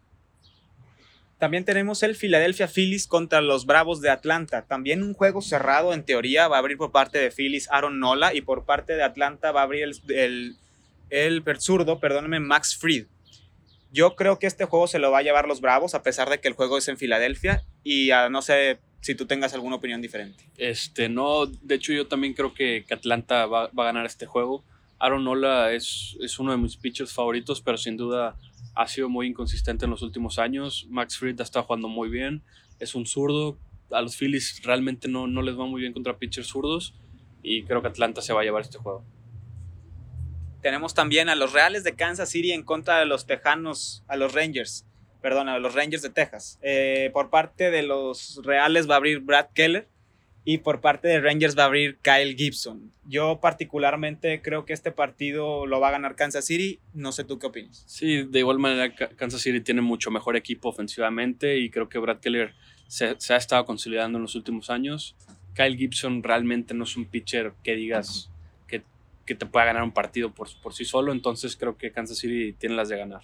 También 1.38 1.64
tenemos 1.64 2.02
el 2.02 2.16
Philadelphia 2.16 2.68
Phillies 2.68 3.06
contra 3.06 3.40
los 3.40 3.64
Bravos 3.64 4.02
de 4.02 4.10
Atlanta. 4.10 4.66
También 4.66 5.02
un 5.02 5.14
juego 5.14 5.40
cerrado 5.40 5.94
en 5.94 6.04
teoría. 6.04 6.48
Va 6.48 6.56
a 6.56 6.58
abrir 6.58 6.76
por 6.76 6.92
parte 6.92 7.18
de 7.18 7.30
Phillies 7.30 7.66
Aaron 7.70 7.98
Nola 7.98 8.34
y 8.34 8.42
por 8.42 8.66
parte 8.66 8.94
de 8.94 9.02
Atlanta 9.02 9.50
va 9.50 9.60
a 9.60 9.64
abrir 9.64 9.84
el, 9.84 9.94
el, 10.10 10.56
el 11.08 11.60
zurdo, 11.60 11.98
perdóneme, 11.98 12.40
Max 12.40 12.76
Fried. 12.76 13.06
Yo 13.90 14.16
creo 14.16 14.38
que 14.38 14.46
este 14.46 14.66
juego 14.66 14.86
se 14.86 14.98
lo 14.98 15.10
va 15.10 15.18
a 15.18 15.22
llevar 15.22 15.48
los 15.48 15.62
Bravos 15.62 15.94
a 15.94 16.02
pesar 16.02 16.28
de 16.28 16.40
que 16.40 16.48
el 16.48 16.54
juego 16.54 16.76
es 16.76 16.88
en 16.88 16.98
Filadelfia 16.98 17.64
y 17.82 18.10
no 18.30 18.42
sé 18.42 18.78
si 19.00 19.14
tú 19.14 19.26
tengas 19.26 19.54
alguna 19.54 19.76
opinión 19.76 20.02
diferente. 20.02 20.44
Este, 20.58 21.08
no, 21.08 21.46
de 21.46 21.74
hecho 21.74 21.94
yo 21.94 22.06
también 22.06 22.34
creo 22.34 22.52
que, 22.52 22.84
Atlanta 22.90 23.46
va, 23.46 23.68
va, 23.68 23.84
a 23.84 23.86
ganar 23.86 24.04
este 24.04 24.26
juego. 24.26 24.62
Aaron 25.00 25.24
Nola 25.24 25.72
es, 25.72 26.16
es 26.20 26.38
uno 26.38 26.52
de 26.52 26.58
mis 26.58 26.76
pitchers 26.76 27.12
favoritos, 27.12 27.62
pero 27.62 27.78
sin 27.78 27.96
duda 27.96 28.36
ha 28.74 28.86
sido 28.86 29.08
muy 29.08 29.26
inconsistente 29.26 29.86
en 29.86 29.90
los 29.90 30.02
últimos 30.02 30.38
años. 30.38 30.86
Max 30.90 31.16
Fried 31.16 31.40
estado 31.40 31.64
jugando 31.64 31.88
muy 31.88 32.10
bien, 32.10 32.42
es 32.78 32.94
un 32.94 33.06
zurdo. 33.06 33.58
A 33.90 34.02
los 34.02 34.16
Phillies 34.16 34.60
realmente 34.62 35.08
no, 35.08 35.26
no 35.26 35.42
les 35.42 35.58
va 35.58 35.66
muy 35.66 35.80
bien 35.80 35.92
contra 35.92 36.18
pitchers 36.18 36.46
zurdos 36.46 36.94
y 37.42 37.64
creo 37.64 37.82
que 37.82 37.88
Atlanta 37.88 38.20
se 38.20 38.32
va 38.32 38.42
a 38.42 38.44
llevar 38.44 38.62
este 38.62 38.78
juego. 38.78 39.04
Tenemos 40.60 40.92
también 40.92 41.30
a 41.30 41.34
los 41.34 41.54
Reales 41.54 41.82
de 41.82 41.96
Kansas 41.96 42.28
City 42.28 42.52
en 42.52 42.62
contra 42.62 42.98
de 42.98 43.06
los 43.06 43.26
Tejanos, 43.26 44.04
a 44.06 44.16
los 44.16 44.34
Rangers, 44.34 44.86
perdón, 45.22 45.48
a 45.48 45.58
los 45.58 45.74
Rangers 45.74 46.02
de 46.02 46.10
Texas. 46.10 46.58
Eh, 46.60 47.10
por 47.14 47.30
parte 47.30 47.70
de 47.70 47.82
los 47.82 48.40
Reales 48.44 48.88
va 48.88 48.94
a 48.94 48.96
abrir 48.98 49.20
Brad 49.20 49.48
Keller 49.54 49.88
y 50.44 50.58
por 50.58 50.80
parte 50.80 51.08
de 51.08 51.20
Rangers 51.20 51.56
va 51.56 51.64
a 51.64 51.66
abrir 51.66 51.98
Kyle 51.98 52.34
Gibson. 52.34 52.92
Yo 53.04 53.40
particularmente 53.40 54.40
creo 54.40 54.64
que 54.64 54.72
este 54.72 54.90
partido 54.90 55.66
lo 55.66 55.80
va 55.80 55.88
a 55.88 55.92
ganar 55.92 56.16
Kansas 56.16 56.46
City. 56.46 56.80
No 56.94 57.12
sé 57.12 57.24
tú 57.24 57.38
qué 57.38 57.46
opinas. 57.46 57.84
Sí, 57.86 58.22
de 58.22 58.38
igual 58.38 58.58
manera 58.58 58.94
Kansas 58.94 59.42
City 59.42 59.60
tiene 59.60 59.82
mucho 59.82 60.10
mejor 60.10 60.36
equipo 60.36 60.68
ofensivamente 60.68 61.58
y 61.58 61.70
creo 61.70 61.88
que 61.88 61.98
Brad 61.98 62.20
Keller 62.20 62.54
se, 62.88 63.16
ha 63.28 63.36
estado 63.36 63.64
consolidando 63.66 64.18
en 64.18 64.22
los 64.22 64.34
últimos 64.34 64.70
años. 64.70 65.14
Kyle 65.54 65.76
Gibson 65.76 66.22
realmente 66.22 66.74
no 66.74 66.84
es 66.84 66.96
un 66.96 67.04
pitcher 67.04 67.52
que 67.62 67.76
digas 67.76 68.30
que, 68.66 68.82
que 69.26 69.34
te 69.34 69.46
pueda 69.46 69.66
ganar 69.66 69.82
un 69.82 69.92
partido 69.92 70.32
por, 70.32 70.48
por 70.62 70.72
sí 70.72 70.84
solo, 70.84 71.12
entonces 71.12 71.56
creo 71.56 71.76
que 71.76 71.92
Kansas 71.92 72.18
City 72.18 72.54
tiene 72.54 72.76
las 72.76 72.88
de 72.88 72.96
ganar. 72.96 73.22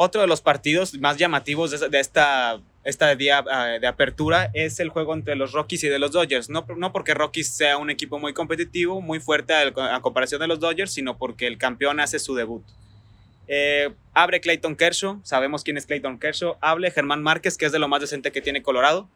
Otro 0.00 0.20
de 0.20 0.28
los 0.28 0.40
partidos 0.40 0.96
más 1.00 1.16
llamativos 1.16 1.72
de, 1.90 1.98
esta, 1.98 2.60
esta 2.84 3.14
día 3.14 3.44
ah, 3.50 3.78
de 3.80 3.86
apertura 3.86 4.50
es 4.54 4.80
el 4.80 4.88
juego 4.88 5.14
entre 5.14 5.36
los 5.36 5.52
Rockies 5.52 5.84
y 5.84 5.88
de 5.88 5.98
los 5.98 6.12
Dodgers. 6.12 6.48
No, 6.48 6.64
no 6.76 6.92
porque 6.92 7.14
Rockies 7.14 7.50
sea 7.50 7.76
un 7.76 7.90
equipo 7.90 8.18
muy 8.18 8.32
competitivo, 8.32 9.00
muy 9.00 9.20
fuerte 9.20 9.54
a, 9.54 10.00
comparación 10.00 10.40
de 10.40 10.46
los 10.46 10.60
Dodgers, 10.60 10.92
sino 10.92 11.18
porque 11.18 11.46
el 11.46 11.58
campeón 11.58 12.00
hace 12.00 12.18
su 12.18 12.34
debut. 12.34 12.62
Eh, 13.46 13.90
abre 14.14 14.40
Clayton 14.40 14.76
Kershaw, 14.76 15.20
sabemos 15.24 15.64
quién 15.64 15.76
es 15.76 15.86
Clayton 15.86 16.18
Kershaw. 16.18 16.56
Hable 16.60 16.90
Germán 16.90 17.22
Márquez, 17.22 17.58
que 17.58 17.66
es 17.66 17.72
de 17.72 17.78
lo 17.78 17.88
más 17.88 18.00
decente 18.00 18.32
que 18.32 18.40
tiene 18.40 18.62
Colorado. 18.62 19.08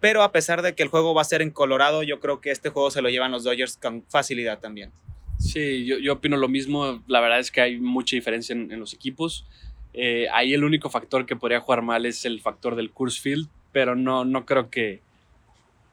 Pero 0.00 0.22
a 0.22 0.32
pesar 0.32 0.62
de 0.62 0.74
que 0.74 0.82
el 0.82 0.88
juego 0.88 1.14
va 1.14 1.22
a 1.22 1.24
ser 1.24 1.42
en 1.42 1.50
Colorado, 1.50 2.02
yo 2.02 2.18
creo 2.18 2.40
que 2.40 2.50
este 2.50 2.70
juego 2.70 2.90
se 2.90 3.02
lo 3.02 3.08
llevan 3.08 3.30
los 3.30 3.44
Dodgers 3.44 3.76
con 3.76 4.04
facilidad 4.08 4.58
también. 4.58 4.90
Sí, 5.38 5.84
yo, 5.86 5.98
yo 5.98 6.14
opino 6.14 6.36
lo 6.36 6.48
mismo. 6.48 7.02
La 7.06 7.20
verdad 7.20 7.40
es 7.40 7.50
que 7.50 7.60
hay 7.60 7.78
mucha 7.78 8.16
diferencia 8.16 8.52
en, 8.52 8.70
en 8.72 8.80
los 8.80 8.94
equipos. 8.94 9.46
Eh, 9.94 10.26
ahí 10.32 10.54
el 10.54 10.64
único 10.64 10.88
factor 10.90 11.26
que 11.26 11.36
podría 11.36 11.60
jugar 11.60 11.82
mal 11.82 12.06
es 12.06 12.24
el 12.24 12.40
factor 12.40 12.76
del 12.76 12.90
Coors 12.90 13.20
Field, 13.20 13.48
pero 13.72 13.94
no, 13.94 14.24
no 14.24 14.46
creo 14.46 14.70
que, 14.70 15.00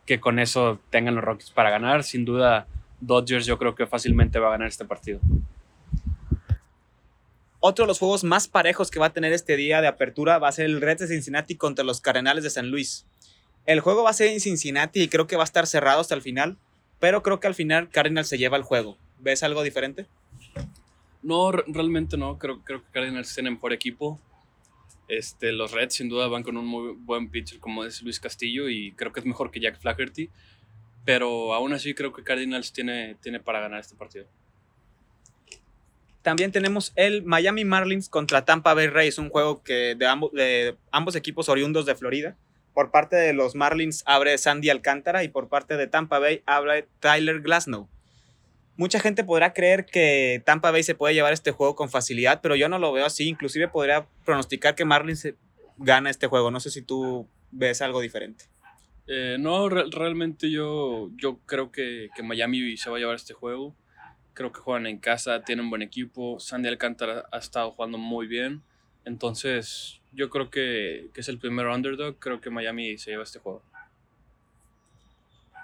que 0.06 0.20
con 0.20 0.40
eso 0.40 0.80
tengan 0.90 1.16
los 1.16 1.24
Rockies 1.24 1.52
para 1.52 1.70
ganar. 1.70 2.04
Sin 2.04 2.26
duda, 2.26 2.68
Dodgers 3.02 3.46
yo 3.46 3.58
creo 3.58 3.76
que 3.76 3.88
fácilmente 3.88 4.40
va 4.40 4.48
a 4.48 4.52
ganar 4.52 4.68
este 4.68 4.86
partido. 4.86 5.20
Otro 7.62 7.84
de 7.84 7.88
los 7.88 8.00
juegos 8.00 8.24
más 8.24 8.48
parejos 8.48 8.90
que 8.90 9.00
va 9.00 9.08
a 9.08 9.14
tener 9.14 9.34
este 9.34 9.58
día 9.58 9.82
de 9.82 9.88
apertura 9.88 10.40
va 10.40 10.48
a 10.48 10.52
ser 10.54 10.66
el 10.66 10.80
Reds 10.80 11.02
de 11.02 11.08
Cincinnati 11.08 11.56
contra 11.56 11.84
los 11.84 12.00
Cardenales 12.00 12.44
de 12.44 12.50
San 12.50 12.72
Luis. 12.72 13.06
El 13.66 13.82
juego 13.82 14.04
va 14.04 14.12
a 14.12 14.14
ser 14.14 14.30
en 14.30 14.40
Cincinnati 14.40 15.02
y 15.02 15.08
creo 15.10 15.28
que 15.28 15.36
va 15.36 15.44
a 15.44 15.46
estar 15.46 15.68
cerrado 15.68 16.00
hasta 16.00 16.16
el 16.16 16.22
final, 16.22 16.58
pero 17.00 17.22
creo 17.22 17.42
que 17.42 17.48
al 17.48 17.56
final 17.56 17.90
Cardinals 17.90 18.30
se 18.30 18.38
lleva 18.38 18.56
el 18.56 18.64
juego. 18.64 18.98
¿Ves 19.20 19.44
algo 19.44 19.62
diferente? 19.62 20.08
No, 21.22 21.52
realmente 21.52 22.18
no. 22.18 22.38
Creo, 22.38 22.64
creo 22.64 22.82
que 22.82 22.92
Cardinals 22.92 23.34
tienen 23.34 23.54
mejor 23.54 23.74
equipo. 23.74 24.20
Este, 25.08 25.52
los 25.52 25.72
Reds 25.72 25.96
sin 25.96 26.08
duda 26.08 26.28
van 26.28 26.44
con 26.44 26.56
un 26.56 26.66
muy 26.66 26.94
buen 26.94 27.30
pitcher 27.30 27.60
como 27.60 27.84
es 27.84 28.02
Luis 28.04 28.20
Castillo 28.20 28.70
y 28.70 28.92
creo 28.94 29.12
que 29.12 29.20
es 29.20 29.26
mejor 29.26 29.52
que 29.52 29.60
Jack 29.60 29.80
Flaherty. 29.80 30.30
Pero 31.04 31.54
aún 31.54 31.74
así 31.74 31.94
creo 31.94 32.14
que 32.14 32.24
Cardinals 32.24 32.72
tiene, 32.72 33.16
tiene 33.22 33.40
para 33.40 33.60
ganar 33.60 33.80
este 33.80 33.96
partido. 33.96 34.28
También 36.22 36.52
tenemos 36.52 36.92
el 36.96 37.24
Miami 37.24 37.66
Marlins 37.66 38.10
contra 38.10 38.46
Tampa 38.46 38.74
Bay 38.74 38.88
Rays, 38.88 39.18
un 39.18 39.30
juego 39.30 39.64
que 39.64 39.96
de, 39.96 40.06
ambos, 40.06 40.32
de 40.34 40.78
ambos 40.92 41.16
equipos 41.16 41.50
oriundos 41.50 41.86
de 41.86 41.96
Florida. 41.96 42.38
Por 42.74 42.92
parte 42.92 43.16
de 43.16 43.34
los 43.34 43.56
Marlins 43.56 44.04
abre 44.06 44.38
Sandy 44.38 44.70
Alcántara 44.70 45.24
y 45.24 45.30
por 45.30 45.50
parte 45.50 45.76
de 45.76 45.88
Tampa 45.88 46.20
Bay 46.20 46.44
abre 46.46 46.88
Tyler 47.00 47.42
Glasnow 47.42 47.90
mucha 48.80 49.02
gente 49.02 49.26
podrá 49.26 49.52
creer 49.52 49.86
que 49.86 50.42
Tampa 50.46 50.72
Bay 50.72 50.84
se 50.84 50.96
puede 50.96 51.14
llevar 51.14 51.34
este 51.34 51.52
juego 51.52 51.76
con 51.76 51.90
facilidad, 51.90 52.40
pero 52.42 52.56
yo 52.56 52.70
no 52.70 52.80
lo 52.80 52.94
veo 52.94 53.06
así. 53.06 53.28
Inclusive 53.28 53.68
podría 53.68 54.08
pronosticar 54.24 54.74
que 54.74 54.86
Marlins 54.86 55.28
gana 55.78 56.10
este 56.10 56.28
juego. 56.28 56.50
No 56.50 56.62
sé 56.62 56.72
si 56.72 56.82
tú 56.82 57.28
ves 57.52 57.82
algo 57.82 58.00
diferente. 58.00 58.46
Eh, 59.06 59.36
no, 59.38 59.68
realmente 59.68 60.50
yo, 60.50 61.10
yo 61.18 61.40
creo 61.46 61.74
que, 61.74 62.10
que, 62.16 62.24
Miami 62.24 62.78
se 62.78 62.90
va 62.90 62.96
a 62.96 63.00
llevar 63.00 63.18
este 63.18 63.34
juego. 63.34 63.76
Creo 64.34 64.54
que 64.54 64.62
juegan 64.62 64.88
en 64.88 65.00
casa, 65.00 65.44
tienen 65.44 65.70
buen 65.70 65.82
equipo. 65.82 66.40
Sandy 66.40 66.70
Alcántara 66.70 67.26
ha 67.34 67.40
estado 67.40 67.72
jugando 67.72 67.98
muy 67.98 68.28
bien. 68.28 68.64
Entonces, 69.04 70.00
yo 70.14 70.30
creo 70.30 70.50
que, 70.50 71.10
que 71.14 71.20
es 71.20 71.28
el 71.28 71.38
primer 71.38 71.68
underdog. 71.68 72.18
Creo 72.18 72.40
que 72.40 72.50
Miami 72.50 72.98
se 72.98 73.12
lleva 73.12 73.24
este 73.24 73.40
juego. 73.40 73.62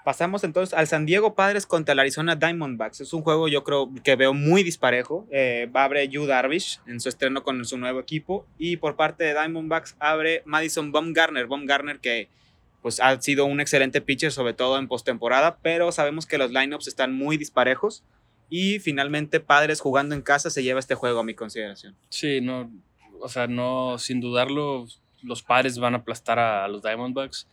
Pasamos 0.06 0.44
entonces 0.44 0.72
al 0.72 0.86
San 0.86 1.04
Diego 1.04 1.34
Padres 1.34 1.66
contra 1.66 1.92
el 1.92 1.98
Arizona 1.98 2.36
Diamondbacks. 2.36 3.00
Es 3.00 3.12
un 3.12 3.22
juego 3.22 3.48
yo 3.48 3.64
creo 3.64 3.90
que 4.04 4.14
veo 4.14 4.34
muy 4.34 4.62
disparejo. 4.62 5.26
Eh, 5.32 5.68
abre 5.74 6.06
Yu 6.06 6.26
Darvish 6.26 6.78
en 6.86 7.00
su 7.00 7.08
estreno 7.08 7.42
con 7.42 7.64
su 7.64 7.76
nuevo 7.76 7.98
equipo. 7.98 8.46
Y 8.56 8.76
por 8.76 8.94
parte 8.94 9.24
de 9.24 9.32
Diamondbacks 9.32 9.96
abre 9.98 10.44
Madison 10.44 10.92
Baumgartner. 10.92 11.48
Baumgartner 11.48 11.98
que 11.98 12.28
pues 12.82 13.00
ha 13.00 13.20
sido 13.20 13.46
un 13.46 13.60
excelente 13.60 14.00
pitcher, 14.00 14.30
sobre 14.30 14.52
todo 14.52 14.78
en 14.78 14.86
postemporada. 14.86 15.58
Pero 15.60 15.90
sabemos 15.90 16.24
que 16.24 16.38
los 16.38 16.52
lineups 16.52 16.86
están 16.86 17.12
muy 17.12 17.36
disparejos. 17.36 18.04
Y 18.48 18.78
finalmente 18.78 19.40
Padres 19.40 19.80
jugando 19.80 20.14
en 20.14 20.22
casa 20.22 20.50
se 20.50 20.62
lleva 20.62 20.78
este 20.78 20.94
juego 20.94 21.18
a 21.18 21.24
mi 21.24 21.34
consideración. 21.34 21.96
Sí, 22.10 22.40
no, 22.40 22.70
o 23.18 23.28
sea, 23.28 23.48
no, 23.48 23.98
sin 23.98 24.20
dudarlo, 24.20 24.86
los 25.24 25.42
Padres 25.42 25.80
van 25.80 25.94
a 25.94 25.98
aplastar 25.98 26.38
a 26.38 26.68
los 26.68 26.80
Diamondbacks 26.80 27.48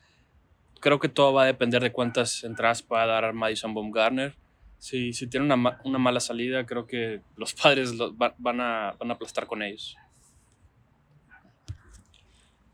creo 0.84 1.00
que 1.00 1.08
todo 1.08 1.32
va 1.32 1.44
a 1.44 1.46
depender 1.46 1.82
de 1.82 1.94
cuántas 1.94 2.44
entradas 2.44 2.82
pueda 2.82 3.06
dar 3.06 3.32
Madison 3.34 3.74
Baumgartner. 3.74 4.36
Si, 4.80 5.14
si 5.14 5.28
tiene 5.28 5.46
una, 5.46 5.80
una, 5.86 5.98
mala 5.98 6.20
salida, 6.20 6.66
creo 6.66 6.86
que 6.86 7.22
los 7.38 7.54
padres 7.54 7.94
van, 7.98 8.60
a, 8.60 8.94
van 9.00 9.10
a 9.10 9.14
aplastar 9.14 9.48
con 9.48 9.64
ellos. 9.64 9.96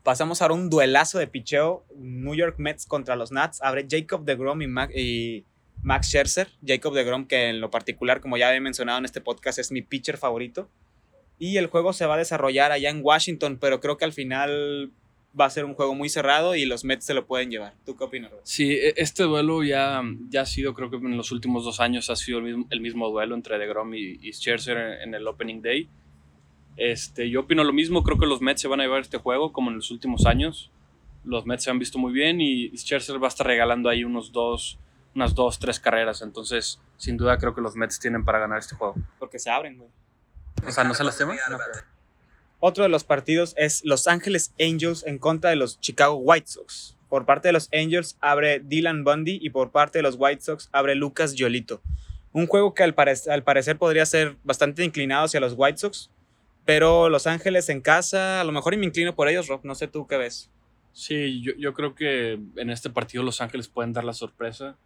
Pasamos 0.02 0.42
ahora 0.42 0.54
a 0.54 0.56
un 0.56 0.68
duelazo 0.68 1.20
de 1.20 1.28
picheo. 1.28 1.84
New 1.94 2.34
York 2.34 2.56
Mets 2.58 2.84
contra 2.84 3.14
los 3.14 3.30
Nats. 3.30 3.62
Abre 3.62 3.86
Jacob 3.88 4.24
de 4.24 4.34
Grom 4.34 4.60
y, 4.60 4.66
y 4.98 5.44
Max 5.82 6.08
Scherzer. 6.08 6.48
Jacob 6.66 6.94
de 6.94 7.04
Grom, 7.04 7.26
que 7.26 7.48
en 7.50 7.60
lo 7.60 7.70
particular, 7.70 8.20
como 8.20 8.36
ya 8.36 8.52
he 8.52 8.60
mencionado 8.60 8.98
en 8.98 9.04
este 9.04 9.20
podcast, 9.20 9.60
es 9.60 9.70
mi 9.70 9.82
pitcher 9.82 10.16
favorito. 10.16 10.68
Y 11.38 11.58
el 11.58 11.68
juego 11.68 11.92
se 11.92 12.06
va 12.06 12.14
a 12.14 12.18
desarrollar 12.18 12.72
allá 12.72 12.90
en 12.90 13.02
Washington, 13.04 13.56
pero 13.60 13.78
creo 13.78 13.98
que 13.98 14.04
al 14.04 14.12
final 14.12 14.90
va 15.38 15.44
a 15.44 15.50
ser 15.50 15.64
un 15.64 15.74
juego 15.74 15.94
muy 15.94 16.08
cerrado 16.08 16.54
y 16.54 16.66
los 16.66 16.84
Mets 16.84 17.04
se 17.04 17.14
lo 17.14 17.26
pueden 17.26 17.50
llevar. 17.50 17.74
¿Tú 17.84 17.96
qué 17.96 18.04
opinas? 18.04 18.32
Sí, 18.42 18.72
e, 18.72 18.94
este 18.96 19.22
duelo 19.24 19.62
ya, 19.62 20.02
ya 20.28 20.42
ha 20.42 20.46
sido, 20.46 20.74
creo 20.74 20.90
que 20.90 20.96
en 20.96 21.16
los 21.16 21.32
últimos 21.32 21.64
dos 21.64 21.80
años 21.80 22.10
ha 22.10 22.16
sido 22.16 22.38
el 22.38 22.44
mismo, 22.44 22.66
el 22.70 22.80
mismo 22.80 23.08
duelo 23.10 23.34
entre 23.34 23.58
DeGrom 23.58 23.94
y, 23.94 24.18
y 24.20 24.32
Scherzer 24.32 25.02
en, 25.02 25.14
el 25.14 25.26
Opening 25.26 25.62
Day. 25.62 25.88
Este, 26.76 27.28
yo 27.30 27.40
opino 27.40 27.62
lo 27.64 27.72
mismo, 27.72 28.02
creo 28.02 28.18
que 28.18 28.26
los 28.26 28.40
Mets 28.40 28.62
se 28.62 28.68
van 28.68 28.80
a 28.80 28.84
llevar 28.84 29.02
este 29.02 29.18
juego 29.18 29.52
como 29.52 29.70
en 29.70 29.76
los 29.76 29.90
últimos 29.90 30.26
años. 30.26 30.70
Los 31.24 31.46
Mets 31.46 31.64
se 31.64 31.70
han 31.70 31.78
visto 31.78 31.98
muy 31.98 32.12
bien 32.12 32.40
y 32.40 32.70
Scherzer 32.76 33.22
va 33.22 33.26
a 33.26 33.28
estar 33.28 33.46
regalando 33.46 33.88
ahí 33.88 34.04
unos 34.04 34.32
dos, 34.32 34.78
unas 35.14 35.34
dos, 35.34 35.58
tres 35.58 35.78
carreras. 35.78 36.22
Entonces, 36.22 36.80
sin 36.96 37.16
duda 37.16 37.38
creo 37.38 37.54
que 37.54 37.60
los 37.60 37.76
Mets 37.76 38.00
tienen 38.00 38.24
para 38.24 38.38
ganar 38.38 38.58
este 38.58 38.74
juego. 38.74 38.94
Porque 39.18 39.38
se 39.38 39.50
abren, 39.50 39.76
güey. 39.76 39.90
O 40.66 40.72
sea, 40.72 40.84
¿no 40.84 40.94
se 40.94 41.04
las 41.04 41.16
teman? 41.16 41.36
Otro 42.62 42.82
de 42.82 42.90
los 42.90 43.04
partidos 43.04 43.54
es 43.56 43.82
Los 43.86 44.06
Ángeles 44.06 44.52
Angels 44.60 45.04
en 45.06 45.18
contra 45.18 45.48
de 45.48 45.56
los 45.56 45.80
Chicago 45.80 46.16
White 46.16 46.46
Sox. 46.46 46.94
Por 47.08 47.24
parte 47.24 47.48
de 47.48 47.52
los 47.52 47.70
Angels 47.72 48.18
abre 48.20 48.60
Dylan 48.60 49.02
Bundy 49.02 49.38
y 49.40 49.48
por 49.48 49.70
parte 49.72 49.98
de 49.98 50.02
los 50.02 50.16
White 50.18 50.42
Sox 50.42 50.68
abre 50.70 50.94
Lucas 50.94 51.34
Yolito. 51.34 51.80
Un 52.32 52.46
juego 52.46 52.74
que 52.74 52.82
al, 52.82 52.94
parecer 52.94 53.78
podría 53.78 54.04
ser 54.04 54.36
bastante 54.44 54.84
inclinado 54.84 55.24
hacia 55.24 55.40
los 55.40 55.54
White 55.56 55.78
Sox, 55.78 56.10
pero 56.66 57.08
Los 57.08 57.26
Ángeles 57.26 57.70
en 57.70 57.80
casa, 57.80 58.42
a 58.42 58.44
lo 58.44 58.52
mejor 58.52 58.74
y 58.74 58.76
me 58.76 58.86
inclino 58.86 59.14
por 59.14 59.28
ellos, 59.28 59.48
Rob. 59.48 59.60
No 59.64 59.74
sé 59.74 59.88
tú 59.88 60.06
qué 60.06 60.18
ves. 60.18 60.50
Sí, 60.92 61.40
yo, 61.40 61.52
yo 61.56 61.72
creo 61.72 61.94
que 61.94 62.38
en 62.56 62.68
este 62.68 62.90
partido 62.90 63.24
Los 63.24 63.40
Ángeles 63.40 63.68
pueden 63.68 63.94
dar 63.94 64.04
la 64.04 64.12
sorpresa. 64.12 64.76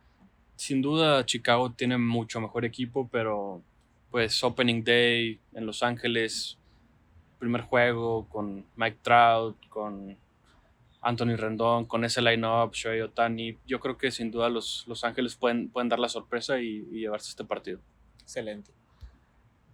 Sin 0.54 0.80
duda, 0.80 1.26
Chicago 1.26 1.72
tiene 1.72 1.98
mucho 1.98 2.40
mejor 2.40 2.64
equipo, 2.64 3.08
pero 3.10 3.62
pues 4.12 4.44
Opening 4.44 4.84
Day 4.84 5.40
en 5.54 5.66
Los 5.66 5.82
Ángeles, 5.82 6.56
primer 7.44 7.62
juego 7.62 8.26
con 8.28 8.64
Mike 8.76 8.98
Trout, 9.02 9.56
con 9.68 10.16
Anthony 11.04 11.36
Rendón, 11.36 11.84
con 11.84 12.04
ese 12.04 12.22
line-up, 12.22 12.72
Shohei 12.72 13.02
Otani. 13.02 13.58
Yo 13.66 13.78
creo 13.78 13.98
que 13.98 14.10
sin 14.10 14.30
duda 14.30 14.48
los, 14.48 14.84
los 14.88 15.04
Ángeles 15.04 15.36
pueden, 15.36 15.68
pueden 15.68 15.88
dar 15.88 15.98
la 15.98 16.08
sorpresa 16.08 16.58
y, 16.58 16.84
llevarse 16.90 17.30
este 17.30 17.44
partido. 17.44 17.80
Excelente. 18.22 18.72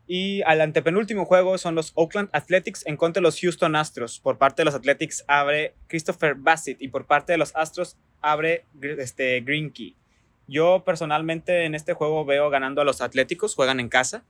Y 0.07 0.43
al 0.43 0.61
antepenúltimo 0.61 1.25
juego 1.25 1.57
son 1.57 1.77
los 1.77 1.93
Oakland 1.95 2.31
Athletics 2.33 2.85
en 2.85 2.97
contra 2.97 3.21
de 3.21 3.23
los 3.23 3.41
Houston 3.41 3.77
Astros. 3.77 4.19
Por 4.19 4.39
parte 4.39 4.63
de 4.63 4.65
los 4.65 4.75
Athletics 4.75 5.25
abre 5.29 5.75
Christopher 5.87 6.35
Bassett 6.35 6.83
y 6.83 6.89
por 6.89 7.07
parte 7.07 7.33
de 7.33 7.39
los 7.39 7.55
Astros 7.55 7.97
abre 8.21 8.65
este, 8.83 9.41
Green 9.43 9.73
Yo 10.49 10.83
personalmente 10.85 11.65
en 11.65 11.77
este 11.77 11.95
juego 11.95 12.25
veo 12.25 12.51
ganando 12.51 12.81
a 12.81 12.85
los 12.85 13.01
Atléticos, 13.01 13.55
juegan 13.55 13.79
en 13.79 13.89
casa. 13.89 14.25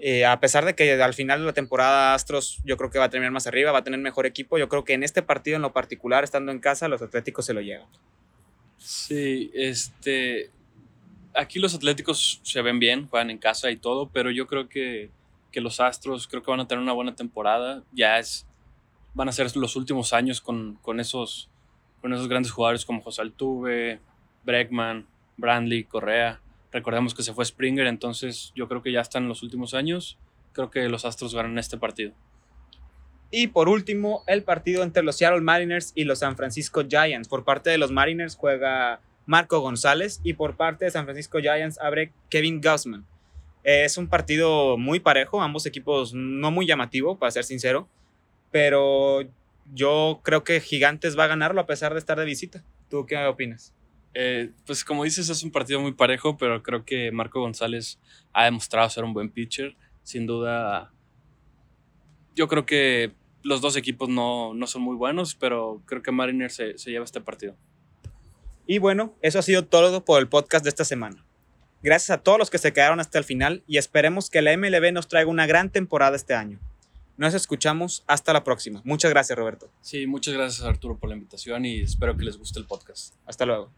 Eh, 0.00 0.24
a 0.24 0.38
pesar 0.38 0.64
de 0.64 0.76
que 0.76 1.02
al 1.02 1.12
final 1.14 1.40
de 1.40 1.46
la 1.46 1.52
temporada 1.52 2.14
Astros 2.14 2.60
yo 2.64 2.76
creo 2.76 2.88
que 2.88 3.00
va 3.00 3.06
a 3.06 3.10
terminar 3.10 3.32
más 3.32 3.48
arriba, 3.48 3.72
va 3.72 3.78
a 3.78 3.84
tener 3.84 3.98
mejor 3.98 4.26
equipo, 4.26 4.56
yo 4.56 4.68
creo 4.68 4.84
que 4.84 4.92
en 4.92 5.02
este 5.02 5.22
partido 5.22 5.56
en 5.56 5.62
lo 5.62 5.72
particular, 5.72 6.22
estando 6.22 6.52
en 6.52 6.60
casa, 6.60 6.86
los 6.86 7.02
Atléticos 7.02 7.46
se 7.46 7.54
lo 7.54 7.60
llevan. 7.60 7.88
Sí, 8.78 9.50
este... 9.54 10.50
Aquí 11.34 11.58
los 11.58 11.74
Atléticos 11.74 12.40
se 12.42 12.62
ven 12.62 12.78
bien, 12.78 13.06
juegan 13.08 13.30
en 13.30 13.38
casa 13.38 13.70
y 13.70 13.76
todo, 13.76 14.08
pero 14.08 14.30
yo 14.30 14.46
creo 14.46 14.68
que, 14.68 15.10
que 15.52 15.60
los 15.60 15.80
Astros 15.80 16.26
creo 16.26 16.42
que 16.42 16.50
van 16.50 16.60
a 16.60 16.68
tener 16.68 16.82
una 16.82 16.92
buena 16.92 17.14
temporada. 17.14 17.82
Ya 17.92 18.18
es... 18.18 18.46
Van 19.14 19.28
a 19.28 19.32
ser 19.32 19.54
los 19.56 19.74
últimos 19.74 20.12
años 20.12 20.40
con, 20.40 20.76
con 20.76 21.00
esos, 21.00 21.50
con 22.00 22.12
esos 22.12 22.28
grandes 22.28 22.52
jugadores 22.52 22.84
como 22.84 23.02
José 23.02 23.22
Altuve, 23.22 24.00
Bregman, 24.44 25.06
Brandley, 25.36 25.84
Correa 25.84 26.40
Recordemos 26.72 27.14
que 27.14 27.22
se 27.22 27.32
fue 27.32 27.44
Springer, 27.44 27.86
entonces 27.86 28.52
yo 28.54 28.68
creo 28.68 28.82
que 28.82 28.92
ya 28.92 29.00
están 29.00 29.24
en 29.24 29.28
los 29.28 29.42
últimos 29.42 29.74
años. 29.74 30.18
Creo 30.52 30.70
que 30.70 30.88
los 30.88 31.04
Astros 31.04 31.34
ganan 31.34 31.58
este 31.58 31.78
partido. 31.78 32.12
Y 33.30 33.48
por 33.48 33.68
último, 33.68 34.24
el 34.26 34.42
partido 34.42 34.82
entre 34.82 35.02
los 35.02 35.16
Seattle 35.16 35.40
Mariners 35.40 35.92
y 35.94 36.04
los 36.04 36.20
San 36.20 36.36
Francisco 36.36 36.82
Giants. 36.88 37.28
Por 37.28 37.44
parte 37.44 37.70
de 37.70 37.78
los 37.78 37.90
Mariners 37.90 38.36
juega 38.36 39.00
Marco 39.26 39.60
González 39.60 40.20
y 40.24 40.32
por 40.32 40.56
parte 40.56 40.86
de 40.86 40.90
San 40.90 41.04
Francisco 41.04 41.38
Giants 41.38 41.78
abre 41.80 42.12
Kevin 42.30 42.60
Gaussman. 42.60 43.04
Es 43.64 43.98
un 43.98 44.08
partido 44.08 44.78
muy 44.78 45.00
parejo, 45.00 45.42
ambos 45.42 45.66
equipos 45.66 46.14
no 46.14 46.50
muy 46.50 46.66
llamativo, 46.66 47.18
para 47.18 47.30
ser 47.30 47.44
sincero, 47.44 47.86
pero 48.50 49.20
yo 49.74 50.20
creo 50.22 50.44
que 50.44 50.60
Gigantes 50.60 51.18
va 51.18 51.24
a 51.24 51.28
ganarlo 51.28 51.60
a 51.60 51.66
pesar 51.66 51.92
de 51.92 51.98
estar 51.98 52.18
de 52.18 52.24
visita. 52.24 52.64
¿Tú 52.88 53.04
qué 53.04 53.22
opinas? 53.26 53.74
Eh, 54.14 54.50
pues 54.66 54.84
como 54.84 55.04
dices, 55.04 55.28
es 55.28 55.42
un 55.42 55.50
partido 55.50 55.80
muy 55.80 55.92
parejo, 55.92 56.36
pero 56.36 56.62
creo 56.62 56.84
que 56.84 57.12
Marco 57.12 57.40
González 57.40 57.98
ha 58.32 58.44
demostrado 58.44 58.88
ser 58.90 59.04
un 59.04 59.12
buen 59.12 59.30
pitcher. 59.30 59.76
Sin 60.02 60.26
duda, 60.26 60.92
yo 62.34 62.48
creo 62.48 62.66
que 62.66 63.12
los 63.42 63.60
dos 63.60 63.76
equipos 63.76 64.08
no, 64.08 64.54
no 64.54 64.66
son 64.66 64.82
muy 64.82 64.96
buenos, 64.96 65.34
pero 65.34 65.82
creo 65.86 66.02
que 66.02 66.12
Mariners 66.12 66.54
se, 66.54 66.78
se 66.78 66.90
lleva 66.90 67.04
este 67.04 67.20
partido. 67.20 67.56
Y 68.66 68.78
bueno, 68.78 69.14
eso 69.22 69.38
ha 69.38 69.42
sido 69.42 69.64
todo 69.64 70.04
por 70.04 70.20
el 70.20 70.28
podcast 70.28 70.64
de 70.64 70.70
esta 70.70 70.84
semana. 70.84 71.24
Gracias 71.82 72.10
a 72.10 72.22
todos 72.22 72.38
los 72.38 72.50
que 72.50 72.58
se 72.58 72.72
quedaron 72.72 73.00
hasta 73.00 73.18
el 73.18 73.24
final 73.24 73.62
y 73.66 73.78
esperemos 73.78 74.30
que 74.30 74.42
la 74.42 74.56
MLB 74.56 74.92
nos 74.92 75.06
traiga 75.06 75.30
una 75.30 75.46
gran 75.46 75.70
temporada 75.70 76.16
este 76.16 76.34
año. 76.34 76.58
Nos 77.18 77.34
escuchamos 77.34 78.04
hasta 78.06 78.32
la 78.32 78.44
próxima. 78.44 78.80
Muchas 78.84 79.10
gracias, 79.10 79.36
Roberto. 79.36 79.68
Sí, 79.80 80.06
muchas 80.06 80.34
gracias 80.34 80.66
Arturo 80.66 80.96
por 80.98 81.10
la 81.10 81.16
invitación 81.16 81.64
y 81.64 81.80
espero 81.80 82.16
que 82.16 82.24
les 82.24 82.38
guste 82.38 82.60
el 82.60 82.66
podcast. 82.66 83.14
Hasta 83.26 83.44
luego. 83.44 83.72